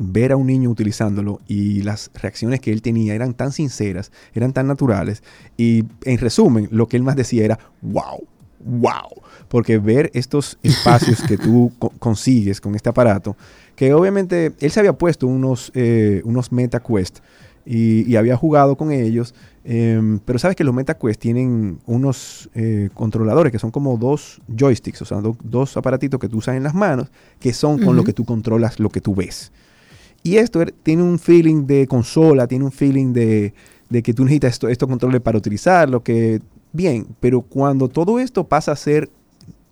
ver 0.00 0.32
a 0.32 0.36
un 0.36 0.46
niño 0.46 0.70
utilizándolo 0.70 1.40
y 1.46 1.82
las 1.82 2.10
reacciones 2.14 2.60
que 2.60 2.72
él 2.72 2.80
tenía 2.80 3.14
eran 3.14 3.34
tan 3.34 3.52
sinceras, 3.52 4.12
eran 4.32 4.54
tan 4.54 4.66
naturales. 4.66 5.22
Y 5.58 5.84
en 6.04 6.16
resumen, 6.16 6.68
lo 6.70 6.88
que 6.88 6.96
él 6.96 7.02
más 7.02 7.16
decía 7.16 7.44
era, 7.44 7.58
wow, 7.82 8.26
wow. 8.60 9.10
Porque 9.48 9.78
ver 9.78 10.10
estos 10.14 10.58
espacios 10.62 11.22
que 11.22 11.38
tú 11.38 11.72
co- 11.78 11.92
consigues 11.98 12.60
con 12.60 12.74
este 12.74 12.88
aparato, 12.90 13.36
que 13.76 13.92
obviamente 13.94 14.52
él 14.60 14.70
se 14.70 14.80
había 14.80 14.92
puesto 14.92 15.26
unos, 15.26 15.70
eh, 15.74 16.20
unos 16.24 16.52
Meta 16.52 16.80
Quest 16.80 17.18
y, 17.64 18.10
y 18.10 18.16
había 18.16 18.36
jugado 18.36 18.76
con 18.76 18.92
ellos, 18.92 19.34
em, 19.64 20.18
pero 20.24 20.38
sabes 20.38 20.56
que 20.56 20.64
los 20.64 20.74
Meta 20.74 20.94
Quest 20.98 21.20
tienen 21.20 21.78
unos 21.86 22.48
eh, 22.54 22.88
controladores 22.94 23.52
que 23.52 23.58
son 23.58 23.70
como 23.70 23.96
dos 23.96 24.40
joysticks, 24.54 25.02
o 25.02 25.04
sea, 25.04 25.18
do- 25.20 25.36
dos 25.42 25.76
aparatitos 25.76 26.18
que 26.20 26.28
tú 26.28 26.38
usas 26.38 26.56
en 26.56 26.62
las 26.62 26.74
manos, 26.74 27.10
que 27.40 27.52
son 27.52 27.78
con 27.78 27.94
lo 27.96 28.04
que 28.04 28.12
tú 28.12 28.24
controlas 28.24 28.78
lo 28.80 28.88
que 28.90 29.00
tú 29.00 29.14
ves. 29.14 29.52
Y 30.22 30.36
esto 30.36 30.60
er- 30.60 30.74
tiene 30.82 31.02
un 31.02 31.18
feeling 31.18 31.66
de 31.66 31.86
consola, 31.86 32.46
tiene 32.46 32.64
un 32.64 32.72
feeling 32.72 33.12
de, 33.12 33.54
de 33.88 34.02
que 34.02 34.12
tú 34.12 34.24
necesitas 34.24 34.52
esto- 34.54 34.68
estos 34.68 34.88
controles 34.88 35.20
para 35.20 35.38
utilizarlo, 35.38 36.02
que 36.02 36.40
bien, 36.72 37.06
pero 37.20 37.40
cuando 37.42 37.88
todo 37.88 38.18
esto 38.18 38.44
pasa 38.48 38.72
a 38.72 38.76
ser 38.76 39.10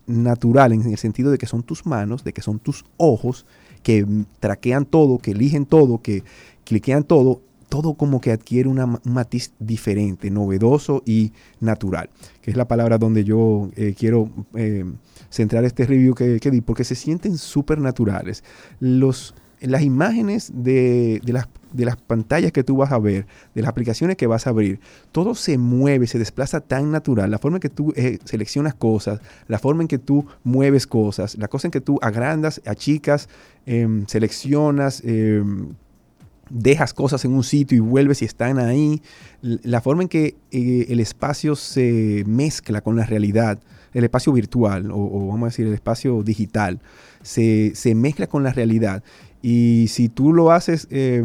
natural 0.07 0.73
en 0.73 0.81
el 0.81 0.97
sentido 0.97 1.31
de 1.31 1.37
que 1.37 1.45
son 1.45 1.63
tus 1.63 1.85
manos, 1.85 2.23
de 2.23 2.33
que 2.33 2.41
son 2.41 2.59
tus 2.59 2.85
ojos, 2.97 3.45
que 3.83 4.05
traquean 4.39 4.85
todo, 4.85 5.19
que 5.19 5.31
eligen 5.31 5.65
todo, 5.65 6.01
que 6.01 6.23
cliquean 6.63 7.03
todo, 7.03 7.41
todo 7.69 7.95
como 7.95 8.21
que 8.21 8.31
adquiere 8.31 8.69
una 8.69 8.85
un 8.85 8.99
matiz 9.03 9.51
diferente, 9.59 10.31
novedoso 10.31 11.03
y 11.05 11.33
natural, 11.59 12.09
que 12.41 12.51
es 12.51 12.57
la 12.57 12.67
palabra 12.67 12.97
donde 12.97 13.23
yo 13.23 13.69
eh, 13.75 13.93
quiero 13.97 14.29
eh, 14.55 14.85
centrar 15.29 15.65
este 15.65 15.85
review 15.85 16.15
que, 16.15 16.39
di, 16.39 16.61
porque 16.61 16.83
se 16.83 16.95
sienten 16.95 17.37
súper 17.37 17.79
naturales. 17.79 18.43
Las 18.79 19.33
imágenes 19.81 20.51
de, 20.53 21.21
de 21.23 21.33
las, 21.33 21.47
de 21.73 21.85
las 21.85 21.97
pantallas 21.97 22.51
que 22.51 22.63
tú 22.63 22.77
vas 22.77 22.91
a 22.91 22.99
ver, 22.99 23.25
de 23.53 23.61
las 23.61 23.69
aplicaciones 23.69 24.17
que 24.17 24.27
vas 24.27 24.47
a 24.47 24.51
abrir, 24.51 24.79
todo 25.11 25.35
se 25.35 25.57
mueve, 25.57 26.07
se 26.07 26.19
desplaza 26.19 26.61
tan 26.61 26.91
natural. 26.91 27.31
La 27.31 27.39
forma 27.39 27.57
en 27.57 27.61
que 27.61 27.69
tú 27.69 27.93
eh, 27.95 28.19
seleccionas 28.23 28.73
cosas, 28.73 29.19
la 29.47 29.59
forma 29.59 29.83
en 29.83 29.87
que 29.87 29.97
tú 29.97 30.25
mueves 30.43 30.87
cosas, 30.87 31.37
la 31.37 31.47
cosa 31.47 31.67
en 31.67 31.71
que 31.71 31.81
tú 31.81 31.99
agrandas, 32.01 32.61
achicas, 32.65 33.29
em, 33.65 34.05
seleccionas, 34.07 35.01
em, 35.05 35.69
dejas 36.49 36.93
cosas 36.93 37.25
en 37.25 37.33
un 37.33 37.43
sitio 37.43 37.77
y 37.77 37.81
vuelves 37.81 38.21
y 38.21 38.25
están 38.25 38.57
ahí. 38.59 39.01
La 39.41 39.81
forma 39.81 40.03
en 40.03 40.09
que 40.09 40.35
eh, 40.51 40.85
el 40.89 40.99
espacio 40.99 41.55
se 41.55 42.23
mezcla 42.25 42.81
con 42.81 42.95
la 42.95 43.05
realidad, 43.05 43.59
el 43.93 44.03
espacio 44.03 44.31
virtual 44.31 44.89
o, 44.91 45.27
vamos 45.27 45.43
a 45.43 45.45
decir 45.47 45.67
el 45.67 45.73
espacio 45.73 46.23
digital, 46.23 46.79
se 47.21 47.73
mezcla 47.95 48.27
con 48.27 48.43
la 48.43 48.53
realidad. 48.53 49.03
Y 49.49 49.87
si 49.87 50.09
tú 50.09 50.33
lo 50.33 50.51
haces 50.51 50.89
eh, 50.91 51.23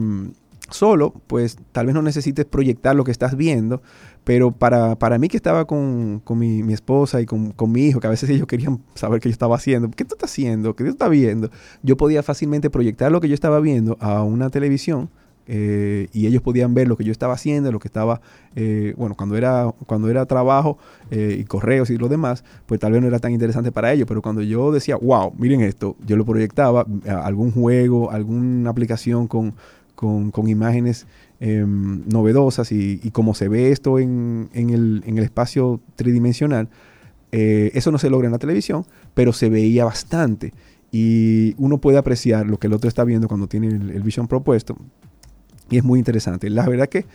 solo, 0.71 1.13
pues 1.27 1.57
tal 1.73 1.87
vez 1.87 1.95
no 1.97 2.03
necesites 2.03 2.45
proyectar 2.45 2.95
lo 2.95 3.03
que 3.03 3.11
estás 3.11 3.37
viendo, 3.37 3.83
pero 4.23 4.53
para, 4.53 4.97
para 4.97 5.19
mí 5.19 5.27
que 5.27 5.37
estaba 5.37 5.65
con, 5.65 6.21
con 6.21 6.39
mi, 6.39 6.63
mi 6.63 6.73
esposa 6.73 7.21
y 7.21 7.27
con, 7.27 7.51
con 7.51 7.73
mi 7.73 7.85
hijo, 7.85 7.99
que 7.99 8.07
a 8.07 8.11
veces 8.11 8.31
ellos 8.31 8.47
querían 8.47 8.81
saber 8.95 9.19
qué 9.19 9.29
yo 9.29 9.33
estaba 9.33 9.57
haciendo, 9.57 9.91
¿qué 9.91 10.05
tú 10.05 10.15
estás 10.15 10.31
haciendo? 10.31 10.77
¿Qué 10.77 10.85
tú 10.85 10.91
estás 10.91 11.11
viendo? 11.11 11.51
Yo 11.83 11.97
podía 11.97 12.23
fácilmente 12.23 12.71
proyectar 12.71 13.11
lo 13.11 13.21
que 13.21 13.27
yo 13.27 13.35
estaba 13.35 13.59
viendo 13.59 13.97
a 13.99 14.23
una 14.23 14.51
televisión 14.51 15.11
eh, 15.47 16.09
y 16.13 16.27
ellos 16.27 16.43
podían 16.43 16.75
ver 16.75 16.89
lo 16.89 16.97
que 16.97 17.05
yo 17.05 17.13
estaba 17.13 17.35
haciendo, 17.35 17.73
lo 17.73 17.79
que 17.79 17.89
estaba, 17.89 18.21
eh, 18.55 18.95
bueno, 18.97 19.15
cuando 19.15 19.37
era, 19.37 19.73
cuando 19.87 20.09
era 20.09 20.27
trabajo 20.27 20.79
eh, 21.11 21.37
y 21.39 21.45
correos 21.45 21.91
y 21.91 21.97
lo 21.97 22.09
demás, 22.09 22.45
pues 22.67 22.81
tal 22.81 22.93
vez 22.93 23.01
no 23.03 23.09
era 23.09 23.19
tan 23.19 23.33
interesante 23.33 23.73
para 23.73 23.93
ellos, 23.93 24.07
pero 24.07 24.23
cuando 24.23 24.43
yo 24.43 24.73
decía, 24.73 24.97
wow, 24.97 25.33
miren 25.39 25.61
esto, 25.61 25.97
yo 26.07 26.17
lo 26.17 26.25
proyectaba, 26.25 26.87
algún 27.07 27.53
juego, 27.53 28.11
alguna 28.11 28.71
aplicación 28.71 29.27
con, 29.27 29.55
con, 29.95 30.49
imágenes 30.49 31.07
em, 31.41 32.03
novedosas 32.09 32.73
y, 32.73 33.01
y 33.03 33.11
como 33.11 33.35
se 33.35 33.49
ve 33.49 33.71
esto 33.71 33.99
en, 33.99 34.49
en, 34.53 34.71
el, 34.71 35.03
en 35.07 35.19
el 35.19 35.25
espacio 35.25 35.81
tridimensional, 35.97 36.69
eh, 37.33 37.71
eso 37.75 37.91
no 37.91 37.99
se 37.99 38.11
logra 38.11 38.27
en 38.27 38.33
la 38.33 38.39
televisión, 38.39 38.85
pero 39.15 39.33
se 39.33 39.49
veía 39.49 39.87
bastante. 39.87 40.53
Y 40.93 41.55
uno 41.57 41.79
puede 41.79 41.97
apreciar 41.97 42.47
lo 42.47 42.59
que 42.59 42.67
el 42.67 42.75
otro 42.75 42.89
está 42.89 43.05
viendo 43.05 43.27
cuando 43.27 43.49
tiene 43.49 43.69
el 43.69 44.03
Vision 44.03 44.29
propuesto. 44.29 44.77
Y 45.71 45.79
es 45.79 45.85
muy 45.85 45.99
interesante. 45.99 46.51
La 46.51 46.69
verdad 46.69 46.89
que 46.89 47.07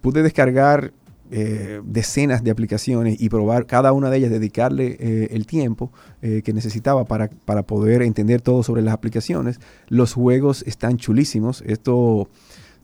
pude 0.00 0.22
descargar 0.22 0.92
eh, 1.30 1.80
decenas 1.84 2.44
de 2.44 2.52
aplicaciones 2.52 3.20
y 3.20 3.28
probar 3.28 3.66
cada 3.66 3.92
una 3.92 4.10
de 4.10 4.18
ellas, 4.18 4.30
dedicarle 4.30 4.96
eh, 5.00 5.28
el 5.32 5.44
tiempo 5.44 5.90
eh, 6.22 6.42
que 6.44 6.52
necesitaba 6.52 7.04
para, 7.04 7.28
para 7.28 7.64
poder 7.64 8.02
entender 8.02 8.40
todo 8.40 8.62
sobre 8.62 8.82
las 8.82 8.94
aplicaciones. 8.94 9.58
Los 9.88 10.12
juegos 10.14 10.62
están 10.68 10.98
chulísimos. 10.98 11.64
Esto 11.66 12.28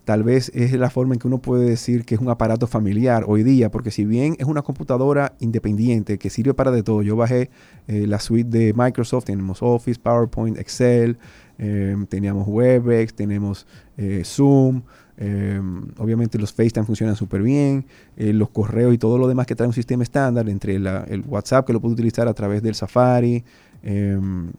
tal 0.05 0.23
vez 0.23 0.51
es 0.55 0.73
la 0.73 0.91
forma 0.91 1.15
en 1.15 1.21
que 1.21 1.29
uno 1.29 1.39
puede 1.39 1.69
decir 1.69 2.05
que 2.05 2.15
es 2.15 2.21
un 2.21 2.29
aparato 2.29 2.67
familiar 2.67 3.25
hoy 3.27 3.43
día, 3.43 3.71
porque 3.71 3.91
si 3.91 4.05
bien 4.05 4.37
es 4.39 4.47
una 4.47 4.63
computadora 4.63 5.35
independiente 5.41 6.19
que 6.19 6.31
sirve 6.31 6.55
para 6.55 6.71
de 6.71 6.83
todo, 6.83 7.03
yo 7.03 7.17
bajé 7.17 7.51
eh, 7.87 8.07
la 8.07 8.19
suite 8.19 8.51
de 8.51 8.75
Microsoft, 8.75 9.25
tenemos 9.25 9.63
Office, 9.63 10.01
PowerPoint, 10.01 10.59
Excel, 10.59 11.19
eh, 11.59 11.97
teníamos 12.09 12.49
WebEx, 12.49 13.15
tenemos 13.15 13.67
eh, 13.97 14.23
Zoom, 14.25 14.83
eh, 15.19 15.61
obviamente 15.99 16.39
los 16.39 16.53
FaceTime 16.53 16.87
funcionan 16.87 17.15
súper 17.15 17.43
bien, 17.43 17.85
eh, 18.17 18.33
los 18.33 18.51
correos 18.51 18.93
y 18.95 18.99
todo 18.99 19.19
lo 19.19 19.29
demás 19.29 19.47
que 19.47 19.55
trae 19.55 19.69
un 19.69 19.75
sistema 19.75 20.03
estándar, 20.03 20.49
entre 20.49 20.75
el 20.77 21.25
WhatsApp 21.29 21.67
que 21.67 21.73
lo 21.73 21.81
puedo 21.81 21.93
utilizar 21.93 22.27
a 22.27 22.35
través 22.35 22.63
del 22.63 22.75
Safari, 22.75 23.45
em, 23.83 24.51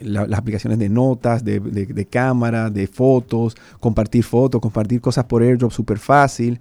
la- 0.00 0.26
las 0.26 0.38
aplicaciones 0.38 0.78
de 0.78 0.88
notas, 0.88 1.44
de, 1.44 1.60
de- 1.60 1.86
de 1.86 2.06
cámara, 2.06 2.70
de 2.70 2.86
fotos, 2.86 3.56
compartir 3.80 4.24
fotos, 4.24 4.60
compartir 4.60 5.00
cosas 5.00 5.24
por 5.24 5.42
airdrop 5.42 5.70
súper 5.72 5.98
fácil. 5.98 6.60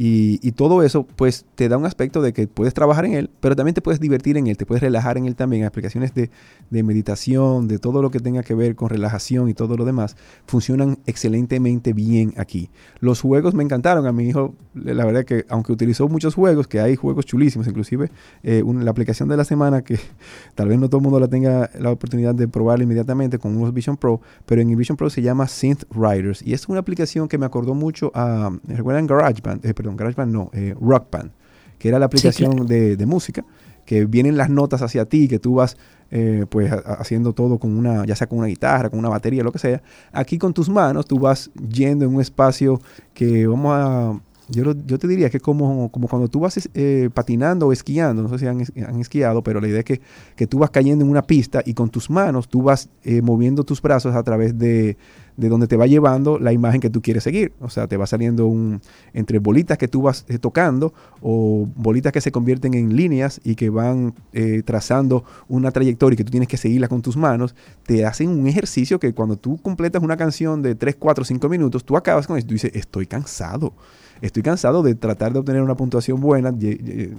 Y, 0.00 0.52
todo 0.52 0.84
eso, 0.84 1.04
pues, 1.04 1.44
te 1.56 1.68
da 1.68 1.76
un 1.76 1.84
aspecto 1.84 2.22
de 2.22 2.32
que 2.32 2.46
puedes 2.46 2.72
trabajar 2.72 3.04
en 3.04 3.14
él, 3.14 3.30
pero 3.40 3.56
también 3.56 3.74
te 3.74 3.82
puedes 3.82 3.98
divertir 3.98 4.36
en 4.36 4.46
él, 4.46 4.56
te 4.56 4.64
puedes 4.64 4.80
relajar 4.80 5.18
en 5.18 5.26
él 5.26 5.34
también. 5.34 5.64
Aplicaciones 5.64 6.14
de, 6.14 6.30
meditación, 6.70 7.66
de 7.66 7.80
todo 7.80 8.00
lo 8.00 8.12
que 8.12 8.20
tenga 8.20 8.44
que 8.44 8.54
ver 8.54 8.76
con 8.76 8.90
relajación 8.90 9.48
y 9.48 9.54
todo 9.54 9.76
lo 9.76 9.84
demás, 9.84 10.16
funcionan 10.46 10.98
excelentemente 11.06 11.94
bien 11.94 12.32
aquí. 12.36 12.70
Los 13.00 13.20
juegos 13.20 13.54
me 13.54 13.64
encantaron. 13.64 14.06
A 14.06 14.12
mi 14.12 14.28
hijo, 14.28 14.54
la 14.72 15.04
verdad 15.04 15.24
que, 15.24 15.44
aunque 15.48 15.72
utilizó 15.72 16.06
muchos 16.06 16.36
juegos, 16.36 16.68
que 16.68 16.78
hay 16.78 16.94
juegos 16.94 17.26
chulísimos, 17.26 17.66
inclusive 17.66 18.12
eh, 18.44 18.62
la 18.64 18.92
aplicación 18.92 19.28
de 19.28 19.36
la 19.36 19.44
semana 19.44 19.82
que 19.82 19.98
tal 20.54 20.68
vez 20.68 20.78
no 20.78 20.88
todo 20.88 20.98
el 20.98 21.02
mundo 21.02 21.18
la 21.18 21.26
tenga 21.26 21.70
la 21.76 21.90
oportunidad 21.90 22.36
de 22.36 22.46
probarla 22.46 22.84
inmediatamente 22.84 23.40
con 23.40 23.56
unos 23.56 23.74
Vision 23.74 23.96
Pro, 23.96 24.20
pero 24.46 24.60
en 24.60 24.70
el 24.70 24.76
Vision 24.76 24.96
Pro 24.96 25.10
se 25.10 25.22
llama 25.22 25.48
Synth 25.48 25.82
Riders 25.90 26.40
y 26.40 26.52
es 26.52 26.68
una 26.68 26.78
aplicación 26.78 27.26
que 27.26 27.36
me 27.36 27.46
acordó 27.46 27.74
mucho 27.74 28.12
a, 28.14 28.56
¿recuerdan 28.68 29.08
GarageBand? 29.08 29.66
Eh, 29.66 29.74
perdón, 29.74 29.87
GarageBand 29.96 30.32
no, 30.32 30.50
eh, 30.52 30.74
Rock 30.80 31.10
Band, 31.10 31.30
que 31.78 31.88
era 31.88 31.98
la 31.98 32.06
aplicación 32.06 32.50
claro. 32.52 32.64
de, 32.66 32.96
de 32.96 33.06
música, 33.06 33.44
que 33.86 34.04
vienen 34.04 34.36
las 34.36 34.50
notas 34.50 34.82
hacia 34.82 35.04
ti, 35.06 35.28
que 35.28 35.38
tú 35.38 35.54
vas 35.54 35.76
eh, 36.10 36.46
pues 36.48 36.70
a- 36.72 36.78
haciendo 36.94 37.32
todo 37.32 37.58
con 37.58 37.76
una, 37.76 38.04
ya 38.04 38.16
sea 38.16 38.26
con 38.26 38.38
una 38.38 38.48
guitarra, 38.48 38.90
con 38.90 38.98
una 38.98 39.08
batería, 39.08 39.42
lo 39.42 39.52
que 39.52 39.58
sea. 39.58 39.82
Aquí 40.12 40.38
con 40.38 40.52
tus 40.54 40.68
manos 40.68 41.06
tú 41.06 41.18
vas 41.18 41.50
yendo 41.70 42.04
en 42.04 42.14
un 42.14 42.20
espacio 42.20 42.80
que 43.14 43.46
vamos 43.46 43.72
a... 43.74 44.20
Yo, 44.50 44.64
lo- 44.64 44.74
yo 44.86 44.98
te 44.98 45.06
diría 45.06 45.28
que 45.28 45.40
como, 45.40 45.90
como 45.92 46.08
cuando 46.08 46.28
tú 46.28 46.40
vas 46.40 46.70
eh, 46.72 47.10
patinando 47.12 47.66
o 47.66 47.72
esquiando, 47.72 48.22
no 48.22 48.30
sé 48.30 48.38
si 48.38 48.46
han, 48.46 48.62
han 48.86 48.98
esquiado, 48.98 49.42
pero 49.42 49.60
la 49.60 49.68
idea 49.68 49.80
es 49.80 49.84
que, 49.84 50.00
que 50.36 50.46
tú 50.46 50.58
vas 50.58 50.70
cayendo 50.70 51.04
en 51.04 51.10
una 51.10 51.22
pista 51.22 51.62
y 51.66 51.74
con 51.74 51.90
tus 51.90 52.08
manos 52.08 52.48
tú 52.48 52.62
vas 52.62 52.88
eh, 53.04 53.20
moviendo 53.20 53.64
tus 53.64 53.82
brazos 53.82 54.14
a 54.14 54.22
través 54.22 54.58
de, 54.58 54.96
de 55.36 55.48
donde 55.50 55.66
te 55.66 55.76
va 55.76 55.86
llevando 55.86 56.38
la 56.38 56.54
imagen 56.54 56.80
que 56.80 56.88
tú 56.88 57.02
quieres 57.02 57.24
seguir. 57.24 57.52
O 57.60 57.68
sea, 57.68 57.88
te 57.88 57.98
va 57.98 58.06
saliendo 58.06 58.46
un, 58.46 58.80
entre 59.12 59.38
bolitas 59.38 59.76
que 59.76 59.86
tú 59.86 60.00
vas 60.02 60.24
eh, 60.28 60.38
tocando 60.38 60.94
o 61.20 61.68
bolitas 61.76 62.10
que 62.12 62.22
se 62.22 62.32
convierten 62.32 62.72
en 62.72 62.96
líneas 62.96 63.42
y 63.44 63.54
que 63.54 63.68
van 63.68 64.14
eh, 64.32 64.62
trazando 64.64 65.24
una 65.48 65.72
trayectoria 65.72 66.14
y 66.14 66.16
que 66.16 66.24
tú 66.24 66.30
tienes 66.30 66.48
que 66.48 66.56
seguirla 66.56 66.88
con 66.88 67.02
tus 67.02 67.18
manos, 67.18 67.54
te 67.84 68.06
hacen 68.06 68.30
un 68.30 68.46
ejercicio 68.46 68.98
que 68.98 69.12
cuando 69.12 69.36
tú 69.36 69.60
completas 69.60 70.02
una 70.02 70.16
canción 70.16 70.62
de 70.62 70.74
3, 70.74 70.96
4, 70.98 71.24
5 71.24 71.50
minutos, 71.50 71.84
tú 71.84 71.98
acabas 71.98 72.26
con 72.26 72.38
eso 72.38 72.46
y 72.46 72.48
tú 72.48 72.54
dices, 72.54 72.70
estoy 72.74 73.06
cansado. 73.06 73.74
Estoy 74.20 74.42
cansado 74.42 74.82
de 74.82 74.94
tratar 74.94 75.32
de 75.32 75.38
obtener 75.40 75.62
una 75.62 75.76
puntuación 75.76 76.20
buena, 76.20 76.52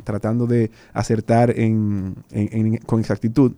tratando 0.03 0.47
de 0.47 0.71
acertar 0.93 1.53
en- 1.57 2.15
con 2.85 2.99
exactitud 2.99 3.53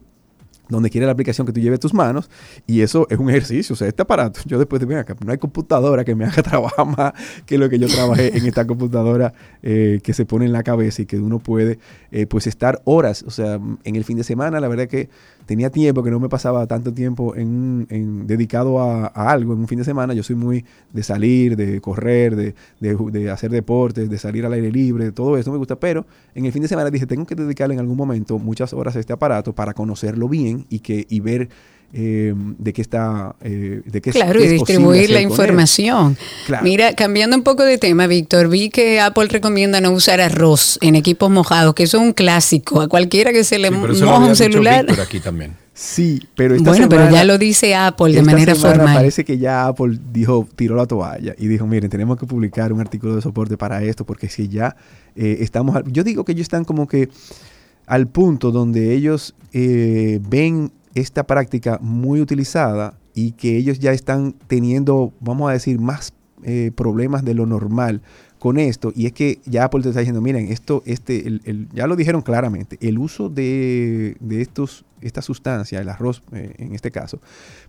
donde 0.71 0.89
quiera 0.89 1.05
la 1.07 1.13
aplicación 1.13 1.45
que 1.45 1.53
tú 1.53 1.59
lleves 1.59 1.79
tus 1.79 1.93
manos 1.93 2.29
y 2.65 2.81
eso 2.81 3.05
es 3.09 3.19
un 3.19 3.29
ejercicio, 3.29 3.73
o 3.73 3.75
sea, 3.77 3.87
este 3.87 4.01
aparato, 4.01 4.39
yo 4.45 4.57
después 4.57 4.79
de, 4.79 4.85
ven 4.85 4.97
acá, 4.97 5.15
no 5.25 5.31
hay 5.31 5.37
computadora 5.37 6.03
que 6.03 6.15
me 6.15 6.25
haga 6.25 6.41
trabajar 6.43 6.85
más 6.85 7.13
que 7.45 7.57
lo 7.57 7.69
que 7.69 7.77
yo 7.77 7.87
trabajé 7.87 8.37
en 8.37 8.45
esta 8.45 8.65
computadora 8.65 9.33
eh, 9.61 9.99
que 10.03 10.13
se 10.13 10.25
pone 10.25 10.45
en 10.45 10.53
la 10.53 10.63
cabeza 10.63 11.01
y 11.01 11.05
que 11.05 11.17
uno 11.19 11.39
puede 11.39 11.77
eh, 12.11 12.25
pues 12.25 12.47
estar 12.47 12.81
horas, 12.85 13.23
o 13.27 13.31
sea, 13.31 13.59
en 13.83 13.95
el 13.95 14.03
fin 14.03 14.17
de 14.17 14.23
semana 14.23 14.59
la 14.59 14.67
verdad 14.67 14.87
que 14.87 15.09
tenía 15.45 15.69
tiempo 15.69 16.03
que 16.03 16.11
no 16.11 16.19
me 16.19 16.29
pasaba 16.29 16.65
tanto 16.67 16.93
tiempo 16.93 17.35
en, 17.35 17.85
en- 17.89 18.25
dedicado 18.27 18.79
a, 18.79 19.07
algo 19.07 19.53
en 19.53 19.59
un 19.59 19.67
fin 19.67 19.79
de 19.79 19.85
semana, 19.85 20.13
yo 20.13 20.23
soy 20.23 20.35
muy 20.35 20.65
de 20.93 21.03
salir, 21.03 21.55
de 21.57 21.81
correr, 21.81 22.35
de, 22.35 22.55
de 22.79 22.95
de 23.11 23.29
hacer 23.31 23.51
deportes, 23.51 24.09
de 24.09 24.17
salir 24.17 24.45
al 24.45 24.53
aire 24.53 24.71
libre, 24.71 25.11
todo 25.11 25.37
eso 25.37 25.51
me 25.51 25.57
gusta, 25.57 25.75
pero 25.79 26.05
en 26.35 26.45
el 26.45 26.51
fin 26.51 26.61
de 26.61 26.67
semana 26.67 26.89
dije, 26.89 27.05
tengo 27.07 27.25
que 27.25 27.35
dedicarle 27.35 27.73
en 27.73 27.79
algún 27.79 27.97
momento 27.97 28.37
muchas 28.39 28.73
horas 28.73 28.95
a 28.95 28.99
este 28.99 29.11
aparato 29.13 29.53
para 29.53 29.73
conocerlo 29.73 30.29
bien 30.29 30.60
y, 30.69 30.79
que, 30.79 31.05
y 31.09 31.19
ver 31.19 31.49
eh, 31.93 32.33
de 32.35 32.71
qué 32.73 32.81
está, 32.81 33.35
eh, 33.41 33.81
de 33.85 34.01
qué 34.01 34.11
es- 34.11 34.15
Claro, 34.15 34.39
qué 34.39 34.45
y 34.45 34.49
distribuir 34.49 35.09
la 35.09 35.19
información. 35.21 36.17
Claro. 36.45 36.63
Mira, 36.63 36.93
cambiando 36.93 37.35
un 37.35 37.43
poco 37.43 37.63
de 37.63 37.77
tema, 37.77 38.07
Víctor, 38.07 38.47
vi 38.47 38.69
que 38.69 39.01
Apple 39.01 39.25
recomienda 39.27 39.81
no 39.81 39.91
usar 39.91 40.21
arroz 40.21 40.77
en 40.81 40.95
equipos 40.95 41.29
mojados, 41.29 41.73
que 41.75 41.83
eso 41.83 41.97
es 41.97 42.03
un 42.03 42.13
clásico. 42.13 42.79
A 42.81 42.87
cualquiera 42.87 43.33
que 43.33 43.43
se 43.43 43.59
le 43.59 43.67
Sí, 43.67 43.73
moja 43.73 44.19
un 44.19 44.35
celular. 44.37 44.85
Víctor 44.85 45.05
aquí 45.05 45.19
también. 45.19 45.57
Sí, 45.73 46.21
pero 46.35 46.53
esta 46.55 46.69
Bueno, 46.69 46.87
pero 46.89 47.09
ya 47.09 47.23
lo 47.23 47.37
dice 47.37 47.73
Apple 47.75 48.13
de 48.13 48.21
manera 48.21 48.53
formal. 48.55 48.93
Parece 48.95 49.25
que 49.25 49.37
ya 49.37 49.65
Apple 49.67 49.97
dijo, 50.13 50.47
tiró 50.55 50.75
la 50.75 50.85
toalla 50.85 51.33
y 51.37 51.47
dijo, 51.47 51.65
miren, 51.65 51.89
tenemos 51.89 52.17
que 52.19 52.25
publicar 52.25 52.71
un 52.71 52.81
artículo 52.81 53.15
de 53.15 53.21
soporte 53.21 53.57
para 53.57 53.81
esto, 53.81 54.05
porque 54.05 54.29
si 54.29 54.47
ya 54.47 54.75
eh, 55.15 55.37
estamos... 55.39 55.81
Yo 55.87 56.03
digo 56.03 56.23
que 56.23 56.33
ellos 56.33 56.43
están 56.43 56.65
como 56.65 56.87
que 56.87 57.09
al 57.91 58.07
punto 58.07 58.51
donde 58.51 58.93
ellos 58.93 59.35
eh, 59.51 60.21
ven 60.29 60.71
esta 60.95 61.23
práctica 61.27 61.77
muy 61.81 62.21
utilizada 62.21 62.93
y 63.13 63.33
que 63.33 63.57
ellos 63.57 63.79
ya 63.79 63.91
están 63.91 64.33
teniendo, 64.47 65.11
vamos 65.19 65.49
a 65.49 65.53
decir, 65.53 65.77
más 65.77 66.13
eh, 66.43 66.71
problemas 66.73 67.25
de 67.25 67.33
lo 67.33 67.45
normal 67.45 68.01
con 68.39 68.57
esto 68.57 68.93
y 68.95 69.07
es 69.07 69.11
que 69.11 69.39
ya 69.45 69.65
Apple 69.65 69.81
te 69.83 69.89
está 69.89 69.99
diciendo, 69.99 70.21
miren, 70.21 70.47
esto, 70.53 70.83
este, 70.85 71.27
el- 71.27 71.67
ya 71.73 71.85
lo 71.85 71.97
dijeron 71.97 72.21
claramente, 72.21 72.77
el 72.79 72.97
uso 72.97 73.27
de, 73.27 74.15
de 74.21 74.41
estos, 74.41 74.85
esta 75.01 75.21
sustancia, 75.21 75.81
el 75.81 75.89
arroz 75.89 76.23
eh, 76.31 76.53
en 76.59 76.73
este 76.73 76.91
caso, 76.91 77.19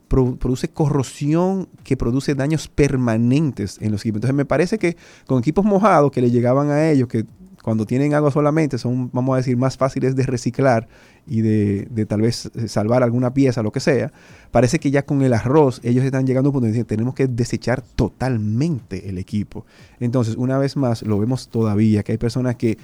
pro- 0.07 0.37
produce 0.37 0.69
corrosión 0.69 1.67
que 1.83 1.97
produce 1.97 2.37
daños 2.37 2.69
permanentes 2.69 3.77
en 3.81 3.91
los 3.91 4.03
equipos. 4.03 4.19
Entonces 4.19 4.37
me 4.37 4.45
parece 4.45 4.79
que 4.79 4.97
con 5.27 5.41
equipos 5.41 5.65
mojados 5.65 6.13
que 6.13 6.21
le 6.23 6.31
llegaban 6.31 6.71
a 6.71 6.89
ellos, 6.91 7.09
que 7.09 7.25
cuando 7.63 7.87
tienen 7.87 8.13
agua 8.15 8.31
solamente 8.31 8.77
son, 8.77 9.11
vamos 9.13 9.35
a 9.35 9.37
decir, 9.39 9.57
más 9.57 9.77
fáciles 9.77 10.17
de 10.17 10.25
reciclar 10.25 10.89
y 11.27 11.41
de, 11.41 11.87
de 11.91 12.07
tal 12.07 12.21
vez 12.21 12.51
eh, 12.55 12.69
salvar 12.69 13.03
alguna 13.03 13.33
pieza, 13.33 13.63
lo 13.63 13.73
que 13.73 13.81
sea, 13.81 14.13
parece 14.51 14.79
que 14.79 14.91
ya 14.91 15.07
con 15.07 15.23
el 15.23 15.33
arroz 15.33 15.81
ellos 15.85 16.05
están 16.05 16.27
llegando 16.27 16.49
a 16.49 16.51
un 16.51 16.55
punto 16.55 16.67
donde 16.67 16.73
dicen, 16.73 16.87
tenemos 16.87 17.15
que 17.15 17.29
desechar 17.29 17.83
totalmente 17.83 19.09
el 19.09 19.19
equipo. 19.19 19.65
Entonces, 20.01 20.35
una 20.37 20.59
vez 20.59 20.77
más, 20.77 21.03
lo 21.03 21.19
vemos 21.19 21.49
todavía, 21.49 22.03
que 22.03 22.13
hay 22.13 22.19
personas 22.19 22.57
que 22.57 22.77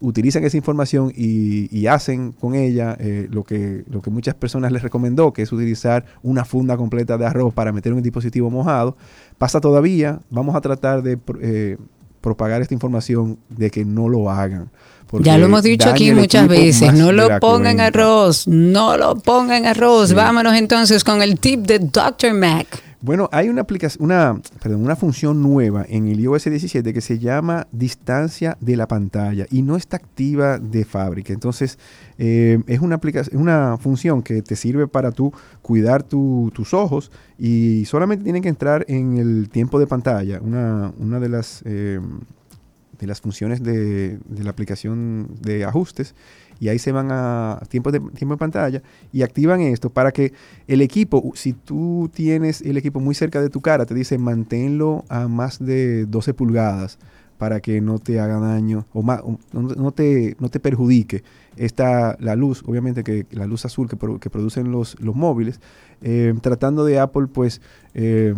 utilizan 0.00 0.44
esa 0.44 0.56
información 0.56 1.12
y, 1.14 1.86
hacen 1.86 2.32
con 2.32 2.54
ella 2.54 2.96
eh, 2.98 3.28
lo, 3.30 3.44
que, 3.44 3.84
lo 3.90 4.00
que 4.00 4.10
muchas 4.10 4.34
personas 4.34 4.72
les 4.72 4.82
recomendó, 4.82 5.32
que 5.32 5.42
es 5.42 5.52
utilizar 5.52 6.04
una 6.22 6.44
funda 6.44 6.76
completa 6.76 7.18
de 7.18 7.26
arroz 7.26 7.52
para 7.52 7.72
meter 7.72 7.92
un 7.92 8.02
dispositivo 8.02 8.50
mojado. 8.50 8.96
Pasa 9.38 9.60
todavía, 9.60 10.20
vamos 10.30 10.56
a 10.56 10.60
tratar 10.60 11.02
de 11.02 11.18
eh, 11.40 11.76
propagar 12.24 12.62
esta 12.62 12.72
información 12.72 13.38
de 13.50 13.70
que 13.70 13.84
no 13.84 14.08
lo 14.08 14.30
hagan. 14.30 14.70
Ya 15.20 15.36
lo 15.36 15.44
hemos 15.44 15.62
dicho 15.62 15.90
aquí 15.90 16.10
muchas 16.12 16.48
veces, 16.48 16.94
no 16.94 17.12
lo 17.12 17.38
pongan 17.38 17.80
arroz, 17.80 18.48
no 18.48 18.96
lo 18.96 19.14
pongan 19.16 19.66
arroz. 19.66 20.08
Sí. 20.08 20.14
Vámonos 20.14 20.54
entonces 20.54 21.04
con 21.04 21.20
el 21.20 21.38
tip 21.38 21.60
de 21.66 21.78
Dr. 21.78 22.32
Mac. 22.32 22.66
Bueno, 23.04 23.28
hay 23.32 23.50
una 23.50 23.60
aplicación, 23.60 24.02
una, 24.02 24.40
perdón, 24.62 24.82
una 24.82 24.96
función 24.96 25.42
nueva 25.42 25.84
en 25.86 26.08
el 26.08 26.20
iOS 26.20 26.44
17 26.44 26.94
que 26.94 27.02
se 27.02 27.18
llama 27.18 27.66
distancia 27.70 28.56
de 28.62 28.78
la 28.78 28.88
pantalla 28.88 29.44
y 29.50 29.60
no 29.60 29.76
está 29.76 29.98
activa 29.98 30.58
de 30.58 30.86
fábrica. 30.86 31.34
Entonces, 31.34 31.78
eh, 32.16 32.62
es 32.66 32.80
una 32.80 32.94
aplicación, 32.94 33.42
una 33.42 33.76
función 33.76 34.22
que 34.22 34.40
te 34.40 34.56
sirve 34.56 34.88
para 34.88 35.12
tú 35.12 35.34
cuidar 35.60 36.02
tu- 36.02 36.50
tus 36.54 36.72
ojos 36.72 37.12
y 37.38 37.84
solamente 37.84 38.24
tienen 38.24 38.40
que 38.42 38.48
entrar 38.48 38.86
en 38.88 39.18
el 39.18 39.50
tiempo 39.50 39.78
de 39.78 39.86
pantalla. 39.86 40.40
Una, 40.40 40.90
una 40.98 41.20
de 41.20 41.28
las 41.28 41.60
eh, 41.66 42.00
de 42.98 43.06
las 43.08 43.20
funciones 43.20 43.62
de 43.62 44.18
la 44.38 44.50
aplicación 44.50 45.28
de 45.42 45.64
ajustes 45.64 46.14
y 46.64 46.70
ahí 46.70 46.78
se 46.78 46.92
van 46.92 47.08
a 47.10 47.60
tiempo 47.68 47.92
de, 47.92 48.00
tiempo 48.00 48.36
de 48.36 48.38
pantalla 48.38 48.82
y 49.12 49.20
activan 49.20 49.60
esto 49.60 49.90
para 49.90 50.12
que 50.12 50.32
el 50.66 50.80
equipo, 50.80 51.32
si 51.34 51.52
tú 51.52 52.10
tienes 52.10 52.62
el 52.62 52.78
equipo 52.78 53.00
muy 53.00 53.14
cerca 53.14 53.42
de 53.42 53.50
tu 53.50 53.60
cara, 53.60 53.84
te 53.84 53.92
dice 53.92 54.16
manténlo 54.16 55.04
a 55.10 55.28
más 55.28 55.58
de 55.58 56.06
12 56.06 56.32
pulgadas 56.32 56.98
para 57.36 57.60
que 57.60 57.82
no 57.82 57.98
te 57.98 58.18
haga 58.18 58.38
daño 58.38 58.86
o, 58.94 59.00
o 59.00 59.38
no, 59.52 59.92
te, 59.92 60.36
no 60.40 60.48
te 60.48 60.58
perjudique 60.58 61.22
esta, 61.58 62.16
la 62.18 62.34
luz, 62.34 62.62
obviamente 62.66 63.04
que 63.04 63.26
la 63.32 63.46
luz 63.46 63.66
azul 63.66 63.86
que, 63.86 63.98
que 64.18 64.30
producen 64.30 64.72
los, 64.72 64.98
los 65.02 65.14
móviles, 65.14 65.60
eh, 66.00 66.32
tratando 66.40 66.86
de 66.86 66.98
Apple 66.98 67.26
pues 67.26 67.60
eh, 67.92 68.32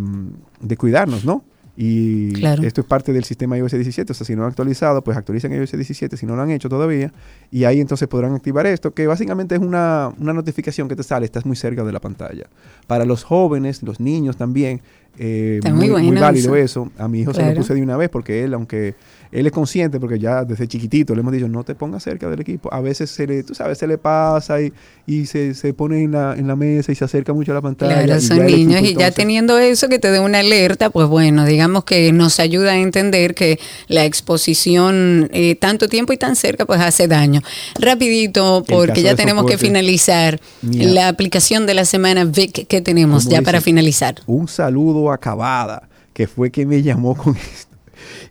de 0.61 0.77
cuidarnos, 0.77 1.25
¿no? 1.25 1.45
Y 1.77 2.33
Claro. 2.33 2.63
esto 2.63 2.81
es 2.81 2.87
parte 2.87 3.13
del 3.13 3.25
sistema 3.25 3.59
iOS 3.59 3.73
17, 3.73 4.11
o 4.11 4.15
sea, 4.15 4.27
si 4.27 4.35
no 4.35 4.43
han 4.45 4.49
actualizado, 4.49 5.03
pues 5.05 5.17
actualicen 5.17 5.53
iOS 5.53 5.73
17 5.73 6.17
si 6.17 6.25
no 6.25 6.35
lo 6.35 6.43
han 6.43 6.51
hecho 6.51 6.69
todavía, 6.71 7.13
y 7.51 7.65
ahí 7.65 7.81
entonces 7.81 8.09
podrán 8.09 8.35
activar 8.35 8.67
esto, 8.67 8.95
que 8.95 9.07
básicamente 9.07 9.55
es 9.57 9.61
una, 9.61 10.11
una 10.19 10.33
notificación 10.33 10.89
que 10.89 10.97
te 10.97 11.03
sale, 11.03 11.27
estás 11.27 11.45
muy 11.45 11.57
cerca 11.57 11.85
de 11.85 11.93
la 11.93 12.01
pantalla. 12.01 12.45
Para 12.87 13.05
los 13.05 13.25
jóvenes, 13.25 13.83
los 13.83 14.01
niños 14.01 14.37
también, 14.39 14.81
eh, 15.19 15.61
muy 15.73 15.89
bueno 15.91 16.21
válido 16.21 16.57
eso. 16.57 16.85
eso. 16.87 16.93
A 17.03 17.09
mi 17.09 17.21
hijo 17.21 17.33
se 17.33 17.41
Claro. 17.41 17.55
lo 17.55 17.61
puse 17.61 17.75
de 17.75 17.83
una 17.83 17.97
vez 17.97 18.09
porque 18.11 18.43
él, 18.45 18.55
aunque 18.55 18.95
él 19.33 19.47
es 19.47 19.53
consciente, 19.53 20.01
porque 20.01 20.19
ya 20.19 20.45
desde 20.45 20.69
chiquitito 20.69 21.15
le 21.15 21.21
hemos 21.21 21.33
dicho, 21.33 21.49
no 21.49 21.65
te 21.65 21.75
pongas 21.75 22.03
cerca 22.03 22.29
del 22.29 22.41
equipo. 22.41 22.73
A 22.73 22.81
veces 22.81 23.11
se 23.11 23.27
le, 23.27 23.43
tú 23.43 23.55
sabes, 23.55 23.79
se 23.79 23.87
le 23.87 23.99
pasa 23.99 24.61
y, 24.61 24.73
y 25.07 25.27
se, 25.27 25.55
se 25.55 25.73
pone 25.75 26.03
en 26.03 26.13
la, 26.13 26.35
en 26.35 26.47
la 26.47 26.57
mesa 26.57 26.93
y 26.93 26.95
se 26.95 27.05
acerca 27.05 27.33
mucho 27.33 27.53
a 27.53 27.55
la 27.55 27.63
pantalla. 27.63 28.03
Claro, 28.03 28.19
y 28.19 28.23
son 28.23 28.47
niños 28.47 28.81
equipo, 28.81 29.01
y 29.01 29.03
ya 29.03 29.11
teniendo 29.11 29.59
eso 29.59 29.89
que 29.89 29.99
te 29.99 30.11
dé 30.11 30.21
una 30.21 30.41
alerta, 30.41 30.91
pues 30.91 31.09
bueno, 31.09 31.45
digamos 31.45 31.85
que 31.85 32.13
nos 32.13 32.41
ayuda 32.41 32.73
a 32.73 32.77
entender 32.79 33.35
que 33.35 33.59
la 33.89 34.05
exposición 34.05 35.29
eh, 35.33 35.57
tanto 35.57 35.89
tiempo 35.89 36.13
y 36.13 36.17
tan 36.17 36.37
cerca 36.37 36.67
pues 36.67 36.81
hace 36.81 37.09
daño. 37.09 37.41
Rapidito, 37.79 38.65
porque 38.67 39.03
ya 39.03 39.15
tenemos 39.15 39.47
que 39.47 39.59
finalizar 39.59 40.41
la 40.63 41.09
aplicación 41.09 41.67
de 41.67 41.75
la 41.75 41.85
semana 41.85 42.25
Vic 42.25 42.67
que 42.67 42.81
tenemos 42.81 43.25
ya 43.25 43.31
dice, 43.31 43.43
para 43.43 43.61
finalizar. 43.61 44.17
Un 44.27 44.49
saludo 44.49 45.11
a 45.11 45.19
Cavada, 45.19 45.89
que 46.13 46.27
fue 46.27 46.51
que 46.51 46.67
me 46.67 46.83
llamó 46.83 47.15
con 47.15 47.37
esto. 47.55 47.76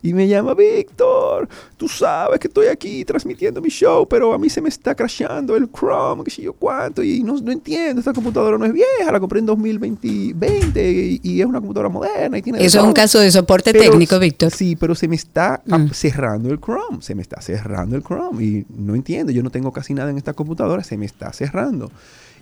Y 0.04 0.14
me 0.14 0.28
llama 0.28 0.54
Víctor, 0.54 1.48
tú 1.78 1.88
sabes 1.88 2.40
que 2.40 2.48
estoy 2.48 2.68
aquí 2.68 3.04
transmitiendo 3.06 3.62
mi 3.62 3.70
show, 3.70 4.08
pero 4.08 4.34
a 4.34 4.38
mí 4.38 4.50
se 4.50 4.62
me 4.62 4.70
está 4.70 4.96
crashando 4.96 5.56
el 5.56 5.70
Chrome, 5.72 6.24
que 6.24 6.32
sé 6.32 6.42
yo 6.42 6.54
cuánto, 6.54 7.04
y 7.04 7.22
no, 7.24 7.36
no 7.40 7.52
entiendo, 7.52 8.00
esta 8.00 8.14
computadora 8.14 8.58
no 8.58 8.66
es 8.66 8.74
vieja, 8.74 9.12
la 9.12 9.20
compré 9.20 9.40
en 9.40 9.46
2020 9.46 10.34
20, 10.36 10.92
y, 10.92 11.20
y 11.24 11.40
es 11.42 11.46
una 11.48 11.60
computadora 11.60 11.90
moderna 11.90 12.38
y 12.38 12.42
tiene... 12.42 12.60
Eso 12.64 12.78
es 12.80 12.84
un 12.84 12.90
todo". 12.94 12.94
caso 13.04 13.20
de 13.20 13.32
soporte 13.32 13.72
Pero- 13.72 13.92
técnico, 13.92 14.20
Víctor. 14.20 14.50
Mm. 14.52 14.56
Sí, 14.56 14.76
pero 14.76 14.96
se 14.96 15.08
me 15.08 15.16
está 15.16 15.62
ap- 15.70 15.92
cerrando 15.94 16.50
el 16.50 16.60
Chrome, 16.60 17.02
se 17.02 17.16
me 17.16 17.22
está 17.22 17.42
cerrando 17.42 17.96
el 17.96 18.04
Chrome 18.04 18.44
y 18.44 18.66
no 18.76 18.96
entiendo, 18.96 19.32
yo 19.32 19.44
no 19.44 19.50
tengo 19.50 19.72
casi 19.72 19.94
nada 19.94 20.10
en 20.10 20.18
esta 20.18 20.34
computadora, 20.34 20.84
se 20.84 20.98
me 20.98 21.06
está 21.06 21.32
cerrando. 21.34 21.92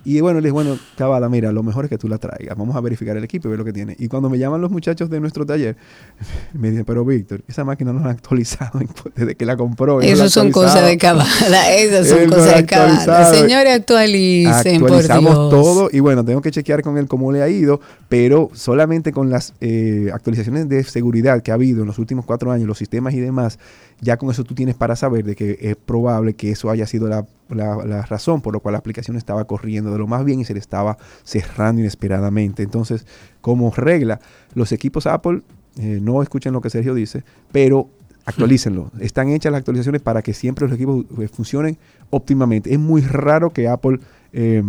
Y 0.04 0.20
bueno, 0.20 0.40
le 0.40 0.48
dije, 0.48 0.52
bueno, 0.52 0.78
Cavada, 0.96 1.28
mira, 1.28 1.50
lo 1.52 1.62
mejor 1.62 1.84
es 1.86 1.88
que 1.90 1.98
tú 1.98 2.08
la 2.08 2.18
traigas, 2.18 2.56
vamos 2.56 2.76
a 2.76 2.80
verificar 2.80 3.16
el 3.16 3.24
equipo 3.24 3.48
y 3.48 3.50
ver 3.50 3.58
lo 3.58 3.64
que 3.64 3.72
tiene. 3.72 3.96
Y 3.98 4.08
cuando 4.08 4.28
me 4.28 4.38
llaman 4.38 4.60
los 4.60 4.70
muchachos 4.70 5.08
de 5.08 5.18
nuestro 5.20 5.46
taller, 5.46 5.76
me 6.52 6.70
dicen, 6.70 6.84
pero 6.84 7.04
Víctor, 7.04 7.42
esa 7.48 7.64
máquina 7.64 7.92
no 7.92 8.00
la 8.00 8.06
han 8.06 8.10
actualizado 8.12 8.80
desde 9.14 9.34
que 9.34 9.46
la 9.46 9.56
compró. 9.56 10.00
no 10.00 10.22
ha 10.22 10.28
son 10.28 10.50
cosas 10.50 10.82
de 10.84 10.92
actualizado". 10.92 11.18
cabada, 11.48 11.70
esas 11.74 12.08
son 12.08 12.26
no 12.26 12.36
cosas 12.36 12.56
de 12.56 12.66
cabada. 12.66 13.32
Señores, 13.32 13.74
actualicen, 13.74 14.80
por 14.80 14.90
Actualizamos 14.90 15.34
Dios. 15.34 15.50
todo 15.50 15.88
y 15.92 16.00
bueno, 16.00 16.24
tengo 16.24 16.40
que 16.42 16.50
chequear 16.50 16.82
con 16.82 16.98
él 16.98 17.06
cómo 17.06 17.32
le 17.32 17.42
ha 17.42 17.48
ido, 17.48 17.80
pero 18.08 18.50
solamente 18.52 19.12
con 19.12 19.30
las 19.30 19.54
eh, 19.60 20.10
actualizaciones 20.12 20.68
de 20.68 20.84
seguridad 20.84 21.42
que 21.42 21.50
ha 21.50 21.54
habido 21.54 21.80
en 21.82 21.86
los 21.86 21.98
últimos 21.98 22.24
cuatro 22.24 22.52
años, 22.52 22.66
los 22.66 22.78
sistemas 22.78 23.14
y 23.14 23.20
demás, 23.20 23.58
ya 24.00 24.16
con 24.16 24.30
eso 24.30 24.44
tú 24.44 24.54
tienes 24.54 24.74
para 24.74 24.96
saber 24.96 25.24
de 25.24 25.34
que 25.36 25.58
es 25.60 25.76
probable 25.76 26.34
que 26.34 26.50
eso 26.50 26.70
haya 26.70 26.86
sido 26.86 27.08
la, 27.08 27.26
la- 27.48 27.84
la 27.84 28.02
razón 28.02 28.40
por 28.40 28.54
la 28.54 28.60
cual 28.60 28.72
la 28.72 28.78
aplicación 28.78 29.16
estaba 29.16 29.44
corriendo 29.44 29.90
de 29.92 29.98
lo 29.98 30.06
más 30.06 30.24
bien 30.24 30.40
y 30.40 30.44
se 30.44 30.52
le 30.54 30.60
estaba 30.60 30.98
cerrando 31.24 31.80
inesperadamente. 31.80 32.62
Entonces, 32.62 33.06
como 33.40 33.70
regla, 33.70 34.20
los 34.54 34.72
equipos 34.72 35.06
Apple 35.06 35.42
eh, 35.78 35.98
no 36.02 36.22
escuchen 36.22 36.52
lo 36.52 36.60
que 36.60 36.70
Sergio 36.70 36.94
dice, 36.94 37.24
pero 37.52 37.88
actualícenlo. 38.26 38.90
Están 39.00 39.28
hechas 39.28 39.52
las 39.52 39.58
actualizaciones 39.60 40.00
para 40.02 40.22
que 40.22 40.32
siempre 40.34 40.66
los 40.66 40.74
equipos 40.74 41.04
eh, 41.20 41.28
funcionen 41.28 41.76
óptimamente. 42.10 42.72
Es 42.72 42.78
muy 42.78 43.00
raro 43.02 43.50
que 43.50 43.68
Apple 43.68 43.98
eh, 44.32 44.62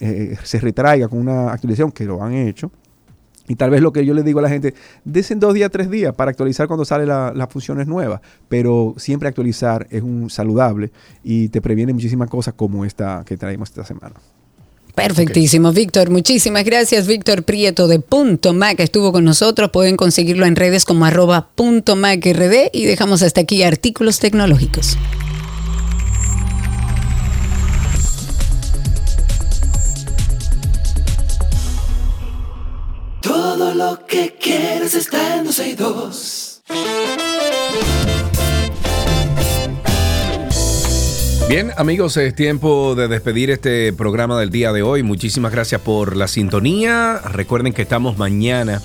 eh, 0.00 0.36
se 0.42 0.58
retraiga 0.58 1.08
con 1.08 1.18
una 1.20 1.52
actualización, 1.52 1.92
que 1.92 2.04
lo 2.04 2.22
han 2.22 2.32
hecho. 2.34 2.70
Y 3.48 3.56
tal 3.56 3.70
vez 3.70 3.80
lo 3.80 3.92
que 3.92 4.06
yo 4.06 4.14
le 4.14 4.22
digo 4.22 4.38
a 4.38 4.42
la 4.42 4.48
gente, 4.48 4.72
desen 5.04 5.40
dos 5.40 5.52
días, 5.54 5.70
tres 5.70 5.90
días 5.90 6.14
para 6.14 6.30
actualizar 6.30 6.68
cuando 6.68 6.84
salen 6.84 7.08
la- 7.08 7.32
las 7.34 7.48
funciones 7.50 7.86
nuevas. 7.88 8.20
Pero 8.48 8.94
siempre 8.98 9.28
actualizar 9.28 9.86
es 9.90 10.02
un 10.02 10.30
saludable 10.30 10.92
y 11.24 11.48
te 11.48 11.60
previene 11.60 11.92
muchísimas 11.92 12.30
cosas 12.30 12.54
como 12.54 12.84
esta 12.84 13.24
que 13.26 13.36
traemos 13.36 13.68
esta 13.70 13.84
semana. 13.84 14.14
Perfectísimo, 14.94 15.72
Víctor. 15.72 16.10
Muchísimas 16.10 16.64
gracias, 16.64 17.06
Víctor 17.06 17.44
Prieto 17.44 17.88
de 17.88 17.98
Punto 17.98 18.52
Mac. 18.52 18.78
Estuvo 18.78 19.10
con 19.10 19.24
nosotros. 19.24 19.70
Pueden 19.70 19.96
conseguirlo 19.96 20.44
en 20.44 20.54
redes 20.54 20.84
como 20.84 21.06
arroba 21.06 21.48
punto 21.54 21.96
Mac 21.96 22.20
RD 22.24 22.68
y 22.74 22.84
dejamos 22.84 23.22
hasta 23.22 23.40
aquí 23.40 23.62
artículos 23.62 24.18
tecnológicos. 24.18 24.98
Todo 33.22 33.72
lo 33.72 34.04
que 34.06 34.36
quieres 34.40 34.94
está 34.94 35.36
en 35.36 35.44
262. 35.44 36.62
Bien, 41.48 41.70
amigos, 41.76 42.16
es 42.16 42.34
tiempo 42.34 42.94
de 42.96 43.06
despedir 43.06 43.50
este 43.50 43.92
programa 43.92 44.40
del 44.40 44.50
día 44.50 44.72
de 44.72 44.82
hoy. 44.82 45.04
Muchísimas 45.04 45.52
gracias 45.52 45.80
por 45.80 46.16
la 46.16 46.26
sintonía. 46.26 47.20
Recuerden 47.30 47.72
que 47.72 47.82
estamos 47.82 48.18
mañana 48.18 48.82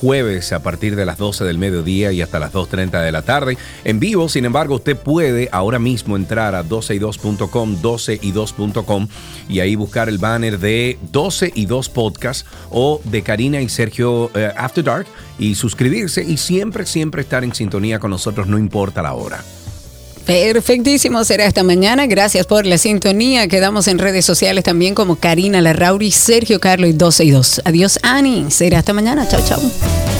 jueves 0.00 0.52
a 0.52 0.62
partir 0.62 0.96
de 0.96 1.04
las 1.04 1.18
12 1.18 1.44
del 1.44 1.58
mediodía 1.58 2.12
y 2.12 2.22
hasta 2.22 2.38
las 2.38 2.52
2.30 2.52 3.02
de 3.02 3.12
la 3.12 3.22
tarde 3.22 3.58
en 3.84 4.00
vivo. 4.00 4.28
Sin 4.28 4.44
embargo, 4.44 4.76
usted 4.76 4.96
puede 4.96 5.48
ahora 5.52 5.78
mismo 5.78 6.16
entrar 6.16 6.54
a 6.54 6.64
12y2.com, 6.64 7.82
12y2.com 7.82 9.08
y 9.48 9.60
ahí 9.60 9.76
buscar 9.76 10.08
el 10.08 10.18
banner 10.18 10.58
de 10.58 10.98
12 11.12 11.52
y 11.54 11.66
2 11.66 11.88
Podcast 11.90 12.46
o 12.70 13.00
de 13.04 13.22
Karina 13.22 13.60
y 13.60 13.68
Sergio 13.68 14.30
eh, 14.34 14.52
After 14.56 14.84
Dark 14.84 15.06
y 15.38 15.54
suscribirse 15.54 16.22
y 16.22 16.36
siempre, 16.36 16.86
siempre 16.86 17.22
estar 17.22 17.44
en 17.44 17.54
sintonía 17.54 17.98
con 17.98 18.10
nosotros, 18.10 18.46
no 18.46 18.58
importa 18.58 19.02
la 19.02 19.14
hora. 19.14 19.42
Perfectísimo, 20.26 21.24
será 21.24 21.46
esta 21.46 21.62
mañana. 21.62 22.06
Gracias 22.06 22.46
por 22.46 22.66
la 22.66 22.78
sintonía. 22.78 23.48
Quedamos 23.48 23.88
en 23.88 23.98
redes 23.98 24.24
sociales 24.24 24.64
también 24.64 24.94
como 24.94 25.16
Karina 25.16 25.60
Larrauri, 25.60 26.10
Sergio 26.10 26.60
Carlos 26.60 26.90
y 26.90 26.92
12 26.92 27.24
y 27.24 27.30
2. 27.30 27.62
Adiós, 27.64 27.98
Ani. 28.02 28.46
Será 28.50 28.78
esta 28.78 28.92
mañana. 28.92 29.26
Chao, 29.28 29.40
chao. 29.46 30.19